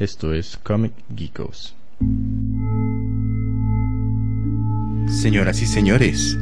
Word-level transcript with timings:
Esto 0.00 0.32
es 0.32 0.56
Comic 0.62 0.94
Geekos. 1.14 1.74
Señoras 5.20 5.60
y 5.60 5.66
señores, 5.66 6.38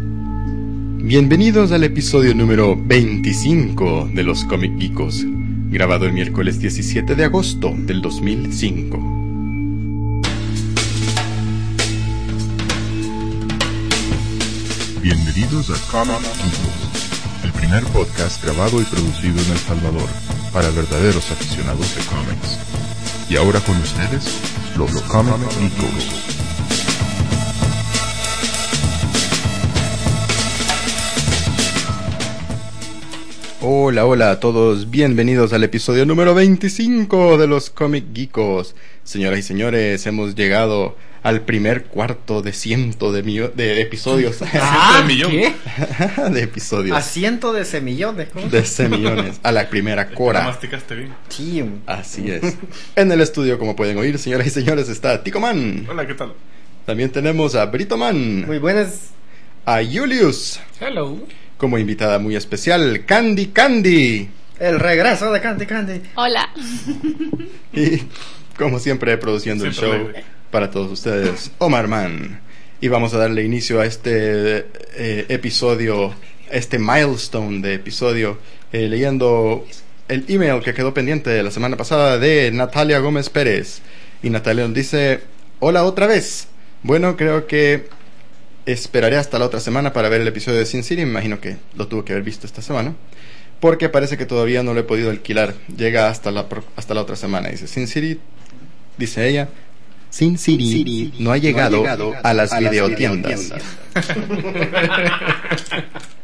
bienvenidos 1.02 1.72
al 1.72 1.82
episodio 1.82 2.36
número 2.36 2.76
25 2.80 4.10
de 4.14 4.22
los 4.22 4.44
Comic 4.44 4.78
Geekos, 4.78 5.24
grabado 5.72 6.06
el 6.06 6.12
miércoles 6.12 6.60
17 6.60 7.16
de 7.16 7.24
agosto 7.24 7.74
del 7.76 8.00
2005. 8.00 8.96
Bienvenidos 15.02 15.70
a 15.70 15.90
Comic 15.90 16.20
Geekos, 16.20 17.42
el 17.42 17.50
primer 17.54 17.82
podcast 17.86 18.40
grabado 18.40 18.80
y 18.80 18.84
producido 18.84 19.42
en 19.42 19.50
El 19.50 19.58
Salvador 19.58 20.08
para 20.52 20.70
verdaderos 20.70 21.28
aficionados 21.32 21.96
de 21.96 22.02
cómics. 22.04 22.87
Y 23.30 23.36
ahora 23.36 23.60
con 23.60 23.76
ustedes, 23.76 24.40
los 24.78 24.90
Comic 25.02 25.34
Geekos. 25.58 26.28
Hola, 33.60 34.06
hola 34.06 34.30
a 34.30 34.40
todos, 34.40 34.88
bienvenidos 34.88 35.52
al 35.52 35.62
episodio 35.62 36.06
número 36.06 36.34
25 36.34 37.36
de 37.36 37.46
los 37.46 37.68
Comic 37.68 38.14
Geekos. 38.14 38.74
Señoras 39.04 39.40
y 39.40 39.42
señores, 39.42 40.06
hemos 40.06 40.34
llegado 40.34 40.96
al 41.22 41.40
primer 41.42 41.84
cuarto 41.84 42.42
de 42.42 42.52
ciento 42.52 43.12
de, 43.12 43.24
millo- 43.24 43.52
de 43.54 43.80
episodios. 43.80 44.38
Ah, 44.54 45.02
millón. 45.06 45.30
¿qué? 45.30 45.54
de 46.30 46.42
episodios. 46.42 46.96
Asiento 46.96 47.52
de 47.52 47.64
semillones. 47.64 48.28
¿cómo? 48.32 48.46
De 48.48 48.64
millones 48.88 49.40
a 49.42 49.52
la 49.52 49.68
primera 49.68 50.08
cora. 50.10 50.42
masticaste 50.44 50.94
bien. 50.94 51.14
Sí, 51.28 51.64
Así 51.86 52.30
es. 52.30 52.56
En 52.96 53.10
el 53.12 53.20
estudio, 53.20 53.58
como 53.58 53.74
pueden 53.76 53.96
oír, 53.98 54.18
señoras 54.18 54.46
y 54.46 54.50
señores, 54.50 54.88
está 54.88 55.22
Tico 55.22 55.40
Man. 55.40 55.86
Hola, 55.90 56.06
¿qué 56.06 56.14
tal? 56.14 56.32
También 56.86 57.10
tenemos 57.10 57.54
a 57.54 57.66
Brito 57.66 57.96
Man. 57.96 58.46
muy 58.46 58.58
buenas. 58.58 59.10
A 59.66 59.80
Julius. 59.84 60.60
Hello. 60.80 61.18
Como 61.58 61.76
invitada 61.78 62.18
muy 62.18 62.36
especial, 62.36 63.04
Candy 63.04 63.46
Candy. 63.48 64.28
El 64.58 64.80
regreso 64.80 65.30
de 65.32 65.40
Candy 65.40 65.66
Candy. 65.66 66.00
Hola. 66.14 66.48
Y 67.72 68.02
como 68.56 68.78
siempre, 68.78 69.16
produciendo 69.18 69.64
el 69.64 69.72
show 69.72 69.92
alegre. 69.92 70.24
Para 70.50 70.70
todos 70.70 70.90
ustedes, 70.90 71.50
Omar 71.58 71.88
Man. 71.88 72.40
Y 72.80 72.88
vamos 72.88 73.12
a 73.14 73.18
darle 73.18 73.42
inicio 73.44 73.80
a 73.80 73.86
este 73.86 74.66
eh, 74.94 75.26
episodio, 75.28 76.14
este 76.50 76.78
milestone 76.78 77.60
de 77.60 77.74
episodio, 77.74 78.38
eh, 78.72 78.88
leyendo 78.88 79.66
el 80.08 80.24
email 80.28 80.62
que 80.62 80.74
quedó 80.74 80.94
pendiente 80.94 81.30
de 81.30 81.42
la 81.42 81.50
semana 81.50 81.76
pasada 81.76 82.18
de 82.18 82.50
Natalia 82.52 82.98
Gómez 83.00 83.30
Pérez. 83.30 83.80
Y 84.22 84.30
Natalia 84.30 84.64
nos 84.64 84.74
dice, 84.74 85.20
hola 85.60 85.84
otra 85.84 86.06
vez. 86.06 86.48
Bueno, 86.82 87.16
creo 87.16 87.46
que 87.46 87.88
esperaré 88.64 89.16
hasta 89.16 89.38
la 89.38 89.46
otra 89.46 89.60
semana 89.60 89.92
para 89.92 90.08
ver 90.08 90.20
el 90.20 90.28
episodio 90.28 90.58
de 90.58 90.66
Sin 90.66 90.82
City. 90.82 91.02
Imagino 91.02 91.40
que 91.40 91.56
lo 91.76 91.88
tuvo 91.88 92.04
que 92.04 92.12
haber 92.12 92.24
visto 92.24 92.46
esta 92.46 92.62
semana. 92.62 92.94
Porque 93.60 93.88
parece 93.88 94.16
que 94.16 94.24
todavía 94.24 94.62
no 94.62 94.72
lo 94.72 94.80
he 94.80 94.84
podido 94.84 95.10
alquilar. 95.10 95.54
Llega 95.76 96.08
hasta 96.08 96.30
la, 96.30 96.46
hasta 96.76 96.94
la 96.94 97.02
otra 97.02 97.16
semana. 97.16 97.48
Dice 97.48 97.66
Sin 97.66 97.88
City, 97.88 98.20
dice 98.96 99.28
ella. 99.28 99.48
Sin 100.10 100.38
City, 100.38 101.12
no, 101.18 101.32
ha 101.32 101.36
llegado 101.38 101.84
a 102.22 102.34
las 102.34 102.58
videotiendas. 102.58 103.52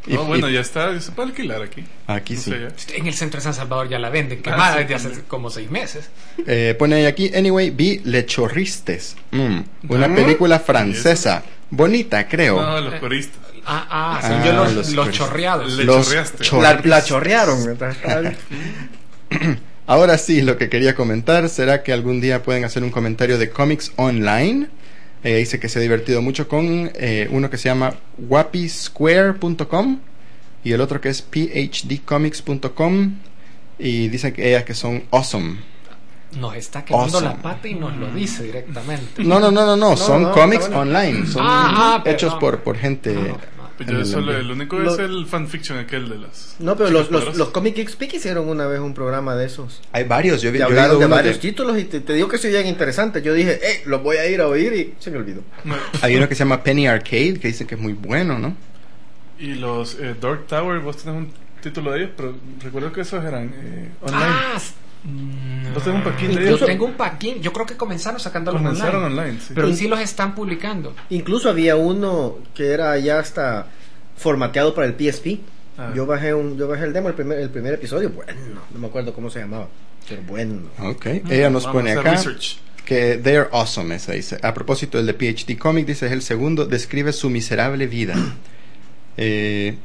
Y- 0.06 0.12
No, 0.14 0.24
bueno, 0.24 0.50
ya 0.50 0.60
está, 0.60 1.00
se 1.00 1.12
puede 1.12 1.30
alquilar 1.30 1.62
aquí. 1.62 1.82
Aquí 2.06 2.34
No 2.34 2.40
sí. 2.40 2.50
sé. 2.76 2.96
En 2.98 3.06
el 3.06 3.14
centro 3.14 3.38
de 3.40 3.44
San 3.44 3.54
Salvador 3.54 3.88
ya 3.88 3.98
la 3.98 4.10
venden, 4.10 4.40
Ah, 4.40 4.42
quemada 4.42 4.72
sí, 4.74 4.78
desde 4.84 4.94
hace 4.96 5.22
como 5.22 5.48
seis 5.48 5.70
meses. 5.70 6.10
Eh, 6.46 6.76
pone 6.78 6.96
ahí 6.96 7.06
aquí, 7.06 7.32
anyway, 7.34 7.70
vi 7.70 8.02
Lechorristes. 8.04 9.16
Mm, 9.30 9.60
una 9.88 10.06
Ah. 10.06 10.14
película 10.14 10.60
francesa. 10.60 11.42
Bonita, 11.70 12.28
creo. 12.28 12.60
No, 12.60 12.80
los 12.82 12.94
coristas. 13.00 13.38
Ah, 13.64 13.86
ah, 13.88 14.18
Ah, 14.22 14.26
según 14.28 14.44
yo 14.44 14.52
los, 14.52 14.74
los 14.74 14.92
los, 14.92 15.10
chorreados. 15.10 15.72
Le 15.72 15.84
Los 15.84 16.06
chorreaste. 16.06 16.44
chor- 16.44 16.62
La, 16.62 16.80
la 16.84 17.02
chorrearon. 17.02 17.78
Ahora 19.86 20.16
sí, 20.18 20.40
lo 20.40 20.56
que 20.56 20.68
quería 20.70 20.94
comentar 20.94 21.48
será 21.48 21.82
que 21.82 21.92
algún 21.92 22.20
día 22.20 22.42
pueden 22.42 22.64
hacer 22.64 22.82
un 22.82 22.90
comentario 22.90 23.36
de 23.38 23.50
cómics 23.50 23.92
online. 23.96 24.68
Eh, 25.22 25.36
dice 25.36 25.58
que 25.60 25.68
se 25.68 25.78
ha 25.78 25.82
divertido 25.82 26.22
mucho 26.22 26.48
con 26.48 26.90
eh, 26.94 27.28
uno 27.30 27.48
que 27.50 27.56
se 27.58 27.68
llama 27.68 27.94
wapisquare.com 28.18 30.00
y 30.62 30.72
el 30.72 30.80
otro 30.80 31.00
que 31.00 31.08
es 31.10 31.22
phdcomics.com 31.22 33.14
y 33.78 34.08
dice 34.08 34.32
que 34.32 34.48
ellas 34.48 34.64
que 34.64 34.74
son 34.74 35.04
awesome. 35.10 35.58
Nos 36.38 36.56
está 36.56 36.84
quemando 36.84 37.18
Awesome. 37.18 37.36
la 37.36 37.42
pata 37.42 37.68
y 37.68 37.74
nos 37.74 37.96
lo 37.96 38.10
dice 38.12 38.42
directamente. 38.42 39.22
No, 39.22 39.38
no, 39.38 39.50
no, 39.52 39.64
no, 39.64 39.76
no, 39.76 39.96
son 39.96 40.22
no, 40.24 40.32
cómics 40.32 40.68
online, 40.68 41.26
son 41.26 41.42
Ah, 41.46 42.02
ah, 42.04 42.10
hechos 42.10 42.34
por, 42.34 42.58
por 42.60 42.76
gente. 42.76 43.14
Ah, 43.16 43.36
el 43.78 44.50
único 44.50 44.78
Lo- 44.78 44.92
es 44.94 44.98
el 45.00 45.26
fanfiction 45.26 45.78
aquel 45.78 46.08
de 46.08 46.18
las. 46.18 46.56
No, 46.58 46.76
pero 46.76 46.90
los, 46.90 47.10
los, 47.10 47.36
los 47.36 47.48
Comic 47.50 47.74
Geeks 47.76 47.96
Peak 47.96 48.14
hicieron 48.14 48.48
una 48.48 48.66
vez 48.66 48.80
un 48.80 48.94
programa 48.94 49.34
de 49.34 49.46
esos. 49.46 49.80
Hay 49.92 50.04
varios, 50.04 50.40
yo, 50.42 50.52
vi- 50.52 50.58
he 50.58 50.62
hablaron 50.62 50.96
oído 50.96 51.08
de 51.08 51.14
varios 51.14 51.38
títulos 51.40 51.78
y 51.78 51.84
te, 51.84 52.00
te 52.00 52.12
digo 52.14 52.28
que 52.28 52.38
se 52.38 52.48
oían 52.48 52.66
interesantes. 52.66 53.22
Yo 53.22 53.34
dije, 53.34 53.58
eh, 53.62 53.82
los 53.86 54.02
voy 54.02 54.16
a 54.18 54.26
ir 54.28 54.40
a 54.40 54.48
oír 54.48 54.72
y 54.72 54.94
se 54.98 55.10
me 55.10 55.18
olvidó. 55.18 55.42
No, 55.64 55.74
Hay 56.02 56.16
uno 56.16 56.28
que 56.28 56.34
se 56.34 56.40
llama 56.40 56.62
Penny 56.62 56.86
Arcade 56.86 57.38
que 57.40 57.48
dice 57.48 57.66
que 57.66 57.74
es 57.74 57.80
muy 57.80 57.92
bueno, 57.94 58.38
¿no? 58.38 58.56
Y 59.38 59.54
los 59.54 59.96
eh, 59.98 60.14
Dark 60.20 60.46
Tower, 60.46 60.78
vos 60.80 60.96
tenés 60.98 61.18
un 61.18 61.32
título 61.60 61.90
de 61.92 61.98
ellos, 62.00 62.10
pero 62.16 62.34
recuerdo 62.62 62.92
que 62.92 63.00
esos 63.00 63.24
eran 63.24 63.52
eh, 63.54 63.90
online. 64.02 64.24
Ah, 64.24 64.60
mm, 65.04 65.74
Vos 65.74 65.82
tenés 65.84 65.98
un 65.98 66.04
paquín 66.04 66.34
de 66.34 66.50
Yo 66.50 66.58
tengo 66.58 66.84
un 66.86 66.94
paquín. 66.94 67.40
Yo 67.40 67.52
creo 67.52 67.66
que 67.66 67.76
comenzaron 67.76 68.20
sacándolos 68.20 68.62
Comenzaron 68.62 69.04
online. 69.04 69.20
online, 69.22 69.40
sí. 69.40 69.52
Pero 69.54 69.72
sí 69.72 69.88
los 69.88 70.00
están 70.00 70.34
publicando. 70.34 70.94
Incluso 71.10 71.48
había 71.50 71.76
uno 71.76 72.38
que 72.54 72.72
era 72.72 72.96
ya 72.98 73.18
hasta 73.18 73.66
formateado 74.16 74.74
para 74.74 74.86
el 74.86 74.94
PSP. 74.94 75.40
Ah. 75.76 75.92
Yo 75.94 76.06
bajé 76.06 76.32
un, 76.34 76.56
yo 76.56 76.68
bajé 76.68 76.84
el 76.84 76.92
demo, 76.92 77.08
el 77.08 77.14
primer, 77.14 77.38
el 77.38 77.50
primer 77.50 77.74
episodio. 77.74 78.10
Bueno, 78.10 78.32
no 78.72 78.78
me 78.78 78.86
acuerdo 78.86 79.12
cómo 79.12 79.28
se 79.30 79.40
llamaba, 79.40 79.68
pero 80.08 80.22
bueno. 80.22 80.62
Ok, 80.78 81.06
ella 81.28 81.50
nos 81.50 81.66
pone 81.66 81.92
acá 81.92 82.12
research. 82.12 82.58
que 82.84 83.16
they're 83.18 83.48
awesome, 83.50 83.92
esa 83.94 84.12
dice. 84.12 84.38
A 84.42 84.54
propósito, 84.54 85.00
el 85.00 85.06
de 85.06 85.14
PhD 85.14 85.58
Comic 85.58 85.86
dice, 85.86 86.06
es 86.06 86.12
el 86.12 86.22
segundo, 86.22 86.64
describe 86.66 87.12
su 87.12 87.28
miserable 87.28 87.88
vida. 87.88 88.14
Eh, 89.16 89.76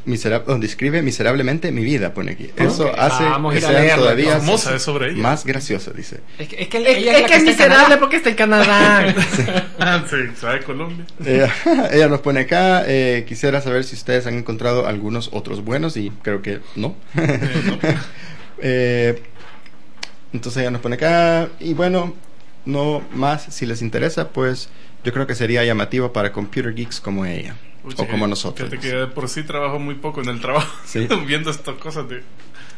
oh, 0.47 0.56
describe 0.56 1.03
miserablemente 1.03 1.72
mi 1.72 1.84
vida, 1.84 2.13
pone 2.16 2.31
aquí. 2.31 2.50
Eso 2.57 2.88
Ok, 2.88 2.95
hace 2.97 3.23
vamos 3.23 3.51
a 3.51 3.56
que 3.56 3.62
sean 3.62 3.73
leerlo, 3.73 4.03
todavía 4.03 4.40
Famosa 4.40 4.75
es 4.75 4.81
sobre 4.81 5.12
ella. 5.12 5.22
más 5.22 5.45
graciosa, 5.45 5.91
dice. 5.91 6.22
Es 6.40 6.47
que 6.47 6.63
es, 6.63 6.67
que 6.67 6.78
Es, 6.79 6.97
ella 6.97 7.16
es 7.16 7.22
la 7.22 7.28
que 7.28 7.35
es 7.35 7.44
miserable 7.44 7.97
porque 7.97 8.16
está 8.17 8.29
en 8.29 8.35
Canadá. 8.35 9.16
Ah, 9.81 10.03
sí, 10.09 10.17
sabe 10.35 10.62
Colombia. 10.63 11.06
Ella, 11.25 11.53
ella 11.91 12.09
nos 12.09 12.19
pone 12.19 12.41
acá, 12.41 12.84
eh, 12.85 13.23
quisiera 13.25 13.62
saber 13.62 13.85
si 13.85 13.95
ustedes 13.95 14.28
han 14.28 14.34
encontrado 14.34 14.88
algunos 14.88 15.29
otros 15.31 15.63
buenos 15.63 15.96
y 15.96 16.11
creo 16.22 16.41
que 16.41 16.59
no. 16.75 16.96
Eh, 17.16 17.40
no. 17.66 17.78
Eh, 18.61 19.22
entonces 20.34 20.59
ella 20.59 20.72
nos 20.72 20.81
pone 20.81 20.96
acá 20.96 21.47
y 21.61 21.73
bueno, 21.73 22.13
no 22.66 23.01
más, 23.13 23.46
si 23.56 23.66
les 23.66 23.81
interesa, 23.81 24.31
pues 24.31 24.67
yo 25.06 25.13
creo 25.13 25.25
que 25.25 25.34
sería 25.34 25.63
llamativo 25.63 26.11
para 26.11 26.34
computer 26.34 26.75
geeks 26.75 27.00
como 27.00 27.25
ella 27.25 27.56
Pucha, 27.84 28.03
o 28.03 28.07
como 28.07 28.25
que- 28.25 28.29
nosotros. 28.29 28.69
Fíjate 28.69 28.88
que 28.90 28.95
de 28.95 29.07
por 29.07 29.29
sí 29.29 29.44
trabajo 29.44 29.79
muy 29.79 29.95
poco 29.95 30.22
en 30.22 30.29
el 30.29 30.40
trabajo. 30.41 30.72
Sí. 30.85 31.07
viendo 31.28 31.50
estas 31.51 31.75
cosas 31.75 32.07
de. 32.09 32.23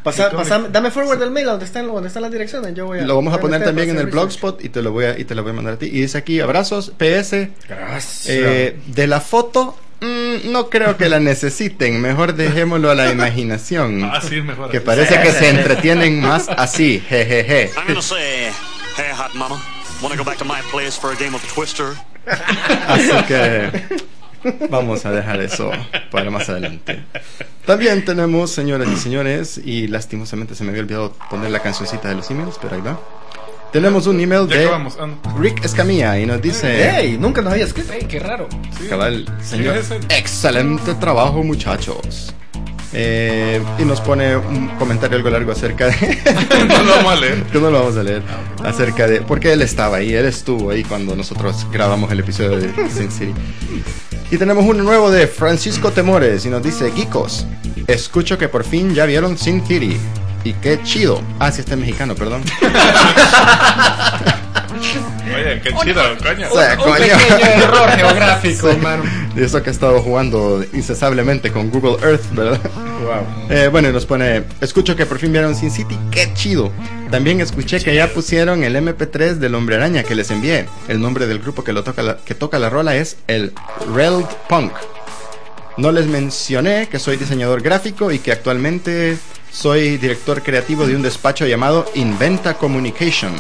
Pasa, 0.04 0.30
de 0.30 0.36
pasa- 0.36 0.56
cómic. 0.58 0.72
dame 0.72 0.90
forward 0.92 1.20
del 1.20 1.30
mail 1.32 1.46
donde 1.46 1.66
están, 1.66 1.86
donde 1.88 2.08
están 2.08 2.24
las 2.24 2.32
direcciones. 2.32 2.74
Yo 2.74 2.88
voy 2.88 3.00
a, 3.00 3.04
Lo 3.04 3.16
vamos 3.16 3.34
a 3.34 3.40
poner 3.40 3.60
meter 3.60 3.68
también 3.70 3.90
en 3.92 3.98
el 3.98 4.06
research. 4.06 4.24
blogspot 4.42 4.64
y 4.66 4.70
te 4.70 4.82
lo 4.82 4.92
voy 4.92 5.06
a 5.06 5.20
y 5.20 5.26
te 5.26 5.36
lo 5.36 5.44
voy 5.44 5.52
a 5.52 5.54
mandar 5.54 5.74
a 5.76 5.78
ti. 5.78 5.86
Y 5.88 6.02
dice 6.02 6.18
aquí 6.18 6.40
abrazos 6.40 6.92
PS 6.98 7.52
Gracias. 7.70 8.26
eh, 8.28 8.80
de 8.88 9.08
la 9.08 9.22
foto. 9.22 9.78
mm, 10.02 10.52
no 10.52 10.70
creo 10.72 10.98
que 10.98 11.08
la 11.08 11.20
necesiten, 11.20 12.02
mejor 12.02 12.34
dejémoslo 12.34 12.90
a 12.90 12.96
la 12.96 13.12
imaginación. 13.12 14.04
Ah, 14.04 14.20
sí, 14.28 14.42
mejor. 14.42 14.72
Que 14.72 14.82
parece 14.82 15.22
que 15.22 15.32
se 15.32 15.50
entretienen 15.56 16.20
más 16.20 16.50
así, 16.50 17.00
jejeje. 17.08 17.70
I'm 17.78 17.86
gonna 17.88 18.02
say, 18.02 18.50
hey, 18.98 19.12
hot 19.16 19.36
mama, 19.36 19.62
wanna 20.02 20.16
go 20.16 20.24
back 20.24 20.40
to 20.40 20.46
my 20.46 20.62
place 20.72 21.00
for 21.00 21.12
a 21.12 21.16
game 21.16 21.36
of 21.36 21.44
Twister? 21.54 21.90
Así 22.88 23.12
que 23.28 23.72
vamos 24.70 25.06
a 25.06 25.12
dejar 25.12 25.42
eso 25.42 25.72
para 26.12 26.30
más 26.32 26.50
adelante. 26.50 27.04
También 27.66 28.04
tenemos, 28.06 28.52
señoras 28.52 28.88
y 28.92 28.98
señores, 28.98 29.62
y 29.64 29.88
lastimosamente 29.88 30.56
se 30.56 30.64
me 30.64 30.70
había 30.70 30.82
olvidado 30.82 31.14
poner 31.30 31.52
la 31.52 31.60
cancioncita 31.60 32.10
de 32.10 32.16
los 32.16 32.30
emails, 32.32 32.58
pero 32.62 32.76
ahí 32.76 32.82
va. 32.82 33.00
Tenemos 33.72 34.06
un 34.06 34.20
email 34.20 34.48
de. 34.48 34.68
Ah. 34.68 34.86
Rick 35.40 35.64
Escamilla 35.64 36.20
y 36.20 36.26
nos 36.26 36.42
dice, 36.42 37.00
¡Ey! 37.00 37.18
Nunca 37.18 37.42
nos 37.42 37.54
había 37.54 37.66
escrito. 37.66 37.94
Ey, 37.94 38.06
qué 38.06 38.20
raro. 38.20 38.50
Sí. 38.78 38.88
cabal, 38.88 39.26
señor, 39.42 39.82
Sí, 39.82 39.94
excelente 40.10 40.94
trabajo 40.96 41.42
muchachos. 41.42 42.34
Eh, 42.94 43.62
y 43.80 43.84
nos 43.84 44.02
pone 44.02 44.36
un 44.36 44.68
comentario 44.78 45.18
algo 45.18 45.30
largo 45.30 45.52
acerca 45.52 45.88
de... 45.88 45.96
no 46.68 46.84
lo 46.84 46.96
vamos 46.96 47.14
a 47.14 47.16
leer. 47.16 47.44
que 47.44 47.58
no 47.60 47.72
lo 47.72 47.80
vamos 47.80 47.98
a 47.98 48.04
leer. 48.04 48.22
Acerca 48.64 49.08
de... 49.08 49.22
Porque 49.22 49.54
él 49.54 49.62
estaba 49.62 49.98
ahí, 49.98 50.14
él 50.14 50.26
estuvo 50.26 50.72
ahí 50.72 50.84
cuando 50.84 51.16
nosotros 51.16 51.66
grabamos 51.72 52.12
el 52.12 52.20
episodio 52.20 52.58
de 52.58 52.90
Sin 52.90 53.12
City. 53.12 53.34
Y 54.30 54.38
tenemos 54.38 54.66
uno 54.66 54.84
nuevo 54.84 55.12
de 55.12 55.28
Francisco 55.28 55.92
Temores 55.92 56.46
y 56.46 56.50
nos 56.50 56.64
dice, 56.64 56.92
Geekos, 56.92 57.46
escucho 57.88 58.38
que 58.38 58.48
por 58.48 58.64
fin 58.64 58.94
ya 58.94 59.06
vieron 59.06 59.38
Sin 59.38 59.66
City. 59.66 59.98
Y 60.44 60.54
qué 60.54 60.82
chido. 60.84 61.22
Ah, 61.40 61.52
sí, 61.52 61.62
está 61.62 61.76
en 61.76 61.82
mexicano, 61.82 62.16
perdón. 62.16 62.42
Oye, 64.82 65.62
qué 65.62 65.74
chido, 65.84 66.02
coño. 66.24 66.48
O 66.52 66.58
sea, 66.58 66.74
Un 66.78 66.84
coño. 66.84 66.96
pequeño 66.98 67.64
error 67.64 67.90
geográfico, 67.92 68.70
hermano. 68.72 69.04
Y 69.36 69.44
eso 69.44 69.62
que 69.64 69.70
he 69.70 69.74
estado 69.74 70.02
jugando 70.02 70.64
incesablemente 70.74 71.52
con 71.52 71.70
Google 71.70 71.98
Earth, 72.06 72.24
¿verdad? 72.32 72.60
Wow. 72.74 73.48
Eh, 73.50 73.68
bueno, 73.70 73.90
y 73.90 73.94
nos 73.94 74.06
pone, 74.06 74.44
escucho 74.60 74.96
que 74.96 75.06
por 75.06 75.20
fin 75.20 75.32
vieron 75.32 75.56
Sin 75.56 75.72
City, 75.72 75.98
qué 76.12 76.34
chido. 76.34 76.72
También 77.10 77.42
escuché 77.42 77.80
que 77.82 77.94
ya 77.96 78.08
pusieron 78.08 78.64
el 78.64 78.76
MP3 78.76 79.36
del 79.36 79.56
Hombre 79.56 79.76
Araña 79.76 80.04
que 80.04 80.16
les 80.16 80.32
envié. 80.32 80.68
El 80.88 81.02
nombre 81.02 81.28
del 81.28 81.40
grupo 81.40 81.64
que, 81.64 81.74
lo 81.74 81.84
toca, 81.84 82.02
la, 82.02 82.18
que 82.18 82.36
toca 82.36 82.60
la 82.60 82.70
rola 82.70 82.96
es 82.96 83.18
el 83.28 83.54
Reld 83.94 84.26
Punk. 84.50 84.72
No 85.78 85.92
les 85.92 86.06
mencioné 86.06 86.88
que 86.90 87.00
soy 87.00 87.18
diseñador 87.18 87.62
gráfico 87.62 88.12
y 88.12 88.20
que 88.20 88.32
actualmente 88.32 89.18
soy 89.52 89.98
director 89.98 90.42
creativo 90.42 90.86
de 90.86 90.96
un 90.96 91.02
despacho 91.02 91.46
llamado 91.46 91.86
Inventa 91.96 92.54
Communication. 92.56 93.34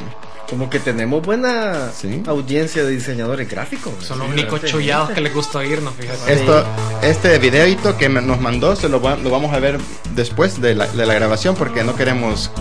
Como 0.51 0.69
que 0.69 0.79
tenemos 0.79 1.23
buena 1.25 1.91
Sí. 1.97 2.21
audiencia 2.27 2.83
de 2.83 2.91
diseñadores 2.91 3.49
gráficos. 3.49 3.93
Son 4.03 4.19
los 4.19 4.27
Sí, 4.27 4.33
únicos 4.33 4.63
chullados 4.65 5.09
que 5.11 5.21
les 5.21 5.33
gusta 5.33 5.59
oírnos, 5.59 5.93
fíjate. 5.95 6.33
Esto, 6.33 6.63
este 7.01 7.39
videito 7.39 7.97
que 7.97 8.09
me- 8.09 8.21
nos 8.21 8.39
mandó 8.41 8.75
se 8.75 8.89
lo, 8.89 9.01
va- 9.01 9.15
lo 9.15 9.29
vamos 9.29 9.53
a 9.53 9.59
ver 9.59 9.79
después 10.13 10.61
de 10.61 10.75
la, 10.75 10.87
de 10.87 11.05
la 11.05 11.13
grabación 11.13 11.55
porque 11.55 11.85
no 11.85 11.95
queremos 11.95 12.51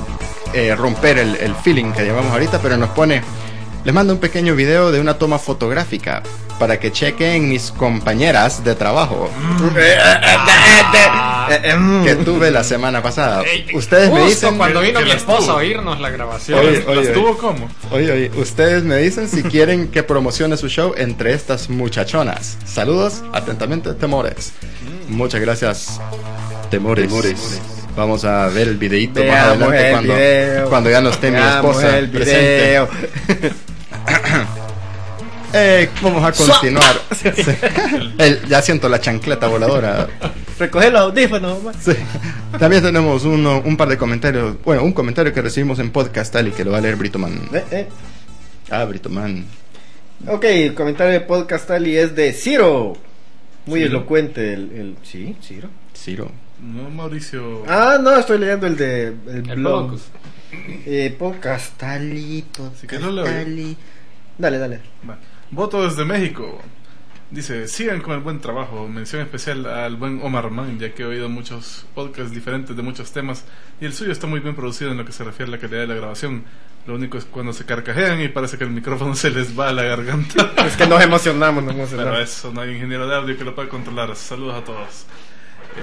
eh, 0.55 0.75
romper 0.77 1.19
el, 1.19 1.35
el 1.37 1.55
feeling 1.57 1.91
que 1.93 2.03
llevamos 2.05 2.33
ahorita, 2.33 2.61
pero 2.63 2.77
nos 2.77 2.91
pone, 2.91 3.23
les 3.85 3.95
mando 3.95 4.13
un 4.13 4.21
pequeño 4.21 4.55
video 4.55 4.93
de 4.93 5.01
una 5.01 5.15
toma 5.15 5.39
fotográfica 5.39 6.23
para 6.59 6.79
que 6.79 6.93
chequen 6.93 7.49
mis 7.49 7.73
compañeras 7.73 8.63
de 8.63 8.75
trabajo 8.75 9.31
mm. 11.79 12.05
que 12.05 12.17
tuve 12.17 12.51
la 12.51 12.63
semana 12.63 13.03
pasada. 13.03 13.43
Ustedes 13.73 14.13
me 14.13 14.21
justo 14.21 14.29
dicen, 14.29 14.59
cuando 14.59 14.83
vino 14.83 15.01
mi 15.01 15.11
esposa 15.11 15.53
a 15.53 15.55
oírnos 15.57 15.99
la 16.01 16.11
grabación. 16.11 16.59
Oye, 16.59 16.79
¿Las, 16.81 16.87
oye, 16.87 17.05
las 17.05 17.15
tuvo 17.15 17.39
cómo? 17.39 17.71
oye, 17.91 18.13
oye, 18.13 18.31
ustedes 18.37 18.83
me 18.83 18.99
dicen 18.99 19.27
si 19.29 19.43
quieren 19.43 19.89
que 19.89 20.03
promocione 20.03 20.59
su 20.59 20.69
show 20.69 20.93
entre 20.99 21.33
estas 21.33 21.71
muchachonas. 21.71 22.59
Saludos, 22.67 23.23
atentamente, 23.33 23.95
Temores. 23.95 24.53
Muchas 25.09 25.41
gracias, 25.41 25.99
Temores. 26.71 27.11
Vamos 27.97 28.25
a 28.27 28.49
ver 28.49 28.69
el 28.69 28.77
videito 28.77 29.21
más 29.25 29.29
Veamos 29.29 29.69
adelante 29.69 29.87
el 29.87 29.93
cuando, 29.93 30.15
video. 30.15 30.69
cuando 30.69 30.91
ya 30.91 31.01
no 31.01 31.09
esté 31.09 31.31
mi 31.31 31.37
Veamos 31.39 31.77
esposa 31.77 31.99
el 31.99 32.11
presente. 32.11 32.81
Eh, 35.53 35.89
vamos 36.03 36.25
a 36.25 36.33
continuar. 36.33 36.95
Sí. 37.21 37.29
El- 38.19 38.47
ya 38.47 38.63
siento 38.63 38.89
la 38.89 39.01
chancleta 39.01 39.47
voladora. 39.49 40.09
Recoge 40.59 40.91
los 40.91 41.01
audífonos. 41.03 41.59
Sí. 41.81 41.93
También 42.59 42.83
tenemos 42.83 43.25
uno, 43.25 43.61
un 43.65 43.77
par 43.77 43.89
de 43.89 43.97
comentarios. 43.99 44.57
Bueno, 44.65 44.83
un 44.85 44.93
comentario 44.93 45.33
que 45.33 45.43
recibimos 45.43 45.79
en 45.81 45.91
podcast 45.91 46.33
tal 46.33 46.49
y 46.49 46.53
que 46.53 46.65
lo 46.65 46.71
va 46.73 46.79
a 46.79 46.81
leer 46.81 46.97
Britoman. 46.97 47.49
Eh, 47.53 47.65
eh. 47.73 47.89
Ah, 48.71 48.85
Britoman. 48.85 49.45
Ok, 50.27 50.45
el 50.45 50.75
comentario 50.75 51.13
de 51.15 51.21
podcast 51.21 51.71
Ali 51.71 51.97
es 51.97 52.15
de 52.15 52.33
Ciro. 52.33 52.95
Muy 53.67 53.81
Ciro. 53.81 53.91
elocuente 53.99 54.53
el, 54.55 54.73
el- 54.73 54.97
Sí, 55.03 55.37
Ciro. 55.43 55.69
Ciro. 55.95 56.31
No, 56.63 56.89
Mauricio. 56.91 57.65
Ah, 57.69 57.99
no, 58.01 58.17
estoy 58.17 58.39
leyendo 58.39 58.67
el 58.67 58.77
de 58.77 59.07
el, 59.09 59.51
El 59.51 59.57
blog. 59.57 59.99
Eh, 60.87 61.15
podcast 61.19 61.83
Ali, 61.83 62.45
Así 62.77 62.87
que 62.87 62.99
no 62.99 63.11
lo 63.11 63.23
podcast. 63.25 63.77
Dale, 64.39 64.59
dale. 64.59 64.81
Va. 65.09 65.19
Voto 65.51 65.83
desde 65.83 66.05
México. 66.05 66.61
Dice, 67.31 67.69
sigan 67.69 68.01
con 68.01 68.15
el 68.15 68.21
buen 68.21 68.41
trabajo. 68.41 68.89
Mención 68.89 69.23
especial 69.23 69.65
al 69.67 69.97
buen 69.97 70.21
Omar 70.23 70.51
Man, 70.51 70.79
ya 70.81 70.93
que 70.93 71.03
he 71.03 71.07
oído 71.07 71.29
muchos 71.29 71.87
podcasts 71.95 72.33
diferentes 72.33 72.77
de 72.77 72.83
muchos 72.83 73.13
temas 73.13 73.45
y 73.81 73.85
el 73.85 73.93
suyo 73.93 74.11
está 74.11 74.27
muy 74.27 74.41
bien 74.41 74.57
producido 74.57 74.91
en 74.91 74.99
lo 74.99 75.05
que 75.05 75.13
se 75.13 75.23
refiere 75.23 75.51
a 75.51 75.55
la 75.57 75.61
calidad 75.61 75.81
de 75.83 75.87
la 75.87 75.95
grabación. 75.95 76.45
Lo 76.87 76.95
único 76.95 77.19
es 77.19 77.25
cuando 77.27 77.53
se 77.53 77.65
carcajean 77.65 78.21
y 78.21 78.29
parece 78.29 78.59
que 78.59 78.65
el 78.65 78.71
micrófono 78.71 79.15
se 79.17 79.31
les 79.31 79.59
va 79.59 79.69
a 79.69 79.73
la 79.73 79.85
garganta. 79.85 80.53
Es 80.67 80.77
que 80.77 80.87
nos 80.87 81.01
emocionamos, 81.03 81.63
nos 81.63 81.75
Pero 81.75 81.85
emocionamos. 81.85 82.21
eso, 82.21 82.53
no 82.53 82.63
hay 82.63 82.73
ingeniero 82.73 83.07
de 83.07 83.15
audio 83.15 83.37
que 83.39 83.45
lo 83.45 83.55
pueda 83.55 83.69
controlar. 83.69 84.15
Saludos 84.17 84.55
a 84.57 84.65
todos. 84.65 85.07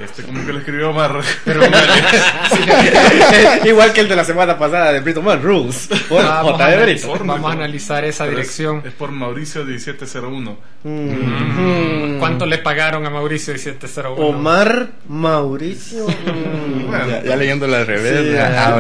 Este, 0.04 0.24
como 0.24 0.46
que 0.46 0.54
lo 0.54 0.60
escribió 0.60 0.90
Omar. 0.92 1.22
Igual 3.66 3.94
que 3.94 4.02
el 4.02 4.10
de 4.10 4.16
la 4.16 4.26
semana 4.26 4.58
pasada 4.58 4.92
de 4.94 5.00
Brito 5.00 5.22
Man 5.22 5.42
Rules. 5.42 5.90
Por 6.10 6.24
Vamos, 6.24 6.52
J. 6.54 6.66
a 6.66 6.70
de 6.70 6.76
analizar, 6.76 7.10
Brito. 7.12 7.26
vamos 7.26 7.50
a 7.50 7.54
analizar 7.54 8.06
esa 8.06 8.26
Pero 8.26 8.38
dirección. 8.38 8.82
Es, 8.86 8.94
por 8.94 9.12
Mauricio 9.12 9.64
1701. 9.64 10.58
Mm. 10.84 12.20
¿Cuánto 12.20 12.46
le 12.46 12.58
pagaron 12.60 13.06
a 13.06 13.10
Mauricio 13.10 13.54
1701? 13.54 14.16
Omar 14.16 14.88
Mauricio. 15.08 16.08
Mm. 16.08 16.88
Bueno, 16.88 17.08
Ya, 17.08 17.24
ya 17.24 17.36
leyéndolo 17.36 17.76
al 17.76 17.86
revés. 17.88 18.28
Sí, 18.28 18.34
ya. 18.34 18.76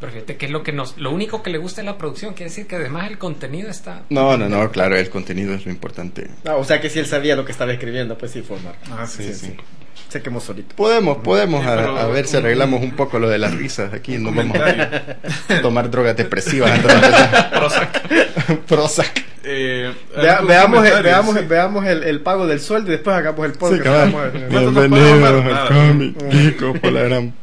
Pero 0.00 0.12
fíjate 0.12 0.36
que 0.36 0.46
es 0.46 0.52
lo 0.52 0.62
que 0.62 0.72
nos, 0.72 0.96
lo 0.98 1.10
único 1.10 1.42
que 1.42 1.50
le 1.50 1.58
gusta 1.58 1.80
es 1.80 1.86
la 1.86 1.96
producción, 1.98 2.34
quiere 2.34 2.50
decir 2.50 2.66
que 2.66 2.76
además 2.76 3.10
el 3.10 3.18
contenido 3.18 3.70
está. 3.70 4.02
No, 4.10 4.36
no, 4.36 4.48
no, 4.48 4.70
claro, 4.70 4.96
el 4.96 5.08
contenido 5.10 5.54
es 5.54 5.64
lo 5.66 5.72
importante. 5.72 6.28
Ah, 6.44 6.56
o 6.56 6.64
sea 6.64 6.80
que 6.80 6.90
si 6.90 6.98
él 6.98 7.06
sabía 7.06 7.36
lo 7.36 7.44
que 7.44 7.52
estaba 7.52 7.72
escribiendo, 7.72 8.16
pues 8.18 8.32
sí 8.32 8.42
fue 8.42 8.56
Omar. 8.58 8.74
ah, 8.90 9.06
sí, 9.06 9.22
Sí, 9.24 9.34
sí. 9.34 9.46
sí. 9.46 9.56
Se 10.08 10.22
quemó 10.22 10.38
solito. 10.38 10.76
Podemos, 10.76 11.18
podemos 11.18 11.62
Sí, 11.62 11.68
a, 11.68 11.74
pero 11.76 11.98
a 11.98 12.06
ver 12.06 12.26
si 12.28 12.36
arreglamos 12.36 12.80
un 12.82 12.92
poco 12.92 13.18
lo 13.18 13.28
de 13.28 13.38
las 13.38 13.52
risas 13.54 13.92
aquí. 13.92 14.16
Nos 14.18 14.32
vamos 14.34 14.56
a 14.58 15.60
tomar 15.62 15.90
drogas 15.90 16.16
depresivas. 16.16 16.78
Prozac. 17.52 18.02
Prozac. 18.66 19.24
Eh, 19.42 19.92
Vea- 20.16 20.40
veamos 20.42 20.86
el, 20.86 21.02
veamos, 21.02 21.36
sí. 21.36 21.44
veamos 21.48 21.84
el, 21.86 22.02
el 22.04 22.20
pago 22.20 22.46
del 22.46 22.60
sueldo 22.60 22.88
y 22.90 22.92
después 22.92 23.16
hagamos 23.16 23.44
el 23.46 23.52
Sí, 23.52 23.58
podcast. 23.58 23.82
cabal. 23.82 24.12
Vamos 24.12 24.20
a 24.20 24.24
ver. 24.30 24.48
¿Cuánto 24.48 24.70
nos 24.70 24.74
Bienvenidos 24.74 25.20
podemos 25.20 25.44
dar? 25.44 25.54
a 25.54 25.70
Nada. 25.70 25.88
Comic 25.88 26.32
Geeko 26.32 26.72
por 26.74 26.92
la 26.92 27.02
gran 27.02 27.34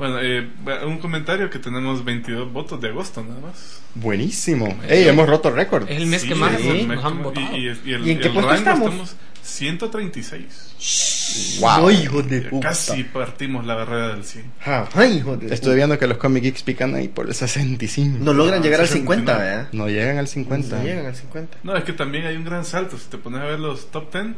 Bueno, 0.00 0.18
eh, 0.22 0.48
un 0.86 0.96
comentario 0.96 1.50
que 1.50 1.58
tenemos 1.58 2.02
22 2.02 2.50
votos 2.50 2.80
de 2.80 2.88
agosto 2.88 3.22
nada 3.22 3.38
más. 3.40 3.82
Buenísimo. 3.94 4.74
Ey, 4.88 5.06
hemos 5.06 5.28
roto 5.28 5.50
récord. 5.50 5.82
Es 5.90 5.98
el 5.98 6.06
mes 6.06 6.22
Sí, 6.22 6.28
que 6.28 6.34
más 6.34 6.58
es 6.58 6.86
nos, 6.88 7.04
han 7.04 7.22
votado. 7.22 7.54
Y, 7.54 7.68
y- 7.68 7.80
y 7.84 7.92
el, 7.92 8.06
¿Y 8.06 8.10
en 8.12 8.18
qué 8.20 8.30
puesto 8.30 8.50
rango 8.50 8.56
estamos? 8.86 9.16
136. 9.42 11.58
Wow. 11.60 11.88
Ay, 11.88 11.96
hijo 12.02 12.22
de 12.22 12.40
puta. 12.42 12.68
Casi 12.70 13.04
partimos 13.04 13.66
la 13.66 13.74
barrera 13.74 14.08
del 14.14 14.24
100. 14.24 14.44
Ah, 14.64 14.88
Ay, 14.94 15.18
hijo 15.18 15.36
de 15.36 15.54
Estoy 15.54 15.76
viendo 15.76 15.98
que 15.98 16.06
los 16.06 16.16
Comic 16.16 16.44
Geeks 16.44 16.62
pican 16.62 16.94
ahí 16.94 17.08
por 17.08 17.26
el 17.28 17.34
65. 17.34 18.18
No 18.22 18.32
logran 18.32 18.60
Ah, 18.60 18.62
llegar 18.62 18.80
al 18.80 18.88
69. 18.88 19.22
50, 19.26 19.38
¿verdad? 19.38 19.68
No 19.72 19.88
llegan 19.88 20.16
al 20.16 20.28
50. 20.28 20.76
No 20.78 20.82
llegan 20.82 21.06
al 21.06 21.14
50. 21.14 21.58
No, 21.62 21.76
es 21.76 21.84
que 21.84 21.92
también 21.92 22.24
hay 22.26 22.36
un 22.36 22.44
gran 22.44 22.64
salto. 22.64 22.96
Si 22.96 23.06
te 23.10 23.18
pones 23.18 23.40
a 23.42 23.44
ver 23.44 23.60
los 23.60 23.90
top 23.90 24.10
10, 24.12 24.28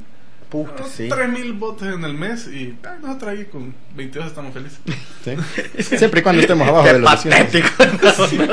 Puta, 0.53 0.85
sí. 0.87 1.09
3000 1.09 1.53
votos 1.55 1.89
en 1.89 2.05
el 2.05 2.13
mes 2.13 2.47
y 2.47 2.77
ah, 2.85 2.97
nosotros 3.01 3.31
ahí 3.31 3.47
con 3.47 3.75
22 3.97 4.27
estamos 4.29 4.53
felices. 4.53 4.79
¿sí? 5.25 5.97
Siempre 5.97 6.21
y 6.21 6.23
cuando 6.23 6.43
estemos 6.43 6.69
abajo 6.69 6.85
Qué 6.87 6.93
de 6.93 6.99
los 6.99 7.11
200. 7.11 7.71
patético. 7.73 8.53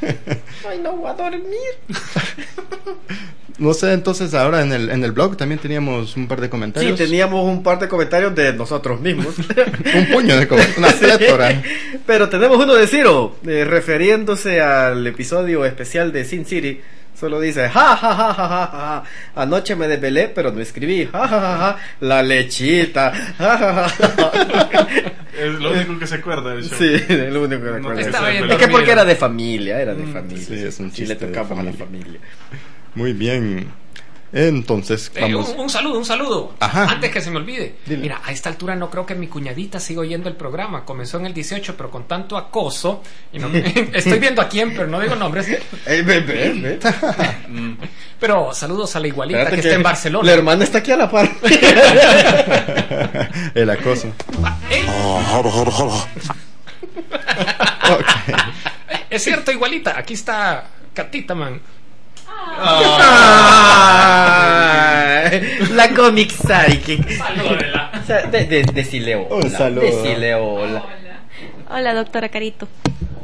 Ay, 0.68 0.78
no 0.82 0.96
voy 0.96 1.10
a 1.10 1.14
dormir. 1.14 1.42
No 3.58 3.74
sé, 3.74 3.92
entonces 3.92 4.32
ahora 4.32 4.62
en 4.62 4.72
el, 4.72 4.88
en 4.88 5.04
el 5.04 5.12
blog 5.12 5.36
también 5.36 5.58
teníamos 5.60 6.16
un 6.16 6.26
par 6.26 6.40
de 6.40 6.46
Sí, 6.46 6.50
comentarios. 6.50 6.96
teníamos 6.98 7.44
un 7.44 7.62
par 7.62 7.78
de 7.78 7.88
comentarios 7.88 8.34
de 8.34 8.54
nosotros 8.54 9.02
mismos. 9.02 9.34
un 9.94 10.06
puño 10.10 10.38
de 10.38 10.48
comentarios, 10.48 10.78
una 10.78 10.88
plétora. 11.18 11.62
Pero 12.06 12.30
tenemos 12.30 12.56
uno 12.56 12.72
de 12.74 12.86
Ciro, 12.86 13.36
eh, 13.46 13.66
refiriéndose 13.66 14.62
al 14.62 15.06
episodio 15.06 15.66
especial 15.66 16.10
de 16.10 16.24
Sin 16.24 16.46
City. 16.46 16.80
Solo 17.20 17.38
dice, 17.38 17.68
ja, 17.68 17.96
ja, 17.96 18.14
ja, 18.16 18.34
ja, 18.34 18.34
ja, 18.34 18.70
ja. 18.72 19.02
Anoche 19.42 19.76
me 19.76 19.86
desvelé, 19.86 20.28
pero 20.34 20.50
no 20.52 20.60
escribí. 20.62 21.06
Ja, 21.12 21.28
ja, 21.28 21.38
ja, 21.40 21.58
ja. 21.58 21.76
La 22.00 22.22
lechita. 22.22 23.12
Ja, 23.38 23.58
ja, 23.58 23.88
ja, 23.88 23.88
ja. 23.88 25.12
Es 25.38 25.58
lo 25.60 25.72
único 25.72 25.98
que 25.98 26.06
se 26.06 26.14
acuerda 26.16 26.54
del 26.54 26.64
show. 26.64 26.78
Sí, 26.78 26.94
es 26.94 27.32
lo 27.32 27.42
único 27.42 27.62
que 27.62 27.70
me 27.72 27.80
No, 27.80 27.90
bien 27.90 28.50
es 28.50 28.56
que 28.56 28.68
porque 28.68 28.90
era 28.92 29.04
de 29.04 29.16
familia, 29.16 29.80
era 29.80 29.94
de 29.94 30.06
familia. 30.06 30.44
sí, 30.44 30.54
es 30.54 30.80
un 30.80 30.90
Sí, 30.92 31.02
le 31.02 31.08
chiste 31.08 31.26
de 31.26 31.32
tocaba 31.32 31.60
a 31.60 31.64
la 31.64 31.72
familia. 31.72 32.20
Muy 32.94 33.12
bien. 33.12 33.70
Entonces, 34.32 35.10
Eh, 35.16 35.22
vamos. 35.22 35.48
un, 35.50 35.60
un 35.60 35.70
saludo, 35.70 35.98
un 35.98 36.04
saludo. 36.04 36.54
Ajá. 36.60 36.84
Antes 36.84 37.10
que 37.10 37.20
se 37.20 37.30
me 37.30 37.38
olvide. 37.38 37.74
Dile. 37.84 38.00
Mira, 38.02 38.20
a 38.24 38.30
esta 38.30 38.48
altura 38.48 38.76
no 38.76 38.88
creo 38.90 39.04
que 39.04 39.14
mi 39.16 39.26
cuñadita 39.26 39.80
siga 39.80 40.02
oyendo 40.02 40.28
el 40.28 40.36
programa. 40.36 40.84
Comenzó 40.84 41.18
en 41.18 41.26
el 41.26 41.34
18, 41.34 41.76
pero 41.76 41.90
con 41.90 42.04
tanto 42.04 42.36
acoso. 42.36 43.02
Y 43.32 43.38
no, 43.40 43.48
estoy 43.92 44.18
viendo 44.20 44.40
a 44.40 44.48
quién, 44.48 44.70
pero 44.74 44.86
no 44.86 45.00
digo 45.00 45.16
nombres. 45.16 45.46
Mm. 47.48 47.72
Pero 48.20 48.52
saludos 48.52 48.94
a 48.96 49.00
la 49.00 49.06
igualita 49.08 49.38
Espérate 49.40 49.62
que, 49.62 49.68
está 49.68 49.76
en 49.76 49.82
Barcelona. 49.82 50.26
La 50.26 50.32
hermana 50.34 50.64
está 50.64 50.78
aquí 50.78 50.92
a 50.92 50.96
la 50.96 51.10
par. 51.10 51.28
el 53.54 53.70
acoso. 53.70 54.12
Ah, 54.44 54.58
ey, 54.70 54.84
Ok. 57.90 58.06
es 59.10 59.24
cierto, 59.24 59.50
igualita. 59.52 59.98
Aquí 59.98 60.14
está 60.14 60.64
Catita, 60.94 61.34
man. 61.34 61.60
La 65.74 65.94
comic 65.94 66.30
psychic. 66.30 67.08
Sea, 68.06 68.26
de, 68.26 68.44
de, 68.44 68.62
decile 68.74 69.16
hola. 69.16 69.46
Un 69.46 69.50
saludo. 69.50 69.82
Decile 69.82 70.34
hola. 70.34 70.84
Hola, 71.70 71.94
doctora 71.94 72.28
Carito. 72.28 72.68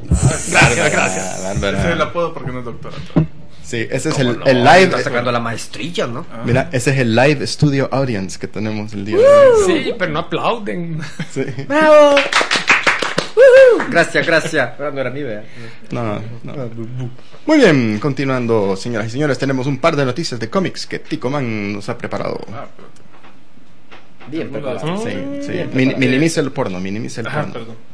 Gracias, 0.09 0.93
gracias. 0.93 1.43
Bárbara. 1.43 1.79
Ese 1.79 1.89
es 1.89 1.95
el 1.95 2.03
apodo 2.03 2.33
porque 2.33 2.53
no 2.53 2.61
es 2.61 2.65
doctora. 2.65 2.97
Sí, 3.63 3.89
ese 3.91 4.11
es 4.11 4.19
el, 4.21 4.39
no? 4.39 4.45
el 4.45 4.63
live. 4.63 4.85
Está 4.85 5.03
sacando 5.03 5.33
la 5.33 5.41
maestría, 5.41 6.07
¿no? 6.07 6.25
Ah. 6.33 6.43
Mira, 6.45 6.69
ese 6.71 6.93
es 6.93 6.99
el 6.99 7.17
live 7.17 7.45
studio 7.49 7.89
audience 7.91 8.39
que 8.39 8.47
tenemos 8.47 8.93
el 8.93 9.05
día 9.05 9.17
de 9.17 9.25
hoy. 9.25 9.85
Sí, 9.85 9.95
pero 9.99 10.13
no 10.13 10.21
aplauden. 10.21 11.01
Sí. 11.33 11.43
¡Bravo! 11.67 12.15
Gracias, 13.91 14.27
gracias. 14.27 14.71
Ah, 14.81 14.91
no 14.93 15.01
era 15.01 15.11
mi 15.11 15.23
vea. 15.23 15.45
No, 15.91 16.21
no. 16.43 16.71
Muy 17.47 17.59
bien, 17.59 17.99
continuando, 17.99 18.77
señoras 18.77 19.09
y 19.09 19.11
señores, 19.11 19.39
tenemos 19.39 19.67
un 19.67 19.79
par 19.79 19.95
de 19.97 20.05
noticias 20.05 20.39
de 20.41 20.51
cómics 20.51 20.87
que 20.87 20.99
Tico 20.99 21.31
Man 21.31 21.73
nos 21.75 21.89
ha 21.89 21.97
preparado. 21.97 22.41
Ah, 22.53 22.67
Bien, 24.29 24.51
preparado. 24.51 24.97
Sí, 24.99 25.11
sí. 25.41 25.53
Bien, 25.53 25.67
Min- 25.73 25.73
preparado. 25.73 25.99
minimiza 25.99 26.41
el 26.41 26.51
porno, 26.53 26.81
minimiza 26.81 27.21
el 27.21 27.29
porno. 27.29 27.87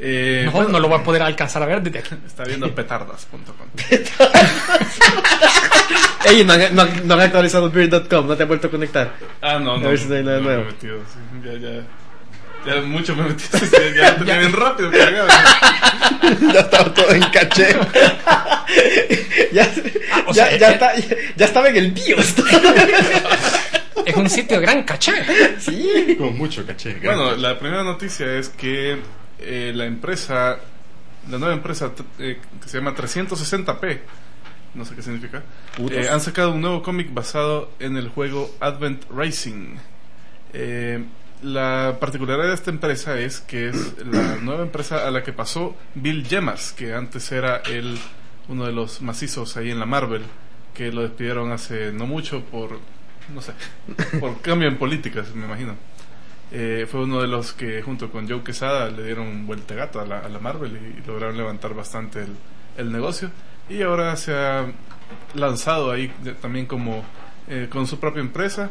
Eh, 0.00 0.42
No, 0.44 0.52
bueno, 0.52 0.68
no 0.68 0.78
lo 0.80 0.88
voy 0.88 1.00
a 1.00 1.02
poder 1.02 1.22
alcanzar 1.22 1.62
a 1.62 1.66
ver 1.66 1.82
desde 1.82 1.98
aquí. 2.00 2.14
Está 2.26 2.44
viendo 2.44 2.72
petardas.com. 2.74 3.40
Ey, 6.26 6.44
no, 6.44 6.52
han- 6.52 6.74
no, 6.74 6.82
han- 6.82 7.06
no 7.08 7.14
han 7.14 7.20
actualizado 7.20 7.70
Beer.com, 7.70 8.26
no 8.26 8.36
te 8.36 8.42
han 8.42 8.48
vuelto 8.48 8.66
a 8.66 8.70
conectar. 8.70 9.14
Ah, 9.40 9.58
no, 9.58 9.78
no. 9.78 9.86
A 9.86 9.90
ver 9.90 9.98
si 9.98 10.06
no 10.06 10.14
hay 10.16 10.22
nada 10.24 10.38
no 10.38 10.44
me 10.44 10.52
he 10.52 10.56
nuevo. 10.56 10.70
metido, 10.70 10.98
sí, 11.00 11.18
ya, 11.44 11.52
ya. 11.58 11.82
Ya 12.66 12.80
mucho 12.82 13.14
me 13.16 13.38
sí, 13.38 13.48
ya 13.96 14.12
lo 14.12 14.18
tenía 14.18 14.38
bien 14.38 14.52
rápido. 14.52 14.90
cargado. 14.90 15.28
ya 16.52 16.60
estaba 16.60 16.92
todo 16.94 17.10
en 17.10 17.22
caché. 17.30 17.68
ya, 19.52 19.70
o 20.26 20.32
ya, 20.32 20.46
sea, 20.46 20.56
ya, 20.58 20.68
eh, 20.70 20.72
está, 20.72 20.96
ya, 20.96 21.16
ya 21.36 21.44
estaba 21.46 21.68
en 21.68 21.76
el 21.76 21.92
BIOS. 21.92 22.34
Es 24.04 24.16
un 24.16 24.28
sitio 24.28 24.56
de 24.58 24.62
gran 24.62 24.82
caché. 24.84 25.12
sí. 25.60 26.16
Con 26.18 26.36
mucho 26.36 26.66
caché. 26.66 26.94
Bueno, 27.02 27.36
la 27.36 27.58
primera 27.58 27.84
noticia 27.84 28.34
es 28.38 28.48
que 28.48 28.98
eh, 29.40 29.72
la 29.74 29.84
empresa, 29.86 30.58
la 31.30 31.38
nueva 31.38 31.54
empresa 31.54 31.92
eh, 32.18 32.38
que 32.62 32.68
se 32.68 32.78
llama 32.78 32.94
360p, 32.94 33.98
no 34.74 34.84
sé 34.84 34.94
qué 34.94 35.02
significa, 35.02 35.42
eh, 35.90 36.08
han 36.10 36.20
sacado 36.20 36.52
un 36.52 36.60
nuevo 36.60 36.82
cómic 36.82 37.12
basado 37.12 37.70
en 37.78 37.96
el 37.96 38.08
juego 38.08 38.54
Advent 38.60 39.04
Racing. 39.10 39.76
Eh, 40.52 41.04
la 41.42 41.96
particularidad 42.00 42.48
de 42.48 42.54
esta 42.54 42.70
empresa 42.70 43.18
es 43.18 43.40
que 43.40 43.68
es 43.68 43.94
la 44.04 44.36
nueva 44.36 44.62
empresa 44.62 45.06
a 45.06 45.10
la 45.10 45.22
que 45.22 45.32
pasó 45.32 45.76
Bill 45.94 46.24
Yemas, 46.24 46.72
que 46.72 46.94
antes 46.94 47.30
era 47.32 47.58
el, 47.58 47.98
uno 48.48 48.64
de 48.66 48.72
los 48.72 49.02
macizos 49.02 49.56
ahí 49.56 49.70
en 49.70 49.78
la 49.78 49.86
Marvel, 49.86 50.22
que 50.74 50.90
lo 50.92 51.02
despidieron 51.02 51.52
hace 51.52 51.92
no 51.92 52.06
mucho 52.06 52.42
por, 52.44 52.78
no 53.34 53.40
sé, 53.42 53.52
por 54.20 54.40
cambio 54.42 54.68
en 54.68 54.78
políticas, 54.78 55.34
me 55.34 55.44
imagino. 55.46 55.74
Eh, 56.50 56.86
fue 56.90 57.02
uno 57.02 57.20
de 57.20 57.28
los 57.28 57.52
que 57.52 57.82
junto 57.82 58.10
con 58.10 58.26
Joe 58.28 58.42
Quesada 58.42 58.88
le 58.90 59.04
dieron 59.04 59.46
vuelta 59.46 59.74
gata 59.74 60.02
a 60.02 60.06
la, 60.06 60.18
a 60.20 60.28
la 60.30 60.38
Marvel 60.38 60.72
y, 60.98 61.06
lograron 61.06 61.36
levantar 61.36 61.74
bastante 61.74 62.20
el, 62.22 62.34
el 62.78 62.90
negocio. 62.90 63.30
Y 63.68 63.82
ahora 63.82 64.16
se 64.16 64.34
ha 64.34 64.66
lanzado 65.34 65.90
ahí 65.90 66.10
de- 66.22 66.32
también 66.34 66.64
como 66.66 67.04
eh, 67.48 67.68
con 67.70 67.86
su 67.86 68.00
propia 68.00 68.20
empresa, 68.22 68.70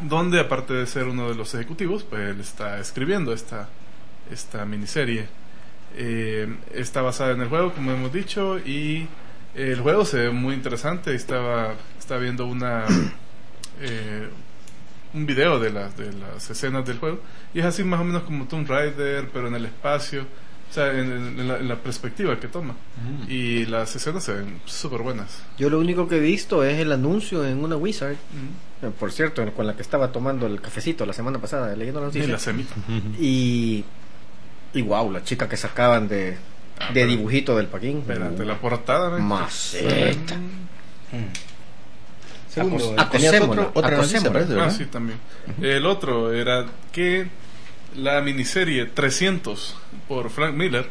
donde 0.00 0.40
aparte 0.40 0.74
de 0.74 0.86
ser 0.86 1.04
uno 1.04 1.28
de 1.28 1.34
los 1.34 1.54
ejecutivos, 1.54 2.04
pues 2.04 2.30
él 2.30 2.40
está 2.40 2.78
escribiendo 2.78 3.32
esta, 3.32 3.68
esta 4.30 4.64
miniserie. 4.64 5.28
Eh, 5.96 6.54
está 6.74 7.02
basada 7.02 7.32
en 7.32 7.40
el 7.40 7.48
juego, 7.48 7.72
como 7.72 7.92
hemos 7.92 8.12
dicho, 8.12 8.58
y 8.58 9.06
el 9.54 9.80
juego 9.80 10.04
se 10.04 10.18
ve 10.18 10.30
muy 10.30 10.54
interesante. 10.54 11.14
Estaba, 11.14 11.74
estaba 11.98 12.20
viendo 12.20 12.46
una 12.46 12.84
eh, 13.80 14.28
un 15.14 15.26
video 15.26 15.58
de 15.58 15.70
las, 15.70 15.96
de 15.96 16.12
las 16.12 16.50
escenas 16.50 16.84
del 16.86 16.98
juego, 16.98 17.20
y 17.54 17.60
es 17.60 17.64
así 17.64 17.82
más 17.82 18.00
o 18.00 18.04
menos 18.04 18.22
como 18.24 18.46
Tomb 18.46 18.68
Raider, 18.68 19.28
pero 19.32 19.48
en 19.48 19.54
el 19.54 19.64
espacio, 19.64 20.26
o 20.70 20.74
sea, 20.74 20.92
en, 20.92 21.48
la, 21.48 21.58
en 21.58 21.68
la 21.68 21.76
perspectiva 21.76 22.38
que 22.38 22.48
toma. 22.48 22.74
Y 23.28 23.64
las 23.66 23.96
escenas 23.96 24.24
se 24.24 24.34
ven 24.34 24.60
súper 24.66 25.00
buenas. 25.00 25.42
Yo 25.58 25.70
lo 25.70 25.78
único 25.78 26.06
que 26.06 26.16
he 26.16 26.20
visto 26.20 26.62
es 26.64 26.78
el 26.78 26.92
anuncio 26.92 27.46
en 27.46 27.64
una 27.64 27.76
Wizard. 27.76 28.12
eh, 28.12 28.16
Por 28.98 29.10
cierto, 29.10 29.44
con 29.54 29.66
la 29.66 29.74
que 29.74 29.82
estaba 29.82 30.12
tomando 30.12 30.46
el 30.46 30.60
cafecito 30.60 31.06
la 31.06 31.12
semana 31.14 31.38
pasada, 31.38 31.74
leyendo 31.74 32.00
la 32.00 32.06
Y 32.06 32.08
noticia. 32.08 32.28
la 32.32 32.38
semita. 32.38 32.74
Y, 33.18 33.84
y 34.74 34.82
wow, 34.82 35.10
la 35.10 35.22
chica 35.24 35.48
que 35.48 35.56
sacaban 35.56 36.08
de, 36.08 36.36
Ah, 36.78 36.88
de 36.88 36.92
pero- 36.94 37.06
dibujito 37.08 37.56
del 37.56 37.68
Paquín. 37.68 37.98
Espérate, 38.00 38.44
la 38.44 38.58
portada. 38.58 39.18
Maceta. 39.18 40.36
Segundo, 42.48 42.94
tenías 43.10 43.34
acosémosla, 43.34 43.62
otro- 43.62 43.70
otra 43.74 43.96
noticia, 43.98 44.32
parece, 44.32 44.60
Ah, 44.60 44.70
sí, 44.70 44.86
también. 44.86 45.18
El 45.60 45.84
otro 45.86 46.32
era 46.32 46.66
que 46.92 47.28
la 47.96 48.20
miniserie 48.22 48.86
300 48.86 49.76
por 50.08 50.30
Frank 50.30 50.54
Miller, 50.54 50.88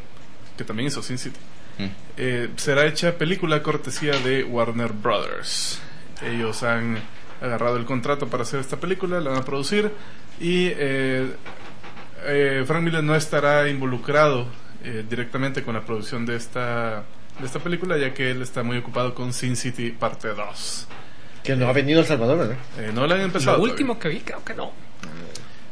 que 0.57 0.63
también 0.63 0.87
hizo 0.87 1.01
Sin 1.01 1.17
City, 1.17 1.37
Mm. 1.79 1.83
eh, 2.17 2.49
será 2.57 2.85
hecha 2.85 3.17
película 3.17 3.61
cortesía 3.63 4.17
de 4.19 4.43
Warner 4.43 4.93
Brothers. 4.93 5.79
Ellos 6.23 6.61
han 6.63 6.97
agarrado 7.41 7.77
el 7.77 7.85
contrato 7.85 8.27
para 8.27 8.43
hacer 8.43 8.59
esta 8.59 8.77
película, 8.77 9.19
la 9.19 9.31
van 9.31 9.39
a 9.39 9.45
producir 9.45 9.91
y 10.39 10.67
eh, 10.67 11.35
eh, 12.25 12.63
Frank 12.65 12.83
Miller 12.83 13.03
no 13.03 13.15
estará 13.15 13.69
involucrado 13.69 14.47
eh, 14.83 15.03
directamente 15.07 15.63
con 15.63 15.75
la 15.75 15.81
producción 15.81 16.25
de 16.25 16.35
esta 16.35 17.03
de 17.39 17.45
esta 17.45 17.59
película 17.59 17.97
ya 17.97 18.13
que 18.13 18.31
él 18.31 18.41
está 18.41 18.63
muy 18.63 18.77
ocupado 18.77 19.13
con 19.13 19.33
Sin 19.33 19.55
City 19.55 19.91
parte 19.91 20.29
2. 20.29 20.87
Que 21.43 21.55
no 21.55 21.67
ha 21.67 21.73
venido 21.73 21.99
El 21.99 22.05
Salvador, 22.05 22.37
¿verdad? 22.39 22.57
Eh, 22.77 22.91
no 22.93 23.05
la 23.05 23.15
han 23.15 23.21
empezado. 23.21 23.51
Lo 23.51 23.57
todavía. 23.57 23.73
último 23.73 23.99
que 23.99 24.09
vi, 24.09 24.19
creo 24.19 24.43
que 24.43 24.53
no. 24.53 24.71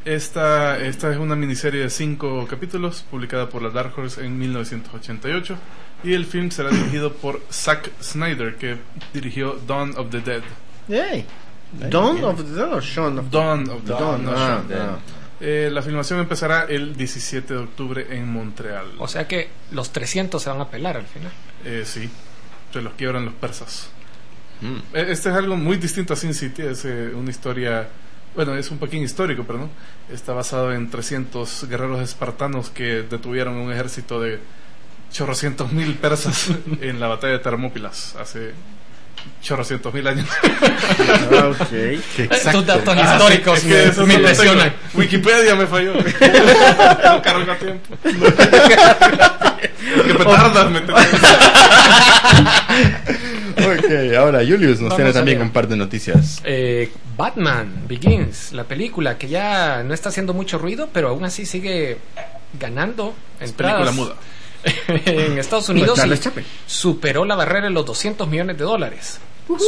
Esta, 0.06 0.78
esta 0.80 1.12
es 1.12 1.18
una 1.18 1.36
miniserie 1.36 1.82
de 1.82 1.90
cinco 1.90 2.46
capítulos 2.50 3.06
publicada 3.10 3.50
por 3.50 3.62
la 3.62 3.70
Dark 3.70 3.94
Horse 3.98 4.26
en 4.26 4.38
1988 4.38 5.58
y 6.04 6.14
el 6.14 6.26
film 6.26 6.52
será 6.52 6.70
dirigido 6.70 7.14
por 7.14 7.42
Zack 7.50 7.92
Snyder 8.02 8.56
que 8.56 8.78
dirigió 9.14 9.58
Dawn 9.66 9.94
of 9.98 10.10
the 10.10 10.20
Dead. 10.20 10.44
Yay. 10.90 11.26
Dawn 11.80 12.24
of 12.24 12.38
the 12.44 12.52
Dead 12.56 12.74
o 12.74 12.80
Shaun 12.80 13.20
of 13.20 13.26
the 13.30 13.38
Dawn 13.38 13.70
of 13.70 13.84
the 13.84 13.92
Dawn, 13.94 14.26
no, 14.26 14.32
ah, 14.32 14.64
Shaun. 14.68 14.80
ah. 14.80 14.98
Eh, 15.42 15.70
la 15.72 15.82
filmación 15.82 16.20
empezará 16.20 16.64
el 16.70 16.96
17 16.96 17.54
de 17.54 17.60
octubre 17.60 18.06
en 18.10 18.32
Montreal. 18.32 18.86
O 19.00 19.08
sea 19.08 19.28
que 19.28 19.50
los 19.72 19.92
300 19.92 20.42
se 20.42 20.50
van 20.50 20.62
a 20.62 20.70
pelar 20.70 20.96
al 20.98 21.06
final. 21.06 21.32
Eh, 21.66 21.84
sí, 21.86 22.10
se 22.72 22.82
los 22.82 22.94
quiebran 22.94 23.26
los 23.26 23.34
persas. 23.34 23.90
Mm. 24.62 24.76
Eh, 24.96 25.06
Este 25.10 25.30
es 25.30 25.36
algo 25.36 25.58
muy 25.58 25.78
distinto 25.78 26.14
a 26.14 26.16
Sin 26.16 26.34
City, 26.34 26.62
es 26.62 26.86
eh, 26.86 27.12
una 27.14 27.30
historia, 27.30 27.90
bueno, 28.36 28.56
es 28.56 28.72
un 28.72 28.78
pequeño 28.78 29.04
histórico, 29.04 29.44
perdón. 29.44 29.70
Está 30.10 30.32
basado 30.34 30.72
en 30.72 30.90
300 30.90 31.68
guerreros 31.68 32.00
espartanos 32.02 32.70
que 32.70 33.02
detuvieron 33.04 33.56
un 33.56 33.72
ejército 33.74 34.22
de 34.22 34.40
chorrocientos 35.12 35.74
mil 35.74 35.96
persas 35.96 36.52
en 36.82 37.00
la 37.02 37.08
batalla 37.08 37.34
de 37.34 37.40
Termópilas 37.40 38.16
hace 38.16 38.54
chorrocientos 39.42 39.94
mil 39.94 40.08
años. 40.08 40.28
Ah, 41.32 41.48
ok. 41.52 41.70
Qué 41.70 42.00
Estos 42.32 42.66
datos 42.66 42.96
Ah, 42.98 43.06
sí, 43.06 43.14
históricos 43.34 43.58
es 43.60 43.64
que 43.66 43.70
me, 43.74 43.84
eso 43.84 44.06
me 44.06 44.14
lo 44.14 44.20
tengo. 44.20 44.30
impresionan. 44.30 44.74
Wikipedia 44.94 45.56
me 45.56 45.68
falló. 45.68 45.94
no 47.04 47.22
cargo 47.22 47.52
a 47.52 47.56
tiempo. 47.58 47.96
Qué 50.06 50.14
petardas 50.14 50.72
me. 50.72 50.80
Ok, 53.54 54.16
ahora 54.18 54.40
Julius 54.40 54.80
nos 54.80 54.90
Vamos 54.90 54.96
tiene 54.96 55.14
también 55.14 55.42
un 55.42 55.52
par 55.52 55.68
de 55.68 55.76
noticias. 55.78 56.42
Eh, 56.44 56.92
Batman 57.16 57.84
Begins, 57.88 58.52
la 58.54 58.64
película 58.64 59.18
que 59.18 59.28
ya 59.30 59.84
no 59.84 59.94
está 59.94 60.10
haciendo 60.10 60.34
mucho 60.34 60.58
ruido, 60.58 60.90
pero 60.92 61.10
aún 61.10 61.24
así 61.24 61.46
sigue 61.46 61.98
ganando 62.60 63.14
entradas 63.40 63.82
película 63.82 63.92
muda. 63.92 64.16
en 65.06 65.38
Estados 65.38 65.70
Unidos 65.70 66.00
y 66.06 66.18
Chaplin. 66.20 66.46
superó 66.66 67.26
la 67.26 67.36
barrera 67.36 67.66
de 67.68 67.72
los 67.72 67.86
200 67.86 68.28
millones 68.28 68.58
de 68.58 68.64
dólares 68.64 69.20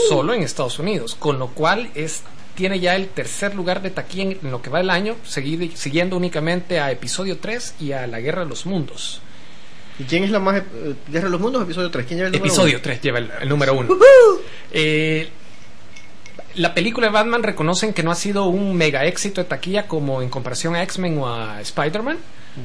solo 0.08 0.34
en 0.34 0.42
Estados 0.42 0.80
Unidos, 0.80 1.16
con 1.20 1.38
lo 1.38 1.48
cual 1.50 1.90
es 1.96 2.24
tiene 2.56 2.80
ya 2.80 2.96
el 2.96 3.10
tercer 3.10 3.54
lugar 3.54 3.82
de 3.82 3.90
taquilla 3.90 4.24
en, 4.24 4.38
en 4.42 4.52
lo 4.52 4.62
que 4.62 4.70
va 4.70 4.80
el 4.80 4.90
año, 4.90 5.18
seguid- 5.28 5.76
siguiendo 5.76 6.16
únicamente 6.16 6.80
a 6.80 6.90
Episodio 6.92 7.38
3 7.40 7.76
y 7.82 7.92
a 7.92 8.08
La 8.08 8.22
Guerra 8.22 8.44
de 8.44 8.50
los 8.50 8.66
Mundos. 8.66 9.20
¿Y 10.00 10.06
quién 10.06 10.24
es 10.24 10.30
la 10.32 10.40
más... 10.40 10.62
eh, 10.62 10.96
Guerra 11.10 11.26
de 11.26 11.32
los 11.32 11.42
Mundos, 11.42 11.64
episodio 11.64 11.92
3? 11.92 12.06
¿Quién 12.06 12.20
lleva 12.20 12.28
el 12.28 12.32
número 12.34 12.46
Episodio 12.48 12.74
uno? 12.76 12.82
3 12.84 13.02
lleva 13.02 13.20
el, 13.20 13.32
el 13.42 13.50
número 13.50 13.74
1. 13.74 13.96
Eh, 14.72 15.30
la 16.56 16.74
película 16.74 17.08
de 17.08 17.14
Batman 17.14 17.44
reconocen 17.44 17.94
que 17.94 18.04
no 18.04 18.12
ha 18.12 18.16
sido 18.16 18.46
un 18.46 18.74
mega 18.76 19.04
éxito 19.04 19.42
de 19.42 19.50
taquilla 19.50 19.88
como 19.88 20.22
en 20.22 20.30
comparación 20.30 20.76
a 20.76 20.84
X-Men 20.84 21.18
o 21.18 21.28
a 21.28 21.60
Spider-Man, 21.60 22.18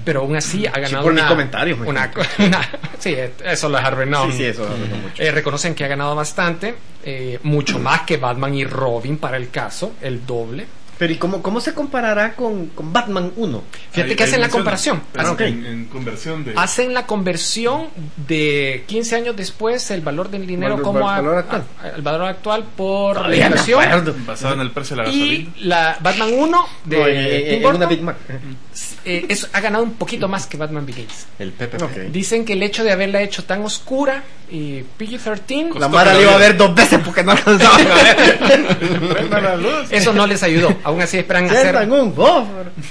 pero 0.04 0.20
aún 0.20 0.36
así 0.36 0.66
ha 0.66 0.72
ganado 0.72 1.02
por 1.02 1.12
mis 1.12 1.22
una, 1.22 1.28
comentarios, 1.28 1.78
me 1.78 1.88
una, 1.88 2.10
sí, 2.98 3.16
eso 3.44 3.68
lo 3.68 3.78
Harvey 3.78 4.08
Naum. 4.08 4.30
Sí, 4.30 4.38
sí, 4.38 4.44
eso 4.44 4.64
no 4.64 4.96
mucho. 4.96 5.22
Eh, 5.22 5.30
reconocen 5.30 5.74
que 5.74 5.84
ha 5.84 5.88
ganado 5.88 6.14
bastante, 6.14 6.74
eh, 7.04 7.38
mucho 7.42 7.78
más 7.78 8.02
que 8.02 8.16
Batman 8.16 8.54
y 8.54 8.64
Robin 8.64 9.18
para 9.18 9.36
el 9.36 9.50
caso, 9.50 9.94
el 10.00 10.24
doble. 10.24 10.66
Pero 11.00 11.14
¿y 11.14 11.16
cómo, 11.16 11.40
cómo 11.42 11.62
se 11.62 11.72
comparará 11.72 12.34
con, 12.34 12.66
con 12.66 12.92
Batman 12.92 13.32
1? 13.34 13.62
Fíjate 13.90 14.10
Ahí- 14.10 14.16
que 14.16 14.22
hacen 14.24 14.40
la 14.42 14.50
comparación. 14.50 15.00
pero 15.10 15.28
Hacen- 15.34 15.46
en, 15.46 15.64
en 15.66 15.84
conversión 15.86 16.44
de. 16.44 16.52
Hacen 16.54 16.92
la 16.92 17.06
conversión 17.06 17.86
de 18.28 18.84
15 18.86 19.16
años 19.16 19.34
después 19.34 19.90
el 19.92 20.02
valor 20.02 20.28
del 20.30 20.46
dinero 20.46 20.74
Valor- 20.74 20.82
como 20.84 21.00
val- 21.00 21.08
a- 21.08 21.16
valor 21.22 21.38
actual. 21.38 21.64
a- 21.82 21.88
el 21.88 22.02
valor 22.02 22.28
actual 22.28 22.64
por 22.76 23.22
la 23.22 23.28
me 23.28 23.36
inversión 23.38 23.82
acuerdo. 23.82 24.14
basado 24.26 24.52
en 24.54 24.60
el 24.60 24.70
precio 24.72 24.94
de 24.96 25.02
la 25.04 25.08
y 25.08 25.20
gasolina. 25.46 25.52
la 25.62 25.96
Batman 26.02 26.30
1 26.34 26.66
de 26.84 26.98
No, 26.98 27.04
Tim 27.06 27.14
en 27.16 27.62
Burton 27.62 27.76
una 27.76 27.86
Big 27.86 28.02
Mac. 28.02 28.16
eh, 29.06 29.24
es- 29.30 29.48
ha 29.54 29.60
ganado 29.62 29.84
un 29.84 29.94
poquito 29.94 30.28
más 30.28 30.46
que 30.46 30.58
Batman 30.58 30.84
Begins. 30.84 31.26
El 31.38 31.52
Pepe. 31.52 31.82
Ok. 31.82 31.92
Dicen 32.12 32.44
que 32.44 32.52
el 32.52 32.62
hecho 32.62 32.84
de 32.84 32.92
haberla 32.92 33.22
hecho 33.22 33.42
tan 33.44 33.64
oscura 33.64 34.22
y 34.50 34.82
PG-13, 34.98 35.78
La 35.78 35.88
Mara 35.88 36.12
le 36.12 36.22
iba 36.22 36.34
a 36.34 36.38
ver 36.38 36.56
dos 36.58 36.74
veces 36.74 37.00
porque 37.02 37.22
no 37.22 37.30
alcanzaba 37.32 37.74
a 37.76 37.78
ver. 37.78 38.40
La 39.30 39.84
eso 39.90 40.12
no 40.12 40.26
les 40.26 40.42
ayudó. 40.42 40.76
Aún 40.90 41.02
así 41.02 41.18
esperan 41.18 41.48
hacer 41.50 41.76
un 41.88 42.14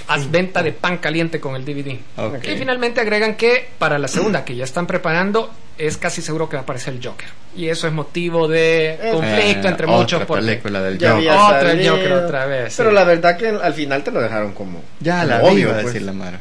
haz 0.08 0.32
venta 0.32 0.64
de 0.64 0.72
pan 0.72 0.98
caliente 0.98 1.40
con 1.40 1.56
el 1.56 1.66
DVD. 1.66 1.98
Ok. 2.18 2.46
Y 2.46 2.58
finalmente 2.58 3.02
agregan 3.02 3.36
que 3.36 3.70
para 3.78 3.98
la 4.00 4.08
segunda 4.08 4.44
que 4.46 4.56
ya 4.56 4.64
están 4.64 4.88
preparando 4.88 5.52
es 5.78 5.98
casi 5.98 6.22
seguro 6.22 6.50
que 6.50 6.56
va 6.58 6.62
a 6.62 6.64
aparecer 6.64 6.94
el 6.94 7.06
Joker. 7.06 7.28
Y 7.56 7.68
eso 7.70 7.88
es 7.88 7.94
motivo 7.94 8.48
de 8.48 8.90
Eh, 8.94 9.10
conflicto 9.14 9.68
Eh, 9.68 9.72
entre 9.72 9.86
otra 9.86 9.88
muchos. 9.88 10.26
porque- 10.26 10.46
película 10.46 10.82
del 10.82 10.94
Joker. 10.96 11.30
Otra 11.32 11.62
salido. 11.62 11.96
Joker 11.96 12.12
otra 12.14 12.46
vez, 12.46 12.74
Pero 12.78 12.90
sí. 12.90 12.96
la 12.96 13.04
verdad 13.06 13.38
que 13.38 13.48
al 13.50 13.74
final 13.74 14.04
te 14.04 14.12
lo 14.12 14.22
dejaron 14.22 14.54
como. 14.54 14.82
Ya 15.00 15.22
como 15.22 15.28
la 15.28 15.42
obvio, 15.44 15.60
iba 15.60 15.72
a 15.72 15.74
pues. 15.76 15.86
decir 15.88 16.02
la 16.02 16.14
Mara. 16.14 16.40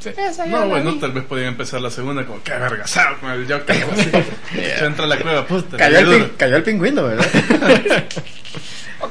Sí, 0.00 0.10
sí. 0.10 0.10
No, 0.48 0.66
bueno, 0.66 0.98
tal 0.98 1.12
vez 1.12 1.22
podían 1.24 1.48
empezar 1.48 1.80
la 1.80 1.88
segunda 1.90 2.26
como 2.26 2.42
que 2.42 2.50
vergasado 2.52 3.18
con 3.20 3.30
el 3.30 3.46
Joker. 3.46 3.76
Se 4.52 4.84
entra 4.84 5.04
a 5.04 5.08
la 5.08 5.16
cueva, 5.18 5.46
puta. 5.46 5.86
El, 5.86 6.32
cayó 6.36 6.56
el 6.56 6.62
pingüino, 6.64 7.04
¿verdad? 7.04 7.24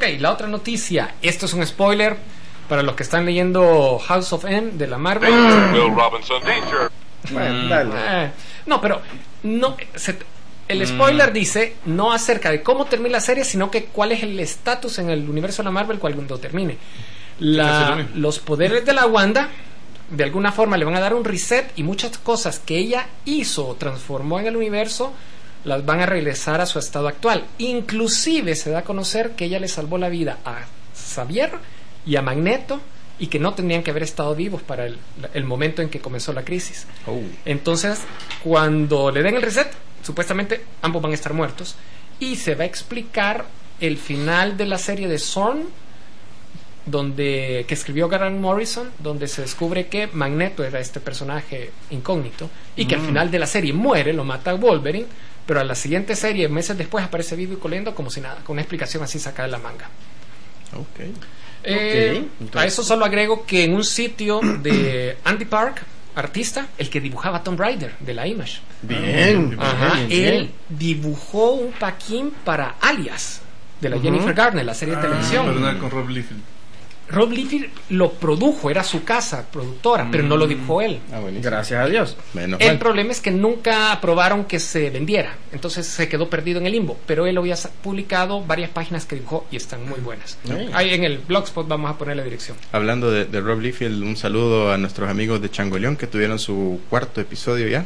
Ok, 0.03 0.19
la 0.21 0.31
otra 0.31 0.47
noticia. 0.47 1.15
Esto 1.21 1.45
es 1.45 1.53
un 1.53 1.65
spoiler 1.65 2.17
para 2.67 2.83
los 2.83 2.95
que 2.95 3.03
están 3.03 3.25
leyendo 3.25 3.99
House 3.99 4.33
of 4.33 4.45
M 4.45 4.71
de 4.73 4.87
la 4.87 4.97
Marvel. 4.97 5.31
bueno, 7.31 7.69
dale. 7.69 7.91
Eh, 8.25 8.31
no, 8.65 8.81
pero 8.81 9.01
no 9.43 9.77
se- 9.95 10.17
el 10.67 10.85
spoiler 10.87 11.31
dice 11.33 11.75
no 11.85 12.11
acerca 12.11 12.51
de 12.51 12.61
cómo 12.63 12.85
termina 12.85 13.13
la 13.13 13.21
serie, 13.21 13.43
sino 13.43 13.69
que 13.71 13.85
cuál 13.85 14.11
es 14.11 14.23
el 14.23 14.39
estatus 14.39 14.99
en 14.99 15.09
el 15.09 15.29
universo 15.29 15.61
de 15.61 15.65
la 15.65 15.71
Marvel 15.71 15.99
cuando 15.99 16.37
termine. 16.37 16.77
La- 17.39 18.07
los 18.15 18.39
poderes 18.39 18.85
de 18.85 18.93
la 18.93 19.05
Wanda 19.05 19.49
de 20.09 20.23
alguna 20.23 20.51
forma 20.51 20.77
le 20.77 20.85
van 20.85 20.95
a 20.95 20.99
dar 20.99 21.13
un 21.13 21.23
reset 21.23 21.71
y 21.75 21.83
muchas 21.83 22.17
cosas 22.17 22.59
que 22.59 22.77
ella 22.77 23.07
hizo 23.25 23.67
o 23.67 23.75
transformó 23.75 24.39
en 24.39 24.47
el 24.47 24.55
universo 24.57 25.13
las 25.63 25.85
van 25.85 26.01
a 26.01 26.05
regresar 26.05 26.61
a 26.61 26.65
su 26.65 26.79
estado 26.79 27.07
actual. 27.07 27.45
Inclusive 27.57 28.55
se 28.55 28.69
da 28.71 28.79
a 28.79 28.83
conocer 28.83 29.31
que 29.31 29.45
ella 29.45 29.59
le 29.59 29.67
salvó 29.67 29.97
la 29.97 30.09
vida 30.09 30.39
a 30.45 30.65
Xavier 30.95 31.51
y 32.05 32.15
a 32.15 32.21
Magneto 32.21 32.81
y 33.19 33.27
que 33.27 33.39
no 33.39 33.53
tendrían 33.53 33.83
que 33.83 33.91
haber 33.91 34.03
estado 34.03 34.35
vivos 34.35 34.61
para 34.61 34.85
el, 34.85 34.97
el 35.33 35.43
momento 35.43 35.81
en 35.81 35.89
que 35.89 35.99
comenzó 35.99 36.33
la 36.33 36.43
crisis. 36.43 36.87
Oh. 37.07 37.19
Entonces, 37.45 37.99
cuando 38.43 39.11
le 39.11 39.23
den 39.23 39.35
el 39.35 39.41
reset, 39.41 39.71
supuestamente 40.01 40.65
ambos 40.81 41.01
van 41.01 41.11
a 41.11 41.15
estar 41.15 41.33
muertos 41.33 41.75
y 42.19 42.35
se 42.35 42.55
va 42.55 42.63
a 42.63 42.67
explicar 42.67 43.45
el 43.79 43.97
final 43.97 44.57
de 44.57 44.65
la 44.65 44.77
serie 44.77 45.07
de 45.07 45.19
Zorn 45.19 45.67
donde 46.85 47.65
que 47.67 47.73
escribió 47.73 48.09
Grant 48.09 48.39
Morrison, 48.39 48.89
donde 48.99 49.27
se 49.27 49.41
descubre 49.41 49.87
que 49.87 50.07
Magneto 50.07 50.63
era 50.63 50.79
este 50.79 50.99
personaje 50.99 51.71
incógnito 51.91 52.49
y 52.75 52.85
que 52.85 52.95
al 52.95 53.01
final 53.01 53.31
de 53.31 53.39
la 53.39 53.47
serie 53.47 53.71
muere, 53.71 54.11
lo 54.11 54.25
mata 54.25 54.53
Wolverine, 54.53 55.05
pero 55.45 55.59
a 55.59 55.63
la 55.63 55.75
siguiente 55.75 56.15
serie, 56.15 56.47
meses 56.47 56.77
después, 56.77 57.03
aparece 57.03 57.35
vivo 57.35 57.53
y 57.53 57.57
colendo 57.57 57.93
como 57.93 58.09
si 58.09 58.21
nada, 58.21 58.37
con 58.43 58.53
una 58.53 58.61
explicación 58.61 59.03
así 59.03 59.19
sacada 59.19 59.47
de 59.47 59.51
la 59.51 59.59
manga. 59.59 59.89
Ok. 60.73 61.05
Eh, 61.65 62.25
a 62.55 62.65
eso 62.65 62.83
solo 62.83 63.05
agrego 63.05 63.45
que 63.45 63.63
en 63.63 63.73
un 63.73 63.83
sitio 63.83 64.41
de 64.41 65.17
Andy 65.23 65.45
Park, 65.45 65.83
artista, 66.15 66.67
el 66.77 66.89
que 66.89 66.99
dibujaba 66.99 67.43
Tomb 67.43 67.59
Raider 67.59 67.95
de 67.99 68.13
la 68.13 68.27
Image, 68.27 68.59
Bien. 68.81 69.57
Ajá, 69.59 69.95
bien, 69.95 70.07
bien. 70.09 70.33
él 70.33 70.51
dibujó 70.69 71.53
un 71.53 71.71
paquín 71.71 72.31
para 72.43 72.75
Alias 72.81 73.41
de 73.79 73.89
la 73.89 73.99
Jennifer 73.99 74.33
Garner, 74.33 74.65
la 74.65 74.73
serie 74.73 74.95
de 74.95 75.01
televisión. 75.01 75.45
Perdón, 75.45 75.79
con 75.79 75.91
Rob 75.91 76.09
Liefeld. 76.09 76.41
Rob 77.09 77.31
Liefeld 77.31 77.67
lo 77.89 78.11
produjo, 78.13 78.69
era 78.69 78.83
su 78.83 79.03
casa 79.03 79.45
productora, 79.51 80.07
pero 80.11 80.23
no 80.23 80.37
lo 80.37 80.47
dibujó 80.47 80.81
él. 80.81 80.99
Ah. 81.11 81.21
Gracias 81.41 81.79
a 81.79 81.87
Dios. 81.87 82.17
Menos 82.33 82.59
El 82.61 82.67
mal. 82.67 82.79
problema 82.79 83.11
es 83.11 83.21
que 83.21 83.31
nunca 83.31 83.91
aprobaron 83.91 84.45
que 84.45 84.59
se 84.59 84.89
vendiera, 84.89 85.35
entonces 85.51 85.85
se 85.85 86.07
quedó 86.07 86.29
perdido 86.29 86.59
en 86.59 86.65
el 86.65 86.71
limbo. 86.71 86.97
Pero 87.05 87.27
él 87.27 87.37
había 87.37 87.55
publicado 87.81 88.43
varias 88.43 88.69
páginas 88.69 89.05
que 89.05 89.15
dibujó 89.15 89.45
y 89.51 89.57
están 89.57 89.87
muy 89.87 89.99
buenas. 89.99 90.37
Ahí 90.73 90.93
en 90.93 91.03
el 91.03 91.19
blogspot 91.19 91.67
vamos 91.67 91.91
a 91.91 91.97
poner 91.97 92.17
la 92.17 92.23
dirección. 92.23 92.57
Hablando 92.71 93.11
de, 93.11 93.25
de 93.25 93.41
Rob 93.41 93.59
Liefeld, 93.59 94.01
un 94.03 94.15
saludo 94.17 94.71
a 94.71 94.77
nuestros 94.77 95.09
amigos 95.09 95.41
de 95.41 95.49
Changoleón 95.49 95.95
que 95.97 96.07
tuvieron 96.07 96.39
su 96.39 96.81
cuarto 96.89 97.21
episodio 97.21 97.67
ya. 97.67 97.85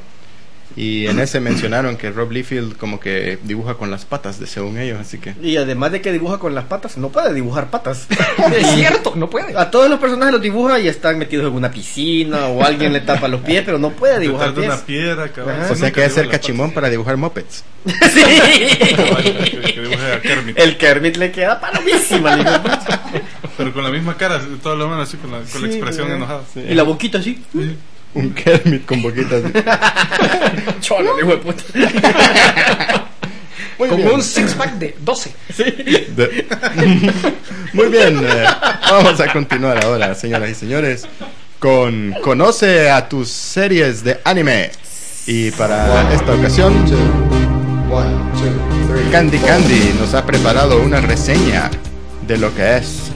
Y 0.75 1.07
en 1.07 1.19
ese 1.19 1.39
mencionaron 1.39 1.97
que 1.97 2.11
Rob 2.11 2.31
Liefeld 2.31 2.77
como 2.77 2.99
que 2.99 3.39
dibuja 3.43 3.75
con 3.75 3.89
las 3.89 4.05
patas, 4.05 4.39
de 4.39 4.45
según 4.45 4.77
ellos, 4.77 4.99
así 4.99 5.17
que... 5.17 5.33
Y 5.41 5.57
además 5.57 5.91
de 5.91 6.01
que 6.01 6.11
dibuja 6.11 6.37
con 6.37 6.53
las 6.53 6.65
patas, 6.65 6.97
no 6.97 7.09
puede 7.09 7.33
dibujar 7.33 7.69
patas. 7.69 8.07
Es 8.55 8.67
cierto, 8.75 9.13
no 9.15 9.29
puede. 9.29 9.57
A 9.57 9.71
todos 9.71 9.89
los 9.89 9.99
personajes 9.99 10.33
los 10.33 10.41
dibuja 10.41 10.79
y 10.79 10.87
están 10.87 11.17
metidos 11.17 11.47
en 11.47 11.53
una 11.53 11.71
piscina 11.71 12.47
o 12.47 12.63
alguien 12.63 12.93
le 12.93 13.01
tapa 13.01 13.27
los 13.27 13.41
pies, 13.41 13.63
pero 13.65 13.79
no 13.79 13.89
puede 13.91 14.19
dibujar 14.19 14.53
pies. 14.53 14.67
una 14.67 14.77
piedra, 14.77 15.29
cabrón. 15.29 15.61
O 15.69 15.75
sea 15.75 15.91
que 15.91 16.05
el 16.05 16.15
la 16.15 16.27
cachimón 16.29 16.71
para 16.71 16.89
dibujar 16.89 17.17
mopeds. 17.17 17.63
Sí. 17.85 18.23
Que, 19.27 19.73
que 19.73 19.81
dibuje 19.81 20.13
a 20.13 20.21
Kermit. 20.21 20.59
El 20.59 20.77
Kermit 20.77 21.17
le 21.17 21.31
queda 21.31 21.59
palomísima. 21.59 22.37
Pero 23.57 23.73
con 23.73 23.83
la 23.83 23.89
misma 23.89 24.15
cara, 24.17 24.41
toda 24.61 24.75
la 24.75 24.85
mano 24.85 25.01
así, 25.01 25.17
con 25.17 25.31
la, 25.31 25.39
con 25.39 25.61
la 25.61 25.67
Sí, 25.67 25.73
expresión 25.75 26.11
enojada. 26.11 26.41
Y 26.55 26.73
la 26.73 26.83
boquita 26.83 27.17
así. 27.19 27.41
Un 28.17 28.33
Kermit 28.33 28.85
con 28.85 29.01
boquitas. 29.01 29.43
Cholo, 30.81 31.19
hijo 31.19 31.29
de 31.31 31.37
puta. 31.37 31.63
Muy 33.77 33.89
Como 33.89 34.03
bien. 34.03 34.15
un 34.15 34.23
six 34.23 34.53
pack 34.55 34.73
de 34.79 34.95
12. 34.99 35.31
De- 36.15 36.47
Muy 37.73 37.87
bien, 37.87 38.19
eh, 38.23 38.45
vamos 38.89 39.19
a 39.19 39.31
continuar 39.31 39.83
ahora, 39.83 40.15
señoras 40.15 40.49
y 40.49 40.55
señores, 40.55 41.05
con 41.59 42.13
Conoce 42.23 42.89
a 42.89 43.07
tus 43.07 43.29
series 43.29 44.03
de 44.03 44.19
anime. 44.23 44.71
Y 45.27 45.51
para 45.51 46.11
esta 46.13 46.33
ocasión, 46.33 46.73
Candy 49.11 49.37
Candy 49.39 49.93
nos 49.99 50.13
ha 50.15 50.25
preparado 50.25 50.81
una 50.81 51.01
reseña 51.01 51.69
de 52.27 52.37
lo 52.37 52.53
que 52.55 52.77
es 52.77 53.11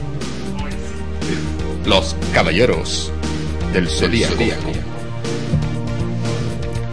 Los 1.86 2.14
Caballeros 2.32 3.10
del 3.72 3.88
Zodíaco. 3.88 4.34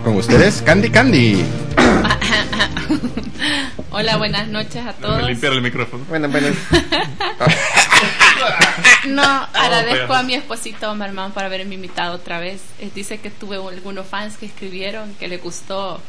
Con 0.04 0.16
ustedes, 0.16 0.62
Candy 0.62 0.90
Candy. 0.90 1.44
Hola, 3.92 4.18
buenas 4.18 4.48
noches 4.48 4.86
a 4.86 4.94
todos. 4.94 5.24
limpiar 5.24 5.54
el 5.54 5.62
micrófono. 5.62 6.06
Bueno, 6.10 6.30
bueno. 6.30 6.48
No, 9.08 9.24
agradezco 9.24 10.14
a 10.14 10.24
mi 10.24 10.34
esposito 10.34 10.94
Marmán 10.96 11.32
por 11.32 11.44
haberme 11.44 11.76
invitado 11.76 12.16
otra 12.16 12.40
vez. 12.40 12.62
Eh, 12.80 12.90
Dice 12.94 13.20
que 13.20 13.30
tuve 13.30 13.58
algunos 13.58 14.08
fans 14.08 14.38
que 14.38 14.46
escribieron 14.46 15.14
que 15.16 15.28
le 15.28 15.38
gustó 15.38 16.02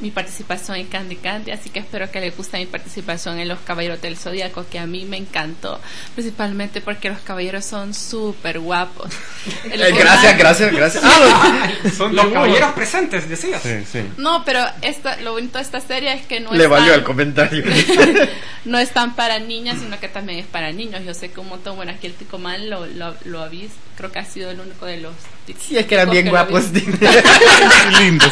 mi 0.00 0.10
participación 0.10 0.76
en 0.76 0.86
Candy 0.88 1.16
Candy, 1.16 1.52
así 1.52 1.70
que 1.70 1.78
espero 1.78 2.10
que 2.10 2.20
le 2.20 2.30
guste 2.30 2.58
mi 2.58 2.66
participación 2.66 3.38
en 3.38 3.48
Los 3.48 3.60
Caballeros 3.60 4.00
del 4.02 4.16
Zodíaco, 4.16 4.66
que 4.68 4.78
a 4.78 4.86
mí 4.86 5.04
me 5.04 5.16
encantó, 5.16 5.80
principalmente 6.14 6.80
porque 6.80 7.08
los 7.10 7.20
caballeros 7.20 7.64
son 7.64 7.94
súper 7.94 8.58
guapos. 8.58 9.10
El 9.70 9.80
Eh, 9.80 9.92
gracias, 9.92 10.36
gracias, 10.38 10.72
gracias. 10.72 11.04
Ah, 11.06 11.68
Son 11.96 12.14
Los 12.14 12.26
caballeros 12.26 12.72
presentes, 12.72 13.28
decías. 13.28 13.62
Sí, 13.62 13.84
sí. 13.90 14.02
No, 14.16 14.44
pero 14.44 14.64
esta, 14.82 15.16
lo 15.20 15.32
bonito 15.32 15.58
de 15.58 15.64
esta 15.64 15.80
serie 15.80 16.12
es 16.12 16.26
que 16.26 16.40
no 16.40 16.52
le 16.52 16.64
es 16.64 16.68
valió 16.70 16.90
tan- 16.90 16.98
el 16.98 17.04
comentario. 17.04 17.64
no 18.64 18.78
es 18.78 18.90
tan 18.90 19.14
para 19.14 19.38
niñas, 19.38 19.78
sino 19.78 19.98
que 20.00 20.08
también 20.08 20.38
es 20.40 20.46
para 20.46 20.72
niños. 20.72 21.02
Yo 21.04 21.14
sé 21.14 21.30
que 21.30 21.40
un 21.40 21.48
montón, 21.48 21.76
bueno, 21.76 21.92
aquí 21.92 22.06
el 22.06 22.14
Tico 22.14 22.38
Man 22.38 22.68
lo, 22.68 22.86
lo, 22.86 23.14
lo 23.24 23.42
ha 23.42 23.48
visto, 23.48 23.76
creo 23.96 24.10
que 24.10 24.18
ha 24.18 24.24
sido 24.24 24.50
el 24.50 24.60
único 24.60 24.86
de 24.86 24.98
los 24.98 25.14
Sí, 25.58 25.76
es 25.76 25.86
que 25.86 25.94
eran 25.94 26.10
bien 26.10 26.28
guapos. 26.30 26.72
visto. 26.72 26.90
Lindo. 28.00 28.26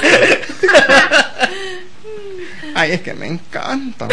Ay, 2.75 2.93
es 2.93 3.03
que 3.03 3.13
me 3.13 3.27
encanta. 3.27 4.09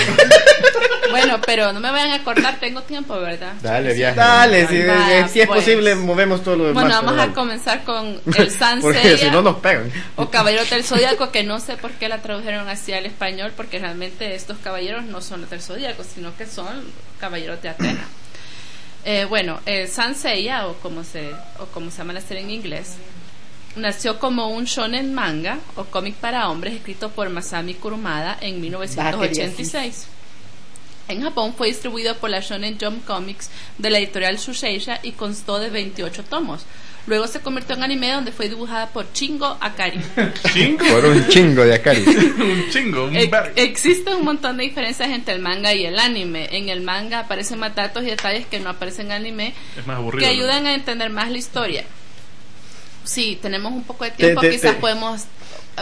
Bueno, 1.11 1.39
pero 1.45 1.71
no 1.71 1.79
me 1.79 1.91
vayan 1.91 2.11
a 2.11 2.23
cortar, 2.23 2.59
tengo 2.59 2.81
tiempo, 2.83 3.17
¿verdad? 3.19 3.53
Dale, 3.61 3.93
viaje. 3.93 4.15
Dale, 4.15 4.67
si, 4.67 4.81
Vaya, 4.85 5.27
si 5.29 5.41
es 5.41 5.47
pues. 5.47 5.61
posible, 5.61 5.95
movemos 5.95 6.43
todo 6.43 6.57
lo 6.57 6.63
demás. 6.67 6.83
Bueno, 6.83 7.01
vamos 7.01 7.19
a 7.19 7.33
comenzar 7.33 7.83
con 7.83 8.19
el 8.37 8.51
San 8.51 8.81
Porque 8.81 9.17
si 9.17 9.31
no 9.31 9.41
nos 9.41 9.55
pegan. 9.57 9.91
o 10.17 10.29
Caballero 10.29 10.65
del 10.65 10.83
Zodíaco, 10.83 11.31
que 11.31 11.43
no 11.43 11.59
sé 11.59 11.77
por 11.77 11.91
qué 11.91 12.09
la 12.09 12.21
tradujeron 12.21 12.67
así 12.67 12.91
al 12.91 13.05
español, 13.05 13.53
porque 13.55 13.79
realmente 13.79 14.35
estos 14.35 14.57
caballeros 14.57 15.05
no 15.05 15.21
son 15.21 15.41
los 15.41 15.49
del 15.49 15.61
Zodíaco, 15.61 16.03
sino 16.03 16.35
que 16.35 16.45
son 16.45 16.67
caballeros 17.19 17.61
de 17.61 17.69
Atena. 17.69 18.05
Eh, 19.05 19.25
bueno, 19.25 19.59
el 19.65 19.87
San 19.87 20.15
Seiya, 20.15 20.67
o 20.67 20.73
como, 20.75 21.03
se, 21.03 21.31
o 21.59 21.65
como 21.73 21.89
se 21.91 21.99
llama 21.99 22.13
la 22.13 22.21
serie 22.21 22.43
en 22.43 22.51
inglés, 22.51 22.95
nació 23.75 24.19
como 24.19 24.49
un 24.49 24.65
shonen 24.65 25.13
manga 25.13 25.59
o 25.75 25.85
cómic 25.85 26.15
para 26.15 26.49
hombres 26.49 26.75
escrito 26.75 27.09
por 27.09 27.29
Masami 27.29 27.75
Kurumada 27.75 28.37
en 28.41 28.59
1986. 28.59 30.07
En 31.09 31.21
Japón 31.23 31.53
fue 31.57 31.67
distribuido 31.67 32.15
por 32.17 32.29
la 32.29 32.39
Shonen 32.39 32.77
Jump 32.79 33.03
Comics 33.05 33.49
de 33.77 33.89
la 33.89 33.97
editorial 33.97 34.37
Shuseisha 34.37 34.99
y 35.03 35.11
constó 35.13 35.59
de 35.59 35.69
28 35.69 36.23
tomos. 36.23 36.61
Luego 37.07 37.25
se 37.27 37.39
convirtió 37.39 37.75
en 37.75 37.81
anime 37.83 38.11
donde 38.11 38.31
fue 38.31 38.47
dibujada 38.49 38.87
por 38.87 39.11
Chingo 39.11 39.57
Akari. 39.59 39.99
Chingo. 40.53 40.85
Por 40.85 41.05
un 41.05 41.27
chingo 41.27 41.63
de 41.63 41.73
Akari. 41.73 42.03
Un 42.05 42.69
chingo. 42.71 43.05
Un 43.05 43.13
verga. 43.13 43.51
existen 43.55 44.17
un 44.17 44.25
montón 44.25 44.57
de 44.57 44.65
diferencias 44.65 45.09
entre 45.09 45.33
el 45.33 45.39
manga 45.41 45.73
y 45.73 45.85
el 45.85 45.97
anime. 45.97 46.47
En 46.51 46.69
el 46.69 46.81
manga 46.81 47.19
aparecen 47.21 47.57
más 47.57 47.73
datos 47.73 48.03
y 48.03 48.07
detalles 48.07 48.45
que 48.45 48.59
no 48.59 48.69
aparecen 48.69 49.07
en 49.07 49.11
anime 49.13 49.53
Es 49.77 49.87
más 49.87 49.97
aburrido. 49.97 50.19
que 50.19 50.35
¿no? 50.35 50.39
ayudan 50.39 50.67
a 50.67 50.75
entender 50.75 51.09
más 51.09 51.31
la 51.31 51.37
historia. 51.39 51.83
Sí, 53.03 53.39
tenemos 53.41 53.71
un 53.73 53.83
poco 53.83 54.03
de 54.03 54.11
tiempo, 54.11 54.41
Te- 54.41 54.49
te- 54.49 54.55
quizás 54.55 54.75
te- 54.75 54.79
podemos, 54.81 55.21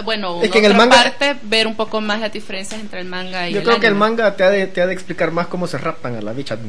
bueno, 0.03 0.41
Es 0.41 0.49
que 0.51 0.60
en 0.60 0.65
el 0.65 0.73
manga- 0.75 0.95
parte 1.03 1.36
ver 1.43 1.67
un 1.67 1.75
poco 1.75 2.01
más 2.01 2.19
las 2.19 2.31
diferencias 2.31 2.79
entre 2.81 2.99
el 3.01 3.05
manga 3.07 3.49
y 3.49 3.53
Yo 3.53 3.60
el 3.60 3.65
creo 3.65 3.79
que 3.79 3.88
el 3.88 3.95
manga 3.95 4.36
te 4.36 4.43
ha, 4.43 4.49
de, 4.49 4.67
te 4.67 4.81
ha 4.81 4.88
de 4.88 4.93
explicar 4.93 5.31
más 5.31 5.47
cómo 5.47 5.67
se 5.67 5.77
raptan 5.77 6.15
a 6.15 6.21
la 6.21 6.33
bicha. 6.33 6.57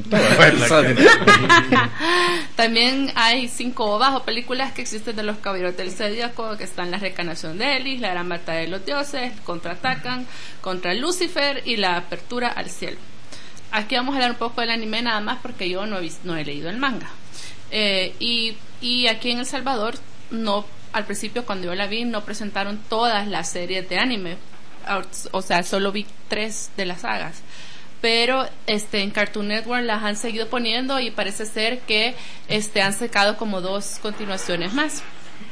También 2.57 3.13
hay 3.15 3.49
cinco 3.49 3.87
ovas 3.95 4.15
o 4.15 4.23
películas 4.25 4.73
que 4.73 4.83
existen 4.83 5.15
de 5.17 5.23
los 5.23 5.39
caballeros 5.39 5.77
del 5.77 5.91
Zodíaco, 5.93 6.57
que 6.57 6.65
están 6.65 6.91
la 6.91 6.99
reencarnación 6.99 7.59
de 7.59 7.77
Elis, 7.77 8.01
la 8.01 8.11
gran 8.11 8.29
batalla 8.29 8.61
de 8.61 8.69
los 8.69 8.85
dioses, 8.85 9.33
contraatacan 9.45 10.27
contra 10.61 10.95
Lucifer 10.95 11.63
y 11.65 11.77
la 11.77 11.97
apertura 11.97 12.49
al 12.49 12.69
cielo. 12.71 12.99
Aquí 13.71 13.95
vamos 13.97 14.15
a 14.15 14.17
hablar 14.17 14.31
un 14.33 14.39
poco 14.39 14.61
del 14.61 14.71
anime 14.71 15.03
nada 15.03 15.21
más 15.21 15.39
porque 15.43 15.69
yo 15.69 15.87
no 15.87 15.99
he, 15.99 16.01
vis- 16.01 16.21
no 16.25 16.37
he 16.37 16.45
leído 16.45 16.71
el 16.71 16.79
manga. 16.79 17.09
Eh, 17.71 18.15
y, 18.19 18.57
y 18.81 19.07
aquí 19.09 19.31
en 19.31 19.41
El 19.41 19.47
Salvador, 19.47 19.95
no 20.31 20.65
al 20.93 21.05
principio 21.05 21.45
cuando 21.47 21.67
yo 21.67 21.75
la 21.75 21.87
vi, 21.87 22.05
no 22.05 22.25
presentaron 22.25 22.79
todas 22.89 23.27
las 23.29 23.51
series 23.51 23.89
de 23.89 23.99
anime. 23.99 24.37
O 25.33 25.43
sea, 25.43 25.63
solo 25.63 25.93
vi 25.93 26.07
tres 26.29 26.71
de 26.77 26.87
las 26.87 27.03
sagas 27.03 27.43
pero 28.01 28.47
este 28.69 29.03
en 29.03 29.11
Cartoon 29.11 29.49
Network 29.49 29.83
las 29.85 30.05
han 30.05 30.15
seguido 30.17 30.47
poniendo 30.47 31.01
y 31.01 31.11
parece 31.11 31.45
ser 31.47 31.81
que 31.81 32.15
este 32.47 32.81
han 32.81 32.93
sacado 32.95 33.37
como 33.37 33.61
dos 33.61 33.99
continuaciones 34.01 34.73
más. 34.73 35.03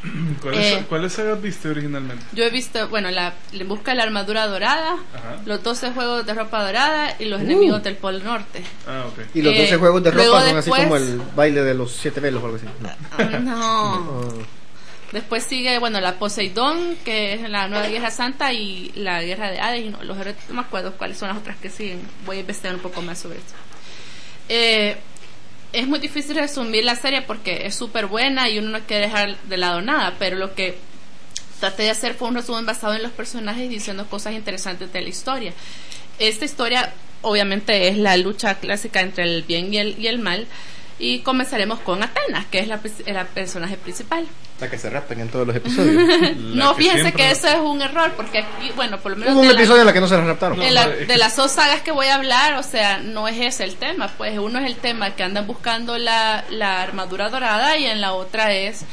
¿Cuáles, 0.40 0.64
Eh. 0.74 0.84
¿Cuáles 0.88 1.12
sagas 1.14 1.42
viste 1.42 1.68
originalmente? 1.68 2.24
Yo 2.32 2.44
he 2.44 2.50
visto, 2.50 2.88
bueno, 2.88 3.10
la 3.10 3.34
en 3.52 3.66
busca 3.66 3.90
de 3.90 3.96
la 3.96 4.04
armadura 4.04 4.46
dorada, 4.46 4.92
Ajá. 4.92 5.42
los 5.44 5.60
12 5.64 5.90
juegos 5.90 6.24
de 6.24 6.34
ropa 6.34 6.62
dorada 6.64 7.16
y 7.18 7.24
los 7.24 7.40
Uh. 7.40 7.44
enemigos 7.46 7.82
del 7.82 7.96
Polo 7.96 8.20
Norte. 8.20 8.62
Ah, 8.86 9.06
ok. 9.08 9.18
Y 9.34 9.42
los 9.42 9.52
Eh, 9.52 9.62
12 9.62 9.76
juegos 9.78 10.04
de 10.04 10.10
ropa 10.12 10.42
son 10.46 10.56
así 10.56 10.70
como 10.70 10.96
el 10.96 11.20
baile 11.34 11.62
de 11.62 11.74
los 11.74 11.90
siete 11.90 12.20
velos 12.20 12.44
o 12.44 12.46
algo 12.46 12.58
así. 12.58 12.66
Ah, 13.18 13.24
no. 13.40 14.32
Después 15.12 15.44
sigue, 15.44 15.78
bueno, 15.78 16.00
la 16.00 16.18
Poseidón, 16.18 16.96
que 17.04 17.34
es 17.34 17.48
la 17.48 17.68
nueva 17.68 17.86
Guerra 17.86 18.10
Santa, 18.10 18.52
y 18.52 18.90
la 18.96 19.22
Guerra 19.22 19.50
de 19.50 19.60
Hades, 19.60 19.86
y 19.86 19.88
no, 19.88 20.02
los, 20.02 20.16
no 20.16 20.54
me 20.54 20.60
acuerdo 20.60 20.96
cuáles 20.96 21.16
son 21.18 21.28
las 21.28 21.38
otras 21.38 21.56
que 21.56 21.70
siguen. 21.70 22.00
Voy 22.24 22.38
a 22.38 22.40
investigar 22.40 22.74
un 22.74 22.82
poco 22.82 23.02
más 23.02 23.18
sobre 23.18 23.38
esto. 23.38 23.54
Eh, 24.48 24.96
es 25.72 25.86
muy 25.86 25.98
difícil 25.98 26.36
resumir 26.36 26.84
la 26.84 26.96
serie 26.96 27.22
porque 27.22 27.66
es 27.66 27.74
súper 27.74 28.06
buena 28.06 28.48
y 28.48 28.58
uno 28.58 28.70
no 28.70 28.80
quiere 28.80 29.06
dejar 29.06 29.36
de 29.42 29.56
lado 29.56 29.82
nada, 29.82 30.14
pero 30.18 30.36
lo 30.36 30.54
que 30.54 30.78
traté 31.60 31.84
de 31.84 31.90
hacer 31.90 32.14
fue 32.14 32.28
un 32.28 32.34
resumen 32.34 32.66
basado 32.66 32.94
en 32.94 33.02
los 33.02 33.12
personajes 33.12 33.68
diciendo 33.68 34.06
cosas 34.08 34.34
interesantes 34.34 34.92
de 34.92 35.00
la 35.02 35.08
historia. 35.08 35.52
Esta 36.18 36.44
historia 36.44 36.92
obviamente 37.22 37.88
es 37.88 37.98
la 37.98 38.16
lucha 38.16 38.54
clásica 38.56 39.00
entre 39.00 39.24
el 39.24 39.42
bien 39.42 39.72
y 39.72 39.78
el, 39.78 39.98
y 39.98 40.06
el 40.06 40.18
mal 40.18 40.46
y 40.98 41.20
comenzaremos 41.20 41.80
con 41.80 42.02
Atenas, 42.02 42.46
que 42.46 42.58
es 42.60 42.68
la, 42.68 42.80
la 43.06 43.24
personaje 43.24 43.76
principal. 43.76 44.26
La 44.60 44.70
que 44.70 44.78
se 44.78 44.88
raptan 44.88 45.20
en 45.20 45.28
todos 45.28 45.46
los 45.46 45.54
episodios. 45.56 46.02
no, 46.38 46.74
que 46.74 46.82
fíjense 46.84 47.02
siempre- 47.02 47.24
que 47.24 47.30
eso 47.30 47.48
es 47.48 47.56
un 47.58 47.82
error 47.82 48.12
porque 48.16 48.38
aquí, 48.38 48.70
bueno, 48.74 48.98
por 48.98 49.12
lo 49.12 49.18
menos 49.18 49.34
Hubo 49.34 49.42
un 49.42 49.48
de 49.48 49.52
la- 49.54 49.60
episodio 49.60 49.80
en 49.82 49.86
la 49.86 49.92
que 49.92 50.00
no 50.00 50.08
se 50.08 50.16
las 50.16 50.26
raptaron. 50.26 50.62
en 50.62 50.72
la- 50.74 50.88
de 50.88 51.16
las 51.18 51.36
dos 51.36 51.50
sagas 51.52 51.82
que 51.82 51.92
voy 51.92 52.06
a 52.06 52.14
hablar, 52.14 52.54
o 52.54 52.62
sea, 52.62 52.96
no 52.98 53.28
es 53.28 53.36
ese 53.38 53.64
el 53.64 53.76
tema, 53.76 54.08
pues 54.16 54.38
uno 54.38 54.58
es 54.58 54.64
el 54.66 54.76
tema 54.76 55.10
que 55.14 55.22
andan 55.22 55.46
buscando 55.46 55.98
la, 55.98 56.44
la 56.48 56.80
armadura 56.82 57.28
dorada 57.28 57.76
y 57.76 57.84
en 57.84 58.00
la 58.00 58.14
otra 58.14 58.54
es 58.54 58.84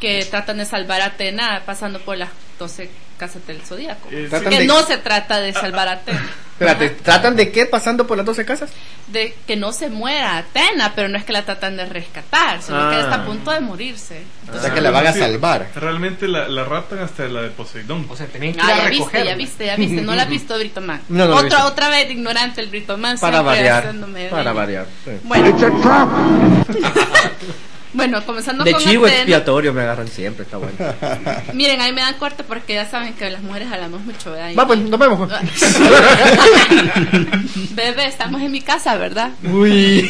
que 0.00 0.24
tratan 0.24 0.56
de 0.56 0.64
salvar 0.64 1.02
a 1.02 1.06
Atena 1.06 1.62
pasando 1.66 2.00
por 2.00 2.16
las 2.16 2.30
12 2.58 2.90
casas 3.18 3.46
del 3.46 3.60
zodíaco. 3.60 4.08
Eh, 4.10 4.28
que 4.30 4.48
de- 4.60 4.64
no 4.64 4.82
se 4.84 4.96
trata 4.96 5.38
de 5.40 5.52
salvar 5.52 5.88
a 5.88 5.92
Atena. 5.92 6.26
Espérate, 6.60 6.90
¿tratan 6.90 7.36
de 7.36 7.50
qué 7.50 7.64
pasando 7.64 8.06
por 8.06 8.18
las 8.18 8.26
12 8.26 8.44
casas? 8.44 8.70
De 9.06 9.34
que 9.46 9.56
no 9.56 9.72
se 9.72 9.88
muera 9.88 10.36
Atena, 10.36 10.92
pero 10.94 11.08
no 11.08 11.16
es 11.16 11.24
que 11.24 11.32
la 11.32 11.42
tratan 11.46 11.78
de 11.78 11.86
rescatar, 11.86 12.60
sino 12.60 12.78
que 12.90 12.96
Ah. 12.96 13.00
está 13.00 13.14
a 13.14 13.24
punto 13.24 13.50
de 13.50 13.60
morirse. 13.60 14.20
o 14.54 14.60
sea 14.60 14.74
que 14.74 14.82
la 14.82 14.90
van 14.90 15.06
a 15.06 15.12
Sí, 15.14 15.20
salvar. 15.20 15.68
Realmente 15.74 16.28
la, 16.28 16.48
la 16.48 16.64
raptan 16.64 16.98
hasta 16.98 17.24
la 17.28 17.40
de 17.42 17.48
Poseidón. 17.48 18.06
O 18.10 18.14
sea, 18.16 18.26
tenían 18.26 18.52
que 18.52 18.58
ir 18.58 18.64
Ah, 18.64 18.74
a 18.74 18.84
ya 18.84 18.88
viste, 18.90 19.24
ya 19.24 19.34
viste, 19.34 19.66
ya 19.66 19.76
viste. 19.76 20.02
No 20.02 20.14
la 20.14 20.24
has 20.24 20.28
visto, 20.28 20.58
Brito 20.58 20.82
Man. 20.82 21.00
No, 21.08 21.26
no 21.28 21.36
otra, 21.36 21.64
otra 21.64 21.88
vez 21.88 22.08
de 22.08 22.12
ignorante 22.12 22.60
el 22.60 22.68
Brito 22.68 22.98
Man. 22.98 23.16
Para 23.18 23.38
siempre 23.38 23.56
variar. 23.56 23.78
haciéndome 23.86 24.28
Para 24.28 24.52
variar. 24.52 24.86
sí. 25.04 25.12
Bueno. 25.24 25.56
bueno, 27.92 28.24
comenzando 28.24 28.64
De 28.64 28.72
con 28.72 28.80
chivo 28.82 29.04
Atena. 29.06 29.18
expiatorio 29.20 29.72
me 29.72 29.82
agarran 29.82 30.08
siempre, 30.08 30.44
está 30.44 30.56
bueno. 30.58 30.72
Miren, 31.54 31.80
ahí 31.80 31.92
me 31.92 32.00
dan 32.00 32.14
corte 32.14 32.44
porque 32.44 32.74
ya 32.74 32.86
saben 32.88 33.14
que 33.14 33.30
las 33.30 33.42
mujeres 33.42 33.68
hablamos 33.72 34.00
mucho, 34.02 34.32
¿verdad? 34.32 34.52
Va, 34.58 34.66
pues, 34.66 34.78
nos 34.80 34.98
vemos. 34.98 35.28
pues. 35.28 35.70
Bebé, 37.74 38.06
estamos 38.06 38.40
en 38.42 38.52
mi 38.52 38.60
casa, 38.60 38.96
¿verdad? 38.96 39.30
Uy. 39.42 40.08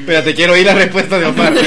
Espérate, 0.00 0.34
quiero 0.34 0.52
oír 0.54 0.66
la 0.66 0.74
respuesta 0.74 1.18
de 1.18 1.26
Omar. 1.26 1.52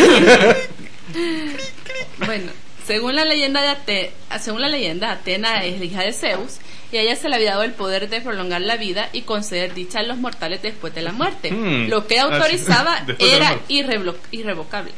Bueno, 2.26 2.52
según 2.86 3.16
la 3.16 3.26
leyenda 3.26 3.62
de 3.62 3.70
Ate- 3.70 4.12
según 4.40 4.62
la 4.62 4.70
leyenda, 4.70 5.12
Atena 5.12 5.64
es 5.64 5.80
la 5.80 5.86
hija 5.86 6.02
de 6.02 6.14
Zeus 6.14 6.58
y 6.96 6.98
a 6.98 7.02
ella 7.02 7.18
se 7.18 7.28
le 7.28 7.36
había 7.36 7.52
dado 7.52 7.64
el 7.64 7.74
poder 7.74 8.08
de 8.08 8.22
prolongar 8.22 8.62
la 8.62 8.78
vida 8.78 9.10
y 9.12 9.24
conceder 9.24 9.74
dicha 9.74 10.00
a 10.00 10.04
los 10.04 10.18
mortales 10.18 10.62
después 10.62 10.96
de 10.96 11.02
la 11.02 11.12
muerte. 11.12 11.52
Hmm. 11.52 11.90
Lo 11.90 12.08
que 12.08 12.20
Ah, 12.20 12.24
autorizaba 12.24 13.06
era 13.20 13.60
irrevocable. 13.68 14.94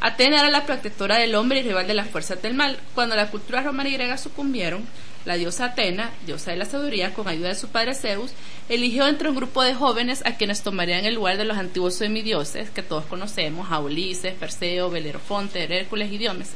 Atena 0.00 0.40
era 0.40 0.50
la 0.50 0.66
protectora 0.66 1.18
del 1.18 1.36
hombre 1.36 1.60
y 1.60 1.62
rival 1.62 1.86
de 1.86 1.94
las 1.94 2.08
fuerzas 2.08 2.42
del 2.42 2.54
mal. 2.54 2.80
Cuando 2.96 3.14
la 3.14 3.30
cultura 3.30 3.62
romana 3.62 3.88
y 3.88 3.92
griega 3.92 4.18
sucumbieron, 4.18 4.84
la 5.24 5.36
diosa 5.36 5.66
Atena, 5.66 6.10
diosa 6.26 6.50
de 6.50 6.56
la 6.56 6.64
sabiduría, 6.64 7.14
con 7.14 7.28
ayuda 7.28 7.50
de 7.50 7.54
su 7.54 7.68
padre 7.68 7.94
Zeus, 7.94 8.32
eligió 8.68 9.06
entre 9.06 9.28
un 9.28 9.36
grupo 9.36 9.62
de 9.62 9.74
jóvenes 9.74 10.22
a 10.26 10.34
quienes 10.36 10.62
tomarían 10.62 11.04
el 11.04 11.14
lugar 11.14 11.36
de 11.36 11.44
los 11.44 11.58
antiguos 11.58 11.94
semidioses 11.94 12.70
que 12.70 12.82
todos 12.82 13.04
conocemos, 13.04 13.70
a 13.70 13.78
Ulises, 13.78 14.34
Perseo, 14.34 14.90
Belerofonte, 14.90 15.62
Hércules 15.78 16.10
y 16.10 16.18
Diomedes. 16.18 16.50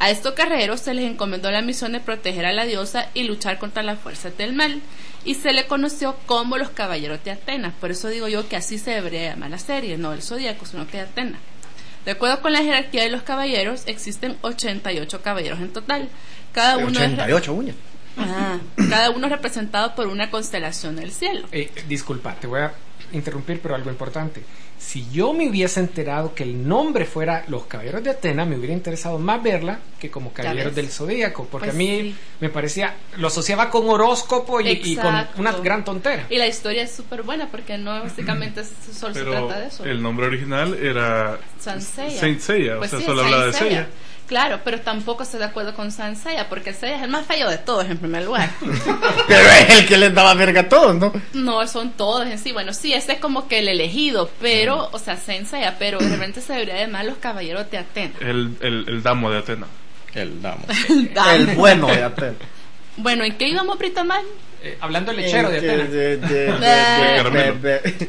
A 0.00 0.08
estos 0.08 0.34
guerreros 0.34 0.80
se 0.80 0.94
les 0.94 1.04
encomendó 1.04 1.50
la 1.50 1.60
misión 1.60 1.92
de 1.92 2.00
proteger 2.00 2.46
a 2.46 2.54
la 2.54 2.64
diosa 2.64 3.08
y 3.12 3.24
luchar 3.24 3.58
contra 3.58 3.82
las 3.82 3.98
fuerzas 3.98 4.34
del 4.38 4.54
mal, 4.54 4.80
y 5.26 5.34
se 5.34 5.52
le 5.52 5.66
conoció 5.66 6.16
como 6.24 6.56
los 6.56 6.70
caballeros 6.70 7.22
de 7.22 7.32
Atenas. 7.32 7.74
Por 7.78 7.90
eso 7.90 8.08
digo 8.08 8.26
yo 8.26 8.48
que 8.48 8.56
así 8.56 8.78
se 8.78 8.92
debería 8.92 9.30
llamar 9.30 9.50
la 9.50 9.58
serie, 9.58 9.98
no 9.98 10.14
el 10.14 10.22
zodíaco, 10.22 10.64
sino 10.64 10.86
que 10.86 10.96
de 10.96 11.02
Atenas. 11.02 11.40
De 12.06 12.12
acuerdo 12.12 12.40
con 12.40 12.54
la 12.54 12.62
jerarquía 12.62 13.02
de 13.02 13.10
los 13.10 13.22
caballeros, 13.22 13.82
existen 13.84 14.38
88 14.40 15.20
caballeros 15.20 15.60
en 15.60 15.70
total. 15.70 16.08
Cada 16.52 16.78
uno, 16.78 16.98
es, 16.98 17.12
88 17.12 17.52
uñas. 17.52 17.76
Ah, 18.16 18.58
cada 18.88 19.10
uno 19.10 19.26
es 19.26 19.32
representado 19.32 19.94
por 19.94 20.06
una 20.06 20.30
constelación 20.30 20.96
del 20.96 21.12
cielo. 21.12 21.46
Eh, 21.52 21.70
disculpa, 21.88 22.34
te 22.36 22.46
voy 22.46 22.60
a 22.60 22.72
interrumpir, 23.12 23.60
pero 23.60 23.74
algo 23.74 23.90
importante. 23.90 24.42
Si 24.78 25.10
yo 25.10 25.32
me 25.34 25.48
hubiese 25.48 25.80
enterado 25.80 26.34
que 26.34 26.42
el 26.42 26.66
nombre 26.66 27.04
fuera 27.04 27.44
Los 27.48 27.64
Caballeros 27.64 28.02
de 28.02 28.10
Atena, 28.10 28.46
me 28.46 28.56
hubiera 28.56 28.72
interesado 28.72 29.18
más 29.18 29.42
verla 29.42 29.78
que 29.98 30.10
como 30.10 30.32
Caballeros 30.32 30.74
del 30.74 30.88
Zodíaco, 30.88 31.46
porque 31.50 31.66
Pues 31.66 31.74
a 31.74 31.78
mí 31.78 31.86
sí. 32.00 32.16
me 32.40 32.48
parecía, 32.48 32.94
lo 33.18 33.26
asociaba 33.28 33.68
con 33.68 33.88
horóscopo 33.90 34.60
y, 34.60 34.68
y 34.70 34.96
con 34.96 35.14
una 35.36 35.52
gran 35.52 35.84
tontera. 35.84 36.24
Y 36.30 36.36
la 36.36 36.46
historia 36.46 36.82
es 36.84 36.92
súper 36.92 37.22
buena 37.22 37.48
porque 37.50 37.76
no 37.76 37.90
básicamente 38.02 38.62
solo 38.64 39.12
se 39.14 39.22
trata 39.24 39.60
de 39.60 39.66
eso. 39.66 39.84
el 39.84 40.02
nombre 40.02 40.26
original 40.26 40.74
era 40.82 41.38
Saint 41.58 41.82
Seiya. 41.82 42.18
Saint 42.20 42.40
Seiya, 42.40 42.78
Pues 42.78 42.88
o 42.88 42.96
sea, 42.96 42.98
sí, 43.00 43.04
solo 43.04 43.20
Saint 43.20 43.34
hablaba 43.34 43.46
de 43.52 43.58
Seiya. 43.58 43.88
Claro, 44.30 44.60
pero 44.62 44.80
tampoco 44.80 45.24
estoy 45.24 45.40
de 45.40 45.46
acuerdo 45.46 45.74
con 45.74 45.90
Saint 45.90 46.16
Seiya 46.16 46.48
porque 46.48 46.72
Seiya 46.72 46.98
es 46.98 47.02
el 47.02 47.10
más 47.10 47.26
feo 47.26 47.50
de 47.50 47.58
todos 47.58 47.84
en 47.90 47.98
primer 47.98 48.22
lugar. 48.22 48.48
Pero 49.26 49.48
es 49.50 49.80
el 49.80 49.88
que 49.88 49.96
les 49.98 50.14
daba 50.14 50.34
verga 50.34 50.60
a 50.60 50.68
todos, 50.68 50.94
¿no? 50.94 51.12
no, 51.32 51.66
son 51.66 51.90
todos 51.90 52.28
en 52.28 52.38
sí. 52.38 52.52
Bueno, 52.52 52.72
sí, 52.72 52.94
este 52.94 53.14
es 53.14 53.18
como 53.18 53.48
que 53.48 53.58
el 53.58 53.66
elegido, 53.66 54.30
pero, 54.40 54.88
o 54.92 55.00
sea, 55.00 55.16
Saint 55.16 55.48
Seiya, 55.48 55.74
pero 55.80 55.98
de 55.98 56.10
repente 56.10 56.40
se 56.42 56.52
debería 56.52 56.78
llamar 56.78 57.06
los 57.06 57.16
caballeros 57.16 57.68
de 57.72 57.78
Atena. 57.78 58.14
El, 58.20 58.56
el, 58.60 58.88
el 58.88 59.02
damo 59.02 59.32
de 59.32 59.38
Atena. 59.38 59.66
El 60.14 60.40
damo. 60.40 60.64
El 61.34 61.46
bueno 61.56 61.88
de 61.88 62.04
Aten. 62.04 62.36
Bueno, 62.98 63.24
¿en 63.24 63.36
qué 63.36 63.48
íbamos, 63.48 63.78
Brito 63.78 64.04
Man? 64.04 64.22
Eh, 64.62 64.76
hablando 64.80 65.10
lechero 65.12 65.48
de 65.48 66.20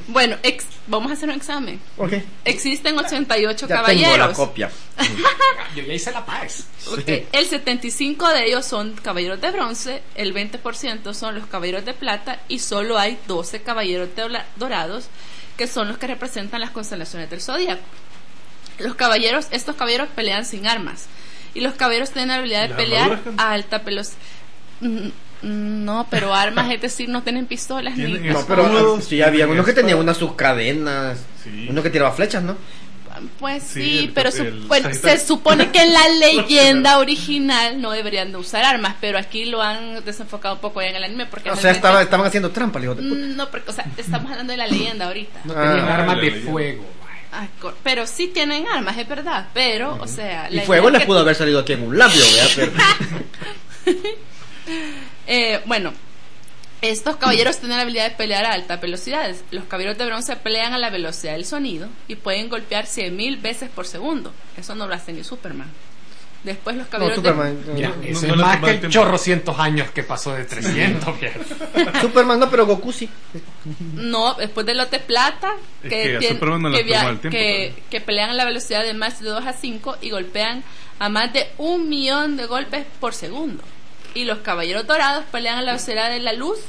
Bueno, 0.07 0.35
ex- 0.43 0.65
vamos 0.87 1.09
a 1.11 1.13
hacer 1.13 1.29
un 1.29 1.35
examen. 1.35 1.79
Ok. 1.97 2.13
Existen 2.43 2.97
88 2.97 3.67
Ya 3.67 3.75
caballeros. 3.75 4.11
tengo 4.11 4.17
la 4.27 4.33
copia. 4.33 4.69
Yo 5.75 5.83
ya 5.83 5.93
hice 5.93 6.11
la 6.11 6.25
paz. 6.25 6.65
Ok, 6.91 7.07
El 7.31 7.45
75 7.45 8.27
de 8.29 8.47
ellos 8.47 8.65
son 8.65 8.93
caballeros 9.01 9.39
de 9.39 9.51
bronce, 9.51 10.01
el 10.15 10.33
20% 10.33 11.13
son 11.13 11.35
los 11.35 11.45
caballeros 11.47 11.85
de 11.85 11.93
plata 11.93 12.39
y 12.49 12.59
solo 12.59 12.97
hay 12.99 13.17
12 13.27 13.61
caballeros 13.61 14.09
dorados 14.57 15.05
que 15.57 15.67
son 15.67 15.87
los 15.87 15.97
que 15.97 16.07
representan 16.07 16.59
las 16.59 16.71
constelaciones 16.71 17.29
del 17.29 17.39
zodíaco. 17.41 17.81
Los 18.79 18.95
caballeros, 18.95 19.47
estos 19.51 19.75
caballeros 19.75 20.09
pelean 20.15 20.45
sin 20.45 20.67
armas 20.67 21.05
y 21.53 21.61
los 21.61 21.73
caballeros 21.75 22.11
tienen 22.11 22.29
la 22.29 22.35
habilidad 22.35 22.61
de 22.63 22.67
¿Las 22.69 22.77
pelear 22.77 23.21
a 23.37 23.51
alta 23.51 23.77
velocidad. 23.79 24.17
No, 25.43 26.07
pero 26.09 26.33
armas, 26.35 26.71
es 26.71 26.81
decir, 26.81 27.09
no 27.09 27.23
tienen 27.23 27.45
pistolas 27.47 27.97
ni 27.97 28.13
No, 28.19 28.45
pero 28.47 28.99
sí, 29.01 29.21
había 29.21 29.45
tienen 29.45 29.53
uno 29.55 29.63
que 29.65 29.73
tenía 29.73 29.95
unas 29.95 30.17
sus 30.17 30.33
cadenas. 30.33 31.19
Sí. 31.43 31.67
Uno 31.69 31.81
que 31.81 31.89
tiraba 31.89 32.11
flechas, 32.11 32.43
¿no? 32.43 32.55
Pues 33.39 33.61
Sí, 33.63 33.81
sí, 33.83 33.97
el- 33.99 34.09
pero 34.13 34.31
su- 34.31 34.41
el 34.43 34.61
bueno, 34.61 34.89
se 34.93 35.19
supone 35.25 35.69
que 35.71 35.81
en 35.81 35.93
la 35.93 36.07
leyenda 36.19 36.97
original 36.97 37.79
no 37.81 37.91
deberían 37.91 38.31
de 38.31 38.37
usar 38.37 38.63
armas, 38.63 38.95
pero 39.01 39.17
aquí 39.19 39.45
lo 39.45 39.61
han 39.61 40.03
desenfocado 40.05 40.55
un 40.55 40.61
poco 40.61 40.81
en 40.81 40.95
el 40.95 41.03
anime 41.03 41.25
porque 41.25 41.51
O 41.51 41.55
sea, 41.55 41.71
estaba, 41.71 42.01
estaban 42.01 42.25
haciendo 42.25 42.51
trampa, 42.51 42.79
hijo 42.81 42.95
de 42.95 43.03
puta. 43.03 43.21
no, 43.21 43.49
porque, 43.51 43.69
o 43.69 43.73
sea, 43.73 43.85
estamos 43.97 44.31
hablando 44.31 44.51
de 44.51 44.57
la 44.57 44.67
leyenda 44.67 45.05
ahorita. 45.07 45.39
No 45.43 45.53
Ah, 45.55 45.67
tenían 45.67 45.87
armas 45.89 46.15
de 46.17 46.21
leyenda. 46.23 46.51
fuego. 46.51 46.85
Ah, 47.33 47.47
pero 47.83 48.07
sí 48.07 48.27
tienen 48.27 48.67
armas, 48.67 48.97
es 48.97 49.07
verdad. 49.07 49.47
Pero, 49.53 49.97
o 50.01 50.07
sea. 50.07 50.47
Y 50.49 50.55
la 50.55 50.61
fuego 50.63 50.83
idea 50.89 50.91
le 50.91 50.97
es 50.97 51.03
que- 51.03 51.07
pudo 51.07 51.19
haber 51.19 51.35
salido 51.35 51.59
aquí 51.59 51.73
en 51.73 51.83
un 51.83 51.97
labio, 51.97 52.21
¿verdad? 52.33 52.49
Pero- 52.55 52.71
Eh, 55.33 55.61
bueno, 55.65 55.93
estos 56.81 57.15
caballeros 57.15 57.57
tienen 57.59 57.77
la 57.77 57.83
habilidad 57.83 58.09
de 58.09 58.15
pelear 58.15 58.43
a 58.45 58.51
altas 58.53 58.81
velocidades. 58.81 59.43
Los 59.51 59.63
caballeros 59.65 59.97
de 59.97 60.05
bronce 60.05 60.35
pelean 60.35 60.73
a 60.73 60.77
la 60.77 60.89
velocidad 60.89 61.33
del 61.33 61.45
sonido 61.45 61.87
y 62.09 62.15
pueden 62.15 62.49
golpear 62.49 62.85
100.000 62.85 63.41
veces 63.41 63.69
por 63.69 63.85
segundo. 63.87 64.33
Eso 64.57 64.75
no 64.75 64.87
lo 64.87 64.93
hace 64.93 65.13
ni 65.13 65.23
Superman. 65.23 65.69
Después 66.43 66.75
los 66.75 66.85
No, 66.85 66.91
caballeros 66.91 67.23
de-. 67.23 67.73
Mira, 67.75 67.89
no, 67.95 68.01
eso 68.03 68.27
no 68.27 68.33
es 68.33 68.39
más 68.39 68.57
que 68.57 68.65
el 68.65 68.71
el 68.73 68.79
tiempo. 68.79 68.93
chorro 68.93 69.17
cientos 69.19 69.59
años 69.59 69.91
que 69.91 70.01
pasó 70.01 70.33
de 70.33 70.43
300, 70.43 71.19
viejo. 71.19 71.39
Superman 72.01 72.39
no, 72.39 72.49
pero 72.49 72.65
Goku 72.65 72.91
sí. 72.91 73.07
No, 73.93 74.33
después 74.33 74.65
de 74.65 74.73
lote 74.73 74.97
plata, 74.99 75.53
Es 75.83 75.89
que, 75.89 76.05
le 76.13 76.19
que, 76.19 76.83
via- 76.83 77.19
que, 77.21 77.73
que 77.91 78.01
pelean 78.01 78.31
a 78.31 78.33
la 78.33 78.45
velocidad 78.45 78.81
de 78.83 78.95
más 78.95 79.19
de 79.21 79.29
2 79.29 79.45
a 79.45 79.53
5 79.53 79.97
y 80.01 80.09
golpean 80.09 80.63
a 80.97 81.09
más 81.09 81.31
de 81.31 81.47
un 81.59 81.87
millón 81.87 82.35
de 82.37 82.47
golpes 82.47 82.85
por 82.99 83.13
segundo. 83.13 83.63
Y 84.13 84.25
los 84.25 84.39
caballeros 84.39 84.85
dorados 84.87 85.23
pelean 85.31 85.57
a 85.57 85.61
la 85.61 85.71
velocidad 85.73 86.09
de 86.09 86.19
la 86.19 86.33
luz 86.33 86.59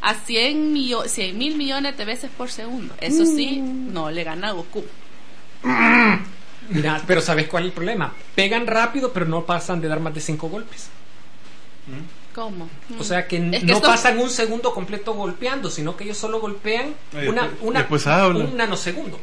a 0.00 0.14
100 0.14 0.72
mil 0.72 1.56
millones 1.56 1.96
de 1.98 2.04
veces 2.04 2.30
por 2.36 2.50
segundo. 2.50 2.94
Eso 3.00 3.24
sí, 3.26 3.58
no 3.60 4.10
le 4.10 4.24
gana 4.24 4.48
a 4.48 4.52
Goku. 4.52 4.84
Mira, 6.70 7.00
pero 7.06 7.20
¿sabes 7.20 7.48
cuál 7.48 7.64
es 7.64 7.68
el 7.68 7.72
problema? 7.74 8.12
Pegan 8.34 8.66
rápido, 8.66 9.12
pero 9.12 9.26
no 9.26 9.44
pasan 9.44 9.80
de 9.80 9.88
dar 9.88 10.00
más 10.00 10.14
de 10.14 10.20
5 10.20 10.48
golpes. 10.48 10.88
¿Cómo? 12.34 12.68
O 12.98 13.04
sea 13.04 13.26
que 13.26 13.36
Es 13.38 13.60
que 13.60 13.66
no 13.66 13.76
esto- 13.76 13.88
pasan 13.88 14.18
un 14.18 14.28
segundo 14.30 14.72
completo 14.72 15.14
golpeando, 15.14 15.70
sino 15.70 15.96
que 15.96 16.04
ellos 16.04 16.18
solo 16.18 16.40
golpean 16.40 16.94
una, 17.26 17.48
una- 17.62 17.86
un 17.90 18.56
nanosegundo. 18.56 19.18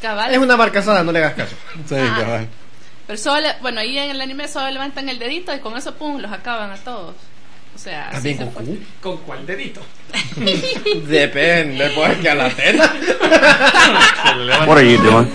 Cabal. 0.00 0.32
Es 0.32 0.38
una 0.38 0.56
marcasada, 0.56 1.02
no 1.04 1.12
le 1.12 1.18
hagas 1.18 1.34
caso. 1.34 1.56
Sí, 1.88 1.94
Ah. 1.96 2.16
cabal. 2.20 2.48
Pero 3.08 3.18
solo, 3.18 3.40
le- 3.40 3.56
bueno, 3.60 3.80
ahí 3.80 3.98
en 3.98 4.10
el 4.10 4.20
anime 4.20 4.46
solo 4.46 4.70
levantan 4.70 5.08
el 5.08 5.18
dedito 5.18 5.52
y 5.52 5.58
con 5.58 5.76
eso, 5.76 5.94
pum, 5.96 6.20
los 6.20 6.30
acaban 6.30 6.70
a 6.70 6.76
todos. 6.76 7.16
O 7.74 7.78
sea, 7.78 8.08
así 8.08 8.34
También 8.34 8.38
se 8.38 8.44
Goku. 8.44 8.64
fue. 8.64 8.78
¿Con 9.00 9.16
cuál 9.18 9.46
dedito? 9.46 9.80
Depende, 11.06 11.90
porque 11.94 12.28
a 12.30 12.34
la 12.34 12.50
tela. 12.50 12.92
Se 12.92 14.66
What 14.68 14.78
are 14.78 14.92
you 14.92 14.98
doing? 15.02 15.28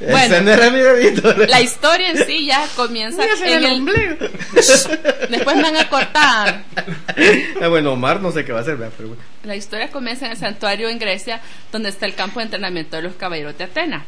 Bueno. 0.00 0.16
Ese 0.36 0.40
no 0.42 0.50
era 0.52 0.70
mi 0.70 0.78
dedito. 0.78 1.34
La 1.48 1.60
historia 1.60 2.10
en 2.10 2.24
sí 2.24 2.46
ya 2.46 2.66
comienza 2.76 3.22
se 3.36 3.54
en 3.56 3.64
el... 3.64 3.72
ombligo. 3.72 4.14
Después 4.54 5.56
me 5.56 5.62
van 5.62 5.76
a 5.76 5.88
cortar. 5.88 6.62
Ah, 7.60 7.68
bueno, 7.68 7.92
Omar 7.92 8.20
no 8.20 8.30
sé 8.32 8.44
qué 8.44 8.52
va 8.52 8.60
a 8.60 8.62
hacer, 8.62 8.76
vea, 8.76 8.90
pero 8.96 9.08
bueno. 9.10 9.22
La 9.42 9.56
historia 9.56 9.90
comienza 9.90 10.26
en 10.26 10.32
el 10.32 10.38
santuario 10.38 10.88
en 10.88 10.98
Grecia, 10.98 11.40
donde 11.72 11.88
está 11.90 12.06
el 12.06 12.14
campo 12.14 12.38
de 12.40 12.44
entrenamiento 12.44 12.96
de 12.96 13.02
los 13.02 13.14
caballeros 13.14 13.58
de 13.58 13.64
Atena. 13.64 14.04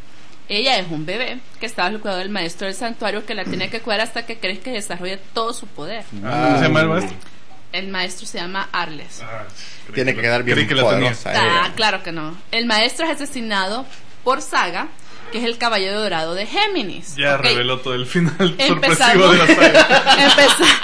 Ella 0.50 0.78
es 0.78 0.90
un 0.90 1.06
bebé 1.06 1.38
que 1.60 1.66
estaba 1.66 1.88
al 1.88 2.00
cuidado 2.00 2.18
del 2.18 2.28
maestro 2.28 2.66
del 2.66 2.74
santuario 2.74 3.24
que 3.24 3.34
la 3.36 3.44
tiene 3.44 3.70
que 3.70 3.80
cuidar 3.80 4.00
hasta 4.00 4.26
que 4.26 4.36
crezca 4.38 4.70
y 4.70 4.72
desarrolle 4.74 5.18
todo 5.32 5.52
su 5.52 5.66
poder. 5.68 6.04
Ah, 6.24 6.46
¿Cómo 6.48 6.56
se 6.58 6.62
llama 6.64 6.80
el 6.80 6.88
maestro? 6.88 7.16
El 7.72 7.88
maestro 7.88 8.26
se 8.26 8.38
llama 8.38 8.68
Arles. 8.72 9.22
Ah, 9.22 9.44
Tiene 9.94 10.12
que 10.12 10.20
quedar 10.20 10.42
bien 10.42 10.58
que 10.58 10.66
tenía. 10.74 10.82
poderosa. 10.82 11.30
Ah, 11.30 11.66
ella. 11.66 11.72
claro 11.76 12.02
que 12.02 12.10
no. 12.10 12.36
El 12.50 12.66
maestro 12.66 13.06
es 13.06 13.12
asesinado 13.12 13.86
por 14.24 14.42
Saga, 14.42 14.88
que 15.30 15.38
es 15.38 15.44
el 15.44 15.58
caballero 15.58 16.00
dorado 16.00 16.34
de 16.34 16.46
Géminis. 16.46 17.16
Ya 17.16 17.36
Ok. 17.36 17.42
reveló 17.42 17.78
todo 17.78 17.94
el 17.94 18.06
final 18.06 18.34
Empezamos. 18.58 18.98
sorpresivo 18.98 19.32
de 19.32 19.38
la 19.38 19.46
saga. 19.46 20.16
Empeza- 20.28 20.80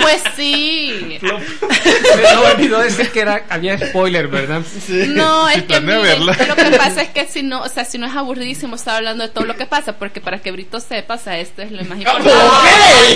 Pues 0.00 0.22
sí. 0.36 1.18
Se 1.20 2.16
me 2.16 2.50
olvidó 2.52 2.78
decir 2.80 3.10
que 3.10 3.20
era, 3.20 3.44
había 3.50 3.76
spoiler, 3.78 4.28
¿verdad? 4.28 4.60
No, 5.08 5.48
Sí, 5.48 5.54
es 5.58 5.62
que 5.64 5.80
miren, 5.80 6.02
verla. 6.02 6.36
lo 6.48 6.56
que 6.56 6.64
pasa 6.76 7.02
es 7.02 7.08
que 7.10 7.26
si 7.26 7.42
no, 7.42 7.62
o 7.62 7.68
sea, 7.68 7.84
si 7.84 7.98
no 7.98 8.06
es 8.06 8.14
aburridísimo 8.14 8.76
estar 8.76 8.96
hablando 8.96 9.24
de 9.24 9.30
todo 9.30 9.44
lo 9.44 9.54
que 9.54 9.66
pasa, 9.66 9.98
porque 9.98 10.20
para 10.20 10.38
que 10.38 10.50
Brito 10.52 10.80
sepa, 10.80 11.14
o 11.14 11.18
sea, 11.18 11.38
esto 11.38 11.62
es 11.62 11.72
lo 11.72 11.84
más 11.84 11.98
importante. 11.98 12.30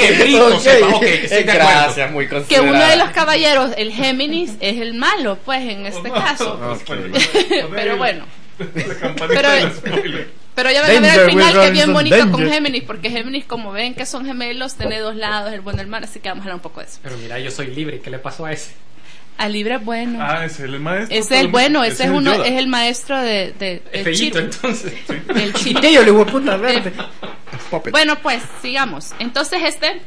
que 0.00 0.12
Brito 0.22 0.60
sepa, 0.60 0.86
ok, 0.88 1.02
estoy 1.02 1.42
de 1.44 1.52
acuerdo. 1.52 1.68
Gracias, 1.80 2.10
muy 2.12 2.28
Que 2.48 2.60
uno 2.60 2.86
de 2.86 2.96
los 2.96 3.08
caballeros, 3.10 3.70
el 3.76 3.92
Géminis, 3.92 4.52
es 4.60 4.80
el 4.80 4.94
malo, 4.94 5.38
pues, 5.44 5.60
en 5.62 5.86
este 5.86 6.10
caso. 6.10 6.58
Pero 7.74 7.96
bueno. 7.96 8.24
La 8.58 8.94
campanita 8.94 9.26
Pero- 9.40 9.50
del 9.52 9.72
spoiler. 9.74 10.39
Pero 10.62 10.74
ya 10.74 10.82
van 10.82 10.90
a 10.90 11.00
ver 11.00 11.20
al 11.20 11.30
final 11.30 11.52
que 11.54 11.66
es 11.66 11.72
bien 11.72 11.92
bonito 11.92 12.30
con. 12.30 12.50
Géminis, 12.50 12.82
porque 12.82 13.10
Géminis, 13.10 13.44
como 13.46 13.72
ven 13.72 13.94
que 13.94 14.04
son 14.04 14.26
gemelos, 14.26 14.74
tiene 14.74 14.98
dos 14.98 15.16
lados, 15.16 15.52
el 15.52 15.60
bueno 15.62 15.78
y 15.78 15.82
el 15.82 15.88
malo, 15.88 16.04
así 16.04 16.20
que 16.20 16.28
vamos 16.28 16.42
a 16.42 16.44
hablar 16.44 16.56
un 16.56 16.62
poco 16.62 16.80
de 16.80 16.86
eso. 16.86 16.98
Pero 17.02 17.16
mira, 17.16 17.38
yo 17.38 17.50
soy 17.50 17.68
libre. 17.68 18.00
¿Qué 18.00 18.10
le 18.10 18.18
pasó 18.18 18.44
a 18.44 18.52
ese? 18.52 18.72
A 19.38 19.48
Libre 19.48 19.76
es 19.76 19.84
bueno. 19.84 20.18
Ah, 20.20 20.44
es 20.44 20.60
el 20.60 20.78
maestro. 20.80 21.16
es 21.16 21.30
el 21.30 21.48
bueno, 21.48 21.82
ese, 21.82 22.04
es 22.04 22.10
uno, 22.10 22.44
es 22.44 22.52
el 22.58 22.66
maestro 22.66 23.16
de, 23.18 23.54
de 23.58 23.82
El 23.92 24.00
el 24.00 24.04
fellito, 24.04 24.38
Chiro. 24.38 24.52
entonces. 24.52 24.92
El 25.08 25.54
Chiro. 25.54 25.80
Chiquillo, 25.80 26.00
le 26.00 26.10
digo, 26.10 26.26
puta 26.26 26.58
verde. 26.58 26.92
Puppet. 27.70 27.90
Bueno, 27.90 28.16
pues 28.20 28.42
sigamos. 28.60 29.12
Entonces 29.18 29.60
este 29.64 30.02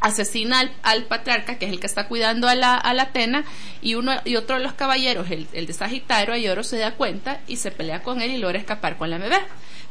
asesina 0.00 0.60
al, 0.60 0.72
al 0.82 1.04
patriarca, 1.04 1.58
que 1.58 1.66
es 1.66 1.72
el 1.72 1.78
que 1.80 1.86
está 1.86 2.08
cuidando 2.08 2.48
a 2.48 2.56
la, 2.56 2.74
a 2.74 2.92
la 2.92 3.04
Atena, 3.04 3.44
y 3.82 3.94
uno 3.94 4.12
y 4.24 4.34
otro 4.36 4.56
de 4.56 4.64
los 4.64 4.72
caballeros, 4.72 5.30
el, 5.30 5.46
el 5.52 5.66
de 5.66 5.72
Sagitario, 5.72 6.34
Ayoro, 6.34 6.64
se 6.64 6.76
da 6.78 6.92
cuenta 6.94 7.40
y 7.46 7.56
se 7.56 7.70
pelea 7.70 8.02
con 8.02 8.20
él 8.20 8.32
y 8.32 8.38
logra 8.38 8.58
escapar 8.58 8.96
con 8.96 9.10
la 9.10 9.18
bebé. 9.18 9.38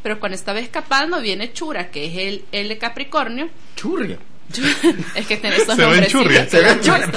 Pero 0.05 0.19
cuando 0.19 0.35
estaba 0.35 0.59
escapando 0.59 1.19
viene 1.19 1.51
Chura, 1.51 1.89
que 1.89 2.05
es 2.05 2.15
el, 2.15 2.45
el 2.51 2.67
de 2.67 2.77
Capricornio. 2.77 3.49
Churria. 3.75 4.19
es 5.15 5.25
que 5.25 5.37
tiene 5.37 5.55
esos 5.55 5.75
Se 5.75 5.81
ve 5.81 5.81
en 5.81 5.89
nombres. 5.89 6.11
churria. 6.11 6.47
Se 6.47 6.61
ve 6.61 6.79
churria. 6.79 7.11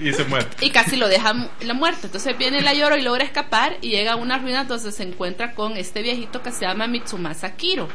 Y 0.00 0.10
se 0.14 0.24
muere. 0.24 0.46
y 0.62 0.70
casi 0.70 0.96
lo 0.96 1.08
deja 1.08 1.50
la 1.60 1.74
muerte. 1.74 2.06
Entonces 2.06 2.38
viene 2.38 2.62
la 2.62 2.72
lloro 2.72 2.96
y 2.96 3.02
logra 3.02 3.22
escapar 3.22 3.76
y 3.82 3.90
llega 3.90 4.12
a 4.12 4.16
una 4.16 4.38
ruina 4.38 4.64
donde 4.64 4.92
se 4.92 5.02
encuentra 5.02 5.52
con 5.54 5.76
este 5.76 6.00
viejito 6.00 6.42
que 6.42 6.52
se 6.52 6.62
llama 6.62 6.86
Mitsumasa 6.86 7.54
Kiro, 7.56 7.90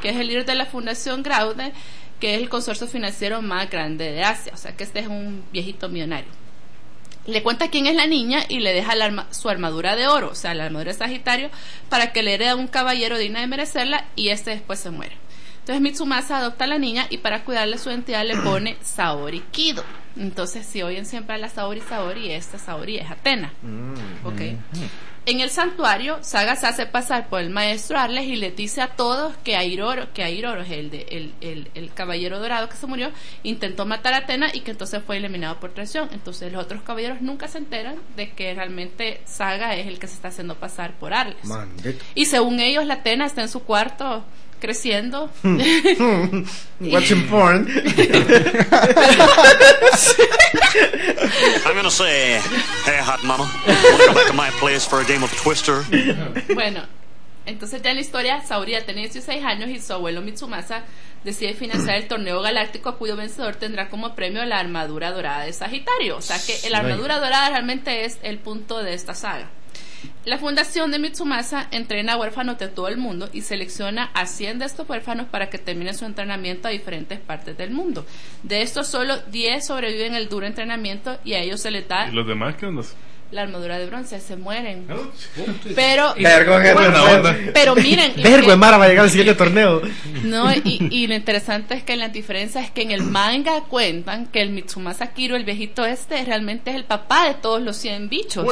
que 0.00 0.08
es 0.08 0.16
el 0.16 0.28
líder 0.28 0.46
de 0.46 0.54
la 0.54 0.64
Fundación 0.64 1.22
Graude, 1.22 1.74
que 2.18 2.36
es 2.36 2.40
el 2.40 2.48
consorcio 2.48 2.86
financiero 2.86 3.42
más 3.42 3.68
grande 3.68 4.10
de 4.10 4.22
Asia. 4.22 4.52
O 4.54 4.56
sea 4.56 4.74
que 4.74 4.84
este 4.84 5.00
es 5.00 5.06
un 5.06 5.44
viejito 5.52 5.90
millonario. 5.90 6.30
Le 7.30 7.44
cuenta 7.44 7.70
quién 7.70 7.86
es 7.86 7.94
la 7.94 8.06
niña 8.06 8.44
y 8.48 8.58
le 8.58 8.72
deja 8.72 8.96
la 8.96 9.26
su 9.30 9.48
armadura 9.48 9.94
de 9.94 10.08
oro, 10.08 10.30
o 10.30 10.34
sea, 10.34 10.52
la 10.52 10.64
armadura 10.64 10.92
de 10.92 10.98
Sagitario, 10.98 11.50
para 11.88 12.12
que 12.12 12.24
le 12.24 12.34
herede 12.34 12.50
a 12.50 12.56
un 12.56 12.66
caballero 12.66 13.18
digno 13.18 13.38
de 13.38 13.46
merecerla 13.46 14.06
y 14.16 14.30
este 14.30 14.50
después 14.50 14.80
se 14.80 14.90
muere. 14.90 15.16
Entonces 15.60 15.80
Mitsumasa 15.80 16.38
adopta 16.38 16.64
a 16.64 16.68
la 16.68 16.78
niña 16.78 17.06
y 17.08 17.18
para 17.18 17.44
cuidarle 17.44 17.78
su 17.78 17.88
identidad 17.88 18.24
le 18.24 18.36
pone 18.36 18.76
Saori 18.82 19.40
Kido. 19.52 19.84
Entonces, 20.16 20.66
si 20.66 20.82
oyen 20.82 21.06
siempre 21.06 21.34
a 21.34 21.38
la 21.38 21.48
Saori 21.48 21.80
Saori, 21.80 22.32
esta 22.32 22.58
Saori 22.58 22.98
es 22.98 23.10
Atena. 23.10 23.52
¿Ok? 24.24 24.40
En 25.26 25.40
el 25.40 25.50
santuario, 25.50 26.18
Saga 26.22 26.56
se 26.56 26.66
hace 26.66 26.86
pasar 26.86 27.28
por 27.28 27.40
el 27.40 27.50
maestro 27.50 27.98
Arles 27.98 28.24
y 28.24 28.36
le 28.36 28.50
dice 28.52 28.80
a 28.80 28.88
todos 28.88 29.36
que 29.44 29.54
Airoro, 29.54 30.12
que 30.14 30.22
Airoro 30.24 30.62
es 30.62 30.70
el, 30.70 30.90
de, 30.90 31.06
el, 31.10 31.34
el, 31.42 31.70
el 31.74 31.92
caballero 31.92 32.40
dorado 32.40 32.70
que 32.70 32.76
se 32.76 32.86
murió, 32.86 33.10
intentó 33.42 33.84
matar 33.84 34.14
a 34.14 34.18
Atena 34.18 34.48
y 34.52 34.60
que 34.60 34.70
entonces 34.70 35.02
fue 35.04 35.18
eliminado 35.18 35.60
por 35.60 35.72
traición. 35.72 36.08
Entonces 36.12 36.50
los 36.50 36.64
otros 36.64 36.82
caballeros 36.82 37.20
nunca 37.20 37.48
se 37.48 37.58
enteran 37.58 37.96
de 38.16 38.30
que 38.30 38.54
realmente 38.54 39.20
Saga 39.26 39.76
es 39.76 39.86
el 39.86 39.98
que 39.98 40.08
se 40.08 40.14
está 40.14 40.28
haciendo 40.28 40.54
pasar 40.54 40.94
por 40.94 41.12
Arles. 41.12 41.36
Y 42.14 42.24
según 42.24 42.58
ellos, 42.58 42.86
la 42.86 42.94
Atena 42.94 43.26
está 43.26 43.42
en 43.42 43.50
su 43.50 43.62
cuarto 43.62 44.24
creciendo. 44.60 45.30
Watching 46.80 47.26
porn. 47.28 47.66
I'm 51.66 51.74
gonna 51.74 51.90
say, 51.90 52.40
hey, 52.84 53.00
hot 53.02 53.24
mama, 53.24 53.50
wanna 53.66 54.06
go 54.06 54.14
back 54.14 54.26
to 54.28 54.32
my 54.32 54.50
place 54.60 54.86
for 54.86 55.00
a 55.00 55.04
game 55.04 55.22
of 55.22 55.32
Twister? 55.42 55.84
Bueno, 56.54 56.82
entonces 57.46 57.82
ya 57.82 57.90
en 57.90 57.96
la 57.96 58.02
historia, 58.02 58.40
Saori 58.42 58.72
ya 58.72 58.84
tenía 58.84 59.04
16 59.04 59.44
años 59.44 59.70
y 59.70 59.80
su 59.80 59.92
abuelo 59.92 60.20
Mitsumasa 60.20 60.84
decide 61.24 61.54
financiar 61.54 61.96
el 61.96 62.08
torneo 62.08 62.40
galáctico 62.40 62.96
cuyo 62.96 63.16
vencedor 63.16 63.56
tendrá 63.56 63.88
como 63.88 64.14
premio 64.14 64.44
la 64.44 64.58
armadura 64.58 65.10
dorada 65.10 65.44
de 65.44 65.52
Sagitario. 65.52 66.16
O 66.16 66.22
sea 66.22 66.38
que 66.38 66.68
la 66.70 66.78
armadura 66.78 67.18
dorada 67.18 67.50
realmente 67.50 68.04
es 68.04 68.18
el 68.22 68.38
punto 68.38 68.82
de 68.82 68.94
esta 68.94 69.14
saga. 69.14 69.50
La 70.24 70.38
fundación 70.38 70.90
de 70.90 70.98
Mitsumasa 70.98 71.68
entrena 71.70 72.14
a 72.14 72.16
huérfanos 72.16 72.58
de 72.58 72.68
todo 72.68 72.88
el 72.88 72.96
mundo 72.96 73.28
y 73.32 73.42
selecciona 73.42 74.10
a 74.14 74.26
100 74.26 74.58
de 74.58 74.64
estos 74.66 74.88
huérfanos 74.88 75.26
para 75.26 75.48
que 75.50 75.58
terminen 75.58 75.94
su 75.94 76.04
entrenamiento 76.04 76.68
a 76.68 76.70
diferentes 76.70 77.18
partes 77.18 77.56
del 77.56 77.70
mundo. 77.70 78.04
De 78.42 78.62
estos, 78.62 78.86
solo 78.88 79.18
10 79.18 79.66
sobreviven 79.66 80.14
el 80.14 80.28
duro 80.28 80.46
entrenamiento 80.46 81.18
y 81.24 81.34
a 81.34 81.40
ellos 81.40 81.60
se 81.60 81.70
les 81.70 81.88
da 81.88 82.08
¿Y 82.08 82.12
los 82.12 82.26
demás 82.26 82.56
qué 82.56 82.66
onda? 82.66 82.82
La 83.30 83.42
armadura 83.42 83.78
de 83.78 83.86
bronce, 83.86 84.20
se 84.20 84.36
mueren. 84.36 84.86
Pero, 85.74 86.14
onda. 86.14 87.36
pero 87.54 87.74
miren, 87.74 88.12
Vergo, 88.16 88.48
que- 88.48 88.56
Mara 88.56 88.76
va 88.78 88.84
a 88.86 88.88
llegar 88.88 89.04
al 89.04 89.10
siguiente 89.10 89.34
torneo. 89.34 89.82
no, 90.24 90.52
y, 90.52 90.88
y 90.90 91.06
lo 91.06 91.14
interesante 91.14 91.74
es 91.74 91.82
que 91.82 91.96
la 91.96 92.08
diferencia 92.08 92.60
es 92.60 92.70
que 92.70 92.82
en 92.82 92.90
el 92.90 93.02
manga 93.02 93.62
cuentan 93.68 94.26
que 94.26 94.42
el 94.42 94.50
Mitsumasa 94.50 95.08
Kiro, 95.12 95.36
el 95.36 95.44
viejito 95.44 95.84
este, 95.84 96.24
realmente 96.24 96.70
es 96.70 96.76
el 96.76 96.84
papá 96.84 97.26
de 97.28 97.34
todos 97.34 97.62
los 97.62 97.76
100 97.76 98.08
bichos. 98.08 98.46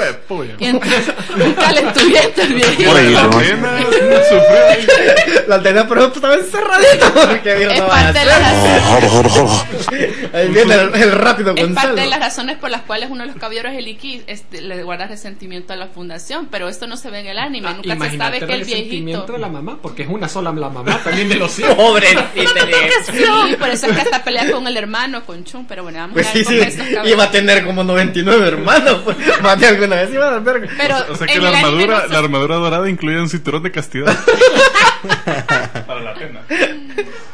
Y 0.58 0.64
entonces, 0.66 1.14
un 1.34 1.52
calenturiento 1.54 2.42
el 2.42 2.54
viejito. 2.54 2.90
La 5.48 5.56
antena, 5.56 5.88
pero 5.88 6.06
estaba 6.06 6.34
encerradito. 6.34 7.06
Es 7.06 7.80
parte, 7.80 8.18
de 8.18 8.24
las 8.26 8.58
Ahí 10.34 10.48
viene 10.48 10.74
el, 10.74 10.94
el 10.94 11.12
rápido 11.12 11.54
es 11.56 11.66
parte 11.68 12.00
de 12.00 12.06
las 12.06 12.20
razones 12.20 12.56
por 12.58 12.70
las 12.70 12.82
cuales 12.82 13.08
uno 13.10 13.22
de 13.22 13.28
los 13.28 13.36
caballeros 13.36 13.72
el 13.74 13.88
Iki 13.88 14.22
este, 14.26 14.60
le 14.76 14.82
guarda 14.82 15.06
resentimiento 15.06 15.72
a 15.72 15.76
la 15.76 15.88
fundación, 15.88 16.46
pero 16.50 16.68
esto 16.68 16.86
no 16.86 16.96
se 16.96 17.10
ve 17.10 17.20
en 17.20 17.26
el 17.26 17.38
anime, 17.38 17.68
Ah, 17.68 17.72
nunca 17.74 17.88
se 17.88 17.94
imagínate 17.96 18.38
sabe 18.38 18.46
que 18.46 18.52
el 18.54 18.60
resentimiento 18.60 19.02
viejito... 19.26 19.32
de 19.32 19.38
la 19.38 19.48
mamá, 19.48 19.78
porque 19.82 20.02
es 20.02 20.08
una 20.08 20.28
sola 20.28 20.52
la 20.52 20.68
mamá 20.68 21.00
también 21.02 21.28
de 21.28 21.34
los 21.36 21.58
hijos. 21.58 21.74
Pobre. 21.74 22.06
Sí, 22.08 23.56
por 23.58 23.68
eso 23.70 23.86
es 23.86 23.92
que 23.94 24.00
hasta 24.02 24.22
pelea 24.22 24.50
con 24.52 24.66
el 24.66 24.76
hermano, 24.76 25.24
con 25.24 25.44
Chun, 25.44 25.66
pero 25.66 25.82
bueno, 25.82 25.98
vamos 25.98 26.14
Pues 26.14 26.26
a 26.28 26.32
sí, 26.32 26.38
ver 26.38 26.46
sí, 26.46 26.54
cómo 26.54 26.62
estos 26.68 26.86
cabrones- 26.86 27.10
iba 27.12 27.24
a 27.24 27.30
tener 27.30 27.64
como 27.64 27.84
99 27.84 28.46
hermanos. 28.48 28.96
Pues, 29.04 29.16
más 29.42 29.58
de 29.60 29.66
alguna 29.66 29.96
vez 29.96 30.12
iba 30.12 30.34
a 30.34 30.38
verga. 30.38 30.68
Pero 30.76 30.96
O 31.10 31.16
sea 31.16 31.26
que 31.26 31.38
la 31.40 31.48
armadura, 31.50 31.96
no 31.96 32.02
se- 32.02 32.08
la 32.12 32.18
armadura 32.18 32.56
dorada 32.56 32.88
incluía 32.90 33.18
un 33.20 33.28
cinturón 33.28 33.62
de 33.62 33.70
castidad. 33.72 34.16
Para 35.86 36.00
la 36.00 36.14
pena. 36.14 36.40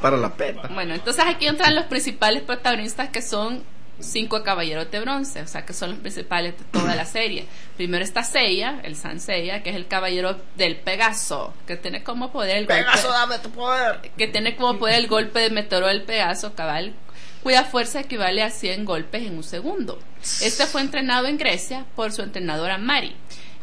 Para 0.01 0.17
la 0.17 0.35
pena. 0.35 0.63
Bueno, 0.73 0.95
entonces 0.95 1.25
aquí 1.27 1.47
entran 1.47 1.75
los 1.75 1.85
principales 1.87 2.43
protagonistas 2.43 3.09
que 3.09 3.23
son 3.23 3.63
cinco 4.01 4.43
caballeros 4.43 4.91
de 4.91 5.01
bronce, 5.01 5.43
o 5.43 5.47
sea 5.47 5.65
que 5.65 5.73
son 5.73 5.91
los 5.91 5.99
principales 5.99 6.59
de 6.59 6.65
toda 6.65 6.95
la 6.95 7.05
serie. 7.05 7.47
Primero 7.77 8.05
está 8.05 8.23
Seiya, 8.23 8.81
el 8.83 8.97
San 8.97 9.21
Seiya, 9.21 9.63
que 9.63 9.71
es 9.71 9.77
el 9.77 9.87
caballero 9.87 10.37
del 10.57 10.77
Pegaso, 10.77 11.55
que 11.67 11.77
tiene 11.77 12.03
como 12.03 12.33
poder 12.33 12.59
el 12.59 12.67
golpe, 12.67 12.85
dame 13.09 13.39
tu 13.39 13.51
poder. 13.51 14.01
que 14.17 14.29
tiene 14.29 14.57
como 14.57 14.79
poder 14.79 14.97
el 14.97 15.07
golpe 15.07 15.41
de 15.41 15.51
meteoro 15.51 15.87
del 15.87 16.03
Pegaso, 16.03 16.55
cabal, 16.55 16.93
cuya 17.43 17.65
fuerza 17.65 18.01
equivale 18.01 18.43
a 18.43 18.51
100 18.51 18.85
golpes 18.85 19.23
en 19.23 19.37
un 19.37 19.45
segundo. 19.45 19.99
Este 20.41 20.67
fue 20.67 20.81
entrenado 20.81 21.27
en 21.27 21.37
Grecia 21.39 21.85
por 21.95 22.13
su 22.13 22.23
entrenadora 22.23 22.79
Mari. 22.79 23.15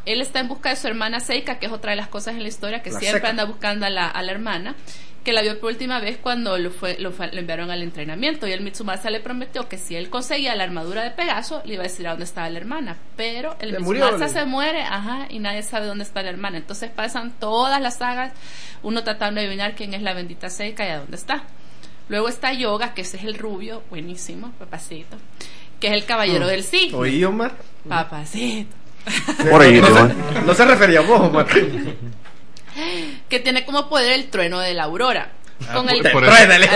Él 0.06 0.22
está 0.22 0.40
en 0.40 0.48
busca 0.48 0.70
de 0.70 0.76
su 0.76 0.88
hermana 0.88 1.20
Seika, 1.20 1.60
que 1.60 1.68
es 1.68 1.72
otra 1.72 1.92
de 1.92 1.98
las 1.98 2.08
cosas 2.08 2.36
en 2.36 2.42
la 2.42 2.50
historia 2.50 2.82
que 2.82 2.90
La 2.92 3.00
siempre 3.00 3.28
anda 3.30 3.46
buscando 3.46 3.86
a 3.86 3.90
la, 3.90 4.08
a 4.08 4.22
la 4.24 4.32
hermana, 4.32 4.76
que 5.24 5.34
la 5.34 5.42
vio 5.44 5.60
por 5.60 5.70
última 5.72 6.00
vez 6.00 6.18
cuando 6.18 6.58
lo, 6.58 6.72
fue, 6.72 6.98
lo, 7.00 7.12
fue- 7.12 7.32
lo 7.32 7.40
enviaron 7.40 7.70
al 7.70 7.84
entrenamiento. 7.84 8.48
Y 8.48 8.52
el 8.54 8.62
Mitsumasa 8.62 9.10
le 9.12 9.20
prometió 9.20 9.70
que 9.70 9.78
si 9.78 9.96
él 9.96 10.10
conseguía 10.10 10.56
la 10.56 10.64
armadura 10.64 11.04
de 11.04 11.12
Pegaso, 11.12 11.62
le 11.66 11.76
iba 11.76 11.84
a 11.84 11.88
decir 11.88 12.08
a 12.08 12.12
dónde 12.12 12.26
estaba 12.26 12.50
la 12.50 12.58
hermana. 12.58 12.98
Pero 13.16 13.56
el 13.60 13.72
Mitsumasa 13.80 14.28
se 14.30 14.46
muere, 14.46 14.82
ajá, 14.82 15.28
y 15.30 15.38
nadie 15.40 15.62
sabe 15.64 15.86
dónde 15.86 16.04
está 16.04 16.24
la 16.24 16.30
hermana. 16.30 16.58
Entonces 16.58 16.90
pasan 16.90 17.34
todas 17.40 17.80
las 17.82 17.98
sagas, 17.98 18.34
uno 18.82 19.04
tratando 19.04 19.40
de 19.42 19.46
adivinar 19.48 19.76
quién 19.76 19.94
es 19.94 20.02
la 20.02 20.14
bendita 20.14 20.50
Seika 20.50 20.86
y 20.88 20.90
a 20.90 21.00
dónde 21.00 21.18
está. 21.18 21.44
Luego 22.10 22.28
está 22.28 22.52
Yoga, 22.54 22.94
que 22.96 23.02
ese 23.02 23.18
es 23.18 23.24
el 23.24 23.36
rubio, 23.38 23.84
buenísimo, 23.90 24.52
papacito, 24.60 25.16
que 25.80 25.88
es 25.88 25.94
el 25.94 26.04
caballero 26.06 26.48
del 26.48 26.64
sí. 26.64 26.92
¿Oí, 26.94 27.24
Omar? 27.24 27.54
Papacito. 27.88 28.76
What 29.52 29.62
are 29.62 29.74
you 29.74 29.82
no, 29.82 29.88
doing? 29.90 30.14
se, 30.34 30.42
no 30.42 30.54
se 30.54 30.66
refería 30.66 31.00
a 31.00 31.04
vos, 31.04 31.22
Omar. 31.22 31.48
Que 33.30 33.40
tiene 33.40 33.66
como 33.66 33.88
poder 33.90 34.14
el 34.14 34.30
trueno 34.30 34.60
de 34.60 34.74
la 34.74 34.84
aurora. 34.84 35.32
Ah, 35.70 35.74
Con 35.76 35.86
por- 35.86 35.96
el, 35.96 36.02
por 36.12 36.24
eso- 36.24 36.34
Truénale. 36.34 36.70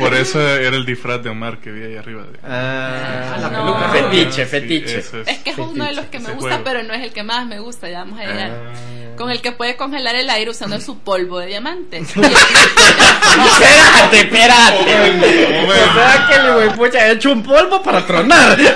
Por 0.00 0.14
eso 0.14 0.40
era 0.40 0.74
el 0.76 0.84
disfraz 0.84 1.22
de 1.22 1.30
Omar 1.30 1.58
que 1.58 1.70
vi 1.70 1.84
ahí 1.84 1.96
arriba. 1.96 2.22
de- 2.24 2.40
Ah, 2.42 3.36
la 3.40 3.50
No. 3.50 3.66
peluca. 3.66 3.88
Fetiche, 3.90 4.44
Sí, 4.44 4.50
fetiche. 4.50 4.98
eso 4.98 5.20
es. 5.20 5.28
es 5.28 5.38
que 5.38 5.50
es 5.50 5.58
uno 5.58 5.84
de 5.84 5.92
los 5.92 6.06
que 6.06 6.18
me 6.18 6.24
Ese 6.24 6.32
gusta, 6.34 6.48
juego. 6.48 6.64
pero 6.64 6.82
no 6.82 6.92
es 6.92 7.02
el 7.04 7.12
que 7.12 7.22
más 7.22 7.46
me 7.46 7.60
gusta, 7.60 7.88
ya 7.88 8.00
vamos 8.00 8.18
a 8.18 8.24
llegar. 8.24 8.50
Ah. 8.50 8.72
Con 9.16 9.30
el 9.30 9.40
que 9.42 9.52
puede 9.52 9.76
congelar 9.76 10.14
el 10.16 10.28
aire 10.30 10.50
usando 10.50 10.80
su 10.80 10.98
polvo 11.00 11.38
de 11.38 11.46
diamantes. 11.48 12.08
Espérate, 12.16 14.20
espérate. 14.20 15.68
O 15.68 15.94
sea 15.94 16.26
que 16.28 16.34
el 16.36 16.52
güey 16.54 16.70
pucha 16.74 16.98
ha 16.98 17.10
hecho 17.12 17.30
un 17.32 17.42
polvo 17.42 17.82
para 17.82 18.04
tronar. 18.06 18.58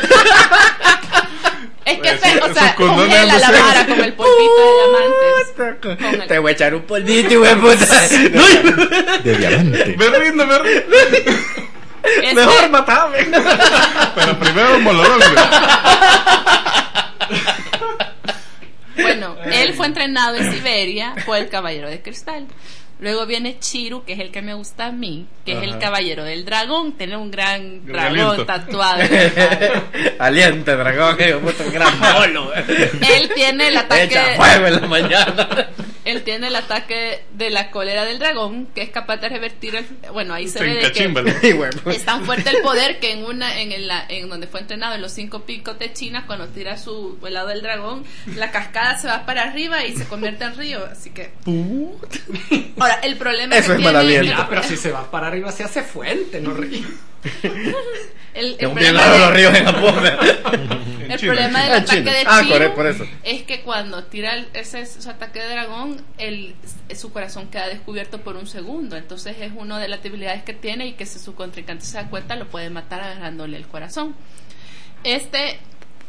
es 1.85 1.99
que, 1.99 2.19
se, 2.19 2.39
o 2.41 2.55
sea, 2.55 2.75
congela 2.75 3.39
la 3.39 3.51
vara 3.51 3.87
con 3.87 4.01
el 4.01 4.13
polvito 4.15 4.61
de 4.61 4.73
diamantes. 4.77 5.99
Con 6.01 6.21
el- 6.23 6.27
Te 6.29 6.39
voy 6.39 6.51
a 6.51 6.53
echar 6.53 6.75
un 6.75 6.83
polvito, 6.83 7.39
güey, 7.39 7.55
puta. 7.61 7.87
No, 8.33 9.19
De 9.23 9.37
diamante. 9.37 9.97
Me 9.99 10.09
rindo, 10.19 10.47
me 10.47 10.59
rindo. 10.59 10.97
Ese- 12.23 12.35
Mejor 12.35 12.69
matame. 12.71 13.19
Pero 14.15 14.39
primero 14.39 14.79
Molorón. 14.81 15.21
Bueno, 18.97 19.37
él 19.53 19.75
fue 19.75 19.87
entrenado 19.87 20.37
en 20.37 20.53
Siberia 20.53 21.15
por 21.27 21.37
el 21.37 21.49
Caballero 21.49 21.89
de 21.89 22.01
Cristal. 22.01 22.47
Luego 23.01 23.27
viene 23.27 23.59
Chiru, 23.59 24.05
que 24.05 24.13
es 24.13 24.21
el 24.21 24.31
que 24.31 24.41
me 24.41 24.55
gusta 24.55 24.87
a 24.87 24.93
mí, 24.93 25.27
que 25.45 25.53
es 25.53 25.63
el 25.63 25.79
Caballero 25.79 26.25
del 26.25 26.45
Dragón. 26.45 26.93
Tiene 26.93 27.17
un 27.17 27.31
gran 27.31 27.85
dragón 27.87 28.47
tatuado. 28.47 29.03
Aliente, 30.19 30.77
dragón, 30.77 31.17
que 31.17 31.35
puto 31.35 31.65
un 31.65 31.73
gran 31.73 32.01
bolo. 32.01 32.53
Él 32.55 33.31
tiene 33.35 33.69
el 33.69 33.77
ataque. 33.77 34.05
Echa 34.05 34.37
fuego 34.37 34.67
en 34.67 34.75
la 34.75 34.87
mañana. 34.87 35.69
Él 36.05 36.23
tiene 36.23 36.49
el 36.49 36.57
ataque 36.57 37.25
de 37.33 37.49
la 37.51 37.71
cólera 37.71 38.05
del 38.05 38.19
dragón, 38.19 38.67
que 38.75 38.83
es 38.83 38.91
capaz 38.91 39.17
de 39.19 39.29
revertir 39.31 39.75
el. 39.77 39.87
Bueno, 40.13 40.35
ahí 40.35 40.49
se 40.49 40.61
ve 40.61 40.75
de 40.75 40.93
que 40.93 41.05
es 41.93 42.05
tan 42.05 42.25
fuerte 42.27 42.51
el 42.51 42.59
poder 42.63 43.01
que 43.01 43.13
en 43.13 43.25
una 43.25 43.61
en, 43.61 43.73
el- 43.73 43.89
la- 43.89 44.05
en 44.09 44.29
donde 44.29 44.47
fue 44.47 44.61
entrenado 44.61 44.95
en 44.95 45.01
los 45.03 45.13
cinco 45.13 45.41
picos 45.45 45.79
de 45.79 45.93
China 45.93 46.25
cuando 46.27 46.47
tira 46.49 46.77
su 46.77 47.19
helado 47.27 47.49
del 47.49 47.63
dragón 47.63 48.05
la 48.37 48.51
cascada 48.51 48.99
se 48.99 49.07
va 49.09 49.25
para 49.25 49.43
arriba 49.45 49.85
y 49.85 49.97
se 49.97 50.05
convierte 50.07 50.45
en 50.45 50.57
río 50.57 50.85
así 50.91 51.11
que 51.11 51.31
ahora 52.79 52.95
el 53.03 53.17
problema 53.17 53.57
Eso 53.57 53.69
que 53.77 53.83
es 53.83 54.01
tiene-. 54.01 54.27
Ya, 54.29 54.49
pero 54.49 54.63
si 54.63 54.77
se 54.77 54.91
va 54.91 55.11
para 55.11 55.29
arriba 55.29 55.51
se 55.53 55.65
hace 55.65 55.83
fuente, 55.83 56.41
no 56.41 56.53
río. 56.55 56.87
el, 58.35 58.57
el 58.59 58.67
un 58.67 58.75
bien 58.75 58.95
problema 58.95 59.19
los 59.19 59.33
ríos 59.35 59.55
en 59.57 59.65
Japón. 59.65 59.95
El 61.15 61.21
China, 61.21 61.33
problema 61.33 61.63
del 61.63 61.73
Ah, 61.73 61.77
ataque 61.79 61.99
China. 61.99 62.13
de 62.13 62.25
Ah, 62.27 62.39
Chiru 62.41 62.53
correcto, 62.53 62.75
por 62.75 62.87
eso. 62.87 63.07
es 63.23 63.43
que 63.43 63.61
cuando 63.63 64.05
tira 64.05 64.35
el- 64.35 64.49
ese 64.55 64.87
su 64.87 65.09
ataque 65.11 65.41
de 65.41 65.49
dragón, 65.49 66.03
el, 66.19 66.55
su 66.97 67.13
corazón 67.13 67.49
queda 67.49 67.69
descubierto 67.69 68.21
por 68.21 68.37
un 68.37 68.47
segundo. 68.47 68.97
Entonces 68.97 69.37
es 69.41 69.53
una 69.57 69.79
de 69.79 69.89
las 69.89 70.03
debilidades 70.03 70.43
que 70.45 70.53
tiene 70.55 70.87
y 70.87 70.93
que 70.93 71.07
si 71.07 71.19
su 71.19 71.35
contrincante 71.35 71.85
se 71.85 71.97
da 71.97 72.09
cuenta 72.11 72.37
lo 72.37 72.47
puede 72.49 72.71
matar 72.71 73.01
agarrándole 73.01 73.57
el 73.57 73.67
corazón. 73.67 74.15
Este 75.05 75.59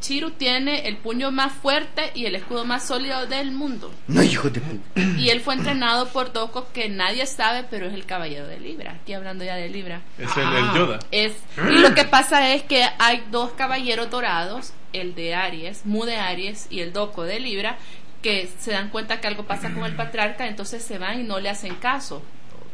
Chiru 0.02 0.32
tiene 0.32 0.88
el 0.88 0.98
puño 0.98 1.32
más 1.32 1.52
fuerte 1.54 2.12
y 2.14 2.26
el 2.28 2.36
escudo 2.36 2.64
más 2.64 2.86
sólido 2.86 3.26
del 3.26 3.52
mundo. 3.52 3.92
No, 4.08 4.22
hijo 4.22 4.50
de 4.52 4.60
puta. 4.62 5.02
Y 5.18 5.30
él 5.30 5.42
fue 5.42 5.56
entrenado 5.56 6.10
por 6.10 6.32
Doko 6.32 6.72
que 6.74 6.90
nadie 6.90 7.26
sabe, 7.26 7.66
pero 7.72 7.88
es 7.88 7.94
el 7.94 8.06
caballero 8.06 8.46
de 8.46 8.60
Libra. 8.60 9.00
Aquí 9.02 9.14
hablando 9.14 9.44
ya 9.44 9.56
de 9.56 9.68
Libra. 9.70 10.02
Es 10.20 10.30
el, 10.38 10.44
el 10.54 10.74
Yoda. 10.76 11.00
Es, 11.12 11.32
y 11.58 11.80
lo 11.80 11.96
que 11.96 12.04
pasa 12.04 12.54
es 12.54 12.62
que 12.64 12.86
hay 13.00 13.24
dos 13.32 13.54
caballeros 13.54 14.12
dorados, 14.12 14.74
el 15.02 15.16
de 15.16 15.36
Aries, 15.36 15.86
Mu 15.86 16.06
de 16.06 16.18
Aries 16.18 16.68
y 16.70 16.80
el 16.82 16.94
Doco 16.94 17.24
de 17.24 17.40
Libra, 17.40 17.78
que 18.22 18.50
se 18.60 18.72
dan 18.72 18.90
cuenta 18.90 19.22
que 19.22 19.28
algo 19.28 19.44
pasa 19.46 19.74
con 19.74 19.86
el 19.86 19.96
patriarca, 19.98 20.48
entonces 20.48 20.84
se 20.84 20.98
van 20.98 21.20
y 21.22 21.24
no 21.24 21.40
le 21.40 21.50
hacen 21.50 21.76
caso. 21.76 22.24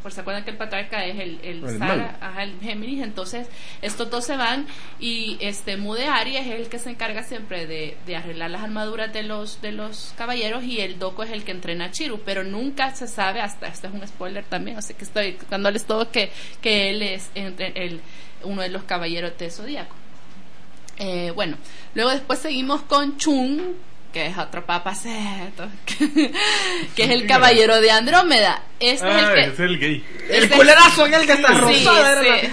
Por 0.01 0.11
se 0.11 0.21
acuerdan 0.21 0.43
que 0.43 0.49
el 0.49 0.57
patriarca 0.57 1.05
es 1.05 1.19
el, 1.19 1.39
el, 1.43 1.63
El 1.63 1.77
Sara, 1.77 2.17
ajá, 2.21 2.41
el 2.41 2.59
Géminis, 2.59 3.03
entonces 3.03 3.47
estos 3.83 4.09
dos 4.09 4.25
se 4.25 4.35
van 4.35 4.65
y 4.99 5.37
este 5.41 5.77
Mu 5.77 5.93
de 5.93 6.05
Aries 6.07 6.47
es 6.47 6.53
el 6.59 6.69
que 6.69 6.79
se 6.79 6.89
encarga 6.89 7.21
siempre 7.21 7.67
de, 7.67 7.95
de 8.07 8.15
arreglar 8.15 8.49
las 8.49 8.63
armaduras 8.63 9.13
de 9.13 9.21
los 9.21 9.61
de 9.61 9.71
los 9.73 10.15
caballeros 10.17 10.63
y 10.63 10.79
el 10.81 10.97
Doco 10.97 11.21
es 11.21 11.29
el 11.29 11.43
que 11.43 11.51
entrena 11.51 11.85
a 11.85 11.91
Chiru, 11.91 12.19
pero 12.25 12.43
nunca 12.43 12.95
se 12.95 13.07
sabe, 13.07 13.41
hasta 13.41 13.67
este 13.67 13.85
es 13.87 13.93
un 13.93 14.07
spoiler 14.07 14.43
también, 14.43 14.77
así 14.77 14.95
que 14.95 15.03
estoy 15.03 15.37
dándoles 15.51 15.85
todo 15.85 16.09
que, 16.09 16.31
que 16.63 16.89
él 16.89 17.03
es 17.03 17.29
entre- 17.35 17.73
el, 17.75 18.01
uno 18.43 18.63
de 18.63 18.69
los 18.69 18.81
caballeros 18.85 19.37
de 19.37 19.51
Zodíaco. 19.51 19.95
Eh, 21.03 21.31
bueno, 21.33 21.57
luego 21.95 22.11
después 22.11 22.37
seguimos 22.39 22.83
con 22.83 23.17
Chun, 23.17 23.75
que 24.13 24.27
es 24.27 24.37
otro 24.37 24.65
papaceto, 24.65 25.67
que, 25.85 26.31
que 26.95 27.03
es 27.03 27.09
el 27.09 27.25
caballero 27.25 27.81
de 27.81 27.89
Andrómeda. 27.89 28.61
Este 28.79 29.07
es 29.07 29.23
Ah, 29.23 29.29
el 29.29 29.33
que... 29.33 29.41
es 29.53 29.59
el 29.59 29.79
gay. 29.79 30.05
El 30.29 30.43
este- 30.43 30.55
culerazo 30.57 31.05
en 31.07 31.13
el 31.15 31.25
que 31.25 31.31
está 31.33 31.47
Sí, 31.71 31.85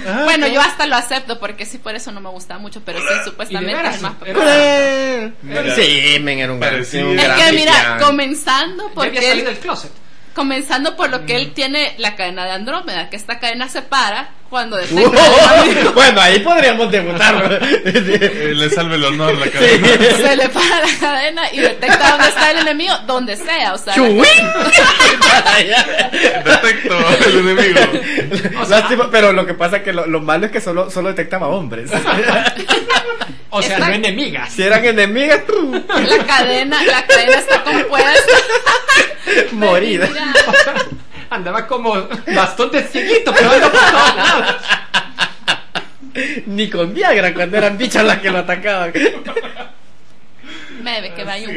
Ah, 0.07 0.23
bueno, 0.25 0.47
yo 0.47 0.61
hasta 0.63 0.87
lo 0.87 0.97
acepto 0.97 1.39
porque 1.39 1.67
sí, 1.67 1.77
por 1.79 1.95
eso 1.95 2.11
no 2.13 2.21
me 2.23 2.31
gusta 2.31 2.59
mucho, 2.59 2.81
pero 2.85 3.01
sí, 3.01 3.07
supuestamente 3.25 3.87
es 3.89 4.01
más 4.01 4.15
era-. 4.25 5.75
Sí, 5.75 6.19
men, 6.21 6.39
era 6.39 6.53
un 6.53 6.61
gran, 6.61 6.73
Parecía- 6.75 7.05
un 7.05 7.19
Es 7.19 7.25
gran 7.25 7.39
que 7.39 7.53
mira, 7.53 7.73
villano. 7.73 8.07
comenzando 8.07 8.91
porque 8.95 9.33
él, 9.33 9.45
del 9.45 9.59
closet. 9.59 9.91
comenzando 10.35 10.97
por 10.97 11.11
lo 11.11 11.27
que 11.27 11.37
él 11.37 11.53
tiene 11.53 11.95
la 11.99 12.15
cadena 12.17 12.45
de 12.45 12.53
Andrómeda, 12.53 13.11
que 13.11 13.17
esta 13.17 13.39
cadena 13.41 13.69
se 13.69 13.83
para 13.83 14.31
cuando 14.51 14.77
detecta 14.79 15.91
bueno, 15.95 16.21
ahí 16.21 16.39
podríamos 16.41 16.91
debutar. 16.91 17.59
Eh, 17.63 18.53
le 18.55 18.71
salve 18.71 18.97
el 18.97 19.05
honor 19.05 19.35
la 19.37 19.49
cadena. 19.51 19.89
se 20.17 20.37
le 20.37 20.49
para 20.49 20.81
la 20.81 20.99
cadena 21.01 21.43
y 21.53 21.61
detecta 21.61 22.11
dónde 22.13 22.29
está 22.29 22.51
el 22.53 22.59
enemigo, 22.59 22.95
donde 23.07 23.37
sea, 23.37 23.75
o 23.75 23.79
sea, 23.79 23.95
Chuy. 23.95 24.23
Detecto 26.45 26.99
el 27.27 27.39
enemigo. 27.39 27.81
Lástima, 28.69 29.11
pero 29.11 29.33
lo 29.33 29.47
que 29.47 29.55
pasa 29.55 29.79
es 29.79 29.83
que 29.83 29.93
lo, 29.93 30.07
lo 30.07 30.21
malo 30.21 30.47
es 30.47 30.53
que 30.53 30.61
solo, 30.61 30.91
solo 30.91 31.09
detectaba 31.11 31.49
hombres. 31.49 31.91
O 33.51 33.63
sea, 33.63 33.77
Está- 33.79 33.89
no 33.89 33.95
enemigas. 33.95 34.53
si 34.53 34.63
eran 34.63 34.85
enemigas, 34.85 35.41
la 35.89 36.27
cadena, 36.27 36.85
la 36.85 37.07
cadena 37.07 37.39
está 37.39 37.65
compuesta. 37.65 38.13
morida. 39.53 40.07
Andaba 41.31 41.67
como 41.67 41.95
bastante 42.35 42.83
cieguito, 42.85 43.33
pero 43.35 43.51
por 43.51 43.71
todos 43.71 44.17
lados. 44.17 44.57
Ni 46.47 46.69
con 46.69 46.95
Viagra 46.95 47.33
cuando 47.35 47.57
eran 47.59 47.79
bichas 47.79 48.05
las 48.05 48.19
que 48.19 48.31
lo 48.31 48.39
atacaban. 48.39 48.93
ver 50.83 51.15
que 51.15 51.25
vaya 51.25 51.49
un 51.49 51.57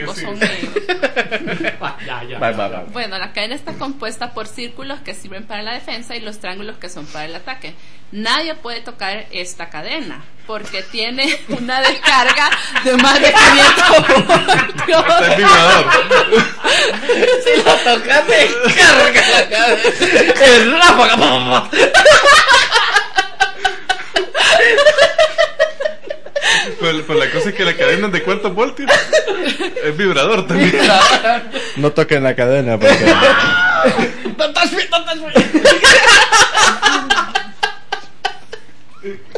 va. 1.79 2.83
Bueno, 2.91 3.17
la 3.17 3.31
cadena 3.31 3.55
está 3.55 3.73
compuesta 3.73 4.33
por 4.33 4.47
círculos 4.47 4.99
que 5.01 5.13
sirven 5.13 5.45
para 5.45 5.63
la 5.63 5.73
defensa 5.73 6.15
y 6.15 6.19
los 6.19 6.39
triángulos 6.39 6.77
que 6.77 6.89
son 6.89 7.05
para 7.07 7.25
el 7.25 7.35
ataque. 7.35 7.73
Nadie 8.11 8.55
puede 8.55 8.81
tocar 8.81 9.25
esta 9.31 9.69
cadena 9.69 10.21
porque 10.45 10.83
tiene 10.83 11.33
una 11.49 11.81
descarga 11.81 12.49
de 12.83 12.97
más 12.97 13.21
de 13.21 13.33
500 13.33 14.27
voltios. 15.07 15.45
Si 17.43 17.63
la 17.63 17.75
tocaste, 17.77 18.49
carga 18.75 19.23
la 19.29 19.49
cabeza. 19.49 20.45
El 20.45 20.71
ráfaga. 20.71 21.69
Pero, 26.79 27.03
pero 27.05 27.19
la 27.19 27.29
cosa 27.31 27.49
es 27.49 27.55
que 27.55 27.63
la 27.63 27.75
cadena 27.75 28.07
es 28.07 28.13
de 28.13 28.23
cuántos 28.23 28.53
voltios. 28.53 28.89
Es 29.83 29.97
vibrador 29.97 30.47
también. 30.47 30.79
No 31.77 31.91
toquen 31.91 32.23
la 32.23 32.35
cadena 32.35 32.79
porque 32.79 32.97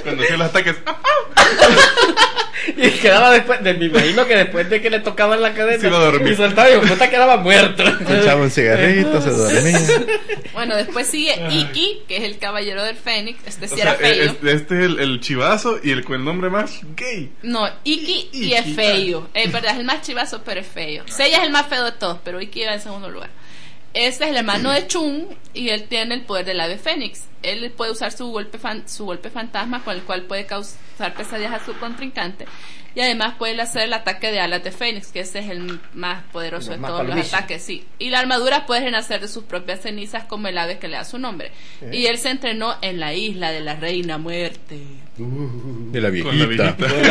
Cuando 0.03 0.23
hacía 0.23 0.37
los 0.37 0.47
ataques. 0.47 0.75
Y 2.77 2.89
quedaba 2.91 3.31
después, 3.31 3.61
de, 3.63 3.73
me 3.73 3.85
imagino 3.85 4.25
que 4.25 4.35
después 4.37 4.69
de 4.69 4.81
que 4.81 4.89
le 4.89 4.99
tocaban 4.99 5.41
la 5.41 5.53
cadena 5.53 5.81
Sí, 5.81 5.89
lo 5.89 5.99
dormí. 5.99 6.29
y 6.31 6.35
saltaba 6.35 6.69
y 6.71 6.77
puta 6.77 7.09
quedaba 7.09 7.37
muerto. 7.37 7.83
echaba 7.83 8.41
un 8.41 8.49
cigarrito, 8.51 9.21
se 9.21 9.29
dormía. 9.31 9.79
Bueno, 10.53 10.75
después 10.75 11.07
sigue 11.07 11.33
Iki, 11.49 12.03
que 12.07 12.17
es 12.17 12.23
el 12.23 12.37
caballero 12.37 12.83
del 12.83 12.95
Fénix. 12.95 13.39
Este 13.45 13.67
sí 13.67 13.75
O 13.75 13.77
era 13.81 13.97
sea, 13.97 14.07
feo. 14.07 14.23
este, 14.23 14.51
este 14.53 14.79
es 14.79 14.85
el, 14.85 14.99
el 14.99 15.19
chivazo 15.19 15.79
y 15.83 15.91
el 15.91 16.03
con 16.05 16.15
el 16.15 16.23
nombre 16.25 16.49
más 16.49 16.79
gay. 16.95 17.31
No, 17.41 17.69
Iki 17.83 18.29
y 18.31 18.53
es 18.53 18.75
feo. 18.75 19.27
Es 19.33 19.51
verdad, 19.51 19.71
es 19.73 19.79
el 19.79 19.85
más 19.85 20.01
chivazo, 20.01 20.41
pero 20.43 20.61
es 20.61 20.67
feo. 20.67 21.03
Seiya 21.07 21.39
es 21.39 21.43
el 21.43 21.51
más 21.51 21.67
feo 21.67 21.83
de 21.85 21.91
todos, 21.93 22.19
pero 22.23 22.39
Iki 22.41 22.63
va 22.65 22.73
en 22.75 22.81
segundo 22.81 23.09
lugar. 23.09 23.29
Este 23.93 24.23
es 24.25 24.29
el 24.31 24.37
hermano 24.37 24.71
de 24.71 24.87
Chung 24.87 25.25
y 25.53 25.69
él 25.69 25.83
tiene 25.83 26.15
el 26.15 26.21
poder 26.21 26.45
del 26.45 26.59
ave 26.59 26.77
fénix. 26.77 27.25
Él 27.43 27.71
puede 27.75 27.91
usar 27.91 28.11
su 28.11 28.27
golpe, 28.27 28.57
fan- 28.57 28.87
su 28.87 29.05
golpe 29.05 29.29
fantasma 29.29 29.83
con 29.83 29.95
el 29.95 30.01
cual 30.03 30.23
puede 30.23 30.45
causar 30.45 31.13
pesadillas 31.15 31.61
a 31.61 31.65
su 31.65 31.73
contrincante. 31.77 32.45
Y 32.95 33.01
además 33.01 33.35
puede 33.39 33.59
hacer 33.59 33.83
el 33.83 33.93
ataque 33.93 34.31
de 34.31 34.39
alas 34.39 34.63
de 34.63 34.71
fénix, 34.71 35.07
que 35.11 35.21
ese 35.21 35.39
es 35.39 35.49
el 35.49 35.79
más 35.93 36.23
poderoso 36.31 36.69
de 36.71 36.77
más 36.77 36.91
todos 36.91 37.07
los 37.07 37.33
ataques, 37.33 37.63
sí. 37.63 37.83
Y 37.97 38.09
la 38.11 38.19
armadura 38.19 38.65
puede 38.67 38.81
renacer 38.81 39.19
de 39.19 39.27
sus 39.27 39.43
propias 39.45 39.81
cenizas 39.81 40.25
como 40.25 40.47
el 40.47 40.57
ave 40.57 40.77
que 40.77 40.87
le 40.87 40.97
da 40.97 41.03
su 41.03 41.17
nombre. 41.17 41.51
Y 41.91 42.05
él 42.05 42.17
se 42.19 42.29
entrenó 42.29 42.75
en 42.81 42.99
la 42.99 43.13
isla 43.15 43.51
de 43.51 43.61
la 43.61 43.75
reina 43.75 44.19
muerte. 44.19 44.79
De 45.91 46.01
la 46.01 46.09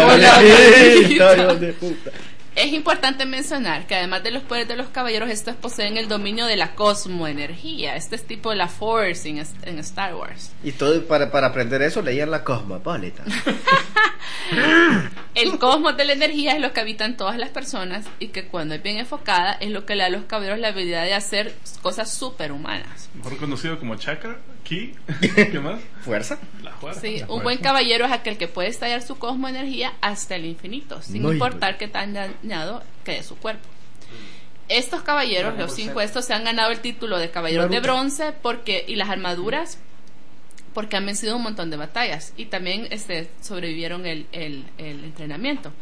Con 0.07 0.21
la 0.21 0.39
viejita. 0.41 1.59
Es 2.55 2.73
importante 2.73 3.25
mencionar 3.25 3.87
que 3.87 3.95
además 3.95 4.23
de 4.23 4.31
los 4.31 4.43
poderes 4.43 4.69
de 4.69 4.77
los 4.77 4.89
caballeros, 4.89 5.31
estos 5.31 5.57
poseen 5.57 5.97
el 5.97 6.07
dominio 6.07 6.45
de 6.45 6.57
la 6.57 6.75
cosmoenergía. 6.75 7.97
Este 7.97 8.17
es 8.17 8.27
tipo 8.27 8.51
de 8.51 8.57
la 8.57 8.69
Force 8.69 9.29
en, 9.29 9.43
en 9.63 9.79
Star 9.79 10.15
Wars. 10.15 10.53
Y 10.63 10.73
todo 10.73 11.03
para, 11.07 11.31
para 11.31 11.47
aprender 11.47 11.81
eso 11.81 12.03
leían 12.03 12.31
la 12.31 12.45
Cosmopolitan. 12.45 13.27
El 15.35 15.59
cosmos 15.59 15.97
de 15.97 16.05
la 16.05 16.13
energía 16.13 16.53
es 16.53 16.61
lo 16.61 16.75
que 16.75 16.81
habitan 16.81 17.17
todas 17.17 17.39
las 17.39 17.49
personas 17.49 18.05
y 18.19 18.29
que 18.29 18.49
cuando 18.49 18.75
es 18.75 18.83
bien 18.83 18.99
enfocada 18.99 19.53
es 19.55 19.71
lo 19.71 19.87
que 19.87 19.95
le 19.95 20.03
da 20.03 20.09
a 20.09 20.11
los 20.11 20.25
caballeros 20.25 20.59
la 20.59 20.69
habilidad 20.69 21.05
de 21.05 21.15
hacer 21.15 21.55
cosas 21.81 22.13
superhumanas. 22.13 23.09
Mejor 23.15 23.39
conocido 23.39 23.79
como 23.79 23.97
chakra, 23.97 24.37
ki. 24.65 24.95
¿Qué 25.35 25.59
más? 25.61 25.81
Fuerza. 26.03 26.39
La 26.63 26.73
juega. 26.73 27.01
Sí, 27.01 27.23
un 27.29 27.43
buen 27.43 27.59
caballero 27.59 28.05
es 28.07 28.13
aquel 28.13 28.37
que 28.39 28.49
puede 28.49 28.69
estallar 28.69 29.03
su 29.03 29.19
cosmoenergía 29.19 29.93
hasta 30.01 30.37
el 30.37 30.45
infinito, 30.47 31.01
sin 31.03 31.23
Muy 31.23 31.33
importar 31.33 31.79
qué 31.79 31.89
tan 31.89 32.13
dañado 32.15 32.83
quede 33.05 33.23
su 33.23 33.37
cuerpo. 33.37 33.69
Estos 34.69 35.03
caballeros, 35.03 35.59
los 35.59 35.75
cinco 35.75 36.01
estos, 36.01 36.25
se 36.25 36.33
han 36.35 36.45
ganado 36.45 36.71
el 36.71 36.81
título 36.81 37.19
de 37.19 37.31
caballeros 37.31 37.71
de 37.71 37.81
bronce 37.81 38.33
porque 38.33 38.85
y 38.89 38.95
las 38.97 39.11
armaduras 39.11 39.79
porque 40.73 40.97
han 40.97 41.05
vencido 41.05 41.37
un 41.37 41.43
montón 41.43 41.69
de 41.71 41.77
batallas 41.77 42.33
y 42.39 42.47
también 42.47 42.87
este, 42.91 43.29
sobrevivieron 43.43 44.07
el, 44.07 44.27
el- 44.33 44.65
el 44.79 45.05
entrenamiento. 45.05 45.73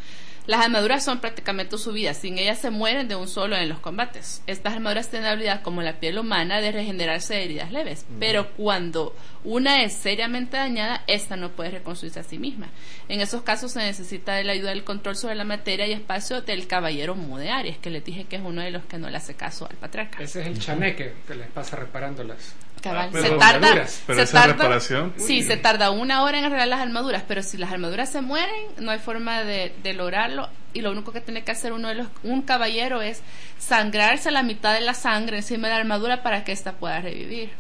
Las 0.46 0.64
armaduras 0.64 1.04
son 1.04 1.20
prácticamente 1.20 1.78
su 1.78 1.92
vida, 1.92 2.14
sin 2.14 2.38
ellas 2.38 2.58
se 2.58 2.70
mueren 2.70 3.08
de 3.08 3.14
un 3.14 3.28
solo 3.28 3.56
en 3.56 3.68
los 3.68 3.78
combates. 3.78 4.42
Estas 4.46 4.74
armaduras 4.74 5.08
tienen 5.08 5.26
la 5.26 5.32
habilidad, 5.32 5.62
como 5.62 5.82
la 5.82 6.00
piel 6.00 6.18
humana, 6.18 6.60
de 6.60 6.72
regenerarse 6.72 7.34
de 7.34 7.44
heridas 7.44 7.72
leves, 7.72 8.06
pero 8.18 8.50
cuando 8.52 9.14
una 9.44 9.82
es 9.82 9.92
seriamente 9.92 10.56
dañada, 10.56 11.04
esta 11.06 11.36
no 11.36 11.50
puede 11.50 11.70
reconstruirse 11.70 12.20
a 12.20 12.24
sí 12.24 12.38
misma. 12.38 12.68
En 13.08 13.20
esos 13.20 13.42
casos 13.42 13.72
se 13.72 13.80
necesita 13.80 14.34
de 14.34 14.44
la 14.44 14.52
ayuda 14.52 14.70
del 14.70 14.84
control 14.84 15.16
sobre 15.16 15.34
la 15.34 15.44
materia 15.44 15.86
y 15.86 15.92
espacio 15.92 16.42
del 16.42 16.66
caballero 16.66 17.14
Mu 17.14 17.38
de 17.38 17.50
Aries, 17.50 17.78
que 17.78 17.90
les 17.90 18.04
dije 18.04 18.24
que 18.24 18.36
es 18.36 18.42
uno 18.42 18.62
de 18.62 18.70
los 18.70 18.84
que 18.84 18.98
no 18.98 19.08
le 19.08 19.16
hace 19.16 19.34
caso 19.34 19.68
al 19.68 19.76
patriarca. 19.76 20.22
Ese 20.22 20.40
es 20.40 20.46
el 20.46 20.58
chaneque 20.58 21.14
que 21.26 21.34
les 21.34 21.48
pasa 21.48 21.76
reparando 21.76 22.24
las. 22.24 22.54
Cabal, 22.80 23.06
Ah, 23.06 23.08
pero 23.12 23.24
se 23.24 23.30
tarda, 23.36 23.86
se 23.86 24.22
esa 24.22 24.32
tarda- 24.40 24.52
reparación, 24.54 25.12
sí, 25.18 25.38
uy. 25.38 25.42
se 25.42 25.56
tarda 25.58 25.90
una 25.90 26.22
hora 26.22 26.38
en 26.38 26.44
arreglar 26.46 26.68
las 26.68 26.80
armaduras, 26.80 27.22
pero 27.28 27.42
si 27.42 27.58
las 27.58 27.70
armaduras 27.72 28.10
se 28.10 28.22
mueren, 28.22 28.62
no 28.78 28.90
hay 28.90 28.98
forma 28.98 29.42
de, 29.44 29.74
de 29.82 29.92
lograrlo 29.92 30.48
y 30.72 30.80
lo 30.80 30.90
único 30.92 31.12
que 31.12 31.20
tiene 31.20 31.42
que 31.44 31.52
hacer 31.52 31.72
uno 31.72 31.88
de 31.88 31.96
los, 31.96 32.06
un 32.22 32.40
caballero 32.42 33.02
es 33.02 33.20
sangrarse 33.58 34.30
la 34.30 34.42
mitad 34.42 34.72
de 34.72 34.80
la 34.80 34.94
sangre 34.94 35.36
encima 35.38 35.68
de 35.68 35.74
la 35.74 35.80
armadura 35.80 36.22
para 36.22 36.42
que 36.44 36.52
ésta 36.52 36.72
pueda 36.72 37.00
revivir. 37.00 37.50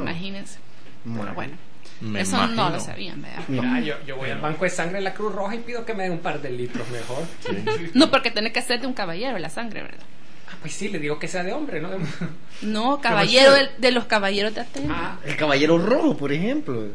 Imagínense. 0.00 0.58
Pero 1.04 1.34
bueno, 1.34 1.54
Me 2.00 2.20
eso 2.20 2.46
no 2.46 2.70
lo 2.70 2.78
sabían, 2.78 3.20
¿verdad? 3.22 3.42
Mira, 3.48 3.80
yo, 3.80 3.94
yo 4.06 4.16
voy 4.16 4.30
al 4.30 4.40
banco 4.40 4.64
de 4.64 4.70
sangre 4.70 4.96
de 4.98 5.02
la 5.02 5.14
Cruz 5.14 5.34
Roja 5.34 5.54
y 5.56 5.58
pido 5.58 5.84
que 5.84 5.94
me 5.94 6.04
den 6.04 6.12
un 6.12 6.18
par 6.20 6.40
de 6.40 6.50
litros 6.50 6.88
mejor. 6.90 7.24
No, 7.94 8.10
porque 8.10 8.30
tiene 8.30 8.52
que 8.52 8.62
ser 8.62 8.80
de 8.80 8.86
un 8.86 8.92
caballero 8.92 9.38
la 9.38 9.48
sangre, 9.50 9.82
¿verdad? 9.82 10.04
Ah, 10.52 10.56
pues 10.60 10.74
sí, 10.74 10.88
le 10.88 10.98
digo 10.98 11.18
que 11.18 11.28
sea 11.28 11.42
de 11.42 11.52
hombre, 11.52 11.80
¿no? 11.80 11.90
De- 11.90 11.98
No, 12.62 13.00
caballero 13.00 13.52
de, 13.54 13.68
de 13.78 13.90
los 13.90 14.04
caballeros 14.04 14.54
de 14.54 14.60
Atenas. 14.60 14.90
Ah, 14.94 15.16
El 15.24 15.36
caballero 15.36 15.78
rojo, 15.78 16.16
por 16.16 16.32
ejemplo. 16.32 16.86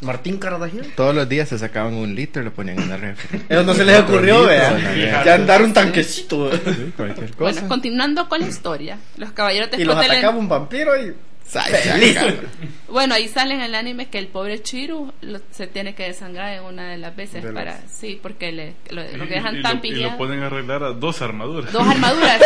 Martín 0.00 0.36
Cartagena. 0.38 0.84
Todos 0.96 1.14
los 1.14 1.26
días 1.28 1.48
se 1.48 1.58
sacaban 1.58 1.94
un 1.94 2.14
litro 2.14 2.42
y 2.42 2.44
lo 2.44 2.52
ponían 2.52 2.78
en 2.78 2.88
la 2.90 2.96
refri. 2.96 3.42
Eso 3.48 3.62
no 3.62 3.72
se 3.74 3.84
les 3.84 4.00
ocurrió, 4.00 4.44
vea. 4.44 5.22
Ya 5.24 5.34
andar 5.34 5.62
un 5.62 5.72
tanquecito. 5.72 6.50
Sí, 6.52 6.92
cualquier 6.96 7.30
cosa. 7.30 7.38
Bueno, 7.60 7.68
continuando 7.68 8.28
con 8.28 8.40
la 8.40 8.48
historia, 8.48 8.98
los 9.16 9.30
caballeros 9.32 9.70
Y 9.78 9.84
los 9.84 9.96
atacaba 9.96 10.36
un 10.36 10.48
vampiro 10.48 11.00
y. 11.00 11.14
Feliz. 11.46 12.18
Bueno, 12.88 13.14
ahí 13.14 13.28
sale 13.28 13.54
en 13.54 13.60
el 13.60 13.74
anime 13.74 14.06
que 14.06 14.18
el 14.18 14.28
pobre 14.28 14.62
Chiru 14.62 15.12
lo- 15.20 15.40
se 15.50 15.66
tiene 15.66 15.94
que 15.94 16.04
desangrar 16.04 16.52
en 16.54 16.62
una 16.64 16.90
de 16.90 16.96
las 16.98 17.14
veces 17.14 17.42
De 17.42 17.52
las- 17.52 17.64
para 17.64 17.78
sí, 17.88 18.18
porque 18.22 18.52
le, 18.52 18.74
lo, 18.90 19.02
Y, 19.08 19.16
lo 19.16 19.24
y- 19.24 19.28
dejan 19.28 19.56
y 19.58 19.62
tan 19.62 19.78
lo, 19.78 19.84
y 19.86 19.90
lo 19.96 20.16
pueden 20.16 20.42
arreglar 20.42 20.82
a 20.84 20.90
dos 20.92 21.20
armaduras. 21.22 21.72
Dos 21.72 21.86
armaduras. 21.86 22.40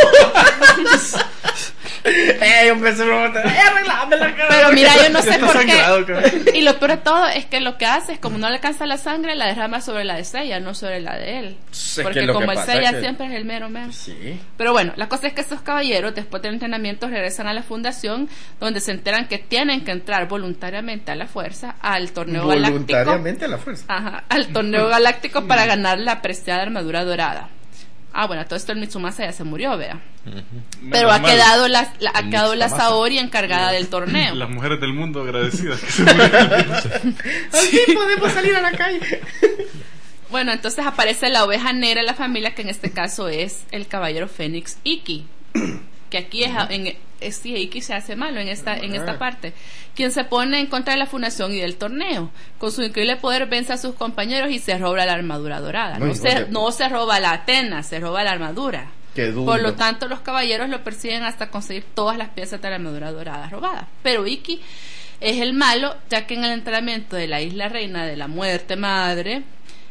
Eh, 2.05 2.65
yo 2.69 2.81
pensé, 2.81 3.03
eh, 3.05 3.11
arreglame 3.11 4.17
la 4.17 4.35
cara. 4.35 4.49
Pero 4.49 4.73
mira, 4.73 4.93
yo 4.97 5.11
no 5.11 5.21
sé 5.21 5.39
por 5.39 5.53
sangrado, 5.53 6.07
qué. 6.07 6.53
Y 6.55 6.63
lo 6.63 6.79
peor 6.79 6.93
de 6.93 6.97
todo 6.99 7.27
es 7.27 7.45
que 7.47 7.61
lo 7.61 7.77
que 7.77 7.87
hace 7.87 8.13
es 8.13 8.19
como 8.19 8.39
no 8.39 8.49
le 8.49 8.55
alcanza 8.55 8.87
la 8.87 8.97
sangre, 8.97 9.35
la 9.35 9.47
derrama 9.47 9.81
sobre 9.81 10.05
la 10.05 10.15
de 10.17 10.25
Seiya, 10.25 10.61
no 10.61 10.75
sobre 10.75 11.01
la 11.01 11.17
de 11.17 11.39
él. 11.41 11.57
Es 11.71 12.01
Porque 12.03 12.27
como 12.27 12.39
que 12.41 12.45
el 12.73 12.85
es 12.85 12.91
que- 12.93 13.01
siempre 13.01 13.27
es 13.27 13.33
el 13.33 13.45
mero 13.45 13.69
mero. 13.69 13.93
Sí. 13.93 14.41
Pero 14.57 14.73
bueno, 14.73 14.93
la 14.97 15.09
cosa 15.09 15.27
es 15.27 15.33
que 15.35 15.41
estos 15.41 15.61
caballeros, 15.61 16.15
después 16.15 16.43
del 16.43 16.55
entrenamiento, 16.55 17.09
regresan 17.09 17.47
a 17.49 17.53
la 17.53 17.63
fundación, 17.63 18.29
donde 18.61 18.81
se 18.81 18.88
enteran 18.93 19.29
que 19.29 19.39
tienen 19.39 19.85
que 19.85 19.91
entrar 19.93 20.29
voluntariamente 20.29 21.11
a 21.11 21.15
la 21.17 21.27
fuerza 21.27 21.77
al 21.81 22.13
torneo 22.13 22.47
galáctico. 22.47 22.73
Voluntariamente 22.73 23.45
a 23.45 23.49
la 23.49 23.59
fuerza. 23.59 23.85
Ajá, 23.89 24.25
al 24.29 24.49
torneo 24.49 24.89
galáctico 24.89 25.47
para 25.47 25.67
ganar 25.67 25.99
la 25.99 26.21
preciada 26.23 26.63
armadura 26.63 27.05
dorada. 27.05 27.49
Ah, 28.13 28.27
bueno, 28.27 28.45
todo 28.47 28.57
esto 28.57 28.73
el 28.73 28.79
Mitsumasa 28.81 29.27
ya 29.27 29.33
se 29.33 29.45
murió, 29.45 29.77
vea. 29.77 30.01
Pero 30.91 31.11
ha 31.13 31.21
quedado 31.23 31.69
la, 31.69 31.93
la- 32.01 32.11
ha 32.15 32.23
quedado 32.29 32.55
la. 32.55 32.69
Saori 32.69 33.19
encargada 33.19 33.71
del 33.71 33.89
torneo. 33.89 34.35
Las 34.35 34.49
mujeres 34.51 34.81
del 34.81 34.93
mundo 34.95 35.23
agradecidas 35.23 35.79
que 35.81 35.91
se. 35.93 36.03
Así 37.53 37.81
podemos 37.95 38.33
salir 38.33 38.55
a 38.57 38.61
la 38.63 38.73
calle. 38.73 39.01
Bueno, 40.31 40.53
entonces 40.53 40.85
aparece 40.85 41.29
la 41.29 41.45
oveja 41.45 41.73
negra 41.73 42.01
de 42.01 42.07
la 42.07 42.15
familia, 42.15 42.55
que 42.55 42.63
en 42.63 42.71
este 42.71 42.91
caso 42.91 43.29
es 43.29 43.65
el 43.71 43.87
caballero 43.87 44.27
Fénix 44.29 44.79
Iki. 44.85 45.27
Que 46.11 46.19
aquí 46.19 46.45
es, 46.45 46.53
en, 46.71 46.97
es 47.21 47.45
Iki 47.45 47.81
se 47.81 47.95
hace 47.95 48.17
malo 48.17 48.41
en 48.41 48.49
esta, 48.49 48.77
en 48.77 48.95
esta 48.95 49.19
parte. 49.19 49.53
Quien 49.95 50.13
se 50.13 50.25
pone 50.25 50.61
en 50.61 50.67
contra 50.67 50.95
de 50.95 50.99
la 50.99 51.07
fundación 51.07 51.53
y 51.53 51.61
del 51.61 51.77
torneo. 51.77 52.31
Con 52.59 52.73
su 52.73 52.83
increíble 52.83 53.17
poder 53.17 53.47
vence 53.47 53.73
a 53.73 53.79
sus 53.79 53.95
compañeros 53.95 54.51
y 54.51 54.59
se 54.59 54.79
roba 54.79 55.05
la 55.05 55.13
armadura 55.13 55.61
dorada. 55.61 55.99
No, 55.99 56.07
Muy 56.07 56.15
se, 56.15 56.47
no 56.49 56.71
se 56.71 56.89
roba 56.89 57.21
la 57.21 57.33
Atena, 57.33 57.83
se 57.83 58.01
roba 58.01 58.25
la 58.25 58.33
armadura. 58.33 58.91
Por 59.45 59.61
lo 59.61 59.75
tanto, 59.75 60.07
los 60.07 60.21
caballeros 60.21 60.69
lo 60.69 60.85
persiguen 60.85 61.25
hasta 61.25 61.51
conseguir 61.51 61.85
todas 61.95 62.17
las 62.17 62.29
piezas 62.29 62.63
de 62.63 62.71
la 62.71 62.77
armadura 62.77 63.11
dorada 63.11 63.49
robadas. 63.49 63.87
Pero 64.03 64.27
Iki 64.27 64.61
es 65.21 65.41
el 65.41 65.55
malo, 65.55 65.97
ya 66.09 66.27
que 66.27 66.35
en 66.35 66.45
el 66.45 66.53
entrenamiento 66.53 67.17
de 67.17 67.27
la 67.27 67.41
isla 67.41 67.69
reina 67.69 68.07
de 68.07 68.17
la 68.17 68.29
muerte 68.29 68.77
madre, 68.77 69.43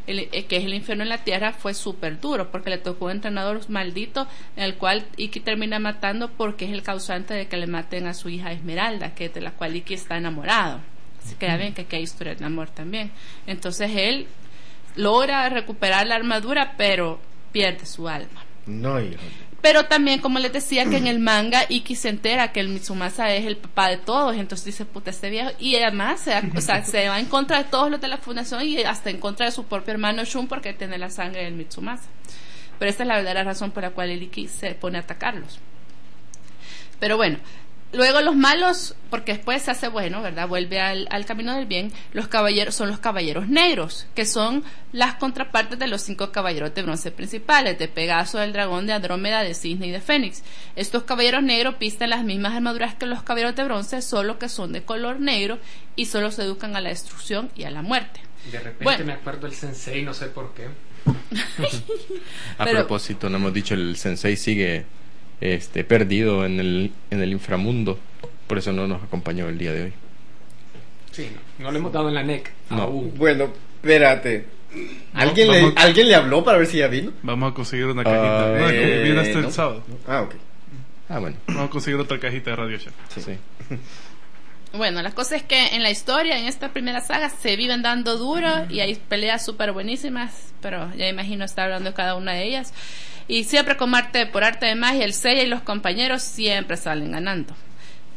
el- 0.08 0.30
eh, 0.32 0.45
que 0.45 0.58
es 0.58 0.66
el 0.66 0.74
infierno 0.74 1.03
en 1.03 1.10
la 1.10 1.20
tierra, 1.24 1.53
fue 1.53 1.74
súper 1.74 2.20
duro, 2.20 2.49
porque 2.51 2.70
le 2.72 2.78
tocó 2.78 3.05
un 3.05 3.12
entrenador 3.12 3.70
maldito, 3.70 4.28
en 4.55 4.64
el 4.64 4.76
cual 4.76 5.05
Iki 5.18 5.41
termina 5.41 5.78
matando 5.80 6.30
porque 6.30 6.66
es 6.66 6.72
el 6.72 6.82
causante 6.82 7.34
de 7.34 7.47
que 7.47 7.58
le 7.58 7.68
maten 7.68 8.08
a 8.08 8.14
su 8.14 8.30
hija 8.30 8.51
Esmeralda, 8.51 9.14
que 9.14 9.26
es 9.26 9.34
de 9.34 9.41
la 9.41 9.51
cual 9.51 9.76
Iki 9.76 9.93
está 9.93 10.18
enamorado. 10.18 10.80
Así 11.24 11.36
que 11.36 11.45
ya 11.47 11.58
ven 11.58 11.74
que 11.74 11.82
aquí 11.82 11.97
hay 11.97 12.03
historia 12.03 12.36
de 12.36 12.45
amor 12.45 12.70
también. 12.70 13.12
Entonces 13.45 13.91
él 13.95 14.28
logra 14.95 15.47
recuperar 15.49 16.08
la 16.08 16.16
armadura, 16.16 16.74
pero 16.78 17.20
pierde 17.51 17.86
su 17.86 18.08
alma. 18.08 18.43
No, 18.66 18.99
hijo. 18.99 19.20
Pero 19.68 19.84
también, 19.84 20.22
como 20.22 20.39
les 20.39 20.53
decía, 20.53 20.86
que 20.86 20.95
en 20.95 21.07
el 21.07 21.20
manga 21.20 21.65
Iki 21.68 21.93
se 21.97 22.07
entera 22.07 22.53
que 22.53 22.61
el 22.61 22.70
Mitsumasa 22.70 23.36
es 23.36 23.45
el 23.45 23.57
papá 23.57 23.89
de 23.89 23.97
todos, 23.97 24.34
entonces 24.38 24.63
dice, 24.63 24.86
puta, 24.86 25.09
este 25.09 25.30
viejo. 25.30 25.49
Y 25.59 25.76
además, 25.76 26.22
se, 26.22 26.32
o 26.55 26.61
sea, 26.61 26.86
se 26.86 27.09
va 27.09 27.20
en 27.20 27.26
contra 27.26 27.57
de 27.57 27.63
todos 27.65 27.91
los 27.91 27.99
de 27.99 28.07
la 28.07 28.18
fundación 28.18 28.65
y 28.65 28.82
hasta 28.84 29.09
en 29.09 29.20
contra 29.20 29.45
de 29.45 29.51
su 29.51 29.65
propio 29.65 29.91
hermano 29.91 30.24
Shun 30.24 30.47
porque 30.47 30.72
tiene 30.72 30.97
la 30.97 31.09
sangre 31.09 31.43
del 31.43 31.55
Mitsumasa. 31.55 32.07
Pero 32.80 32.89
esta 32.89 33.03
es 33.03 33.07
la 33.09 33.15
verdadera 33.15 33.43
razón 33.43 33.72
por 33.72 33.84
la 33.84 33.89
cual 33.89 34.09
el 34.09 34.24
Iki 34.24 34.47
se 34.47 34.74
pone 34.74 34.99
a 34.99 35.01
atacarlos. 35.01 35.59
Pero 37.01 37.18
bueno, 37.18 37.38
luego 37.94 38.22
los 38.22 38.36
malos, 38.36 38.96
porque 39.10 39.34
después 39.34 39.62
se 39.64 39.72
hace 39.72 39.88
bueno, 39.88 40.22
¿verdad? 40.22 40.48
Vuelve 40.48 40.80
al, 40.80 41.08
al 41.10 41.26
camino 41.26 41.56
del 41.56 41.66
bien. 41.66 41.92
Los 42.14 42.28
caballeros 42.28 42.76
son 42.76 42.90
los 42.90 43.00
caballeros 43.00 43.48
negros, 43.48 44.08
que 44.16 44.26
son 44.26 44.64
las 44.92 45.16
contrapartes 45.16 45.80
de 45.80 45.88
los 45.88 46.02
cinco 46.02 46.32
caballeros 46.32 46.74
de 46.76 46.84
bronce 46.84 47.12
principales, 47.12 47.80
de 47.80 47.88
Pegaso, 47.88 48.38
del 48.40 48.54
dragón, 48.54 48.88
de 48.88 48.94
Andrómeda, 48.94 49.44
de 49.44 49.54
Cisne 49.54 49.88
y 49.88 49.92
de 49.92 50.02
Fénix. 50.02 50.44
Estos 50.76 51.04
caballeros 51.04 51.44
negros 51.44 51.76
visten 51.80 52.10
las 52.10 52.24
mismas 52.24 52.54
armaduras 52.56 52.96
que 52.96 53.06
los 53.06 53.24
caballeros 53.24 53.56
de 53.56 53.64
bronce, 53.64 54.02
solo 54.02 54.38
que 54.40 54.50
son 54.50 54.74
de 54.74 54.84
color 54.84 55.20
negro 55.20 55.60
y 55.96 56.06
solo 56.06 56.32
se 56.32 56.44
educan 56.44 56.76
a 56.76 56.82
la 56.82 56.90
destrucción 56.90 57.50
y 57.56 57.64
a 57.64 57.72
la 57.72 57.82
muerte. 57.82 58.20
De 58.52 58.60
repente 58.60 58.84
Bueno. 58.84 59.06
me 59.06 59.14
acuerdo 59.14 59.48
el 59.48 59.54
sensei, 59.54 60.04
no 60.04 60.14
sé 60.14 60.28
por 60.28 60.54
qué. 60.54 60.68
A 62.58 62.66
Pero- 62.66 62.80
propósito, 62.80 63.30
no 63.30 63.38
hemos 63.38 63.54
dicho, 63.54 63.74
el 63.74 63.96
sensei 63.98 64.36
sigue 64.36 64.86
este, 65.42 65.84
perdido 65.84 66.46
en 66.46 66.60
el, 66.60 66.92
en 67.12 67.22
el 67.22 67.32
inframundo. 67.32 68.00
Por 68.48 68.58
eso 68.58 68.72
no 68.72 68.88
nos 68.88 69.04
acompañó 69.04 69.48
el 69.50 69.58
día 69.58 69.74
de 69.74 69.84
hoy. 69.84 69.94
Sí, 71.12 71.30
no, 71.58 71.66
no 71.66 71.72
le 71.72 71.80
hemos 71.80 71.92
dado 71.92 72.10
en 72.10 72.16
la 72.16 72.24
NEC. 72.24 72.52
No. 72.70 72.84
aún. 72.84 73.14
Bueno, 73.18 73.50
espérate. 73.76 74.46
¿Alguien, 75.14 75.48
No, 75.48 75.54
le, 75.54 75.74
¿Alguien 75.76 76.08
le 76.08 76.16
habló 76.16 76.44
para 76.44 76.58
ver 76.58 76.68
si 76.68 76.78
ya 76.78 76.88
vino? 76.88 77.12
Vamos 77.24 77.52
a 77.52 77.56
conseguir 77.56 77.86
una 77.88 78.04
cajita. 78.04 78.46
Ah, 78.46 78.58
no, 78.60 78.70
eh, 78.70 79.04
viene 79.04 79.20
hasta 79.20 79.40
no. 79.40 79.48
el 79.48 79.54
sábado. 79.54 79.84
Ah, 80.08 80.22
ok. 80.22 80.36
Ah, 81.10 81.20
bueno. 81.20 81.38
Vamos 81.48 81.66
a 81.66 81.70
conseguir 81.70 82.00
otra 82.00 82.20
cajita 82.20 82.52
de 82.52 82.56
Radio 82.56 82.78
Shack. 82.78 82.94
Sí. 83.16 83.32
Bueno, 84.74 85.01
la 85.01 85.11
cosa 85.11 85.36
es 85.36 85.43
que 85.43 85.76
en 85.76 85.84
la 85.84 85.89
historia, 85.89 86.38
en 86.38 86.45
esta 86.45 86.74
primera 86.74 87.01
saga, 87.01 87.30
se 87.30 87.55
viven 87.55 87.82
dando 87.82 88.18
duro 88.18 88.65
y 88.70 88.82
hay 88.82 88.95
peleas 88.95 89.45
súper 89.45 89.72
buenísimas, 89.72 90.53
pero 90.61 90.93
ya 90.95 91.07
imagino 91.07 91.45
estar 91.45 91.65
hablando 91.65 91.91
de 91.91 91.95
cada 91.95 92.15
una 92.15 92.34
de 92.34 92.43
ellas. 92.43 92.74
Y 93.28 93.45
siempre 93.45 93.78
como 93.78 93.95
arte, 93.95 94.26
por 94.26 94.43
arte 94.43 94.65
de 94.65 94.76
magia, 94.76 95.05
el 95.05 95.13
Seiya 95.13 95.43
y 95.43 95.47
los 95.47 95.61
compañeros 95.61 96.22
siempre 96.22 96.78
salen 96.78 97.11
ganando. 97.11 97.55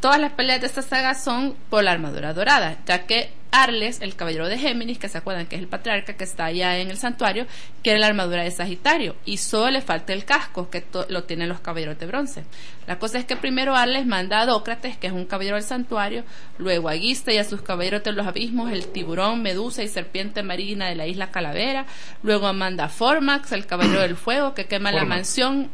Todas 0.00 0.18
las 0.18 0.32
peleas 0.32 0.60
de 0.60 0.66
esta 0.66 0.82
saga 0.82 1.14
son 1.14 1.54
por 1.68 1.84
la 1.84 1.92
armadura 1.92 2.32
dorada, 2.32 2.78
ya 2.86 3.06
que 3.06 3.32
Arles, 3.52 4.00
el 4.00 4.14
caballero 4.14 4.48
de 4.48 4.58
Géminis, 4.58 4.98
que 4.98 5.08
se 5.08 5.18
acuerdan 5.18 5.46
que 5.46 5.56
es 5.56 5.62
el 5.62 5.68
patriarca 5.68 6.14
que 6.14 6.24
está 6.24 6.46
allá 6.46 6.78
en 6.78 6.88
el 6.88 6.96
santuario, 6.96 7.46
quiere 7.82 7.98
la 7.98 8.06
armadura 8.06 8.44
de 8.44 8.50
Sagitario 8.50 9.16
y 9.24 9.38
solo 9.38 9.72
le 9.72 9.80
falta 9.80 10.12
el 10.12 10.24
casco, 10.24 10.70
que 10.70 10.84
lo 11.08 11.24
tienen 11.24 11.48
los 11.48 11.60
caballeros 11.60 11.98
de 11.98 12.06
bronce. 12.06 12.44
La 12.86 12.98
cosa 12.98 13.18
es 13.18 13.24
que 13.24 13.36
primero 13.36 13.74
Arles 13.74 14.06
manda 14.06 14.40
a 14.40 14.46
Dócrates, 14.46 14.96
que 14.96 15.08
es 15.08 15.12
un 15.12 15.26
caballero 15.26 15.56
del 15.56 15.64
santuario, 15.64 16.24
luego 16.58 16.88
a 16.88 16.94
Guista 16.94 17.32
y 17.32 17.38
a 17.38 17.44
sus 17.44 17.62
caballeros 17.62 18.02
de 18.04 18.12
los 18.12 18.26
abismos, 18.26 18.72
el 18.72 18.86
tiburón, 18.86 19.42
medusa 19.42 19.82
y 19.82 19.88
serpiente 19.88 20.42
marina 20.42 20.88
de 20.88 20.94
la 20.94 21.06
isla 21.06 21.30
Calavera, 21.30 21.86
luego 22.22 22.52
manda 22.52 22.84
a 22.84 22.88
Formax, 22.88 23.52
el 23.52 23.66
caballero 23.66 24.00
del 24.00 24.16
fuego, 24.16 24.54
que 24.54 24.66
quema 24.66 24.92
la 24.92 25.04
mansión. 25.04 25.70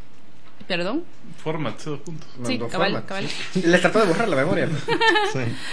¿Perdón? 0.67 1.05
Format, 1.43 1.81
todos 1.83 2.01
juntos. 2.05 2.29
Sí, 2.45 2.53
Mandó 2.59 2.69
cabal, 2.69 2.93
forma. 2.93 3.07
cabal. 3.07 3.29
Les 3.55 3.81
trató 3.81 4.01
de 4.01 4.07
borrar 4.07 4.29
la 4.29 4.37
memoria. 4.37 4.69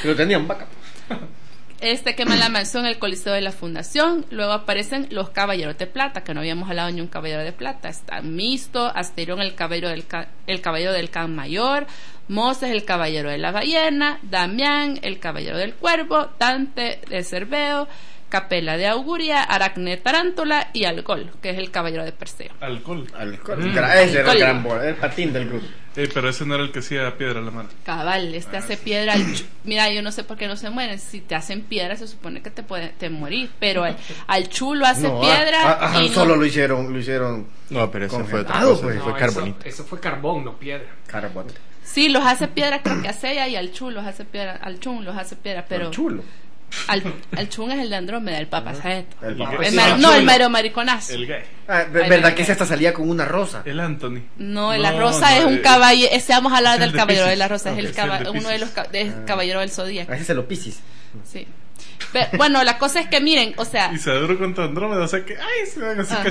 Pero 0.02 0.16
tenían 0.18 0.48
backup. 0.48 0.68
Este 1.82 2.16
quema 2.16 2.38
la 2.38 2.48
mansión, 2.48 2.86
el 2.86 2.98
coliseo 2.98 3.34
de 3.34 3.42
la 3.42 3.52
fundación. 3.52 4.26
Luego 4.30 4.54
aparecen 4.54 5.08
los 5.12 5.32
caballeros 5.32 5.78
de 5.78 5.86
plata, 5.86 6.24
que 6.24 6.34
no 6.34 6.40
habíamos 6.40 6.70
hablado 6.70 6.90
ni 6.92 7.02
un 7.02 7.08
caballero 7.08 7.42
de 7.44 7.52
plata. 7.52 7.90
Está 7.90 8.22
Misto, 8.22 8.86
Asterión, 8.96 9.42
el 9.42 9.54
caballero 9.56 9.90
del, 9.90 10.06
ca- 10.08 10.30
el 10.48 10.62
caballero 10.62 10.94
del 10.94 11.10
can 11.10 11.36
mayor, 11.36 11.86
Moses, 12.30 12.72
el 12.72 12.86
caballero 12.86 13.30
de 13.30 13.38
la 13.38 13.52
ballena, 13.52 14.20
Damián, 14.22 14.98
el 15.02 15.20
caballero 15.20 15.58
del 15.58 15.74
cuervo, 15.74 16.30
Dante 16.40 17.02
de 17.10 17.22
Cerveo, 17.24 17.90
Capela 18.34 18.78
de 18.78 18.88
Auguria, 18.88 19.44
Aracne 19.44 19.96
Tarántula 19.98 20.70
y 20.74 20.86
Algol, 20.86 21.30
que 21.40 21.52
es 21.52 21.58
el 21.60 21.70
caballero 21.70 22.04
de 22.04 22.12
Perseo. 22.14 22.52
Alcohol. 22.62 23.06
Alcohol. 23.16 23.60
Mm. 23.60 23.68
Ese 23.70 23.78
era 23.78 23.94
el 23.94 24.18
Alcohol. 24.18 24.38
gran 24.40 24.64
bol, 24.64 24.84
el 24.84 24.96
patín 24.96 25.32
del 25.32 25.50
grupo. 25.50 25.68
Eh, 25.96 26.10
pero 26.12 26.28
ese 26.30 26.44
no 26.44 26.56
era 26.56 26.64
el 26.64 26.72
que 26.72 26.80
hacía 26.80 27.16
piedra 27.16 27.40
a 27.40 27.44
la 27.44 27.52
mano. 27.52 27.70
Cabal, 27.86 28.34
este 28.34 28.58
hace 28.58 28.76
piedra. 28.76 29.14
al 29.14 29.24
Mira, 29.66 29.92
yo 29.92 30.02
no 30.02 30.12
sé 30.12 30.24
por 30.24 30.36
qué 30.38 30.48
no 30.48 30.56
se 30.56 30.72
mueren. 30.72 30.98
Si 30.98 31.22
te 31.22 31.36
hacen 31.36 31.62
piedra, 31.62 31.96
se 31.96 32.08
supone 32.08 32.42
que 32.42 32.50
te 32.50 32.64
puede 32.64 32.88
te 32.98 33.12
morir. 33.12 33.52
Pero 33.60 33.84
al, 33.84 33.96
al 34.26 34.50
chulo 34.50 34.88
hace 34.88 35.04
No, 35.04 35.22
piedra. 35.22 35.62
a- 35.62 35.72
a- 35.74 35.86
a 35.90 35.94
Han 36.00 36.04
y 36.06 36.08
no- 36.10 36.16
Solo 36.16 36.36
lo 36.36 36.44
hicieron, 36.48 36.92
lo 36.92 36.98
hicieron 36.98 37.46
No, 37.70 37.92
pero 37.92 38.08
eso 38.08 38.16
fue 38.26 38.40
otra 38.40 38.54
Congelado, 38.56 38.70
cosa. 38.72 38.82
pues. 38.84 38.96
eso 38.96 39.04
fue 39.04 39.14
No, 39.14 39.20
carbonita. 39.20 39.60
Eso, 39.60 39.70
eso 39.70 39.84
fue 39.86 40.00
carbón, 40.00 40.44
no 40.44 40.58
piedra. 40.58 40.88
carbón. 41.06 41.46
Sí, 41.84 42.10
los 42.10 42.26
hace 42.26 42.48
piedra, 42.48 42.82
creo 42.82 43.00
que 43.04 43.10
a 43.10 43.14
Seiya 43.14 43.48
y 43.48 43.56
al 43.56 43.72
Chun 43.72 43.94
los 43.94 44.04
hace 44.08 44.26
piedra. 44.26 44.58
Al 44.60 44.80
Chun 44.80 45.06
los 45.06 45.16
hace 45.16 45.36
piedra, 45.36 45.66
pero. 45.70 45.92
chulo. 45.92 46.24
Al, 46.88 47.04
al 47.38 47.50
Chun 47.50 47.72
es 47.72 47.80
el 47.80 47.90
de 47.90 47.96
Andrómeda, 47.96 48.38
el 48.40 48.48
papa, 48.48 48.74
¿sabes? 48.74 49.06
El 49.22 49.36
que- 49.38 49.68
El 49.68 49.74
mar- 49.76 49.90
el 49.96 50.02
no, 50.02 50.14
el 50.14 50.24
mero 50.26 50.50
mariconazo. 50.50 51.14
El 51.14 51.28
gay. 51.28 51.44
Ah, 51.68 51.84
ve- 51.90 52.04
Ay, 52.04 52.10
¿Verdad 52.10 52.30
ay, 52.30 52.36
que 52.36 52.42
ay. 52.42 52.44
ese 52.44 52.52
hasta 52.54 52.66
salía 52.66 52.94
con 52.94 53.10
una 53.10 53.26
rosa? 53.26 53.62
El 53.66 53.80
Anthony. 53.80 54.22
No, 54.38 54.76
la 54.76 54.92
No, 54.92 55.00
rosa 55.00 55.30
no, 55.32 55.38
es 55.38 55.46
un 55.46 55.54
eh, 55.56 55.62
caballero. 55.62 56.10
Ese 56.14 56.34
vamos 56.34 56.52
a 56.54 56.58
hablar 56.58 56.80
del 56.80 56.88
el 56.90 56.92
de 56.94 56.98
caballero 56.98 57.26
de 57.28 57.36
la 57.36 57.48
rosa. 57.48 57.72
Ok, 57.72 57.78
es 57.78 57.84
el 57.84 57.90
es 57.92 57.96
caba- 57.96 58.18
el 58.18 58.24
de 58.26 58.30
uno 58.32 58.50
de 58.50 58.58
los 58.60 58.70
Piscis. 58.70 58.84
ca- 58.86 58.92
de 58.92 59.26
caballero 59.26 59.60
del 59.60 59.70
zodíaco. 59.72 60.12
A 60.12 60.16
ese 60.16 60.26
se 60.26 60.34
lo 60.34 60.48
pisis. 60.48 60.80
Sí. 61.32 61.48
Pe- 62.12 62.28
bueno, 62.38 62.64
la 62.64 62.78
cosa 62.78 63.00
es 63.00 63.08
que 63.08 63.22
miren, 63.22 63.54
o 63.58 63.66
sea. 63.66 63.92
Y 63.94 63.98
se 63.98 64.10
adoró 64.12 64.38
contra 64.38 64.66
Andrómeda, 64.66 65.04
o 65.04 65.08
sea 65.08 65.24
que, 65.26 65.36
ay, 65.38 65.66
se 65.72 65.80
van 65.80 66.00
así 66.00 66.14
Ajá. 66.14 66.24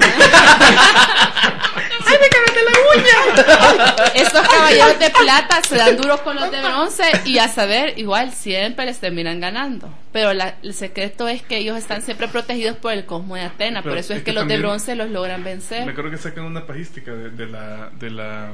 Cachetes. 2.93 4.23
Estos 4.23 4.49
caballeros 4.49 4.99
de 4.99 5.11
plata 5.11 5.61
se 5.69 5.77
dan 5.77 5.97
duro 5.97 6.23
con 6.23 6.37
los 6.37 6.51
de 6.51 6.61
bronce 6.61 7.05
y 7.25 7.39
a 7.39 7.49
saber, 7.49 7.99
igual 7.99 8.33
siempre 8.33 8.85
les 8.87 8.99
terminan 8.99 9.41
ganando. 9.41 9.89
Pero 10.13 10.33
la- 10.35 10.57
el 10.63 10.75
secreto 10.75 11.29
es 11.29 11.43
que 11.43 11.57
ellos 11.59 11.77
están 11.79 12.03
siempre 12.03 12.29
protegidos 12.29 12.77
por 12.77 12.93
el 12.93 13.05
cosmo 13.07 13.35
de 13.37 13.43
Atena. 13.43 13.83
Pero 13.83 13.93
por 13.95 13.99
eso 13.99 14.13
es, 14.13 14.19
es 14.19 14.25
que, 14.25 14.31
que 14.33 14.35
los 14.35 14.47
de 14.47 14.59
bronce 14.59 14.95
los 14.95 15.11
logran 15.11 15.43
Me 15.43 15.51
vencer. 15.51 15.89
acuerdo 15.89 16.11
que 16.11 16.19
sacan 16.19 16.45
una 16.45 16.67
pajística 16.67 17.13
de, 17.13 17.31
de 17.31 17.47
la, 17.47 17.91
de 17.99 18.11
la, 18.11 18.53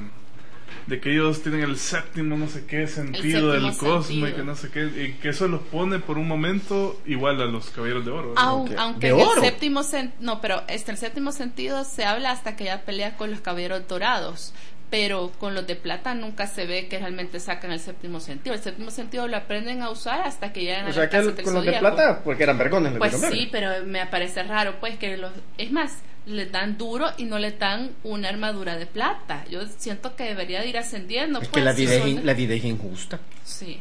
de 0.86 1.00
que 1.00 1.12
ellos 1.12 1.42
tienen 1.42 1.62
el 1.62 1.76
séptimo 1.78 2.36
no 2.36 2.48
sé 2.48 2.64
qué 2.66 2.86
sentido 2.86 3.52
del 3.52 3.76
cosmo 3.76 4.26
y 4.26 4.32
que 4.32 4.42
no 4.42 4.54
sé 4.56 4.70
qué, 4.70 4.84
y 4.84 5.12
que 5.20 5.30
eso 5.30 5.48
los 5.48 5.60
pone 5.62 5.98
por 5.98 6.18
un 6.18 6.28
momento 6.28 7.00
igual 7.06 7.40
a 7.40 7.46
los 7.46 7.70
caballeros 7.70 8.04
de 8.04 8.10
oro. 8.10 8.34
Aunque 8.36 9.08
¿De 9.08 9.12
en 9.12 9.20
el 9.20 9.26
oro? 9.26 9.40
séptimo 9.42 9.80
sen- 9.82 10.12
no, 10.20 10.40
pero 10.40 10.62
este, 10.68 10.90
el 10.92 10.96
séptimo 10.98 11.32
sentido 11.32 11.84
se 11.84 12.04
habla 12.04 12.30
hasta 12.30 12.56
que 12.56 12.64
ya 12.64 12.82
pelea 12.82 13.16
con 13.16 13.30
los 13.30 13.40
caballeros 13.40 13.86
dorados. 13.88 14.52
Pero 14.90 15.30
con 15.38 15.54
los 15.54 15.66
de 15.66 15.76
plata 15.76 16.14
nunca 16.14 16.46
se 16.46 16.64
ve 16.64 16.88
que 16.88 16.98
realmente 16.98 17.40
sacan 17.40 17.72
el 17.72 17.78
séptimo 17.80 18.20
sentido. 18.20 18.54
El 18.54 18.62
séptimo 18.62 18.90
sentido 18.90 19.28
lo 19.28 19.36
aprenden 19.36 19.82
a 19.82 19.90
usar 19.90 20.22
hasta 20.22 20.50
que 20.50 20.62
llegan 20.62 20.80
a 20.80 20.84
O 20.84 20.88
la 20.88 20.94
sea 20.94 21.10
que 21.10 21.16
el- 21.18 21.34
del 21.36 21.44
con 21.44 21.52
los 21.52 21.62
de 21.66 21.72
plata, 21.74 22.22
porque 22.24 22.44
eran 22.44 22.56
vergones. 22.56 22.94
Pues 22.96 23.20
sí, 23.30 23.50
pero 23.52 23.84
me 23.84 24.06
parece 24.06 24.42
raro, 24.44 24.76
pues 24.80 24.96
que 24.96 25.18
los. 25.18 25.30
Es 25.58 25.70
más, 25.72 25.98
les 26.28 26.50
dan 26.52 26.76
duro 26.78 27.06
y 27.16 27.24
no 27.24 27.38
le 27.38 27.52
dan 27.52 27.92
una 28.04 28.28
armadura 28.28 28.76
de 28.76 28.86
plata. 28.86 29.44
Yo 29.50 29.66
siento 29.66 30.14
que 30.16 30.24
debería 30.24 30.60
de 30.60 30.68
ir 30.68 30.78
ascendiendo. 30.78 31.40
Es 31.40 31.48
pues, 31.48 31.60
que 31.62 31.64
la 31.64 31.74
si 31.74 31.82
vida, 31.82 31.94
es, 31.94 32.00
son 32.00 32.08
in- 32.08 32.16
de- 32.16 32.24
la 32.24 32.34
vida 32.34 32.54
es 32.54 32.64
injusta. 32.64 33.18
Sí. 33.44 33.80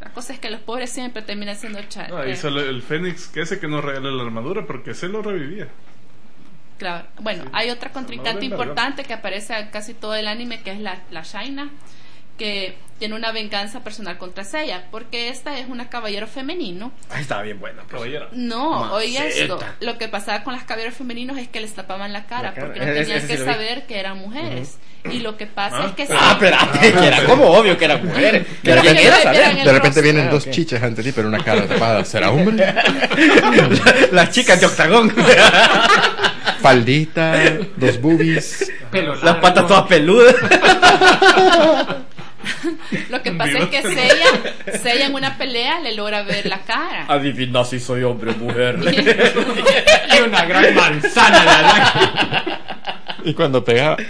La 0.00 0.10
cosa 0.10 0.32
es 0.34 0.38
que 0.38 0.50
los 0.50 0.60
pobres 0.60 0.90
siempre 0.90 1.22
terminan 1.22 1.56
siendo 1.56 1.80
cha- 1.88 2.08
No, 2.08 2.26
y 2.26 2.32
eh, 2.32 2.36
solo 2.36 2.60
el 2.60 2.82
Fénix, 2.82 3.28
que 3.28 3.40
ese 3.42 3.58
que 3.58 3.68
no 3.68 3.80
regala 3.80 4.10
la 4.10 4.22
armadura, 4.22 4.66
porque 4.66 4.94
se 4.94 5.08
lo 5.08 5.22
revivía. 5.22 5.68
Claro. 6.78 7.06
Bueno, 7.20 7.44
hay 7.52 7.70
otra 7.70 7.90
contrincante 7.92 8.44
importante 8.44 9.04
que 9.04 9.14
aparece 9.14 9.56
en 9.58 9.68
casi 9.68 9.94
todo 9.94 10.14
el 10.14 10.26
anime, 10.26 10.60
que 10.62 10.72
es 10.72 10.80
la, 10.80 11.02
la 11.10 11.22
Shaina, 11.22 11.70
que 12.36 12.76
tiene 12.98 13.14
una 13.16 13.32
venganza 13.32 13.80
personal 13.84 14.18
contra 14.18 14.44
Seiya, 14.44 14.84
porque 14.90 15.28
esta 15.28 15.58
es 15.58 15.68
una 15.68 15.88
caballero 15.88 16.26
femenino. 16.26 16.92
Ay, 17.10 17.22
estaba 17.22 17.42
bien 17.42 17.58
buena. 17.60 17.82
pues. 17.82 17.92
Caballero. 17.92 18.28
No, 18.32 18.92
oiga 18.92 19.20
Maceta. 19.24 19.42
esto. 19.42 19.60
Lo 19.80 19.98
que 19.98 20.08
pasaba 20.08 20.42
con 20.44 20.54
las 20.54 20.64
caballeros 20.64 20.94
femeninos 20.94 21.36
es 21.38 21.48
que 21.48 21.60
les 21.60 21.74
tapaban 21.74 22.12
la 22.12 22.26
cara, 22.26 22.50
La 22.50 22.54
cara. 22.54 22.66
porque 22.68 22.80
no 22.80 22.86
tenían 22.86 23.18
ese 23.18 23.26
que 23.26 23.36
sí 23.38 23.44
saber 23.44 23.86
que 23.86 23.98
eran 23.98 24.18
mujeres. 24.18 24.78
Y 25.10 25.18
lo 25.18 25.36
que 25.36 25.46
pasa 25.46 25.78
Ah. 25.82 25.86
es 25.88 25.92
que 25.94 26.14
Ah, 26.14 26.30
espérate, 26.40 26.92
que 26.92 27.06
era 27.06 27.24
como 27.24 27.46
obvio 27.50 27.76
que 27.76 27.84
eran 27.84 28.06
mujeres. 28.06 28.46
Vieran 28.62 28.86
el 28.86 29.64
De 29.64 29.72
repente 29.72 30.00
vienen 30.00 30.28
Ah, 30.28 30.30
dos 30.30 30.48
chichas 30.50 30.82
ante 30.82 31.02
ti, 31.02 31.12
pero 31.12 31.28
una 31.28 31.42
cara 31.44 31.66
tapada. 31.66 32.04
¿Será 32.04 32.30
hombre? 32.30 32.74
Las 34.12 34.30
chicas 34.30 34.60
de 34.60 34.66
octagón. 34.66 35.12
Faldita, 36.62 37.34
dos 37.76 38.00
boobies. 38.00 38.72
Las 39.22 39.36
patas 39.36 39.66
todas 39.66 39.86
peludas. 39.86 40.34
Lo 43.10 43.22
que 43.22 43.32
pasa 43.32 43.58
es 43.58 43.68
que 43.68 43.82
Seiya, 43.82 44.78
Seiya 44.82 45.06
en 45.06 45.14
una 45.14 45.36
pelea 45.38 45.80
le 45.80 45.94
logra 45.94 46.22
ver 46.22 46.46
la 46.46 46.60
cara. 46.60 47.06
Adivina 47.08 47.64
si 47.64 47.80
soy 47.80 48.02
hombre 48.02 48.32
o 48.32 48.36
mujer. 48.36 48.78
Y 50.14 50.20
una 50.22 50.44
gran 50.44 50.74
manzana 50.74 51.42
de 51.42 51.50
Adán. 51.50 52.60
Y 53.24 53.34
cuando 53.34 53.64
pegaba. 53.64 53.96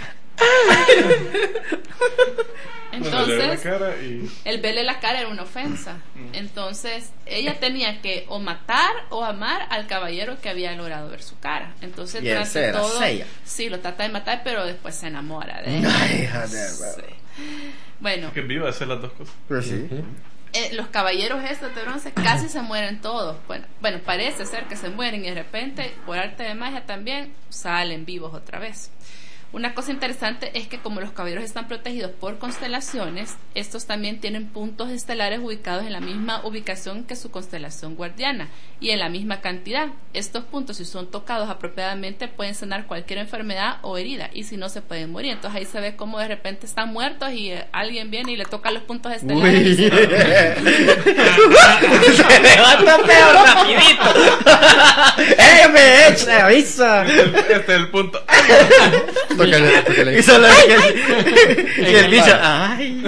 La 2.95 3.09
Entonces, 3.09 3.65
y... 4.03 4.29
el 4.47 4.61
verle 4.61 4.83
la 4.83 4.99
cara 4.99 5.19
era 5.19 5.29
una 5.29 5.43
ofensa. 5.43 5.97
Entonces, 6.33 7.11
ella 7.25 7.59
tenía 7.59 8.01
que 8.01 8.25
o 8.29 8.39
matar 8.39 8.91
o 9.09 9.23
amar 9.25 9.67
al 9.69 9.85
caballero 9.87 10.39
que 10.41 10.49
había 10.49 10.71
logrado 10.73 11.09
ver 11.09 11.21
su 11.21 11.37
cara. 11.39 11.73
Entonces, 11.81 12.23
Y 12.23 12.27
ese 12.29 12.35
durante 12.35 12.63
era 12.63 12.79
todo, 12.81 12.99
Seiya. 12.99 13.25
sí, 13.43 13.69
lo 13.69 13.79
trata 13.79 14.03
de 14.03 14.09
matar, 14.09 14.41
pero 14.43 14.65
después 14.65 14.95
se 14.95 15.07
enamora 15.07 15.61
de 15.61 15.79
él. 15.79 15.85
Ay, 15.85 16.27
joder, 16.31 16.69
Sí. 16.69 17.15
Bueno, 17.99 18.31
Que 18.33 18.41
viva 18.41 18.69
hacer 18.69 18.87
las 18.87 19.01
dos 19.01 19.11
cosas. 19.13 19.33
Pues 19.47 19.65
sí. 19.65 19.87
eh, 20.53 20.69
los 20.73 20.87
caballeros 20.87 21.43
estos 21.43 21.73
de 21.75 21.81
bronce 21.83 22.11
casi 22.13 22.49
se 22.49 22.61
mueren 22.61 23.01
todos. 23.01 23.37
Bueno, 23.47 23.65
bueno, 23.81 23.99
parece 24.05 24.45
ser 24.45 24.65
que 24.65 24.75
se 24.75 24.89
mueren 24.89 25.23
y 25.23 25.29
de 25.29 25.35
repente, 25.35 25.93
por 26.05 26.17
arte 26.17 26.43
de 26.43 26.55
magia 26.55 26.85
también, 26.85 27.33
salen 27.49 28.05
vivos 28.05 28.33
otra 28.33 28.59
vez. 28.59 28.91
Una 29.55 29.73
cosa 29.73 29.91
interesante 29.93 30.51
es 30.55 30.67
que 30.67 30.79
como 30.79 30.99
los 30.99 31.11
caballeros 31.11 31.45
están 31.45 31.69
protegidos 31.69 32.11
por 32.11 32.37
constelaciones, 32.39 33.35
estos 33.53 33.85
también 33.85 34.19
tienen 34.19 34.47
puntos 34.49 34.89
estelares 34.89 35.39
ubicados 35.39 35.85
en 35.85 35.93
la 35.93 36.01
misma 36.01 36.41
ubicación 36.43 37.05
que 37.05 37.15
su 37.15 37.31
constelación 37.31 37.95
guardiana 37.95 38.49
y 38.81 38.89
en 38.89 38.99
la 38.99 39.07
misma 39.07 39.39
cantidad. 39.39 39.87
Estos 40.13 40.43
puntos, 40.43 40.75
si 40.75 40.83
son 40.83 41.09
tocados 41.09 41.49
apropiadamente, 41.49 42.27
pueden 42.27 42.53
sanar 42.53 42.85
cualquier 42.85 43.19
enfermedad 43.19 43.77
o 43.81 43.97
herida 43.97 44.29
y 44.33 44.43
si 44.43 44.57
no, 44.57 44.67
se 44.67 44.81
pueden 44.81 45.13
morir. 45.13 45.31
Entonces 45.31 45.57
ahí 45.57 45.65
se 45.65 45.79
ve 45.79 45.95
como 45.95 46.19
de 46.19 46.27
repente 46.27 46.65
están 46.65 46.91
muertos 46.91 47.31
y 47.31 47.51
eh, 47.51 47.65
alguien 47.71 48.11
viene 48.11 48.33
y 48.33 48.35
le 48.35 48.43
toca 48.43 48.71
los 48.71 48.83
puntos 48.83 49.13
estelares. 49.13 49.77
se- 49.77 49.89
levanta 52.41 52.97
peor 53.03 53.35
rapidito. 53.35 54.03
¡Eh, 55.41 55.69
me! 55.71 56.33
¡Avisa! 56.41 57.05
Este 57.05 57.53
es 57.55 57.69
el 57.69 57.89
punto. 57.89 58.21
Y 60.17 60.23
solo 60.23 60.47
y 60.67 60.71
el, 60.71 61.89
y 61.91 61.95
el 61.95 62.11
bicho, 62.11 62.37
¡ay! 62.41 63.03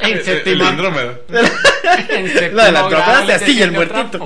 En 0.00 0.06
El, 0.10 0.12
el 0.18 0.24
séptimo- 0.24 0.64
Andrómeda. 0.66 1.14
en 2.08 2.28
séptimo 2.32 2.56
La 2.56 2.64
de 2.64 2.72
la 2.72 3.24
le 3.26 3.34
astilla 3.34 3.64
el 3.64 3.72
muertito. 3.72 4.18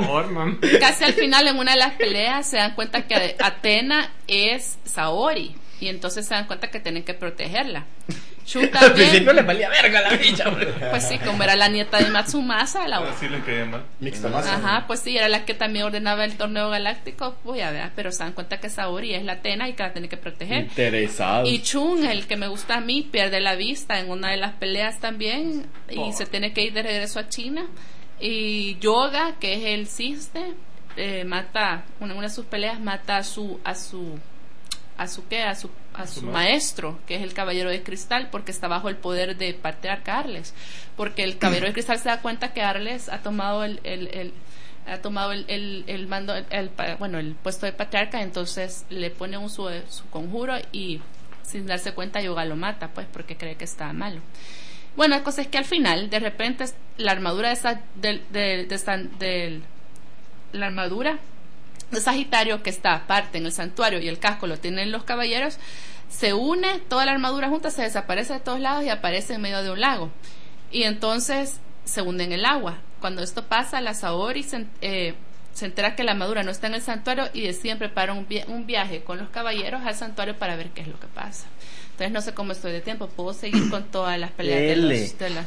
Casi 0.81 1.05
al 1.05 1.15
final 1.15 1.49
en 1.49 1.59
una 1.59 1.73
de 1.73 1.79
las 1.79 1.93
peleas 1.95 2.49
se 2.49 2.57
dan 2.59 2.75
cuenta 2.75 3.03
que 3.07 3.35
Atena 3.41 4.09
es 4.29 4.79
Saori 4.85 5.57
y 5.85 5.89
entonces 5.89 6.27
se 6.27 6.35
dan 6.35 6.47
cuenta 6.47 6.69
que 6.69 6.81
tienen 6.81 7.05
que 7.05 7.15
protegerla. 7.15 7.85
Shun 8.47 8.69
Al 8.75 8.93
principio 8.93 9.33
le 9.33 9.43
valía 9.43 9.71
verga 9.71 10.03
la 10.03 10.17
bicha. 10.17 10.45
pues 10.91 11.09
sí, 11.09 11.19
como 11.19 11.43
era 11.43 11.57
la 11.57 11.69
nieta 11.69 11.99
de 11.99 12.11
Matsumasa, 12.11 12.87
la 12.87 12.99
Así 12.99 13.27
le 13.29 13.41
caía 13.41 13.65
mal. 13.65 13.85
Mixta 14.01 14.29
masa. 14.29 14.57
Ajá, 14.57 14.87
pues 14.87 15.01
sí, 15.01 15.17
era 15.17 15.29
la 15.29 15.47
que 15.47 15.55
también 15.55 15.87
ordenaba 15.87 16.25
el 16.25 16.37
torneo 16.37 16.69
galáctico, 16.69 17.37
voy 17.43 17.61
a 17.61 17.71
ver, 17.71 17.91
pero 17.97 18.13
se 18.13 18.23
dan 18.23 18.33
cuenta 18.33 18.59
que 18.59 18.69
Saori 18.69 19.15
es 19.15 19.25
la 19.25 19.35
Atena 19.35 19.69
y 19.69 19.73
que 19.73 19.83
la 19.83 19.93
tiene 19.93 20.09
que 20.09 20.19
proteger. 20.19 20.65
Interesado. 20.65 21.47
Y 21.47 21.63
Chun, 21.63 22.05
el 22.05 22.27
que 22.27 22.37
me 22.37 22.49
gusta 22.49 22.77
a 22.77 22.81
mí, 22.81 23.09
pierde 23.11 23.41
la 23.41 23.55
vista 23.55 23.99
en 23.99 24.11
una 24.11 24.31
de 24.31 24.37
las 24.37 24.53
peleas 24.55 25.01
también 25.01 25.67
y 25.89 26.13
se 26.13 26.27
tiene 26.27 26.53
que 26.53 26.63
ir 26.65 26.75
de 26.75 26.83
regreso 26.83 27.21
a 27.21 27.29
China. 27.29 27.67
Y 28.21 28.79
Yoga, 28.79 29.37
que 29.41 29.55
es 29.55 29.65
el 29.65 29.87
ciste, 29.87 30.55
eh, 30.97 31.25
mata, 31.25 31.85
una, 31.99 32.15
una 32.15 32.25
de 32.25 32.35
sus 32.35 32.45
peleas 32.45 32.81
mata 32.81 33.17
a 33.17 33.25
su, 33.25 33.61
a 33.65 33.75
su, 33.75 34.19
a 34.97 35.07
su 35.09 35.27
qué, 35.27 35.43
a 35.43 35.55
su, 35.55 35.71
a 35.95 36.07
su 36.07 36.21
maestro, 36.33 36.99
que 37.07 37.17
es 37.17 37.23
el 37.23 37.35
caballero 37.35 37.71
de 37.71 37.83
cristal, 37.83 38.29
porque 38.31 38.53
está 38.53 38.69
bajo 38.69 38.89
el 38.89 38.97
poder 38.97 39.37
de 39.37 39.53
patriarca 39.55 40.19
Arles. 40.19 40.55
Porque 40.97 41.25
el 41.25 41.39
caballero 41.39 41.67
de 41.67 41.73
cristal 41.73 41.99
se 41.99 42.09
da 42.09 42.21
cuenta 42.21 42.53
que 42.53 42.63
Arles 42.63 43.09
ha 43.09 43.19
tomado 43.19 43.65
el, 43.65 43.81
el, 43.85 44.09
el- 44.09 44.33
ha 44.87 44.99
tomado 44.99 45.33
el, 45.33 45.47
el, 45.49 45.85
el 45.87 46.07
mando, 46.07 46.35
el, 46.35 46.71
bueno, 46.99 47.19
el 47.19 47.35
puesto 47.37 47.65
de 47.65 47.73
patriarca, 47.73 48.21
entonces 48.21 48.85
le 48.91 49.11
pone 49.11 49.39
un 49.39 49.49
su, 49.49 49.67
su 49.89 50.07
conjuro 50.11 50.57
y 50.73 51.01
sin 51.43 51.67
darse 51.67 51.93
cuenta 51.93 52.21
Yoga 52.21 52.45
lo 52.45 52.55
mata, 52.55 52.89
pues 52.89 53.07
porque 53.11 53.37
cree 53.37 53.57
que 53.57 53.65
está 53.65 53.93
malo. 53.95 54.21
Bueno, 54.95 55.17
la 55.17 55.25
cosa 55.25 55.41
es 55.41 55.49
que 55.49 55.57
al 55.59 55.65
final, 55.65 56.11
de 56.11 56.21
repente, 56.21 56.67
la 56.99 57.13
armadura 57.13 57.49
de, 57.49 57.55
esa, 57.55 57.81
del, 57.97 58.23
del- 58.31 58.69
de 58.69 58.75
esa- 58.75 58.99
del- 58.99 59.63
la 60.53 60.67
armadura 60.67 61.19
de 61.95 62.01
Sagitario 62.01 62.63
que 62.63 62.71
está 62.71 62.95
aparte 62.95 63.39
en 63.39 63.47
el 63.47 63.53
santuario 63.53 64.01
y 64.01 64.09
el 64.09 64.19
casco 64.19 64.47
lo 64.47 64.59
tienen 64.59 64.93
los 64.93 65.05
caballeros, 65.05 65.59
se 66.11 66.33
une 66.35 66.79
toda 66.89 67.05
la 67.07 67.13
armadura 67.13 67.49
junta, 67.49 67.71
se 67.71 67.83
desaparece 67.83 68.35
de 68.35 68.41
todos 68.41 68.61
lados 68.61 68.85
y 68.85 68.89
aparece 68.89 69.35
en 69.35 69.41
medio 69.41 69.63
de 69.63 69.71
un 69.71 69.81
lago. 69.81 70.11
Y 70.71 70.83
entonces 70.85 71.61
se 71.85 72.03
hunde 72.03 72.25
en 72.25 72.33
el 72.33 72.45
agua. 72.45 72.79
Cuando 73.01 73.23
esto 73.23 73.45
pasa, 73.47 73.81
la 73.81 73.95
Saori 73.95 74.43
se, 74.43 74.67
eh, 74.81 75.15
se 75.53 75.67
entera 75.67 75.95
que 75.97 76.05
la 76.05 76.13
armadura 76.13 76.43
no 76.43 76.51
está 76.51 76.67
en 76.69 76.75
el 76.75 76.83
santuario 76.83 77.29
y 77.33 77.43
deciden 77.43 77.79
preparar 77.79 78.17
un, 78.17 78.27
vi- 78.29 78.45
un 78.49 78.67
viaje 78.67 79.03
con 79.03 79.19
los 79.19 79.29
caballeros 79.29 79.83
al 79.85 79.95
santuario 79.95 80.37
para 80.37 80.57
ver 80.57 80.71
qué 80.71 80.83
es 80.83 80.89
lo 80.89 80.99
que 81.01 81.07
pasa. 81.09 81.47
Entonces 81.93 82.13
no 82.13 82.21
sé 82.23 82.33
cómo 82.35 82.53
estoy 82.53 82.73
de 82.73 82.81
tiempo, 82.81 83.09
puedo 83.09 83.33
seguir 83.35 83.69
con 83.71 83.85
todas 83.85 84.19
las 84.19 84.31
peleas 84.33 84.61
de, 84.61 84.77
los- 84.77 85.19
de 85.19 85.31
las... 85.31 85.47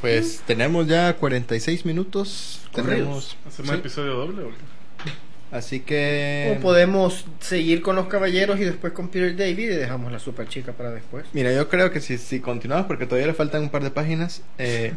Pues 0.00 0.42
tenemos 0.46 0.86
ya 0.86 1.14
46 1.16 1.84
minutos. 1.86 2.60
Tenemos. 2.72 3.36
¿Hacemos 3.46 3.72
sí. 3.72 3.78
episodio 3.78 4.14
doble 4.14 4.42
o 4.44 4.48
qué? 4.50 4.75
Así 5.56 5.80
que. 5.80 6.56
O 6.56 6.60
podemos 6.60 7.24
seguir 7.40 7.82
con 7.82 7.96
los 7.96 8.06
caballeros 8.06 8.60
y 8.60 8.64
después 8.64 8.92
con 8.92 9.08
Peter 9.08 9.36
David 9.36 9.70
y 9.70 9.76
dejamos 9.76 10.12
la 10.12 10.18
super 10.18 10.48
chica 10.48 10.72
para 10.72 10.90
después. 10.90 11.26
Mira, 11.32 11.52
yo 11.52 11.68
creo 11.68 11.90
que 11.90 12.00
si, 12.00 12.18
si 12.18 12.40
continuamos, 12.40 12.86
porque 12.86 13.06
todavía 13.06 13.26
le 13.26 13.34
faltan 13.34 13.62
un 13.62 13.70
par 13.70 13.82
de 13.82 13.90
páginas, 13.90 14.42
eh, 14.58 14.92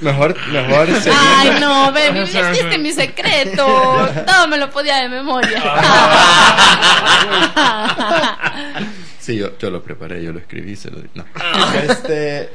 mejor, 0.00 0.36
mejor 0.50 0.86
seguir. 0.86 1.18
Ay, 1.18 1.60
no, 1.60 1.92
baby, 1.92 2.20
dijiste 2.20 2.78
mi 2.78 2.92
secreto. 2.92 3.66
Todo 4.26 4.48
me 4.48 4.56
lo 4.58 4.70
podía 4.70 5.02
de 5.02 5.08
memoria. 5.08 5.62
Sí, 9.26 9.36
yo, 9.36 9.58
yo 9.58 9.70
lo 9.70 9.82
preparé, 9.82 10.22
yo 10.22 10.32
lo 10.32 10.38
escribí, 10.38 10.76
se 10.76 10.88
lo 10.88 11.00
di. 11.00 11.08
No. 11.14 11.24
Este, 11.88 12.48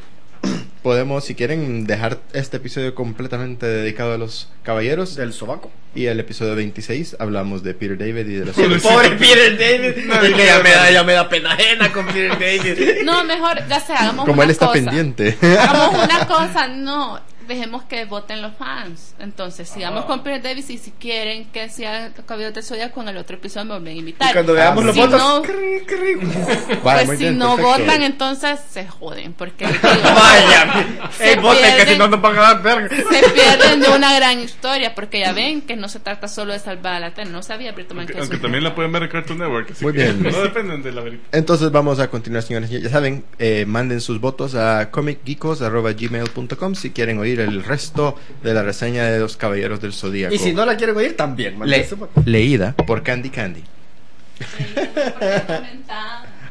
podemos, 0.82 1.23
si 1.25 1.36
quieren, 1.36 1.86
dejar 1.86 2.19
este 2.34 2.57
episodio 2.57 2.95
completamente 2.95 3.65
dedicado 3.65 4.13
a 4.13 4.17
los 4.17 4.49
caballeros. 4.63 5.15
Del 5.15 5.34
sobaco. 5.34 5.71
Y 5.93 6.05
el 6.05 6.19
episodio 6.19 6.55
26 6.55 7.17
hablamos 7.19 7.63
de 7.63 7.73
Peter 7.73 7.97
David 7.97 8.27
y 8.27 8.36
de 8.36 8.45
los 8.45 8.57
El 8.57 8.79
pobre 8.82 9.09
Peter 9.11 9.57
David. 9.57 10.05
Y 10.29 10.34
que 10.34 10.45
ya 10.45 10.59
me, 10.63 10.71
da, 10.71 10.91
ya 10.91 11.03
me 11.03 11.13
da 11.13 11.27
pena 11.29 11.51
ajena 11.53 11.91
con 11.91 12.05
Peter 12.07 12.32
David. 12.32 13.03
No, 13.03 13.23
mejor, 13.23 13.67
ya 13.67 13.79
sé, 13.79 13.93
hagamos 13.93 14.25
Como 14.25 14.36
una 14.36 14.43
él 14.45 14.51
está 14.51 14.67
cosa. 14.67 14.79
pendiente. 14.79 15.38
Hagamos 15.41 16.03
una 16.05 16.27
cosa, 16.27 16.67
no, 16.67 17.19
dejemos 17.51 17.83
que 17.83 18.05
voten 18.05 18.41
los 18.41 18.53
fans. 18.55 19.15
Entonces, 19.19 19.69
sigamos 19.69 20.05
con 20.05 20.23
Peter 20.23 20.41
Davis 20.41 20.69
y 20.69 20.77
si 20.77 20.91
quieren 20.91 21.45
que 21.51 21.69
sea 21.69 22.11
Caballero 22.25 22.51
del 22.51 22.63
Zodiaco, 22.63 23.01
en 23.01 23.09
el 23.09 23.17
otro 23.17 23.35
episodio 23.37 23.65
me 23.65 23.71
vuelven 23.75 23.95
a 23.95 23.99
invitar. 23.99 24.29
Y 24.29 24.33
cuando 24.33 24.53
veamos 24.53 24.83
los 24.85 24.95
Si 24.95 25.01
votos. 25.01 25.19
no- 25.21 25.41
cri, 25.41 25.85
cri. 25.85 26.15
Vale, 26.83 27.05
pues 27.05 27.17
si 27.19 27.25
bien, 27.25 27.37
no 27.37 27.55
perfecto. 27.55 27.81
votan, 27.81 28.03
entonces 28.03 28.59
se 28.69 28.87
joden, 28.87 29.33
porque 29.33 29.65
digo, 29.67 29.79
Vaya. 29.83 30.85
Se 31.17 31.35
voten 31.37 31.63
que 31.63 31.71
pierden. 31.75 31.93
si 31.93 31.97
no 31.99 32.07
nos 32.07 32.21
van 32.21 32.37
a 32.37 32.41
dar 32.41 32.61
verga. 32.63 32.89
se 32.95 33.29
pierden 33.29 33.79
de 33.81 33.89
una 33.89 34.13
gran 34.15 34.39
historia, 34.39 34.95
porque 34.95 35.19
ya 35.19 35.33
ven 35.33 35.61
que 35.61 35.75
no 35.75 35.89
se 35.89 35.99
trata 35.99 36.27
solo 36.27 36.53
de 36.53 36.59
salvar 36.59 36.93
a 36.95 36.99
la 36.99 37.13
Tena. 37.13 37.31
No 37.31 37.43
sabía, 37.43 37.73
pero 37.75 37.87
toman 37.87 38.01
Aunque, 38.03 38.13
que 38.13 38.19
aunque 38.19 38.35
eso- 38.35 38.41
también 38.41 38.63
la 38.63 38.73
pueden 38.75 38.91
ver 38.91 39.03
en 39.03 39.09
Cartoon 39.09 39.39
Network. 39.39 39.71
Así 39.71 39.83
Muy 39.83 39.93
que 39.93 40.03
bien. 40.03 40.23
No 40.23 40.41
dependen 40.41 40.81
de 40.83 40.91
la 40.91 41.01
verita. 41.01 41.23
Entonces 41.37 41.71
vamos 41.71 41.99
a 41.99 42.09
continuar, 42.09 42.43
señores. 42.43 42.69
Ya 42.69 42.89
saben, 42.89 43.23
eh, 43.39 43.65
manden 43.67 43.99
sus 44.01 44.19
votos 44.21 44.55
a 44.55 44.89
comicgeekos.gmail.com 44.91 46.75
si 46.75 46.91
quieren 46.91 47.19
oír 47.19 47.40
el 47.43 47.63
resto 47.63 48.15
de 48.43 48.53
la 48.53 48.63
reseña 48.63 49.05
de 49.05 49.19
los 49.19 49.37
Caballeros 49.37 49.81
del 49.81 49.93
Zodíaco. 49.93 50.33
Y 50.33 50.37
si 50.37 50.53
no 50.53 50.65
la 50.65 50.77
quieren 50.77 50.95
oír, 50.95 51.15
también. 51.17 51.57
Le- 51.65 51.87
leída 52.25 52.73
por 52.73 53.03
Candy 53.03 53.29
Candy. 53.29 53.63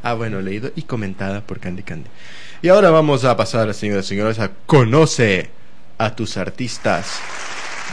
Ah, 0.03 0.15
bueno, 0.15 0.41
leído 0.41 0.71
y 0.77 0.83
comentada 0.83 1.41
por 1.43 1.59
Candy 1.61 1.83
Candy. 1.83 2.09
Y 2.63 2.69
ahora 2.69 2.91
vamos 2.91 3.25
a 3.25 3.37
pasar, 3.37 3.73
señoras 3.75 4.05
y 4.07 4.09
señores, 4.11 4.39
a 4.39 4.51
Conoce 4.67 5.51
a 5.99 6.15
tus 6.15 6.37
artistas 6.37 7.19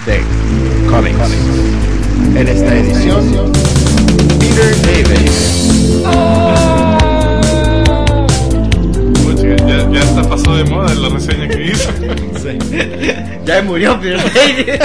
de 0.05 0.21
cómics. 0.89 1.17
En 2.35 2.47
esta 2.47 2.75
edición, 2.75 3.51
Peter 4.39 4.75
David. 4.81 5.31
Pucha, 9.23 9.55
Ya, 9.65 9.89
ya 9.91 9.99
está 10.01 10.23
pasado 10.29 10.57
de 10.57 10.63
moda 10.65 10.93
la 10.95 11.09
reseña 11.09 11.47
que 11.47 11.63
hizo. 11.65 11.89
Ya 13.45 13.61
murió 13.61 13.99
Peter 13.99 14.19
David. 14.33 14.81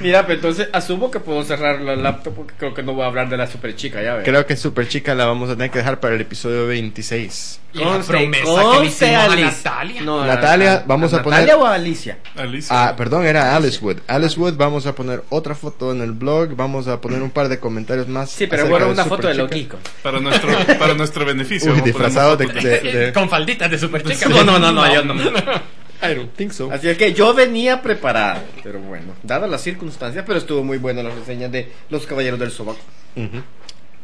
Mira, 0.00 0.22
pero 0.26 0.34
entonces 0.34 0.68
asumo 0.72 1.10
que 1.10 1.18
puedo 1.20 1.42
cerrar 1.44 1.80
la 1.80 1.96
laptop 1.96 2.34
porque 2.34 2.54
creo 2.58 2.74
que 2.74 2.82
no 2.82 2.92
voy 2.92 3.04
a 3.04 3.06
hablar 3.06 3.30
de 3.30 3.38
la 3.38 3.46
super 3.46 3.74
chica, 3.74 4.02
ya 4.02 4.14
ves. 4.16 4.24
Creo 4.24 4.44
que 4.44 4.54
Super 4.56 4.86
Chica 4.86 5.14
la 5.14 5.24
vamos 5.24 5.48
a 5.48 5.54
tener 5.54 5.70
que 5.70 5.78
dejar 5.78 5.98
para 6.00 6.14
el 6.14 6.20
episodio 6.20 6.66
26. 6.66 7.60
Y 7.72 7.78
la 7.78 7.84
Conste, 7.84 8.12
promesa 8.12 8.44
que 8.44 8.50
le 8.50 8.54
conste, 8.62 8.86
hicimos 8.86 9.14
a 9.14 9.24
Alice. 9.24 9.44
Natalia. 9.64 10.02
No, 10.02 10.26
Natalia, 10.26 10.74
a- 10.74 10.84
vamos 10.86 11.14
a 11.14 11.16
¿Natalia 11.18 11.54
poner- 11.54 11.54
o 11.54 11.66
a 11.66 11.74
Alicia? 11.74 12.18
Alicia. 12.36 12.88
Ah, 12.88 12.94
perdón, 12.96 13.24
era 13.24 13.56
Alice 13.56 13.78
Wood. 13.82 13.96
Alice 14.06 14.38
Wood, 14.38 14.56
vamos 14.56 14.86
a 14.86 14.94
poner 14.94 15.22
otra 15.30 15.54
foto 15.54 15.90
en 15.92 16.02
el 16.02 16.12
blog, 16.12 16.54
vamos 16.54 16.86
a 16.86 17.00
poner 17.00 17.22
un 17.22 17.30
par 17.30 17.48
de 17.48 17.58
comentarios 17.58 18.06
más. 18.06 18.30
Sí, 18.30 18.46
pero 18.46 18.64
acerca 18.64 18.70
bueno, 18.70 18.86
de 18.86 18.92
una 18.92 19.04
foto 19.06 19.26
de 19.28 19.34
Superchica. 19.36 19.74
Loquico. 19.76 19.90
Para 20.02 20.20
nuestro, 20.20 20.50
para 20.78 20.94
nuestro 20.94 21.24
beneficio. 21.24 21.72
Uy, 21.72 21.78
vamos 21.80 21.88
a 21.88 21.92
poner 21.94 22.08
disfrazado 22.10 22.36
de, 22.36 22.44
una 22.44 22.54
foto 22.54 22.68
de- 22.68 22.80
de- 23.06 23.12
Con 23.14 23.28
falditas 23.30 23.70
de 23.70 23.78
super 23.78 24.02
chica. 24.02 24.28
No, 24.28 24.44
no, 24.44 24.58
no, 24.58 24.70
no, 24.70 24.92
yo 24.92 25.02
no. 25.02 25.14
I 26.04 26.14
don't 26.14 26.34
think 26.34 26.52
so. 26.52 26.70
Así 26.70 26.88
es 26.88 26.98
que 26.98 27.12
yo 27.12 27.34
venía 27.34 27.80
preparado, 27.82 28.42
pero 28.62 28.80
bueno, 28.80 29.14
dadas 29.22 29.50
las 29.50 29.62
circunstancias, 29.62 30.24
pero 30.26 30.38
estuvo 30.38 30.62
muy 30.62 30.78
buena 30.78 31.02
la 31.02 31.10
reseña 31.10 31.48
de 31.48 31.72
Los 31.90 32.06
Caballeros 32.06 32.38
del 32.38 32.50
Sobaco. 32.50 32.80
Ujú. 33.16 33.42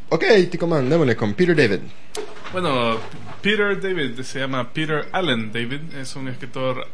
Ok, 0.09 0.24
Tico 0.51 0.66
Man, 0.66 0.88
démosle 0.88 1.14
con 1.14 1.34
Peter 1.34 1.55
David. 1.55 1.80
Bueno, 2.53 2.98
Peter 3.42 3.80
David 3.80 4.20
se 4.22 4.40
llama 4.40 4.72
Peter 4.72 5.09
Allen 5.12 5.53
David, 5.53 5.94
es 5.94 6.16
un 6.16 6.28
escritor 6.28 6.88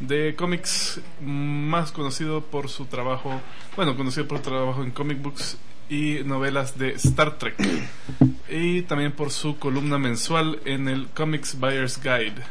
de 0.00 0.34
cómics 0.36 1.00
más 1.20 1.92
conocido 1.92 2.42
por 2.42 2.68
su 2.68 2.84
trabajo, 2.84 3.40
bueno, 3.74 3.96
conocido 3.96 4.28
por 4.28 4.38
su 4.38 4.44
trabajo 4.44 4.82
en 4.82 4.90
comic 4.90 5.20
books 5.22 5.56
y 5.88 6.18
novelas 6.24 6.78
de 6.78 6.90
Star 6.90 7.38
Trek 7.38 7.56
y 8.48 8.82
también 8.82 9.12
por 9.12 9.30
su 9.30 9.58
columna 9.58 9.98
mensual 9.98 10.60
en 10.64 10.88
el 10.88 11.08
Comics 11.08 11.58
Buyer's 11.58 12.00
Guide. 12.02 12.42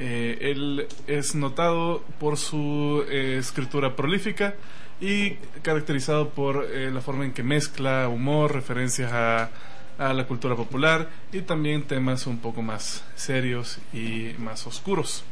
Eh, 0.00 0.52
él 0.52 0.86
es 1.08 1.34
notado 1.34 2.04
por 2.20 2.36
su 2.36 3.04
eh, 3.10 3.36
escritura 3.40 3.96
prolífica 3.96 4.54
y 5.00 5.32
caracterizado 5.62 6.30
por 6.30 6.68
eh, 6.72 6.92
la 6.92 7.00
forma 7.00 7.24
en 7.24 7.32
que 7.32 7.42
mezcla 7.42 8.08
humor, 8.08 8.54
referencias 8.54 9.12
a, 9.12 9.50
la 9.98 10.28
cultura 10.28 10.54
popular 10.54 11.08
y 11.32 11.40
también 11.40 11.82
temas 11.82 12.28
un 12.28 12.38
poco 12.38 12.62
más 12.62 13.02
serios 13.16 13.80
y 13.92 14.30
más 14.38 14.64
oscuros. 14.68 15.24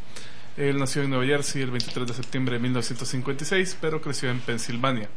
Él 0.57 0.77
nació 0.79 1.05
en 1.05 1.11
Nueva 1.11 1.25
Jersey 1.25 1.63
el 1.63 1.71
23 1.71 2.05
de 2.09 2.15
septiembre 2.15 2.57
de 2.57 2.63
1956, 2.63 3.79
pero 3.81 4.01
creció 4.01 4.29
en 4.29 4.41
Pensilvania. 4.41 5.09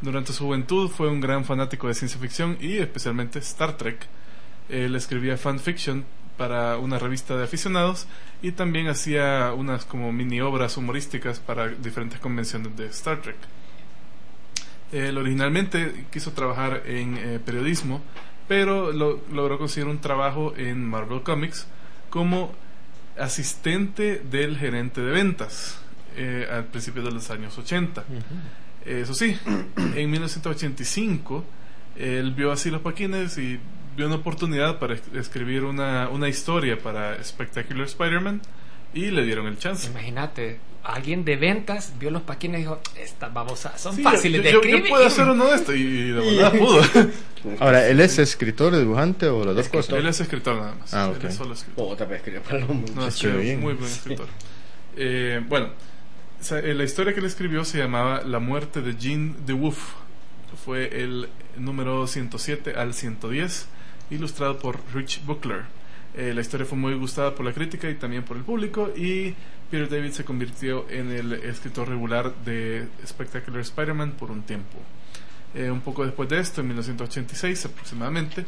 Durante 0.00 0.32
su 0.32 0.44
juventud 0.44 0.88
fue 0.88 1.08
un 1.08 1.20
gran 1.20 1.44
fanático 1.44 1.88
de 1.88 1.94
ciencia 1.94 2.20
ficción 2.20 2.56
y 2.60 2.76
especialmente 2.76 3.40
Star 3.40 3.76
Trek. 3.76 4.06
Él 4.68 4.94
escribía 4.94 5.36
fanfiction 5.36 6.04
para 6.36 6.78
una 6.78 6.98
revista 6.98 7.36
de 7.36 7.44
aficionados 7.44 8.06
y 8.42 8.52
también 8.52 8.88
hacía 8.88 9.52
unas 9.56 9.84
como 9.84 10.12
mini 10.12 10.40
obras 10.40 10.76
humorísticas 10.76 11.38
para 11.40 11.68
diferentes 11.68 12.18
convenciones 12.20 12.76
de 12.76 12.86
Star 12.86 13.20
Trek. 13.22 13.36
Él 14.92 15.16
originalmente 15.18 16.06
quiso 16.12 16.32
trabajar 16.32 16.82
en 16.86 17.16
eh, 17.16 17.40
periodismo, 17.44 18.00
pero 18.46 18.92
lo- 18.92 19.20
logró 19.32 19.58
conseguir 19.58 19.88
un 19.88 19.98
trabajo 19.98 20.54
en 20.56 20.84
Marvel 20.88 21.22
Comics 21.22 21.66
como 22.10 22.52
asistente 23.18 24.22
del 24.30 24.56
gerente 24.58 25.00
de 25.00 25.10
ventas 25.10 25.78
eh, 26.16 26.46
al 26.50 26.64
principio 26.64 27.02
de 27.02 27.10
los 27.12 27.30
años 27.30 27.56
80. 27.58 28.04
Eso 28.84 29.14
sí, 29.14 29.36
en 29.96 30.10
1985 30.10 31.44
él 31.96 32.32
vio 32.32 32.52
así 32.52 32.70
los 32.70 32.82
paquines 32.82 33.38
y 33.38 33.58
vio 33.96 34.06
una 34.06 34.16
oportunidad 34.16 34.78
para 34.78 34.94
es- 34.94 35.02
escribir 35.14 35.64
una, 35.64 36.08
una 36.08 36.28
historia 36.28 36.78
para 36.78 37.22
Spectacular 37.22 37.86
Spider-Man 37.86 38.42
y 38.92 39.10
le 39.10 39.24
dieron 39.24 39.46
el 39.46 39.58
chance. 39.58 39.88
Imagínate, 39.90 40.58
alguien 40.84 41.24
de 41.24 41.36
ventas 41.36 41.92
vio 41.98 42.10
los 42.10 42.22
paquines 42.22 42.58
y 42.60 42.62
dijo, 42.62 42.80
estas 42.96 43.32
babosas 43.32 43.80
son 43.80 43.96
Sí, 43.96 44.02
fáciles 44.02 44.40
yo, 44.40 44.44
de 44.44 44.52
yo- 44.52 44.58
escribir. 44.60 44.82
yo 44.84 44.88
puedo 44.88 45.06
hacer 45.06 45.28
uno 45.28 45.46
de 45.46 45.54
esto 45.56 45.74
y, 45.74 46.10
de 46.10 46.12
verdad 46.20 46.52
pudo. 46.58 46.80
Ahora, 47.60 47.86
¿él 47.88 48.00
es 48.00 48.18
escritor, 48.18 48.76
dibujante 48.76 49.26
o 49.26 49.44
las 49.44 49.54
dos 49.56 49.68
cosas? 49.68 49.94
Él 49.98 50.06
es 50.06 50.20
escritor 50.20 50.56
nada 50.56 50.74
más. 50.78 50.94
Ah, 50.94 51.10
Él 51.10 51.16
ok. 51.18 51.24
es 51.24 51.34
solo 51.34 51.54
escritor. 51.54 51.88
Puta, 51.88 52.04
pero 52.04 52.16
escribió 52.16 52.42
para 52.42 52.58
los. 52.60 52.68
No, 52.94 53.06
es 53.06 53.14
escribe 53.14 53.36
que 53.36 53.42
bien. 53.42 53.60
muy 53.60 53.74
buen 53.74 53.90
escritor. 53.90 54.26
Eh, 54.96 55.42
bueno, 55.48 55.66
o 56.40 56.44
sea, 56.44 56.58
eh, 56.60 56.72
la 56.74 56.84
historia 56.84 57.12
que 57.12 57.20
él 57.20 57.26
escribió 57.26 57.64
se 57.64 57.78
llamaba 57.78 58.22
La 58.22 58.38
muerte 58.38 58.80
de 58.80 58.94
Jean 58.96 59.44
de 59.46 59.52
Wolf. 59.52 59.78
Fue 60.64 61.02
el 61.02 61.28
número 61.56 62.06
107 62.06 62.74
al 62.76 62.94
110, 62.94 63.66
ilustrado 64.10 64.58
por 64.58 64.80
Rich 64.92 65.24
Buckler. 65.24 65.62
Eh, 66.16 66.32
la 66.32 66.40
historia 66.40 66.64
fue 66.64 66.78
muy 66.78 66.94
gustada 66.94 67.34
por 67.34 67.44
la 67.44 67.52
crítica 67.52 67.90
y 67.90 67.94
también 67.94 68.22
por 68.22 68.36
el 68.36 68.44
público 68.44 68.92
y 68.94 69.34
Peter 69.70 69.88
David 69.88 70.12
se 70.12 70.24
convirtió 70.24 70.88
en 70.88 71.10
el 71.10 71.32
escritor 71.32 71.88
regular 71.88 72.32
de 72.44 72.86
Spectacular 73.04 73.60
Spider-Man 73.60 74.12
por 74.12 74.30
un 74.30 74.42
tiempo. 74.42 74.78
Eh, 75.54 75.70
un 75.70 75.80
poco 75.80 76.04
después 76.04 76.28
de 76.28 76.38
esto, 76.38 76.60
en 76.60 76.68
1986 76.68 77.66
aproximadamente, 77.66 78.42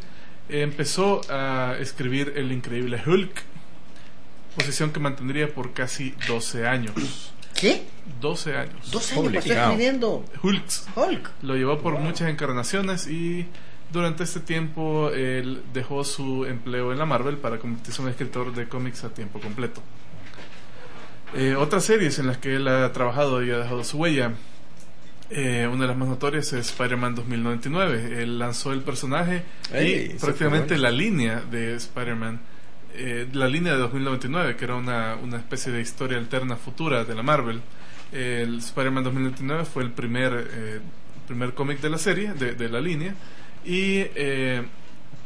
eh, 0.49 0.63
empezó 0.63 1.21
a 1.29 1.77
escribir 1.81 2.33
El 2.37 2.53
Increíble 2.53 3.03
Hulk, 3.05 3.43
posición 4.57 4.93
que 4.93 5.01
mantendría 5.01 5.53
por 5.53 5.73
casi 5.73 6.15
12 6.29 6.67
años. 6.67 7.33
¿Qué? 7.55 7.85
12 8.21 8.57
años. 8.57 8.91
Dos 8.91 9.11
años 9.13 9.25
Holy 9.25 9.39
pasó 9.39 9.53
escribiendo 9.53 10.25
Hulks. 10.43 10.87
Hulk. 10.95 11.31
Lo 11.43 11.57
llevó 11.57 11.79
por 11.79 11.99
muchas 11.99 12.29
encarnaciones 12.29 13.09
y 13.09 13.47
durante 13.89 14.25
este 14.25 14.41
tiempo 14.41 15.11
él 15.11 15.63
dejó 15.73 16.05
su 16.05 16.45
empleo 16.47 16.93
en 16.93 16.99
la 16.99 17.07
Marvel 17.07 17.39
para 17.39 17.59
convertirse 17.59 18.01
en 18.03 18.07
un 18.07 18.11
escritor 18.13 18.53
de 18.55 18.69
cómics 18.69 19.05
a 19.05 19.15
tiempo 19.15 19.41
completo. 19.41 19.83
Eh, 21.33 21.55
otras 21.57 21.85
series 21.85 22.19
en 22.19 22.27
las 22.29 22.39
que 22.39 22.57
él 22.57 22.69
ha 22.69 22.91
trabajado 22.93 23.43
y 23.45 23.51
ha 23.51 23.59
dejado 23.59 23.85
su 23.85 23.99
huella. 23.99 24.33
eh, 25.31 25.69
una 25.71 25.83
de 25.83 25.89
las 25.89 25.97
más 25.97 26.09
notorias 26.09 26.53
es 26.53 26.69
Spider-Man 26.71 27.15
2099. 27.17 28.23
Él 28.23 28.39
lanzó 28.39 28.73
el 28.73 28.83
personaje 28.83 29.45
Ey, 29.73 30.13
y 30.15 30.19
prácticamente 30.19 30.79
la 30.79 30.91
línea 30.91 31.41
de 31.51 31.75
Spider-Man, 31.77 32.41
eh, 32.95 33.29
la 33.33 33.49
línea 33.49 33.73
de 33.75 33.79
2099, 33.81 34.57
que 34.57 34.65
era 34.65 34.77
una, 34.77 35.17
una 35.17 35.37
especie 35.39 35.73
de 35.73 35.81
historia 35.81 36.19
alterna 36.19 36.57
futura 36.57 37.05
de 37.05 37.15
la 37.15 37.23
Marvel. 37.23 37.61
El 38.13 38.59
Spider-Man 38.59 39.05
2099 39.05 39.65
fue 39.65 39.83
el 39.83 39.91
primer, 39.93 40.49
eh, 40.53 40.81
primer 41.27 41.55
cómic 41.55 41.81
de 41.81 41.91
la 41.91 41.99
serie, 41.99 42.33
de, 42.35 42.55
de 42.55 42.69
la 42.69 42.81
línea. 42.81 43.15
Y, 43.67 44.07
eh, 44.15 44.63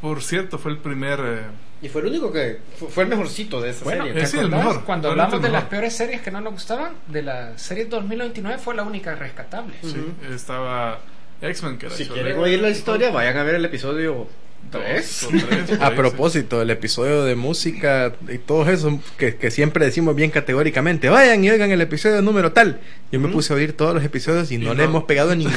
por 0.01 0.23
cierto, 0.23 0.59
fue 0.59 0.73
el 0.73 0.79
primer... 0.79 1.21
eh, 1.21 1.43
Y 1.83 1.89
fue 1.89 2.01
el 2.01 2.09
único 2.09 2.33
que. 2.33 2.59
Fue, 2.89 3.05
el 3.05 3.11
mejorcito 3.11 3.61
de 3.61 3.71
esa 3.71 3.85
Bueno, 3.85 4.07
serie. 4.07 4.21
¿te 4.25 4.37
Eh, 4.37 4.41
el 4.41 4.51
mejor. 4.51 4.85
Cuando 4.85 5.11
hablamos 5.11 5.41
de 5.43 5.51
las 5.51 5.65
peores 5.65 5.95
series 5.95 6.21
que 6.23 6.31
no 6.31 6.41
nos 6.41 6.55
gustaban, 6.55 6.95
de 7.07 7.23
la 7.23 7.57
serie 7.59 7.85
2099 7.85 8.59
fue 8.59 8.75
la 8.75 8.83
única 8.83 9.15
rescatable. 9.15 9.75
sí, 9.83 10.13
estaba 10.33 11.01
X-Men, 11.43 11.79
que 11.79 11.87
era 11.87 11.95
Si 11.95 12.07
quieren 12.07 12.39
oír 12.39 12.61
la 12.61 12.71
historia, 12.71 13.11
vayan 13.11 13.37
a 13.37 13.43
ver 13.43 13.55
el 13.57 13.65
episodio 13.65 14.27
Dos 14.71 14.83
3. 14.83 15.23
o 15.25 15.29
tres, 15.69 15.81
A 15.81 15.91
propósito, 15.97 16.63
el 16.63 16.71
episodio 16.71 17.25
de 17.25 17.35
música 17.35 18.13
y 18.29 18.39
todo 18.39 18.71
eso 18.71 19.01
que, 19.19 19.35
que 19.37 19.51
siempre 19.51 19.85
decimos 19.85 20.15
bien 20.15 20.31
categóricamente, 20.31 21.09
vayan 21.09 21.43
y 21.45 21.51
oigan 21.51 21.71
el 21.73 21.81
episodio 21.81 22.23
número 22.23 22.53
tal. 22.53 22.81
Yo 23.11 23.19
me 23.19 23.29
puse 23.29 23.53
a 23.53 23.57
oír 23.57 23.77
todos 23.77 23.95
los 23.95 24.05
episodios 24.05 24.51
y, 24.53 24.59
no, 24.59 24.67
no. 24.67 24.75
le 24.75 24.85
hemos 24.85 25.05
pegado 25.05 25.35
ninguno. 25.35 25.57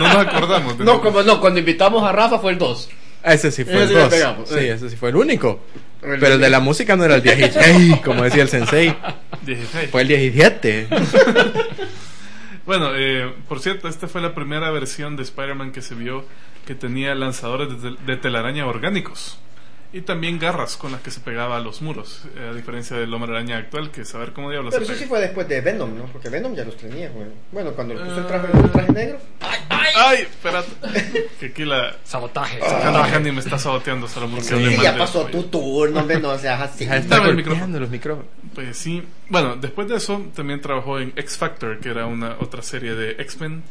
No 0.00 0.08
nos 0.14 0.16
acordamos. 0.26 0.78
de 0.78 0.84
No, 0.84 0.92
ningún- 0.94 1.00
como 1.06 1.22
no, 1.24 1.40
cuando 1.40 1.58
invitamos 1.58 2.02
a 2.04 2.12
Rafa 2.12 2.38
fue 2.38 2.52
el 2.52 2.58
2. 2.58 2.88
ese 3.24 3.50
sí 3.50 3.64
fue 3.64 3.74
Ese 3.74 3.82
el 3.82 3.88
sí 3.88 3.94
le 3.94 4.00
2. 4.02 4.08
pegamos, 4.10 4.48
Sí, 4.48 4.54
eh. 4.56 4.72
ese 4.74 4.90
sí 4.90 4.96
fue 4.96 5.08
el 5.10 5.16
único. 5.16 5.60
El 6.00 6.20
Pero 6.20 6.34
el 6.34 6.40
de 6.40 6.50
la 6.50 6.60
música 6.60 6.94
no 6.94 7.04
era 7.04 7.16
el 7.16 7.22
17, 7.22 7.58
¡Ey! 7.72 8.00
como 8.04 8.22
decía 8.22 8.42
el 8.44 8.48
sensei. 8.48 8.94
16. 9.44 9.90
Fue 9.90 10.02
el 10.02 10.08
17. 10.08 10.86
Bueno, 12.64 12.90
eh, 12.94 13.32
por 13.48 13.60
cierto, 13.60 13.88
esta 13.88 14.08
fue 14.08 14.20
la 14.20 14.34
primera 14.34 14.70
versión 14.70 15.16
de 15.16 15.22
Spider-Man 15.22 15.72
que 15.72 15.80
se 15.82 15.94
vio 15.94 16.24
que 16.68 16.74
tenía 16.74 17.14
lanzadores 17.14 17.70
de, 17.70 17.76
tel- 17.90 17.98
de 18.04 18.16
telaraña 18.18 18.66
orgánicos 18.66 19.38
y 19.90 20.02
también 20.02 20.38
garras 20.38 20.76
con 20.76 20.92
las 20.92 21.00
que 21.00 21.10
se 21.10 21.20
pegaba 21.20 21.56
a 21.56 21.60
los 21.60 21.80
muros, 21.80 22.26
eh, 22.36 22.50
a 22.50 22.54
diferencia 22.54 22.94
del 22.94 23.12
hombre 23.14 23.30
araña 23.32 23.56
actual, 23.56 23.90
que 23.90 24.04
saber 24.04 24.34
cómo 24.34 24.50
diablos 24.50 24.74
Pero 24.74 24.84
se 24.84 24.92
eso 24.92 24.98
sí 24.98 25.06
pega. 25.06 25.16
fue 25.16 25.20
después 25.26 25.48
de 25.48 25.62
Venom, 25.62 25.96
¿no? 25.96 26.04
Porque 26.12 26.28
Venom 26.28 26.54
ya 26.54 26.64
los 26.66 26.76
tenía, 26.76 27.08
güey. 27.08 27.28
Bueno, 27.52 27.72
cuando 27.72 27.94
le 27.94 28.00
puso 28.04 28.18
el 28.18 28.26
traje, 28.26 28.48
el 28.52 28.70
traje 28.70 28.92
negro. 28.92 29.18
¡Ay! 29.70 30.18
Espérate. 30.24 30.68
que 31.40 31.46
aquí 31.46 31.64
la 31.64 31.96
Sabotaje. 32.04 32.60
Handy 32.62 33.14
Handy 33.14 33.32
me 33.32 33.40
está 33.40 33.58
saboteando 33.58 34.06
solo 34.08 34.26
porque 34.28 34.42
Sí, 34.44 34.76
Sí, 34.76 34.82
ya 34.82 34.94
pasó 34.94 35.24
tu 35.24 35.44
turno, 35.44 36.00
hombre, 36.00 36.20
no 36.20 36.36
seas 36.38 36.60
así. 36.60 36.84
Ya 36.84 36.98
está 36.98 37.16
el 37.26 37.42
golpeando 37.42 37.80
los 37.80 37.88
micrófonos. 37.88 38.30
Pues 38.54 38.76
sí. 38.76 39.02
Bueno, 39.30 39.56
después 39.56 39.88
de 39.88 39.96
eso 39.96 40.22
también 40.36 40.60
trabajó 40.60 41.00
en 41.00 41.14
X 41.16 41.38
Factor, 41.38 41.80
que 41.80 41.88
era 41.88 42.04
una 42.04 42.36
otra 42.40 42.60
serie 42.60 42.94
de 42.94 43.12
X-Men. 43.22 43.62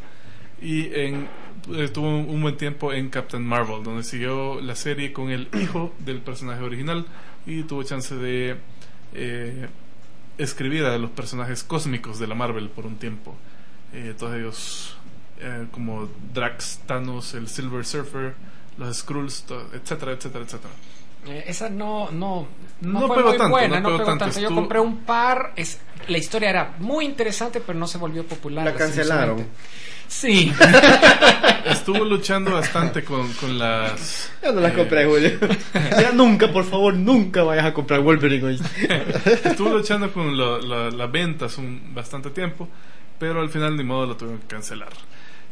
Y 0.60 0.92
en, 0.96 1.28
eh, 1.74 1.88
tuvo 1.90 2.10
un, 2.10 2.42
buen 2.42 2.58
tiempo 2.58 2.94
en 2.94 3.10
Captain 3.10 3.46
Marvel, 3.46 3.84
donde 3.84 4.04
siguió 4.04 4.62
la 4.62 4.76
serie 4.76 5.14
con 5.14 5.30
el 5.30 5.50
hijo 5.62 5.94
del 6.00 6.22
personaje 6.22 6.64
original 6.64 7.06
y 7.46 7.64
tuvo 7.64 7.84
chance 7.84 8.16
de 8.16 8.58
eh, 9.14 9.68
escribir 10.38 10.86
a 10.86 10.98
los 10.98 11.12
personajes 11.12 11.64
cósmicos 11.64 12.20
de 12.20 12.28
la 12.28 12.36
Marvel 12.36 12.70
por 12.70 12.86
un 12.86 12.98
tiempo. 12.98 13.36
Eh, 13.94 14.14
todos 14.18 14.36
ellos 14.36 14.98
eh, 15.40 15.68
como 15.72 16.10
Drax, 16.34 16.82
Thanos, 16.86 17.34
el 17.34 17.48
Silver 17.48 17.86
Surfer, 17.86 18.36
los 18.78 18.98
Skrulls, 18.98 19.46
etcétera, 19.74 20.12
etcétera, 20.12 20.44
etcétera. 20.46 20.74
Eh, 21.30 21.44
esa 21.48 21.70
no, 21.70 22.10
no, 22.12 22.48
no, 22.82 23.00
No 23.02 23.08
fue 23.08 23.16
pegó 23.18 23.30
muy 23.30 23.38
tanto, 23.38 23.52
buena, 23.52 23.80
no 23.80 23.90
no, 23.92 23.98
pegó 23.98 24.10
tanto. 24.10 24.26
tanto. 24.26 24.40
Yo 24.40 24.54
compré 24.54 24.80
un 24.80 25.00
par, 25.00 25.54
es, 25.56 25.80
la 26.08 26.18
historia 26.18 26.50
era 26.50 26.76
muy 26.80 27.06
interesante, 27.06 27.60
pero 27.60 27.78
no 27.78 27.88
se 27.88 27.98
volvió 27.98 28.26
popular. 28.26 28.66
La 28.66 28.74
cancelaron. 28.74 29.46
Sí. 30.08 30.54
Estuvo 31.66 32.06
luchando 32.06 32.52
bastante 32.54 33.04
con, 33.04 33.32
con 33.34 33.58
las... 33.60 34.32
Yo 34.42 34.54
no 34.54 34.62
las 34.62 34.72
eh, 34.72 34.76
compré, 34.76 35.06
Julio. 35.06 35.32
ya 35.74 36.12
nunca, 36.14 36.50
por 36.52 36.64
favor, 36.64 36.94
nunca 36.94 37.44
vayas 37.44 37.66
a 37.66 37.74
comprar 37.74 38.00
Wolverine 38.00 38.46
hoy. 38.46 38.62
Estuvo 39.44 39.70
luchando 39.70 40.12
con 40.14 40.38
lo- 40.38 40.60
la- 40.62 40.90
las 40.92 41.12
ventas 41.12 41.58
un 41.58 41.94
bastante 41.94 42.30
tiempo, 42.30 42.70
pero 43.20 43.42
al 43.42 43.50
final 43.50 43.76
ni 43.76 43.84
modo 43.84 44.06
lo 44.06 44.16
tuvieron 44.16 44.40
que 44.42 44.48
cancelar. 44.48 44.90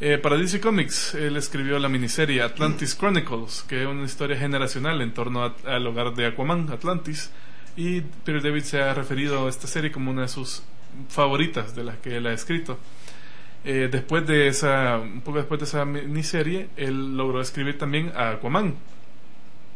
Eh, 0.02 0.18
para 0.18 0.36
DC 0.38 0.60
Comics, 0.60 1.14
él 1.16 1.38
escribió 1.38 1.80
la 1.80 1.88
miniserie 1.88 2.42
Atlantis 2.42 2.96
Chronicles, 2.96 3.64
que 3.68 3.82
es 3.84 3.88
una 3.88 4.04
historia 4.04 4.36
generacional 4.38 5.02
en 5.02 5.14
torno 5.14 5.44
a- 5.44 5.56
al 5.66 5.88
hogar 5.88 6.14
de 6.16 6.26
Aquaman, 6.26 6.70
Atlantis, 6.70 7.32
y 7.78 8.02
Peter 8.02 8.42
David 8.42 8.64
se 8.64 8.82
ha 8.82 8.94
referido 8.94 9.46
a 9.46 9.50
esta 9.50 9.68
serie 9.68 9.92
como 9.92 10.12
una 10.12 10.24
de 10.24 10.28
sus 10.28 10.64
favoritas 11.10 11.76
de 11.76 11.84
las 11.86 11.98
que 11.98 12.18
él 12.18 12.28
ha 12.28 12.34
escrito. 12.34 12.78
Eh, 13.64 13.88
después 13.92 14.28
de 14.28 14.48
esa, 14.48 14.98
un 14.98 15.22
poco 15.22 15.38
después 15.40 15.60
de 15.60 15.66
esa 15.66 15.86
miniserie, 15.86 16.68
él 16.78 17.16
logró 17.18 17.42
escribir 17.42 17.78
también 17.78 18.12
a 18.16 18.32
Aquaman. 18.32 18.76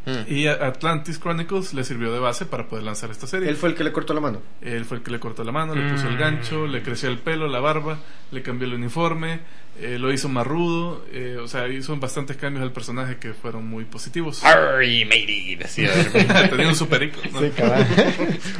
Mm. 0.06 0.34
Y 0.34 0.48
Atlantis 0.48 1.20
Chronicles 1.20 1.74
le 1.74 1.84
sirvió 1.84 2.12
de 2.14 2.20
base 2.20 2.46
para 2.46 2.68
poder 2.68 2.84
lanzar 2.86 3.12
esta 3.12 3.28
serie. 3.28 3.50
Él 3.50 3.56
fue 3.58 3.70
el 3.70 3.76
que 3.76 3.84
le 3.84 3.92
cortó 3.92 4.14
la 4.14 4.22
mano. 4.22 4.42
Él 4.62 4.86
fue 4.86 4.98
el 4.98 5.04
que 5.04 5.12
le 5.12 5.20
cortó 5.20 5.44
la 5.44 5.52
mano, 5.52 5.76
le 5.76 5.92
puso 5.92 6.08
el 6.08 6.18
gancho, 6.18 6.66
le 6.68 6.82
creció 6.82 7.10
el 7.10 7.18
pelo, 7.20 7.48
la 7.48 7.60
barba, 7.60 8.00
le 8.32 8.42
cambió 8.42 8.68
el 8.68 8.74
uniforme, 8.74 9.40
eh, 9.82 9.98
lo 10.00 10.12
hizo 10.12 10.28
más 10.28 10.46
rudo, 10.48 11.06
eh, 11.14 11.38
o 11.42 11.48
sea, 11.48 11.68
hizo 11.70 11.96
bastantes 11.98 12.36
cambios 12.38 12.64
al 12.64 12.72
personaje 12.74 13.18
que 13.18 13.34
fueron 13.34 13.68
muy 13.68 13.86
positivos. 13.86 14.44
Arry, 14.44 15.06
matey, 15.06 15.56
decía. 15.56 15.90
Tenía 16.50 16.68
un 16.70 16.76
super 16.76 17.04
icono, 17.04 17.30
¿no? 17.34 17.40
Sí, 17.42 17.52
cabal. 17.56 17.86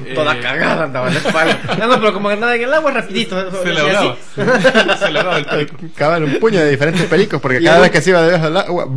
Eh, 0.06 0.14
Toda 0.16 0.40
cagada 0.40 0.86
andaba 0.86 1.08
en 1.10 1.14
la 1.16 1.20
espalda. 1.20 1.60
No, 1.78 1.88
no, 1.88 2.00
pero 2.00 2.14
como 2.14 2.30
andaba 2.30 2.56
en 2.56 2.64
el 2.64 2.74
agua 2.74 2.92
rapidito. 2.92 3.52
Se 3.64 3.74
le 3.74 3.80
ahogaba. 3.82 4.18
Se 4.34 5.12
le 5.12 5.20
ahogaba 5.20 5.38
el 5.38 5.46
perico. 5.46 5.76
Cabal, 5.96 6.24
un 6.24 6.40
puño 6.40 6.60
de 6.60 6.70
diferentes 6.72 7.06
pericos, 7.06 7.42
porque 7.42 7.62
cada 7.62 7.80
vez 7.80 7.90
un- 7.90 7.94
que 7.94 8.02
se 8.02 8.10
iba 8.12 8.22
debajo 8.24 8.46
del 8.46 8.58
agua. 8.58 8.88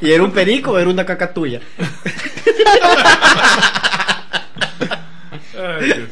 ¿Y 0.00 0.10
era 0.10 0.22
un 0.22 0.32
perico 0.32 0.78
era 0.78 0.88
una 0.88 1.04
caca 1.04 1.29
tuya? 1.32 1.60
Ay, 5.56 5.86
Dios. 5.86 6.08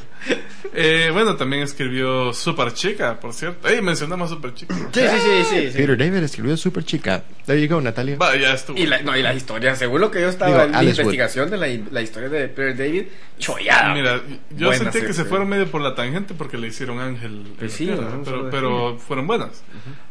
Eh, 0.81 1.11
bueno, 1.13 1.35
también 1.35 1.63
escribió 1.63 2.33
Super 2.33 2.73
Chica, 2.73 3.19
por 3.19 3.33
cierto. 3.33 3.67
Ey, 3.67 3.83
mencionamos 3.83 4.31
a 4.31 4.35
Super 4.35 4.55
Chica. 4.55 4.75
Sí, 4.93 5.01
sí, 5.01 5.07
sí, 5.19 5.45
sí. 5.51 5.73
sí. 5.73 5.79
Peter 5.79 5.99
David 5.99 6.23
escribió 6.23 6.57
Super 6.57 6.85
Chica. 6.85 7.25
There 7.47 7.61
you 7.61 7.69
go, 7.75 7.81
Natalia. 7.81 8.17
Va, 8.17 8.37
ya 8.37 8.53
estuvo. 8.53 8.79
Y 8.79 8.87
la, 8.87 9.03
no, 9.03 9.17
y 9.17 9.23
la 9.23 9.35
historia, 9.35 9.75
según 9.75 10.03
lo 10.03 10.11
que 10.11 10.21
yo 10.21 10.29
estaba 10.29 10.53
Digo, 10.53 10.63
en 10.65 10.73
la 10.73 10.79
Wood. 10.79 10.89
investigación 10.89 11.51
de 11.51 11.57
la, 11.57 11.67
la 11.91 12.01
historia 12.03 12.29
de 12.29 12.47
Peter 12.49 12.77
David, 12.77 13.05
chollada. 13.41 13.93
Mira, 13.93 14.21
yo 14.51 14.67
Buenas, 14.69 14.93
sentí 14.93 15.01
que 15.01 15.13
sí, 15.15 15.23
se 15.23 15.25
fueron 15.25 15.49
medio 15.49 15.67
por 15.69 15.81
la 15.81 15.97
tangente 15.97 16.35
porque 16.35 16.59
le 16.59 16.69
hicieron 16.69 17.01
Ángel. 17.01 17.45
Pues 17.59 17.73
la 17.73 17.77
sí, 17.77 17.87
tierra, 17.87 18.03
¿no? 18.03 18.23
pero, 18.23 18.37
Solo 18.37 18.51
pero 18.51 18.99
fueron 18.99 19.27
buenas. 19.27 19.65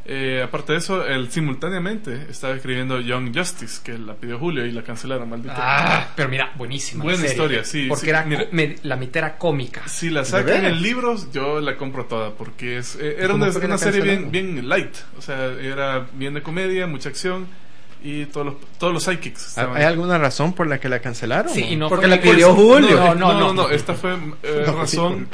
Eh, 0.10 0.42
aparte 0.42 0.72
de 0.72 0.80
eso, 0.80 1.06
él 1.06 1.30
simultáneamente 1.30 2.28
estaba 2.30 2.54
escribiendo 2.56 3.02
Young 3.02 3.36
Justice, 3.38 3.82
que 3.84 3.98
la 3.98 4.14
pidió 4.16 4.40
Julio 4.40 4.66
y 4.66 4.72
la 4.72 4.82
cancelaron, 4.82 5.30
maldito. 5.30 5.54
Ah, 5.58 6.08
pero 6.16 6.30
mira, 6.30 6.52
buenísima. 6.56 7.04
Buena 7.04 7.18
serie. 7.20 7.32
historia, 7.34 7.64
sí, 7.66 7.88
Porque 7.90 8.06
sí, 8.06 8.10
era 8.12 8.24
mira. 8.24 8.46
me- 8.52 8.78
la 8.84 8.96
mitad 8.96 9.18
era 9.26 9.38
cómica. 9.38 9.82
Si 9.88 10.10
la 10.10 10.22
¿De 10.22 10.26
sacan 10.28 10.64
en 10.64 10.82
libros, 10.82 11.30
yo 11.34 11.60
la 11.60 11.76
compro 11.76 12.06
toda, 12.06 12.32
porque 12.36 12.78
es, 12.78 12.96
eh, 12.96 13.16
era 13.20 13.34
¿Cómo 13.34 13.44
una, 13.46 13.58
una 13.58 13.78
serie 13.78 14.00
bien, 14.02 14.32
bien 14.32 14.70
light. 14.70 14.96
O 15.18 15.22
sea, 15.22 15.48
era 15.62 16.08
bien 16.14 16.34
de 16.36 16.42
comedia, 16.42 16.88
mucha 16.88 17.10
acción 17.10 17.46
y 18.02 18.26
todos 18.28 18.46
los, 18.46 18.56
todos 18.78 18.94
los 18.94 19.08
estaban 19.08 19.76
¿Hay 19.76 19.84
alguna 19.84 20.18
razón 20.18 20.54
por 20.54 20.68
la 20.68 20.80
que 20.80 20.88
la 20.88 21.00
cancelaron? 21.00 21.52
Sí, 21.54 21.64
y 21.64 21.76
no 21.76 21.90
Porque 21.90 22.08
la 22.08 22.22
pidió 22.22 22.54
Julio. 22.54 22.96
No, 22.98 23.16
No, 23.16 23.34
no, 23.34 23.40
no, 23.40 23.54
no, 23.54 23.70
esta 23.72 23.94
fue 23.94 24.14
eh, 24.44 24.64
No, 24.68 24.74
razón 24.78 25.28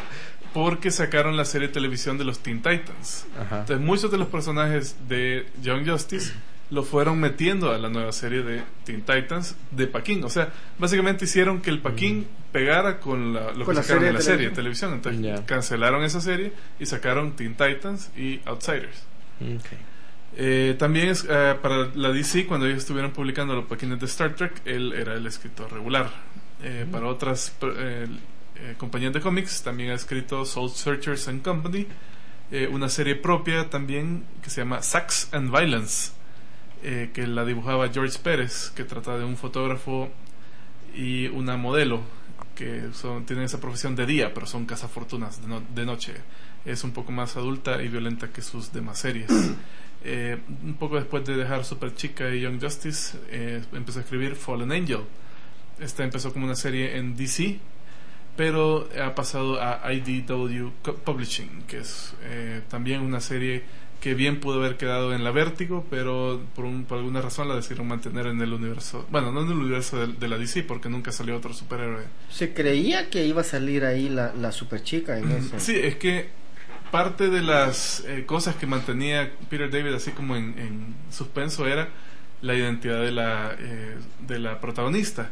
porque 0.54 0.92
sacaron 0.92 1.36
la 1.36 1.46
serie 1.46 1.68
de 1.68 1.74
televisión 1.74 2.18
de 2.18 2.26
los 2.26 2.40
Teen 2.40 2.58
Titans. 2.62 3.26
Ajá. 3.40 3.62
Entonces, 3.62 3.86
muchos 3.86 4.12
de 4.12 4.18
los 4.18 4.28
personajes 4.28 4.96
de 5.08 5.48
Young 5.62 5.90
Justice 5.90 6.34
lo 6.70 6.84
fueron 6.84 7.20
metiendo 7.20 7.72
a 7.72 7.78
la 7.78 7.90
nueva 7.90 8.12
serie 8.12 8.42
de 8.42 8.64
Teen 8.84 9.02
Titans 9.02 9.56
de 9.72 9.88
Paquín. 9.88 10.24
O 10.24 10.30
sea, 10.30 10.50
básicamente 10.80 11.26
hicieron 11.26 11.62
que 11.62 11.70
el 11.70 11.80
Paquín 11.80 12.28
pegara 12.52 13.00
con 13.00 13.34
la, 13.34 13.52
lo 13.52 13.66
Con 13.66 13.68
que 13.68 13.74
la 13.74 13.84
sacaron 13.84 14.02
serie 14.02 14.08
en 14.08 14.14
la 14.14 14.20
de 14.20 14.26
serie 14.26 14.50
de 14.50 14.56
televisión. 14.56 14.94
Entonces, 14.94 15.42
cancelaron 15.46 16.04
esa 16.04 16.22
serie 16.22 16.54
y 16.80 16.86
sacaron 16.86 17.36
Teen 17.36 17.56
Titans 17.56 18.12
y 18.18 18.42
Outsiders. 18.46 19.06
Eh, 20.36 20.76
también 20.80 21.10
es, 21.10 21.26
eh, 21.30 21.56
para 21.62 21.90
la 21.94 22.10
DC, 22.10 22.48
cuando 22.48 22.66
ellos 22.66 22.80
estuvieron 22.80 23.12
publicando 23.12 23.54
los 23.56 23.66
paquines 23.66 24.00
de 24.00 24.06
Star 24.08 24.36
Trek, 24.36 24.62
él 24.66 24.94
era 24.94 25.14
el 25.14 25.28
escritor 25.28 25.72
regular. 25.72 26.10
Eh, 26.64 26.86
Para 26.90 27.08
otras 27.08 27.54
eh, 28.56 28.76
compañías 28.78 29.14
de 29.14 29.22
cómics, 29.22 29.62
también 29.64 29.92
ha 29.92 29.96
escrito 29.96 30.46
Soul 30.46 30.70
Searchers 30.72 31.28
and 31.28 31.42
Company, 31.42 31.88
eh, 32.52 32.68
una 32.72 32.90
serie 32.90 33.16
propia 33.16 33.70
también 33.70 34.24
que 34.42 34.50
se 34.50 34.62
llama 34.62 34.82
Sex 34.82 35.30
and 35.32 35.50
Violence, 35.52 36.12
eh, 36.84 37.12
que 37.14 37.26
la 37.28 37.46
dibujaba 37.46 37.90
George 37.90 38.20
Pérez, 38.22 38.72
que 38.76 38.84
trata 38.84 39.18
de 39.18 39.24
un 39.26 39.38
fotógrafo 39.38 40.10
y 40.96 41.28
una 41.28 41.58
modelo 41.58 42.02
que 42.56 42.90
son, 42.94 43.26
tienen 43.26 43.46
esa 43.46 43.60
profesión 43.60 43.96
de 43.96 44.06
día, 44.06 44.34
pero 44.34 44.46
son 44.46 44.66
cazafortunas 44.66 45.42
de, 45.42 45.48
no- 45.48 45.64
de 45.74 45.86
noche. 45.86 46.14
Es 46.66 46.84
un 46.84 46.92
poco 46.92 47.12
más 47.12 47.36
adulta 47.36 47.82
y 47.82 47.88
violenta 47.88 48.30
que 48.30 48.42
sus 48.42 48.72
demás 48.72 49.00
series. 49.00 49.30
Eh, 50.06 50.38
un 50.64 50.74
poco 50.74 50.98
después 50.98 51.24
de 51.24 51.38
dejar 51.38 51.64
Super 51.64 51.96
Chica 51.96 52.30
y 52.30 52.42
Young 52.42 52.62
Justice, 52.62 53.18
eh, 53.30 53.64
empezó 53.72 54.00
a 54.00 54.02
escribir 54.02 54.36
Fallen 54.36 54.74
Angel. 54.74 55.00
Esta 55.80 56.04
empezó 56.04 56.34
como 56.34 56.44
una 56.46 56.58
serie 56.58 56.98
en 56.98 57.16
DC, 57.16 57.58
pero 58.36 58.90
ha 59.02 59.14
pasado 59.16 59.62
a 59.62 59.82
IDW 59.94 60.70
Publishing, 61.04 61.64
que 61.68 61.80
es 61.80 62.14
eh, 62.24 62.62
también 62.70 63.02
una 63.02 63.20
serie 63.20 63.64
que 64.02 64.16
bien 64.16 64.42
pudo 64.42 64.60
haber 64.60 64.76
quedado 64.76 65.14
en 65.14 65.24
la 65.24 65.32
Vértigo, 65.32 65.86
pero 65.90 66.42
por, 66.56 66.66
un- 66.66 66.84
por 66.84 66.98
alguna 66.98 67.22
razón 67.22 67.48
la 67.48 67.56
decidieron 67.56 67.88
mantener 67.88 68.26
en 68.28 68.42
el 68.42 68.52
universo, 68.52 69.06
bueno, 69.10 69.32
no 69.32 69.42
en 69.44 69.48
el 69.52 69.58
universo 69.58 69.98
de, 70.06 70.14
de 70.14 70.28
la 70.28 70.38
DC, 70.38 70.64
porque 70.64 70.90
nunca 70.90 71.12
salió 71.14 71.38
otro 71.38 71.54
superhéroe. 71.54 72.04
Se 72.30 72.54
creía 72.54 73.10
que 73.10 73.26
iba 73.26 73.42
a 73.42 73.46
salir 73.46 73.86
ahí 73.86 74.10
la, 74.10 74.34
la 74.34 74.52
super 74.52 74.84
chica 74.84 75.18
en 75.18 75.32
eso. 75.32 75.58
Sí, 75.60 75.76
es 75.78 75.96
que 75.96 76.28
parte 76.92 77.30
de 77.30 77.42
las 77.42 78.04
eh, 78.06 78.26
cosas 78.26 78.56
que 78.56 78.66
mantenía 78.68 79.32
Peter 79.50 79.72
David 79.72 79.94
así 79.94 80.12
como 80.12 80.36
en, 80.36 80.58
en 80.60 80.96
suspenso 81.10 81.66
era 81.66 81.88
la 82.42 82.56
identidad 82.56 83.00
de 83.02 83.12
la, 83.12 83.56
eh, 83.58 83.96
de 84.28 84.40
la 84.40 84.60
protagonista, 84.60 85.30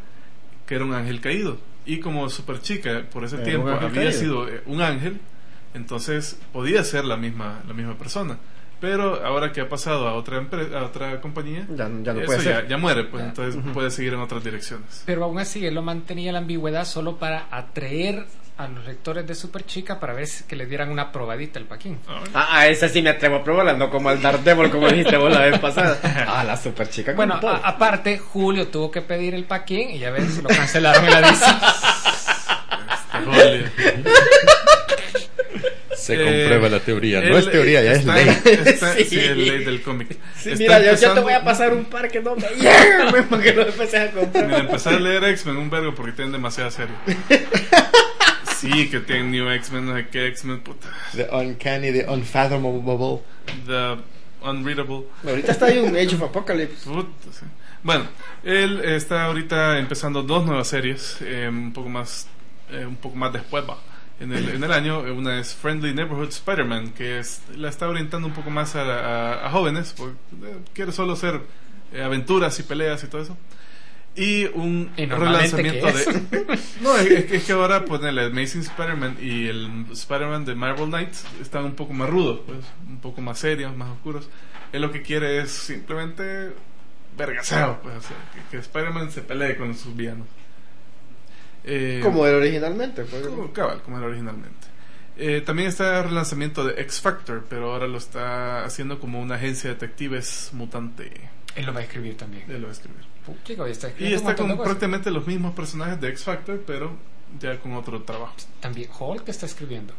que 0.66 0.76
era 0.76 0.86
un 0.86 0.94
ángel 0.94 1.20
caído. 1.20 1.58
Y 1.86 2.00
como 2.00 2.30
super 2.30 2.62
chica 2.62 3.04
por 3.12 3.24
ese 3.24 3.36
Era 3.38 3.44
tiempo 3.46 3.70
había 3.70 3.92
caído. 3.92 4.12
sido 4.12 4.48
eh, 4.48 4.62
un 4.68 4.82
ángel, 4.82 5.20
entonces 5.74 6.40
podía 6.54 6.84
ser 6.84 7.06
la 7.06 7.18
misma, 7.18 7.62
la 7.68 7.74
misma 7.74 7.96
persona. 7.98 8.38
Pero 8.80 9.24
ahora 9.24 9.52
que 9.52 9.62
ha 9.62 9.70
pasado 9.70 10.08
a 10.08 10.14
otra 10.14 10.42
empre- 10.42 10.74
a 10.76 10.86
otra 10.86 11.22
compañía, 11.22 11.68
Ya, 11.70 11.88
ya 12.02 12.14
no 12.14 12.20
eso 12.20 12.26
puede 12.26 12.38
ya, 12.40 12.44
ser. 12.62 12.68
ya 12.68 12.78
muere, 12.78 13.04
pues 13.06 13.22
Ya. 13.22 13.30
entonces 13.30 13.62
puede 13.74 13.92
seguir 13.92 14.14
en 14.14 14.20
otras 14.22 14.44
direcciones. 14.44 15.04
Pero 15.06 15.24
aún 15.26 15.38
así, 15.38 15.64
él 15.66 15.76
lo 15.76 15.84
mantenía 15.84 16.32
la 16.32 16.40
ambigüedad 16.40 16.86
solo 16.86 17.18
para 17.18 17.46
atraer 17.52 18.26
a 18.64 18.68
los 18.68 18.86
lectores 18.86 19.26
de 19.28 19.36
Super 19.36 19.66
Chica 19.66 20.00
para 20.00 20.14
ver 20.14 20.28
si- 20.28 20.44
que 20.46 20.56
le 20.56 20.66
dieran 20.66 20.90
una 20.90 21.12
probadita 21.12 21.60
al 21.60 21.66
Paquín. 21.66 21.98
Ah, 22.34 22.60
a 22.60 22.68
esa 22.68 22.88
sí 22.90 23.02
me 23.02 23.10
atrevo 23.10 23.38
a 23.38 23.44
probarla, 23.44 23.74
no 23.74 23.90
como 23.90 24.10
al 24.10 24.22
Daredevil, 24.22 24.70
como 24.70 24.88
dijiste 24.90 25.18
vos 25.18 25.32
la 25.34 25.42
vez 25.42 25.60
pasada. 25.60 25.98
Ah, 26.28 26.44
la 26.44 26.56
super 26.58 26.90
chica. 26.90 27.14
Bueno, 27.14 27.40
a- 27.44 27.68
aparte, 27.68 28.18
Julio 28.18 28.68
tuvo 28.68 28.90
que 28.92 29.02
pedir 29.02 29.34
el 29.34 29.46
Paquín 29.46 29.92
y 29.92 30.00
ya 30.00 30.12
ves, 30.12 30.38
lo 30.42 30.50
cancelaron 30.50 31.04
en 31.06 31.12
la 31.12 31.22
DC. 31.22 31.46
Julio. 33.26 33.66
Se 35.96 36.16
Eh, 36.16 36.24
comprueba 36.24 36.68
la 36.70 36.80
teoría. 36.80 37.22
No 37.22 37.38
es 37.38 37.52
teoría, 37.52 37.84
ya 37.84 37.92
es 37.92 38.06
ley. 38.06 38.28
está- 38.66 38.96
sí. 38.96 39.04
Sí. 39.06 39.20
es 39.20 39.38
ley 39.38 39.64
del 39.64 39.84
cómic. 39.84 40.18
Sí, 40.36 40.54
mira, 40.58 40.80
yo, 40.82 40.96
yo 40.96 41.14
te 41.14 41.20
voy 41.20 41.34
a 41.34 41.44
pasar 41.44 41.74
un 41.74 41.86
par 41.86 42.10
que 42.10 42.20
no 42.22 42.36
me 42.36 42.48
llegan, 42.56 43.28
porque 43.30 43.54
no 43.54 43.62
empecé 43.62 44.00
a 44.00 44.12
comprar. 44.12 44.48
Mira, 44.48 44.58
empezar 44.60 44.96
a 44.96 45.00
leer 45.00 45.24
X-Men 45.26 45.58
un 45.58 45.70
vergo 45.70 45.94
porque 45.94 46.14
tienen 46.14 46.32
demasiada 46.32 46.72
serie. 46.72 46.96
Sí, 48.62 48.90
que 48.90 49.00
tienen 49.00 49.32
New 49.32 49.50
X-Men, 49.50 49.86
no 49.88 49.96
sé 49.96 50.08
qué 50.10 50.28
X-Men, 50.28 50.60
puta. 50.62 50.88
The 51.16 51.28
Uncanny, 51.32 51.92
The 51.92 52.06
Unfathomable. 52.10 53.22
The 53.66 53.98
Unreadable. 54.44 55.06
Ahorita 55.28 55.52
está 55.52 55.66
ahí 55.68 55.80
un 55.80 55.96
Age 55.96 56.16
of 56.16 56.24
Apocalypse. 56.24 56.90
Puta, 56.90 57.10
sí. 57.32 57.46
Bueno, 57.84 58.06
él 58.44 58.80
está 58.86 59.26
ahorita 59.26 59.80
empezando 59.80 60.22
dos 60.24 60.46
nuevas 60.46 60.68
series, 60.68 61.18
eh, 61.22 61.48
un 61.50 61.74
poco 61.74 61.90
más, 61.90 62.28
eh, 62.72 62.86
un 62.86 62.96
poco 62.98 63.16
más 63.16 63.34
después 63.34 63.64
va. 63.68 63.78
En 64.20 64.32
el, 64.32 64.50
en 64.50 64.64
el 64.64 64.72
año, 64.72 65.00
una 65.00 65.40
es 65.40 65.56
Friendly 65.56 65.96
Neighborhood 65.96 66.30
Spider-Man, 66.30 66.92
que 66.92 67.18
es, 67.18 67.42
la 67.56 67.70
está 67.70 67.90
orientando 67.90 68.28
un 68.28 68.34
poco 68.36 68.52
más 68.52 68.76
a, 68.76 68.84
a- 68.84 69.48
a 69.48 69.50
jóvenes, 69.50 69.96
porque 69.98 70.16
eh, 70.44 70.58
quiere 70.74 70.92
solo 70.92 71.14
hacer 71.14 71.42
eh, 71.92 72.04
aventuras 72.04 72.60
y 72.60 72.64
peleas 72.64 73.04
y 73.04 73.08
todo 73.08 73.24
eso. 73.24 73.36
Y 74.16 74.46
un 74.54 74.92
Y 74.98 75.06
relanzamiento 75.06 75.86
de... 75.88 76.22
No, 76.82 76.96
es, 76.98 77.08
es 77.10 77.26
que- 77.26 77.36
es 77.38 77.44
que 77.46 77.52
ahora 77.54 77.86
pues, 77.86 78.04
el 78.04 78.20
Amazing 78.20 78.62
Spider-Man 78.62 79.18
y 79.22 79.48
el 79.48 79.86
Spider-Man 79.92 80.44
de 80.46 80.54
Marvel 80.56 80.88
Knights 80.90 81.24
están 81.42 81.64
un 81.64 81.76
poco 81.76 81.94
más 81.94 82.10
rudos, 82.10 82.42
pues, 82.46 82.60
un 82.90 83.00
poco 83.00 83.22
más 83.22 83.40
serios, 83.40 83.76
más 83.76 83.90
oscuros. 83.90 84.30
Él 84.74 84.82
lo 84.82 84.92
que 84.92 85.02
quiere 85.02 85.42
es 85.42 85.52
simplemente 85.52 86.52
vergaseo, 87.18 87.80
pues, 87.84 87.96
o 87.98 88.02
sea, 88.02 88.18
que, 88.34 88.42
que 88.52 88.58
Spider-Man 88.58 89.12
se 89.12 89.22
pelee 89.22 89.56
con 89.56 89.76
sus 89.78 89.96
villanos. 89.96 90.28
Eh, 91.64 92.00
Como 92.04 92.26
era 92.26 92.38
originalmente. 92.38 93.04
pues. 93.04 93.28
como, 93.28 93.52
cabal, 93.54 93.82
como 93.84 93.98
era 93.98 94.08
originalmente. 94.08 94.68
Eh, 95.18 95.42
también 95.46 95.68
está 95.70 96.00
el 96.00 96.06
relanzamiento 96.10 96.64
de 96.66 96.82
X 96.82 97.00
Factor, 97.02 97.46
pero 97.50 97.72
ahora 97.74 97.88
lo 97.88 97.98
está 97.98 98.66
haciendo 98.66 99.00
como 99.00 99.22
una 99.22 99.36
agencia 99.36 99.70
de 99.70 99.76
detectives 99.76 100.50
mutante. 100.54 101.12
Él 101.56 101.66
lo 101.66 101.74
va 101.74 101.82
a 101.82 101.84
escribir 101.84 102.18
también. 102.18 102.44
Él 102.50 102.62
lo 102.62 102.68
va 102.68 102.70
a 102.70 102.74
escribir. 102.74 103.02
Chico, 103.44 103.66
está 103.66 103.88
Y 103.88 103.92
escribiendo 103.92 104.24
un 104.24 104.30
está 104.32 104.44
con 104.44 104.58
prácticamente 104.58 105.12
los 105.12 105.28
mismos 105.28 105.54
personajes 105.54 106.00
de 106.00 106.10
X 106.10 106.24
Factor, 106.24 106.64
pero 106.66 106.96
ya 107.40 107.60
con 107.60 107.74
otro 107.74 108.02
trabajo. 108.04 108.36
También 108.60 108.90
Hulk 108.98 109.28
está 109.28 109.46
escribiendo. 109.46 109.94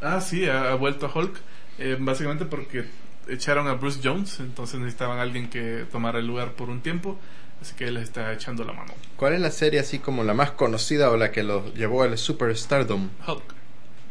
Ah, 0.00 0.20
sí, 0.20 0.46
ha, 0.46 0.72
ha 0.72 0.74
vuelto 0.74 1.06
a 1.06 1.18
Hulk, 1.18 1.36
eh, 1.78 1.96
básicamente 1.98 2.44
porque 2.44 2.86
echaron 3.28 3.66
a 3.68 3.74
Bruce 3.74 4.00
Jones, 4.02 4.40
entonces 4.40 4.78
necesitaban 4.78 5.18
a 5.18 5.22
alguien 5.22 5.48
que 5.48 5.86
tomara 5.90 6.18
el 6.18 6.26
lugar 6.26 6.52
por 6.52 6.70
un 6.70 6.80
tiempo, 6.80 7.18
así 7.60 7.74
que 7.74 7.84
él 7.84 7.94
les 7.94 8.04
está 8.04 8.32
echando 8.32 8.64
la 8.64 8.72
mano. 8.72 8.92
¿Cuál 9.16 9.34
es 9.34 9.40
la 9.40 9.50
serie 9.50 9.80
así 9.80 9.98
como 9.98 10.24
la 10.24 10.34
más 10.34 10.52
conocida 10.52 11.10
o 11.10 11.16
la 11.16 11.30
que 11.32 11.42
lo 11.42 11.72
llevó 11.74 12.02
al 12.02 12.16
superstardom? 12.18 13.10
Hulk. 13.26 13.54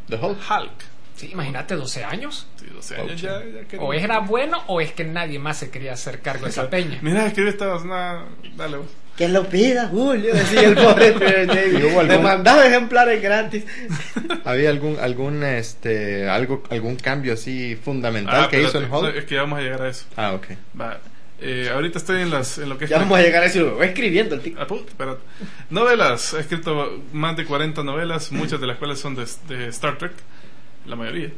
The 0.08 0.16
Hulk. 0.16 0.38
Hulk. 0.50 0.84
Sí, 1.16 1.30
imagínate 1.32 1.74
12 1.74 2.04
años. 2.04 2.46
Sí, 2.56 2.66
12 2.72 2.96
años 2.96 3.20
ya, 3.20 3.42
ya 3.42 3.80
O 3.80 3.92
era 3.94 4.20
bueno 4.20 4.62
o 4.66 4.80
es 4.80 4.92
que 4.92 5.04
nadie 5.04 5.38
más 5.38 5.58
se 5.58 5.70
quería 5.70 5.94
hacer 5.94 6.20
cargo 6.20 6.44
de 6.44 6.50
esa 6.50 6.68
peña. 6.68 6.98
Mira, 7.02 7.26
escribe 7.26 7.50
estas, 7.50 7.84
nada, 7.84 8.26
dale 8.56 8.76
vos. 8.78 8.86
Que 9.16 9.28
lo 9.28 9.48
pida, 9.48 9.88
Julio, 9.88 10.34
decía 10.34 10.60
el 10.68 10.74
pobre 10.74 11.12
David. 11.46 11.78
¿Y 11.78 11.84
hubo 11.84 12.02
Le 12.02 12.18
mandaba 12.18 12.66
ejemplares 12.66 13.22
gratis. 13.22 13.64
¿Había 14.44 14.68
algún, 14.68 14.98
algún, 15.00 15.42
este, 15.42 16.28
algo, 16.28 16.62
algún 16.68 16.96
cambio 16.96 17.32
así 17.32 17.76
fundamental 17.82 18.44
Ah, 18.44 18.48
que 18.50 18.62
hizo 18.62 18.78
en 18.78 18.92
Hulk? 18.92 19.16
Es 19.16 19.24
que 19.24 19.36
ya 19.36 19.42
vamos 19.42 19.58
a 19.58 19.62
llegar 19.62 19.80
a 19.80 19.88
eso. 19.88 20.04
Ah, 20.16 20.34
ok. 20.34 20.48
Va. 20.78 21.00
Eh, 21.40 21.70
ahorita 21.72 21.98
estoy 21.98 22.22
en, 22.22 22.30
las, 22.30 22.58
en 22.58 22.68
lo 22.68 22.76
que 22.76 22.84
es 22.84 22.90
Ya 22.90 22.98
vamos 22.98 23.18
a 23.18 23.22
llegar 23.22 23.42
a 23.42 23.46
eso. 23.46 23.82
Escribiendo 23.82 24.34
el 24.34 24.42
tico. 24.42 24.60
Ah, 24.60 24.66
espérate. 24.86 25.20
Novelas. 25.70 26.34
Ha 26.34 26.40
escrito 26.40 27.02
más 27.14 27.38
de 27.38 27.46
40 27.46 27.82
novelas, 27.84 28.32
muchas 28.32 28.60
de 28.60 28.66
las 28.66 28.76
cuales 28.76 28.98
son 28.98 29.14
de, 29.14 29.26
de 29.48 29.68
Star 29.68 29.96
Trek, 29.96 30.12
la 30.86 30.96
mayoría. 30.96 31.30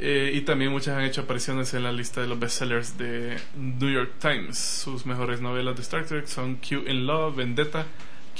Eh, 0.00 0.32
y 0.34 0.40
también 0.40 0.72
muchas 0.72 0.96
han 0.98 1.04
hecho 1.04 1.20
apariciones 1.22 1.72
en 1.74 1.84
la 1.84 1.92
lista 1.92 2.20
de 2.20 2.26
los 2.26 2.38
bestsellers 2.38 2.98
de 2.98 3.36
New 3.56 3.90
York 3.90 4.12
Times. 4.20 4.58
Sus 4.58 5.06
mejores 5.06 5.40
novelas 5.40 5.76
de 5.76 5.82
Star 5.82 6.04
Trek 6.04 6.26
son 6.26 6.56
Q 6.56 6.84
in 6.88 7.06
Love, 7.06 7.36
Vendetta, 7.36 7.86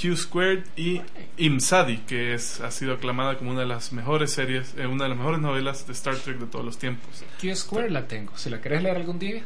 Q 0.01 0.17
Squared 0.17 0.63
y 0.75 1.01
Imsadi, 1.37 1.99
que 1.99 2.33
es, 2.33 2.59
ha 2.59 2.71
sido 2.71 2.93
aclamada 2.95 3.37
como 3.37 3.51
una 3.51 3.61
de 3.61 3.67
las 3.67 3.93
mejores 3.93 4.31
series, 4.31 4.73
eh, 4.77 4.85
una 4.87 5.03
de 5.05 5.09
las 5.11 5.17
mejores 5.17 5.39
novelas 5.39 5.87
de 5.87 5.93
Star 5.93 6.15
Trek 6.17 6.37
de 6.39 6.47
todos 6.47 6.65
los 6.65 6.77
tiempos. 6.77 7.23
Q 7.39 7.55
Square 7.55 7.89
la 7.89 8.05
tengo. 8.07 8.33
Si 8.37 8.49
la 8.49 8.59
querés 8.59 8.83
leer 8.83 8.97
algún 8.97 9.17
día, 9.17 9.41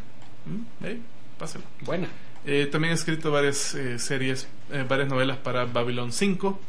¿Mm? 0.46 0.86
Ey, 0.86 1.02
pásalo. 1.38 1.66
buena. 1.82 2.08
Eh, 2.46 2.68
también 2.72 2.94
ha 2.94 2.96
escrito 2.96 3.30
varias 3.32 3.76
eh, 3.76 4.00
series, 4.00 4.48
eh, 4.72 4.86
varias 4.88 5.10
novelas 5.10 5.38
para 5.38 5.66
Babylon 5.66 6.12
5, 6.12 6.60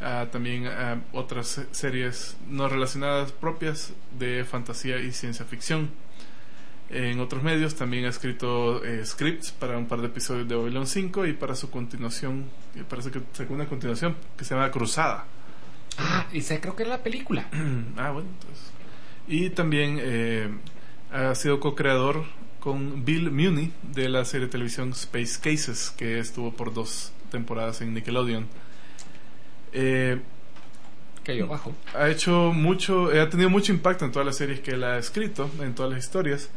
ah, 0.00 0.26
también 0.30 0.66
ah, 0.66 1.00
otras 1.12 1.46
se- 1.48 1.66
series 1.74 2.36
no 2.48 2.68
relacionadas 2.68 3.32
propias 3.32 3.92
de 4.18 4.44
fantasía 4.44 4.98
y 4.98 5.12
ciencia 5.12 5.44
ficción. 5.44 5.90
En 6.90 7.20
otros 7.20 7.42
medios 7.44 7.76
también 7.76 8.04
ha 8.04 8.08
escrito 8.08 8.84
eh, 8.84 9.06
scripts 9.06 9.52
para 9.52 9.78
un 9.78 9.86
par 9.86 10.00
de 10.00 10.08
episodios 10.08 10.48
de 10.48 10.56
Babylon 10.56 10.88
5 10.88 11.24
y 11.26 11.34
para 11.34 11.54
su 11.54 11.70
continuación, 11.70 12.46
eh, 12.74 12.82
parece 12.88 13.12
que 13.12 13.20
sacó 13.32 13.54
una 13.54 13.66
continuación 13.66 14.16
que 14.36 14.44
se 14.44 14.54
llama 14.54 14.70
Cruzada. 14.72 15.24
Ah, 15.98 16.26
y 16.32 16.40
sé, 16.40 16.60
creo 16.60 16.74
que 16.74 16.82
era 16.82 16.90
la 16.90 17.02
película. 17.02 17.46
ah, 17.96 18.10
bueno, 18.10 18.28
entonces. 18.28 18.72
Y 19.28 19.50
también 19.50 19.98
eh, 20.00 20.48
ha 21.12 21.34
sido 21.36 21.60
co-creador 21.60 22.24
con 22.58 23.04
Bill 23.04 23.30
Muni 23.30 23.72
de 23.82 24.08
la 24.08 24.24
serie 24.24 24.46
de 24.46 24.50
televisión 24.52 24.90
Space 24.90 25.38
Cases, 25.40 25.94
que 25.96 26.18
estuvo 26.18 26.52
por 26.52 26.74
dos 26.74 27.12
temporadas 27.30 27.80
en 27.82 27.94
Nickelodeon. 27.94 28.48
Eh, 29.72 30.18
Que 31.24 31.36
yo 31.36 31.46
bajo. 31.46 31.72
ha 31.94 32.08
hecho 32.08 32.52
mucho, 32.54 33.12
eh, 33.12 33.20
ha 33.20 33.28
tenido 33.28 33.50
mucho 33.50 33.72
impacto 33.72 34.04
en 34.04 34.12
todas 34.12 34.26
las 34.26 34.36
series 34.36 34.60
que 34.60 34.72
él 34.72 34.84
ha 34.84 34.98
escrito, 34.98 35.50
en 35.60 35.74
todas 35.74 35.92
las 35.92 36.02
historias. 36.04 36.50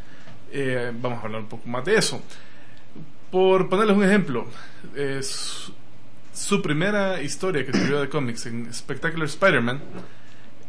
Eh, 0.51 0.91
vamos 1.01 1.19
a 1.21 1.25
hablar 1.25 1.41
un 1.41 1.47
poco 1.47 1.67
más 1.67 1.83
de 1.85 1.95
eso. 1.95 2.21
Por 3.31 3.67
ponerles 3.69 3.97
un 3.97 4.03
ejemplo, 4.03 4.45
eh, 4.95 5.19
su, 5.23 5.73
su 6.33 6.61
primera 6.61 7.21
historia 7.21 7.63
que 7.65 7.71
escribió 7.71 8.01
de 8.01 8.09
cómics 8.09 8.45
en 8.45 8.71
Spectacular 8.73 9.25
Spider-Man, 9.27 9.81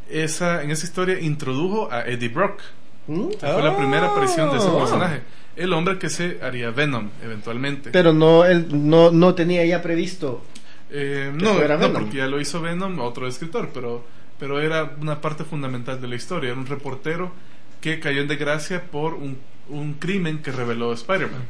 esa, 0.08 0.62
en 0.62 0.70
esa 0.70 0.84
historia 0.86 1.20
introdujo 1.20 1.90
a 1.92 2.02
Eddie 2.06 2.28
Brock. 2.28 2.60
¿Mm? 3.06 3.28
Fue 3.38 3.62
la 3.62 3.76
primera 3.76 4.06
aparición 4.06 4.50
de 4.50 4.56
ese 4.58 4.66
Oh. 4.68 4.78
personaje. 4.78 5.20
El 5.56 5.72
hombre 5.74 5.98
que 5.98 6.08
se 6.08 6.38
haría 6.42 6.70
Venom 6.70 7.10
eventualmente. 7.22 7.90
Pero 7.90 8.12
no, 8.12 8.44
él 8.44 8.66
no, 8.72 9.10
no 9.10 9.34
tenía 9.34 9.64
ya 9.66 9.82
previsto. 9.82 10.42
Eh, 10.90 11.32
no, 11.34 11.54
no, 11.54 11.58
Venom. 11.60 11.92
porque 11.92 12.18
ya 12.18 12.26
lo 12.26 12.40
hizo 12.40 12.60
Venom, 12.60 12.98
otro 13.00 13.26
escritor, 13.26 13.70
pero, 13.74 14.04
pero 14.38 14.60
era 14.60 14.94
una 15.00 15.20
parte 15.20 15.44
fundamental 15.44 16.00
de 16.00 16.08
la 16.08 16.14
historia. 16.16 16.50
Era 16.50 16.58
un 16.60 16.66
reportero 16.66 17.32
que 17.80 18.00
cayó 18.00 18.20
en 18.22 18.28
desgracia 18.28 18.82
por 18.84 19.14
un, 19.14 19.38
un 19.68 19.94
crimen 19.94 20.42
que 20.42 20.52
reveló 20.52 20.92
Spider-Man. 20.92 21.42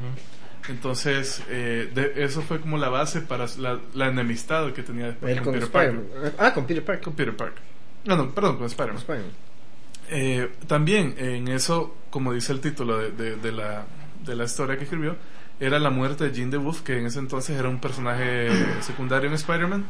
Entonces, 0.68 1.42
eh, 1.50 1.90
de- 1.94 2.24
eso 2.24 2.40
fue 2.42 2.60
como 2.60 2.78
la 2.78 2.88
base 2.88 3.20
para 3.20 3.46
la, 3.58 3.78
la 3.92 4.08
enemistad 4.08 4.72
que 4.72 4.82
tenía 4.82 5.06
después 5.08 5.40
con 5.42 5.52
Peter 5.52 5.62
Spider-Man. 5.68 6.04
Parker. 6.12 6.34
Ah, 6.38 6.54
con 6.54 6.66
Peter 6.66 6.84
Parker. 6.84 7.04
Con 7.04 7.12
Peter 7.14 7.36
Parker. 7.36 7.62
No, 8.06 8.16
no, 8.16 8.30
perdón, 8.30 8.56
con 8.56 8.66
Spider-Man. 8.66 9.02
Eh, 10.10 10.50
también 10.66 11.14
en 11.18 11.48
eso, 11.48 11.96
como 12.10 12.32
dice 12.32 12.52
el 12.52 12.60
título 12.60 12.98
de, 12.98 13.10
de- 13.10 13.36
de 13.36 13.52
la, 13.52 13.84
de 14.24 14.36
la 14.36 14.44
historia 14.44 14.76
que 14.78 14.84
escribió, 14.84 15.16
era 15.60 15.78
la 15.78 15.90
muerte 15.90 16.24
de 16.24 16.32
Jean 16.32 16.50
DeWolf, 16.50 16.82
que 16.82 16.98
en 16.98 17.06
ese 17.06 17.18
entonces 17.18 17.58
era 17.58 17.68
un 17.68 17.80
personaje 17.80 18.48
secundario 18.80 19.28
en 19.28 19.34
Spider-Man, 19.34 19.84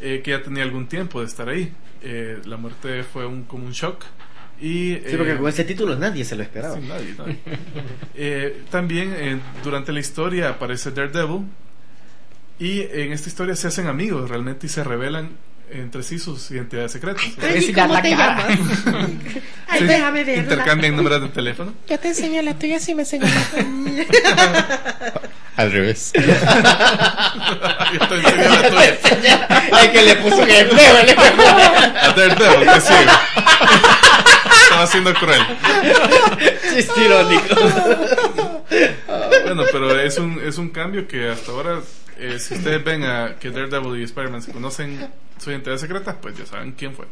eh, 0.00 0.20
que 0.22 0.32
ya 0.32 0.42
tenía 0.42 0.62
algún 0.62 0.86
tiempo 0.86 1.20
de 1.20 1.26
estar 1.26 1.48
ahí. 1.48 1.72
Eh, 2.02 2.40
la 2.44 2.56
muerte 2.56 3.02
fue 3.02 3.26
un, 3.26 3.44
como 3.44 3.66
un 3.66 3.72
shock. 3.72 4.04
Y, 4.60 4.94
Sí, 5.06 5.16
porque 5.16 5.32
eh, 5.32 5.36
con 5.36 5.48
ese 5.48 5.64
título 5.64 5.96
nadie 5.96 6.24
se 6.24 6.36
lo 6.36 6.42
esperaba. 6.42 6.76
Sí, 6.76 6.86
nadie, 6.86 7.14
nadie. 7.16 7.38
Eh, 8.14 8.62
también 8.70 9.14
eh, 9.14 9.38
durante 9.62 9.92
la 9.92 10.00
historia 10.00 10.48
aparece 10.48 10.90
Daredevil 10.90 11.44
y 12.58 12.80
en 12.80 13.12
esta 13.12 13.28
historia 13.28 13.54
se 13.54 13.68
hacen 13.68 13.86
amigos 13.88 14.30
realmente 14.30 14.66
y 14.66 14.70
se 14.70 14.82
revelan 14.82 15.32
entre 15.70 16.02
sí 16.02 16.18
sus 16.18 16.50
identidades 16.50 16.92
secretas. 16.92 17.22
Freddy, 17.38 17.72
¿cómo 17.72 18.00
te 18.00 18.10
llamas? 18.10 18.44
Ay, 19.68 19.84
déjame 19.84 20.24
ver. 20.24 20.38
Intercambian 20.38 20.96
números 20.96 21.20
de 21.22 21.28
teléfono. 21.28 21.74
Yo 21.88 21.98
te 21.98 22.08
enseño 22.08 22.40
la 22.42 22.54
tuya 22.54 22.78
si 22.78 22.94
me 22.94 23.02
enseñas 23.02 23.30
la 23.34 23.42
tuya. 23.62 24.06
Al 25.56 25.72
revés. 25.72 26.12
Yo 26.16 26.22
te 28.08 28.14
enseño 28.14 28.48
la 28.50 28.68
tuya. 28.68 29.46
Ay, 29.72 29.88
que 29.90 30.02
le 30.02 30.16
puso 30.16 30.36
un 30.36 30.50
empleo. 30.50 31.02
le- 31.04 31.12
A 31.12 32.12
Daredevil, 32.16 32.68
que 32.72 32.80
sí. 32.80 32.94
Estaba 34.64 34.86
siendo 34.86 35.14
cruel. 35.14 35.40
Chiste 36.74 37.00
irónico. 37.04 37.54
Bueno, 39.44 39.62
pero 39.72 39.98
es 40.00 40.18
un, 40.18 40.40
es 40.46 40.58
un 40.58 40.68
cambio 40.70 41.06
que 41.08 41.28
hasta 41.30 41.52
ahora, 41.52 41.80
eh, 42.18 42.38
si 42.38 42.54
ustedes 42.54 42.82
ven 42.84 43.04
a 43.04 43.36
que 43.38 43.50
Daredevil 43.50 44.00
y 44.00 44.04
Spider-Man 44.04 44.42
se 44.42 44.52
conocen 44.52 45.08
su 45.38 45.50
identidad 45.50 45.76
secreta, 45.78 46.20
pues 46.20 46.36
ya 46.36 46.46
saben 46.46 46.72
quién 46.72 46.94
fue. 46.94 47.06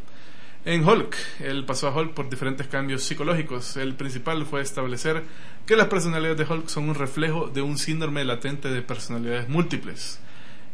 En 0.64 0.82
Hulk, 0.88 1.14
él 1.40 1.64
pasó 1.66 1.88
a 1.88 1.94
Hulk 1.94 2.14
por 2.14 2.30
diferentes 2.30 2.66
cambios 2.68 3.02
psicológicos. 3.04 3.76
El 3.76 3.94
principal 3.94 4.46
fue 4.46 4.62
establecer 4.62 5.22
que 5.66 5.76
las 5.76 5.88
personalidades 5.88 6.38
de 6.38 6.52
Hulk 6.54 6.68
son 6.68 6.88
un 6.88 6.94
reflejo 6.94 7.48
de 7.48 7.60
un 7.60 7.76
síndrome 7.76 8.24
latente 8.24 8.68
de 8.70 8.80
personalidades 8.80 9.48
múltiples 9.48 10.20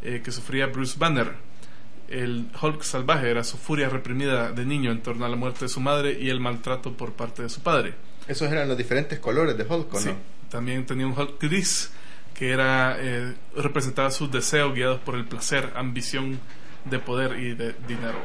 eh, 0.03 0.21
que 0.25 0.31
sufría 0.31 0.67
Bruce 0.67 0.97
Banner. 0.99 1.33
El 2.09 2.49
Hulk 2.61 2.83
salvaje 2.83 3.31
era 3.31 3.43
su 3.45 3.57
furia 3.57 3.89
reprimida 3.89 4.53
de 4.53 4.65
niño 4.65 4.91
en 4.93 5.01
torno 5.03 5.25
a 5.25 5.29
la 5.29 5.37
muerte 5.37 5.65
de 5.65 5.69
su 5.69 5.81
madre 5.81 6.17
y 6.21 6.29
el 6.31 6.41
maltrato 6.41 6.93
por 6.97 7.13
parte 7.13 7.43
de 7.43 7.49
su 7.49 7.61
padre. 7.61 7.95
Esos 8.29 8.51
eran 8.51 8.69
los 8.69 8.77
diferentes 8.79 9.19
colores 9.19 9.57
de 9.57 9.65
Hulk, 9.65 9.95
¿o 9.95 9.99
Sí. 10.01 10.09
no? 10.09 10.17
También 10.51 10.87
tenía 10.87 11.07
un 11.07 11.17
Hulk 11.19 11.41
gris 11.41 11.91
que 12.35 12.51
era 12.51 12.97
eh, 12.99 13.35
representaba 13.57 14.11
sus 14.11 14.31
deseos 14.31 14.75
guiados 14.75 15.01
por 15.01 15.15
el 15.17 15.25
placer, 15.25 15.73
ambición 15.77 16.39
de 16.85 16.99
poder 16.99 17.39
y 17.39 17.55
de 17.55 17.75
dinero. 17.87 18.19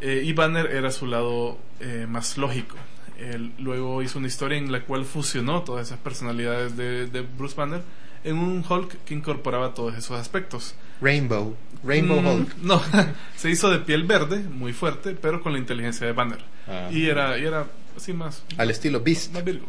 Eh, 0.00 0.22
y 0.24 0.32
Banner 0.32 0.66
era 0.66 0.90
su 0.90 1.06
lado 1.06 1.58
eh, 1.80 2.06
más 2.08 2.36
lógico. 2.38 2.76
Él 3.18 3.52
luego 3.58 4.02
hizo 4.02 4.18
una 4.18 4.28
historia 4.28 4.58
en 4.58 4.70
la 4.70 4.82
cual 4.82 5.04
fusionó 5.04 5.62
todas 5.62 5.88
esas 5.88 5.98
personalidades 5.98 6.76
de, 6.76 7.06
de 7.06 7.22
Bruce 7.22 7.56
Banner 7.56 7.82
en 8.24 8.36
un 8.38 8.64
Hulk 8.68 9.04
que 9.04 9.14
incorporaba 9.14 9.74
todos 9.74 9.94
esos 9.96 10.18
aspectos. 10.20 10.74
Rainbow. 11.00 11.56
Rainbow 11.84 12.20
Mm, 12.20 12.26
Hulk. 12.26 12.56
No, 12.62 12.80
se 13.36 13.50
hizo 13.50 13.70
de 13.70 13.78
piel 13.80 14.04
verde, 14.04 14.38
muy 14.40 14.72
fuerte, 14.72 15.16
pero 15.20 15.40
con 15.42 15.52
la 15.52 15.58
inteligencia 15.58 16.06
de 16.06 16.12
Banner. 16.12 16.38
Ah. 16.68 16.88
Y 16.92 17.06
era, 17.08 17.38
y 17.38 17.44
era 17.44 17.66
así 17.96 18.12
más, 18.12 18.44
Al 18.56 18.70
estilo 18.70 19.00
Beast. 19.00 19.32
más 19.32 19.44
Virgo. 19.44 19.66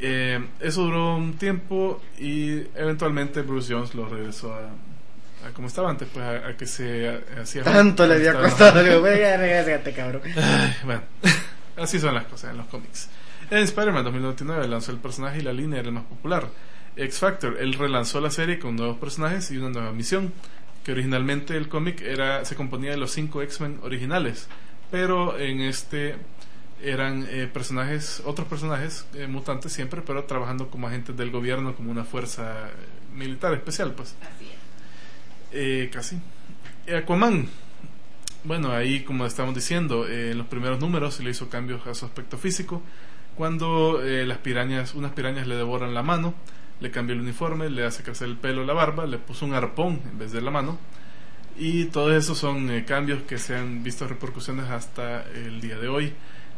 Eh, 0.00 0.42
eso 0.60 0.82
duró 0.84 1.16
un 1.16 1.34
tiempo 1.34 2.00
y 2.18 2.62
eventualmente 2.74 3.42
Bruce 3.42 3.72
Jones 3.72 3.94
lo 3.94 4.08
regresó 4.08 4.54
a, 4.54 4.70
a 5.46 5.52
como 5.52 5.68
estaba 5.68 5.90
antes, 5.90 6.08
pues 6.12 6.24
a, 6.24 6.48
a 6.48 6.56
que 6.56 6.66
se 6.66 7.20
hacía. 7.40 7.62
Tanto 7.62 8.06
le 8.06 8.14
había 8.14 8.34
costado. 8.40 8.82
Digo, 8.82 9.02
cabrón. 9.94 10.22
Ay, 10.36 10.76
bueno, 10.84 11.02
así 11.76 11.98
son 11.98 12.14
las 12.14 12.24
cosas 12.24 12.52
en 12.52 12.56
los 12.56 12.66
cómics. 12.66 13.10
En 13.50 13.58
Spider-Man 13.58 14.04
2099 14.04 14.68
lanzó 14.68 14.92
el 14.92 14.98
personaje 14.98 15.40
y 15.40 15.42
la 15.42 15.52
línea 15.52 15.80
era 15.80 15.88
el 15.88 15.94
más 15.94 16.04
popular. 16.04 16.48
X 16.96 17.18
Factor, 17.18 17.56
él 17.60 17.74
relanzó 17.74 18.20
la 18.20 18.30
serie 18.30 18.58
con 18.58 18.76
nuevos 18.76 18.98
personajes 18.98 19.50
y 19.50 19.58
una 19.58 19.70
nueva 19.70 19.92
misión. 19.92 20.32
Que 20.84 20.92
originalmente 20.92 21.56
el 21.58 21.68
cómic 21.68 22.00
era 22.00 22.44
se 22.46 22.56
componía 22.56 22.92
de 22.92 22.96
los 22.96 23.10
cinco 23.10 23.42
X-Men 23.42 23.80
originales, 23.82 24.48
pero 24.90 25.38
en 25.38 25.60
este 25.60 26.16
eran 26.82 27.26
eh, 27.28 27.48
personajes, 27.52 28.22
otros 28.24 28.48
personajes 28.48 29.06
eh, 29.14 29.26
mutantes 29.26 29.72
siempre, 29.72 30.02
pero 30.02 30.24
trabajando 30.24 30.68
como 30.70 30.86
agentes 30.88 31.16
del 31.16 31.30
gobierno, 31.30 31.74
como 31.74 31.90
una 31.90 32.04
fuerza 32.04 32.68
eh, 32.68 32.72
militar 33.14 33.52
especial, 33.54 33.92
pues. 33.92 34.14
Eh, 35.52 35.90
casi. 35.92 36.18
Eh, 36.86 36.96
Aquaman. 36.96 37.48
Bueno, 38.44 38.72
ahí 38.72 39.00
como 39.04 39.26
estamos 39.26 39.54
diciendo, 39.54 40.08
en 40.08 40.38
los 40.38 40.46
primeros 40.46 40.80
números 40.80 41.14
se 41.14 41.22
le 41.22 41.30
hizo 41.30 41.50
cambios 41.50 41.86
a 41.86 41.94
su 41.94 42.06
aspecto 42.06 42.38
físico. 42.38 42.82
Cuando 43.36 44.02
eh, 44.02 44.24
las 44.24 44.38
pirañas, 44.38 44.94
unas 44.94 45.12
pirañas 45.12 45.46
le 45.46 45.56
devoran 45.56 45.92
la 45.92 46.02
mano, 46.02 46.34
le 46.80 46.90
cambia 46.90 47.14
el 47.14 47.20
uniforme, 47.20 47.68
le 47.68 47.84
hace 47.84 48.02
crecer 48.02 48.28
el 48.28 48.36
pelo, 48.36 48.64
la 48.64 48.72
barba, 48.72 49.06
le 49.06 49.18
puso 49.18 49.44
un 49.44 49.52
arpón 49.52 50.00
en 50.10 50.18
vez 50.18 50.32
de 50.32 50.40
la 50.40 50.50
mano. 50.50 50.78
Y 51.58 51.86
todos 51.86 52.12
esos 52.12 52.38
son 52.38 52.82
cambios 52.86 53.22
que 53.24 53.36
se 53.36 53.54
han 53.54 53.82
visto 53.82 54.08
repercusiones 54.08 54.70
hasta 54.70 55.24
el 55.34 55.60
día 55.60 55.76
de 55.78 55.88
hoy. 55.88 56.14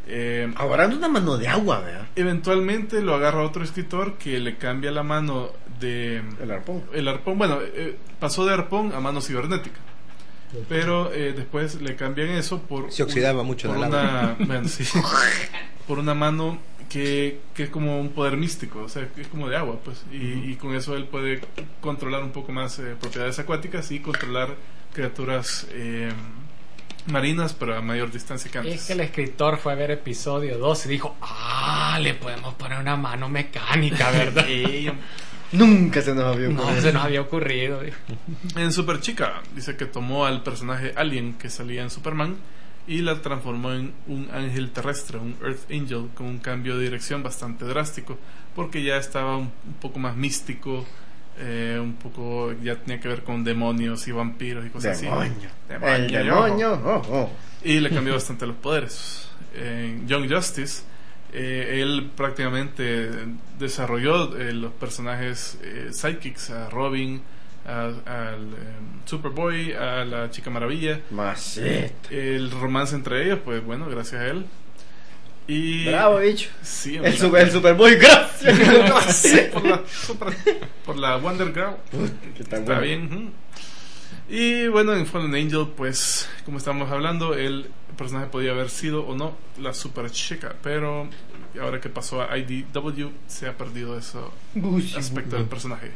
Eh, 0.07 0.53
una 0.59 1.07
mano 1.07 1.37
de 1.37 1.47
agua, 1.47 1.79
¿verdad? 1.79 2.07
eventualmente 2.15 3.01
lo 3.01 3.15
agarra 3.15 3.43
otro 3.43 3.63
escritor 3.63 4.17
que 4.17 4.39
le 4.39 4.57
cambia 4.57 4.91
la 4.91 5.03
mano 5.03 5.51
de 5.79 6.21
El 6.41 6.51
arpón. 6.51 6.83
el 6.93 7.07
arpón 7.07 7.37
bueno 7.37 7.59
eh, 7.61 7.97
pasó 8.19 8.45
de 8.45 8.53
arpón 8.53 8.93
a 8.93 8.99
mano 8.99 9.21
cibernética. 9.21 9.79
Pero 10.69 11.11
eh, 11.11 11.33
después 11.35 11.81
le 11.81 11.95
cambian 11.95 12.29
eso 12.29 12.61
por 12.61 12.91
Se 12.91 13.01
oxidaba 13.01 13.43
mucho 13.43 13.69
por 13.69 13.77
el 13.77 13.85
una 13.85 14.35
bueno, 14.39 14.67
sí, 14.67 14.83
por 15.87 15.97
una 15.97 16.13
mano 16.13 16.59
que, 16.89 17.39
que 17.55 17.63
es 17.63 17.69
como 17.69 17.99
un 17.99 18.09
poder 18.09 18.37
místico 18.37 18.81
o 18.83 18.89
sea 18.89 19.07
que 19.07 19.21
es 19.21 19.27
como 19.27 19.49
de 19.49 19.57
agua 19.57 19.79
pues. 19.83 20.03
Y, 20.11 20.51
y 20.51 20.55
con 20.55 20.75
eso 20.75 20.95
él 20.95 21.05
puede 21.05 21.41
controlar 21.81 22.23
un 22.23 22.31
poco 22.31 22.51
más 22.51 22.77
eh, 22.79 22.95
propiedades 22.99 23.39
acuáticas 23.39 23.89
y 23.91 23.99
controlar 23.99 24.55
criaturas 24.93 25.67
eh, 25.71 26.11
marinas 27.07 27.53
pero 27.53 27.75
a 27.77 27.81
mayor 27.81 28.11
distancia 28.11 28.49
que 28.49 28.59
antes 28.59 28.75
Es 28.75 28.87
que 28.87 28.93
el 28.93 29.01
escritor 29.01 29.57
fue 29.57 29.73
a 29.73 29.75
ver 29.75 29.91
episodio 29.91 30.57
2 30.57 30.85
y 30.85 30.89
dijo, 30.89 31.15
ah, 31.21 31.97
le 32.01 32.13
podemos 32.13 32.53
poner 32.55 32.79
una 32.79 32.95
mano 32.95 33.29
mecánica, 33.29 34.11
¿verdad? 34.11 34.45
Nunca 35.51 36.01
se 36.01 36.15
nos 36.15 36.35
había 36.35 36.49
no 36.49 36.61
ocurrido. 36.61 36.81
se 36.81 36.93
nos 36.93 37.03
había 37.03 37.21
ocurrido. 37.21 37.81
En 38.55 38.71
Super 38.71 38.99
Chica 39.01 39.43
dice 39.55 39.77
que 39.77 39.85
tomó 39.85 40.25
al 40.25 40.41
personaje 40.41 40.93
Alien 40.95 41.33
que 41.35 41.49
salía 41.49 41.83
en 41.83 41.91
Superman 41.91 42.37
y 42.87 42.97
la 43.01 43.21
transformó 43.21 43.71
en 43.71 43.93
un 44.07 44.29
ángel 44.33 44.71
terrestre, 44.71 45.19
un 45.19 45.37
Earth 45.43 45.71
Angel, 45.71 46.09
con 46.15 46.25
un 46.25 46.39
cambio 46.39 46.75
de 46.77 46.83
dirección 46.85 47.21
bastante 47.21 47.65
drástico, 47.65 48.17
porque 48.55 48.83
ya 48.83 48.97
estaba 48.97 49.37
un, 49.37 49.51
un 49.65 49.73
poco 49.79 49.99
más 49.99 50.15
místico, 50.15 50.85
eh, 51.39 51.79
un 51.81 51.93
poco 51.93 52.53
ya 52.61 52.75
tenía 52.75 52.99
que 52.99 53.07
ver 53.07 53.23
con 53.23 53.43
demonios 53.43 54.07
y 54.07 54.11
vampiros 54.11 54.65
y 54.65 54.69
cosas 54.69 55.01
Demonio. 55.01 55.49
así. 55.69 55.85
El 55.85 56.07
demonio. 56.11 56.73
Oh, 56.83 57.01
oh. 57.09 57.29
Y 57.63 57.79
le 57.79 57.89
cambió 57.89 58.13
bastante 58.13 58.45
los 58.45 58.55
poderes. 58.57 59.27
En 59.55 60.07
Young 60.07 60.29
Justice, 60.31 60.83
eh, 61.31 61.79
él 61.81 62.11
prácticamente 62.15 63.09
desarrolló 63.59 64.37
eh, 64.37 64.53
los 64.53 64.71
personajes 64.73 65.57
eh, 65.63 65.89
psychics, 65.91 66.49
a 66.49 66.69
Robin, 66.69 67.21
a- 67.65 67.85
al 68.05 68.35
em, 68.43 69.05
Superboy, 69.05 69.73
a 69.73 70.03
la 70.05 70.29
Chica 70.29 70.49
Maravilla. 70.49 70.99
El 72.09 72.51
romance 72.51 72.95
entre 72.95 73.23
ellos, 73.25 73.39
pues 73.45 73.63
bueno, 73.63 73.87
gracias 73.89 74.21
a 74.21 74.27
él. 74.27 74.45
Y 75.47 75.85
Bravo, 75.87 76.19
bicho. 76.19 76.49
Sí, 76.61 76.95
El, 77.03 77.17
super, 77.17 77.41
el 77.43 77.51
Superboy, 77.51 77.95
gracias. 77.95 79.15
Sí, 79.15 79.37
por, 79.53 79.65
la, 79.65 79.81
super- 79.87 80.33
por 80.85 80.97
la 80.97 81.17
Wonder 81.17 81.53
Girl. 81.53 81.75
Que 82.37 82.43
tan 82.43 82.61
Está 82.61 82.79
bueno. 82.79 82.81
bien. 82.81 83.33
Y 84.29 84.67
bueno, 84.67 84.93
en 84.95 85.05
Fallen 85.05 85.35
Angel, 85.35 85.67
pues, 85.75 86.29
como 86.45 86.57
estábamos 86.57 86.89
hablando, 86.91 87.33
el 87.33 87.67
personaje 87.97 88.27
podía 88.27 88.51
haber 88.51 88.69
sido 88.69 89.05
o 89.05 89.15
no 89.15 89.37
la 89.59 89.73
super 89.73 90.09
chica, 90.09 90.55
pero 90.63 91.09
ahora 91.61 91.79
que 91.81 91.89
pasó 91.89 92.21
a 92.21 92.37
IDW, 92.37 93.09
se 93.27 93.47
ha 93.47 93.57
perdido 93.57 93.97
ese 93.97 94.17
aspecto 94.97 95.35
del 95.35 95.45
personaje. 95.45 95.91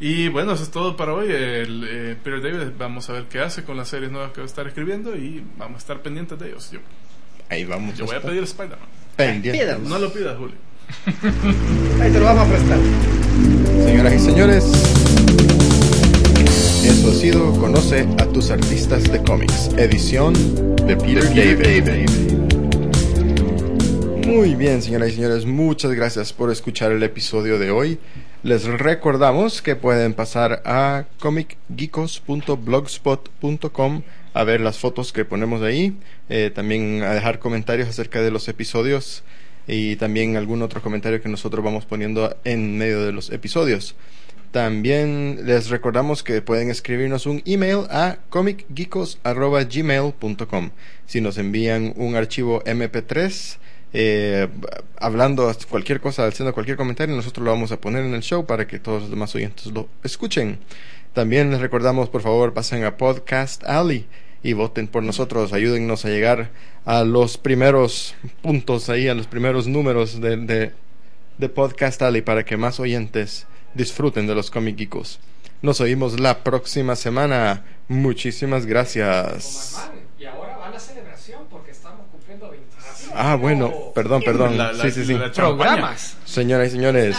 Y 0.00 0.28
bueno, 0.28 0.52
eso 0.52 0.62
es 0.62 0.70
todo 0.70 0.96
para 0.96 1.12
hoy. 1.12 1.30
El, 1.32 1.84
eh, 1.90 2.16
Peter 2.22 2.40
David, 2.40 2.72
vamos 2.78 3.10
a 3.10 3.14
ver 3.14 3.24
qué 3.24 3.40
hace 3.40 3.64
con 3.64 3.76
las 3.76 3.88
series 3.88 4.12
nuevas 4.12 4.30
que 4.30 4.40
va 4.40 4.44
a 4.44 4.46
estar 4.48 4.66
escribiendo 4.68 5.16
y 5.16 5.44
vamos 5.58 5.74
a 5.74 5.78
estar 5.78 6.00
pendientes 6.00 6.38
de 6.38 6.48
ellos. 6.50 6.70
Yo, 6.70 6.78
Ahí 7.48 7.64
vamos. 7.64 7.96
yo 7.96 8.04
voy 8.06 8.16
a 8.16 8.22
pedir 8.22 8.42
Spider-Man. 8.42 8.88
pendiente. 9.16 9.76
No 9.84 9.98
lo 9.98 10.12
pidas, 10.12 10.36
Julio. 10.36 10.56
Ahí 12.00 12.10
te 12.10 12.18
lo 12.18 12.24
vamos 12.24 12.46
a 12.46 12.50
prestar. 12.50 12.78
Señoras 13.84 14.14
y 14.14 14.18
señores, 14.18 14.64
eso 16.84 17.10
ha 17.10 17.14
sido 17.14 17.52
Conoce 17.60 18.06
a 18.18 18.26
tus 18.26 18.50
artistas 18.50 19.04
de 19.04 19.22
cómics, 19.22 19.68
edición 19.76 20.32
de 20.86 20.96
Peter 20.96 21.84
David. 21.84 22.10
Muy 24.26 24.54
bien, 24.54 24.82
señoras 24.82 25.10
y 25.10 25.12
señores, 25.14 25.46
muchas 25.46 25.92
gracias 25.92 26.32
por 26.34 26.50
escuchar 26.50 26.92
el 26.92 27.02
episodio 27.02 27.58
de 27.58 27.70
hoy. 27.70 27.98
Les 28.42 28.64
recordamos 28.64 29.62
que 29.62 29.74
pueden 29.74 30.12
pasar 30.14 30.62
a 30.64 31.04
comicgeekos.blogspot.com 31.18 34.02
a 34.34 34.44
ver 34.44 34.60
las 34.60 34.78
fotos 34.78 35.12
que 35.12 35.24
ponemos 35.24 35.62
ahí, 35.62 35.96
eh, 36.28 36.50
también 36.54 37.02
a 37.02 37.14
dejar 37.14 37.38
comentarios 37.38 37.88
acerca 37.88 38.20
de 38.22 38.30
los 38.30 38.46
episodios 38.48 39.24
y 39.66 39.96
también 39.96 40.36
algún 40.36 40.62
otro 40.62 40.80
comentario 40.82 41.20
que 41.20 41.28
nosotros 41.28 41.64
vamos 41.64 41.84
poniendo 41.84 42.36
en 42.44 42.78
medio 42.78 43.04
de 43.04 43.10
los 43.12 43.30
episodios. 43.30 43.96
También 44.50 45.40
les 45.44 45.68
recordamos 45.68 46.22
que 46.22 46.40
pueden 46.40 46.70
escribirnos 46.70 47.26
un 47.26 47.42
email 47.44 47.80
a 47.90 48.16
comicgeekos.gmail.com 48.30 50.70
si 51.06 51.20
nos 51.20 51.36
envían 51.36 51.92
un 51.96 52.16
archivo 52.16 52.64
MP3 52.64 53.58
eh, 53.94 54.48
hablando 54.98 55.50
cualquier 55.70 56.00
cosa, 56.00 56.26
haciendo 56.26 56.52
cualquier 56.52 56.76
comentario, 56.76 57.16
nosotros 57.16 57.44
lo 57.44 57.50
vamos 57.50 57.72
a 57.72 57.80
poner 57.80 58.04
en 58.04 58.14
el 58.14 58.22
show 58.22 58.44
para 58.44 58.66
que 58.66 58.78
todos 58.78 59.02
los 59.02 59.10
demás 59.10 59.34
oyentes 59.34 59.66
lo 59.66 59.88
escuchen. 60.02 60.58
También 61.18 61.50
les 61.50 61.58
recordamos, 61.60 62.08
por 62.10 62.22
favor, 62.22 62.54
pasen 62.54 62.84
a 62.84 62.96
Podcast 62.96 63.64
Alley 63.64 64.06
y 64.40 64.52
voten 64.52 64.86
por 64.86 65.02
nosotros, 65.02 65.52
ayúdennos 65.52 66.04
a 66.04 66.10
llegar 66.10 66.50
a 66.84 67.02
los 67.02 67.38
primeros 67.38 68.14
puntos 68.40 68.88
ahí, 68.88 69.08
a 69.08 69.14
los 69.14 69.26
primeros 69.26 69.66
números 69.66 70.20
de, 70.20 70.36
de, 70.36 70.72
de 71.38 71.48
Podcast 71.48 72.00
Alley 72.02 72.22
para 72.22 72.44
que 72.44 72.56
más 72.56 72.78
oyentes 72.78 73.48
disfruten 73.74 74.28
de 74.28 74.36
los 74.36 74.52
geekos. 74.52 75.18
Nos 75.60 75.80
oímos 75.80 76.20
la 76.20 76.44
próxima 76.44 76.94
semana. 76.94 77.64
Muchísimas 77.88 78.64
gracias. 78.64 79.76
Y 80.20 80.24
ahora 80.24 80.56
va 80.56 80.70
la 80.70 80.78
celebración 80.78 81.40
porque 81.50 81.72
estamos 81.72 82.06
cumpliendo 82.12 82.48
25 82.48 83.12
Ah, 83.16 83.34
bueno, 83.34 83.72
perdón, 83.92 84.22
perdón. 84.24 84.56
La- 84.56 84.72
la- 84.72 84.84
sí, 84.84 84.92
sí, 84.92 85.04
sí. 85.04 85.14
la 85.14 85.32
programas. 85.32 86.16
Señoras 86.24 86.68
y 86.68 86.70
señores, 86.70 87.16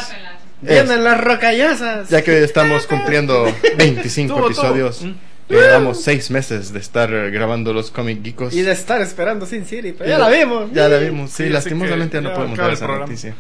Vienen 0.62 1.04
las 1.04 1.20
rocallazas. 1.22 2.10
ya 2.10 2.22
que 2.22 2.32
hoy 2.32 2.44
estamos 2.44 2.86
cumpliendo 2.88 3.46
25 3.78 4.28
Tuvo, 4.34 4.38
tuvo. 4.40 4.48
episodios, 4.52 5.02
Mm. 5.04 5.14
llevamos 5.50 6.02
6 6.04 6.32
meses 6.32 6.74
de 6.74 6.80
estar 6.80 7.12
eh, 7.14 7.30
grabando 7.32 7.74
los 7.74 7.92
Comic 7.92 8.24
Geekos. 8.24 8.54
Y 8.54 8.62
de 8.62 8.72
estar 8.72 9.02
esperando 9.02 9.46
Sin 9.46 9.66
City. 9.66 9.94
Pero 9.98 10.10
ya 10.10 10.18
la 10.18 10.30
vimos. 10.30 10.70
Ya 10.74 10.88
la 10.90 10.98
vimos, 10.98 11.32
sí, 11.32 11.44
Sí, 11.46 11.50
lastimosamente 11.50 12.18
ya 12.18 12.22
no 12.22 12.34
podemos 12.34 12.60
el 12.60 12.66
esa 12.72 12.80
programa. 12.86 13.06
noticia. 13.06 13.36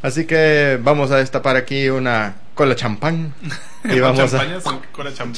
Así 0.00 0.24
que 0.26 0.78
vamos 0.82 1.10
a 1.12 1.18
destapar 1.18 1.56
aquí 1.56 1.88
una 1.88 2.34
cola 2.54 2.74
champán 2.74 3.34
y 3.84 4.00
vamos 4.00 4.34
a 4.34 4.38
Champaña, 4.38 4.58
con 4.92 5.04
la 5.04 5.12
champaña. 5.14 5.32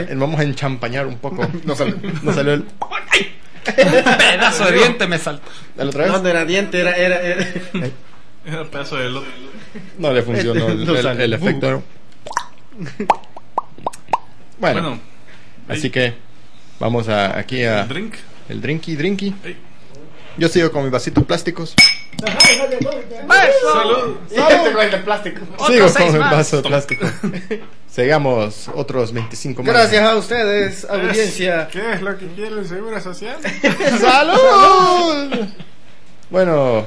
champañar, 0.00 0.16
vamos 0.16 0.38
a 0.40 0.42
enchampañar 0.42 1.06
un 1.06 1.16
poco. 1.18 1.46
No 1.64 1.74
salió, 1.74 1.96
no 2.22 2.32
salió 2.32 2.52
el, 2.54 2.64
Pedazo 3.64 4.64
de 4.66 4.72
diente 4.72 5.06
me 5.06 5.18
saltó. 5.18 5.48
¿la 5.76 5.84
otra 5.84 6.02
vez? 6.04 6.12
No, 6.12 6.18
no 6.22 6.28
era 6.28 6.44
diente, 6.44 6.80
era. 6.80 6.92
era, 6.96 7.20
era- 7.20 7.46
Era 8.44 8.60
el 8.62 8.66
pedazo 8.66 8.96
de 8.96 9.08
lo- 9.08 9.22
No 9.98 10.12
le 10.12 10.22
funcionó 10.22 10.68
el, 10.68 10.84
No 10.84 10.94
el- 10.96 11.32
efecto. 11.32 11.70
¿no? 11.70 11.82
Bueno, 14.58 14.80
Bueno, 14.80 15.00
así 15.68 15.90
que 15.90 16.14
vamos 16.78 17.08
a, 17.08 17.38
aquí 17.38 17.62
a 17.64 17.82
el 17.82 17.88
drink. 17.88 18.14
el 18.48 18.60
drinky 18.60 18.96
drinky. 18.96 19.34
Ey. 19.44 19.56
Yo 20.38 20.48
sigo 20.48 20.70
con 20.72 20.82
mis 20.84 20.92
vasitos 20.92 21.24
plásticos. 21.24 21.74
Salud. 23.72 24.16
Este 24.30 24.72
con 24.72 24.82
el 24.82 24.90
de 24.90 24.98
plástico. 24.98 25.40
sigo 25.66 25.92
con 25.92 26.14
el 26.14 26.18
vaso 26.20 26.62
de 26.62 26.68
plástico. 26.68 27.06
Sigamos 27.90 28.68
otros 28.74 29.12
25 29.12 29.62
más. 29.62 29.72
Gracias 29.74 30.02
a 30.02 30.16
ustedes, 30.16 30.86
audiencia. 30.88 31.68
¿Qué 31.70 31.92
es 31.92 32.00
lo 32.00 32.16
que 32.16 32.26
quiere 32.28 32.58
el 32.60 32.66
Seguro 32.66 32.98
Social? 33.00 33.36
¡Salud! 34.00 35.46
Bueno, 36.30 36.86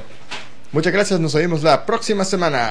muchas 0.76 0.92
gracias. 0.92 1.18
Nos 1.18 1.34
oímos 1.34 1.62
la 1.62 1.86
próxima 1.86 2.22
semana. 2.22 2.68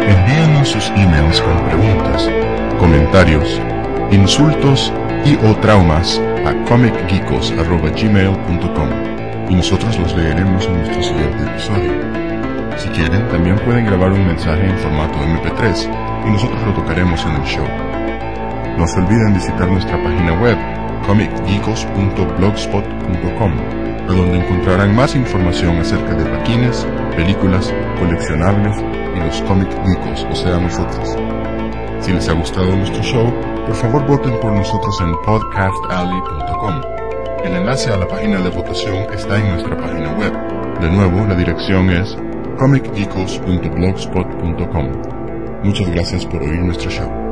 Envíenos 0.00 0.68
sus 0.68 0.88
emails 0.88 1.40
con 1.40 1.64
preguntas, 1.68 2.28
comentarios, 2.80 3.60
insultos 4.10 4.92
y 5.24 5.36
o 5.46 5.56
traumas 5.58 6.20
a 6.44 6.52
comicgeekos.gmail.com 6.68 8.88
y 9.48 9.54
nosotros 9.54 9.96
los 9.96 10.12
leeremos 10.16 10.66
en 10.66 10.78
nuestro 10.78 11.00
siguiente 11.00 11.44
episodio. 11.44 11.92
Si 12.78 12.88
quieren, 12.88 13.28
también 13.28 13.60
pueden 13.60 13.86
grabar 13.86 14.10
un 14.10 14.26
mensaje 14.26 14.68
en 14.68 14.76
formato 14.78 15.20
MP3 15.20 16.26
y 16.26 16.30
nosotros 16.30 16.60
lo 16.66 16.74
tocaremos 16.74 17.24
en 17.24 17.30
el 17.30 17.44
show. 17.44 17.68
No 18.76 18.88
se 18.88 18.98
olviden 18.98 19.34
visitar 19.34 19.68
nuestra 19.68 20.02
página 20.02 20.32
web 20.40 20.77
comicgeekos.blogspot.com 21.06 23.88
donde 24.16 24.38
encontrarán 24.38 24.96
más 24.96 25.14
información 25.14 25.76
acerca 25.78 26.14
de 26.14 26.24
paquines, 26.24 26.86
películas, 27.14 27.70
coleccionables 27.98 28.74
y 29.14 29.20
los 29.20 29.42
cómic 29.42 29.68
geekos, 29.68 30.26
o 30.30 30.34
sea 30.34 30.58
nosotros. 30.58 31.14
Si 32.00 32.10
les 32.12 32.26
ha 32.28 32.32
gustado 32.32 32.74
nuestro 32.76 33.02
show, 33.02 33.34
por 33.66 33.74
favor 33.74 34.06
voten 34.06 34.38
por 34.40 34.52
nosotros 34.52 34.96
en 35.00 35.12
podcastalley.com. 35.24 36.80
El 37.44 37.56
enlace 37.56 37.92
a 37.92 37.96
la 37.98 38.06
página 38.08 38.40
de 38.40 38.48
votación 38.50 39.06
está 39.12 39.38
en 39.38 39.50
nuestra 39.50 39.76
página 39.76 40.12
web. 40.14 40.32
De 40.80 40.90
nuevo, 40.90 41.26
la 41.26 41.34
dirección 41.34 41.90
es 41.90 42.16
comicgeekos.blogspot.com. 42.58 44.92
Muchas 45.64 45.90
gracias 45.90 46.24
por 46.24 46.40
oír 46.42 46.60
nuestro 46.60 46.88
show. 46.90 47.27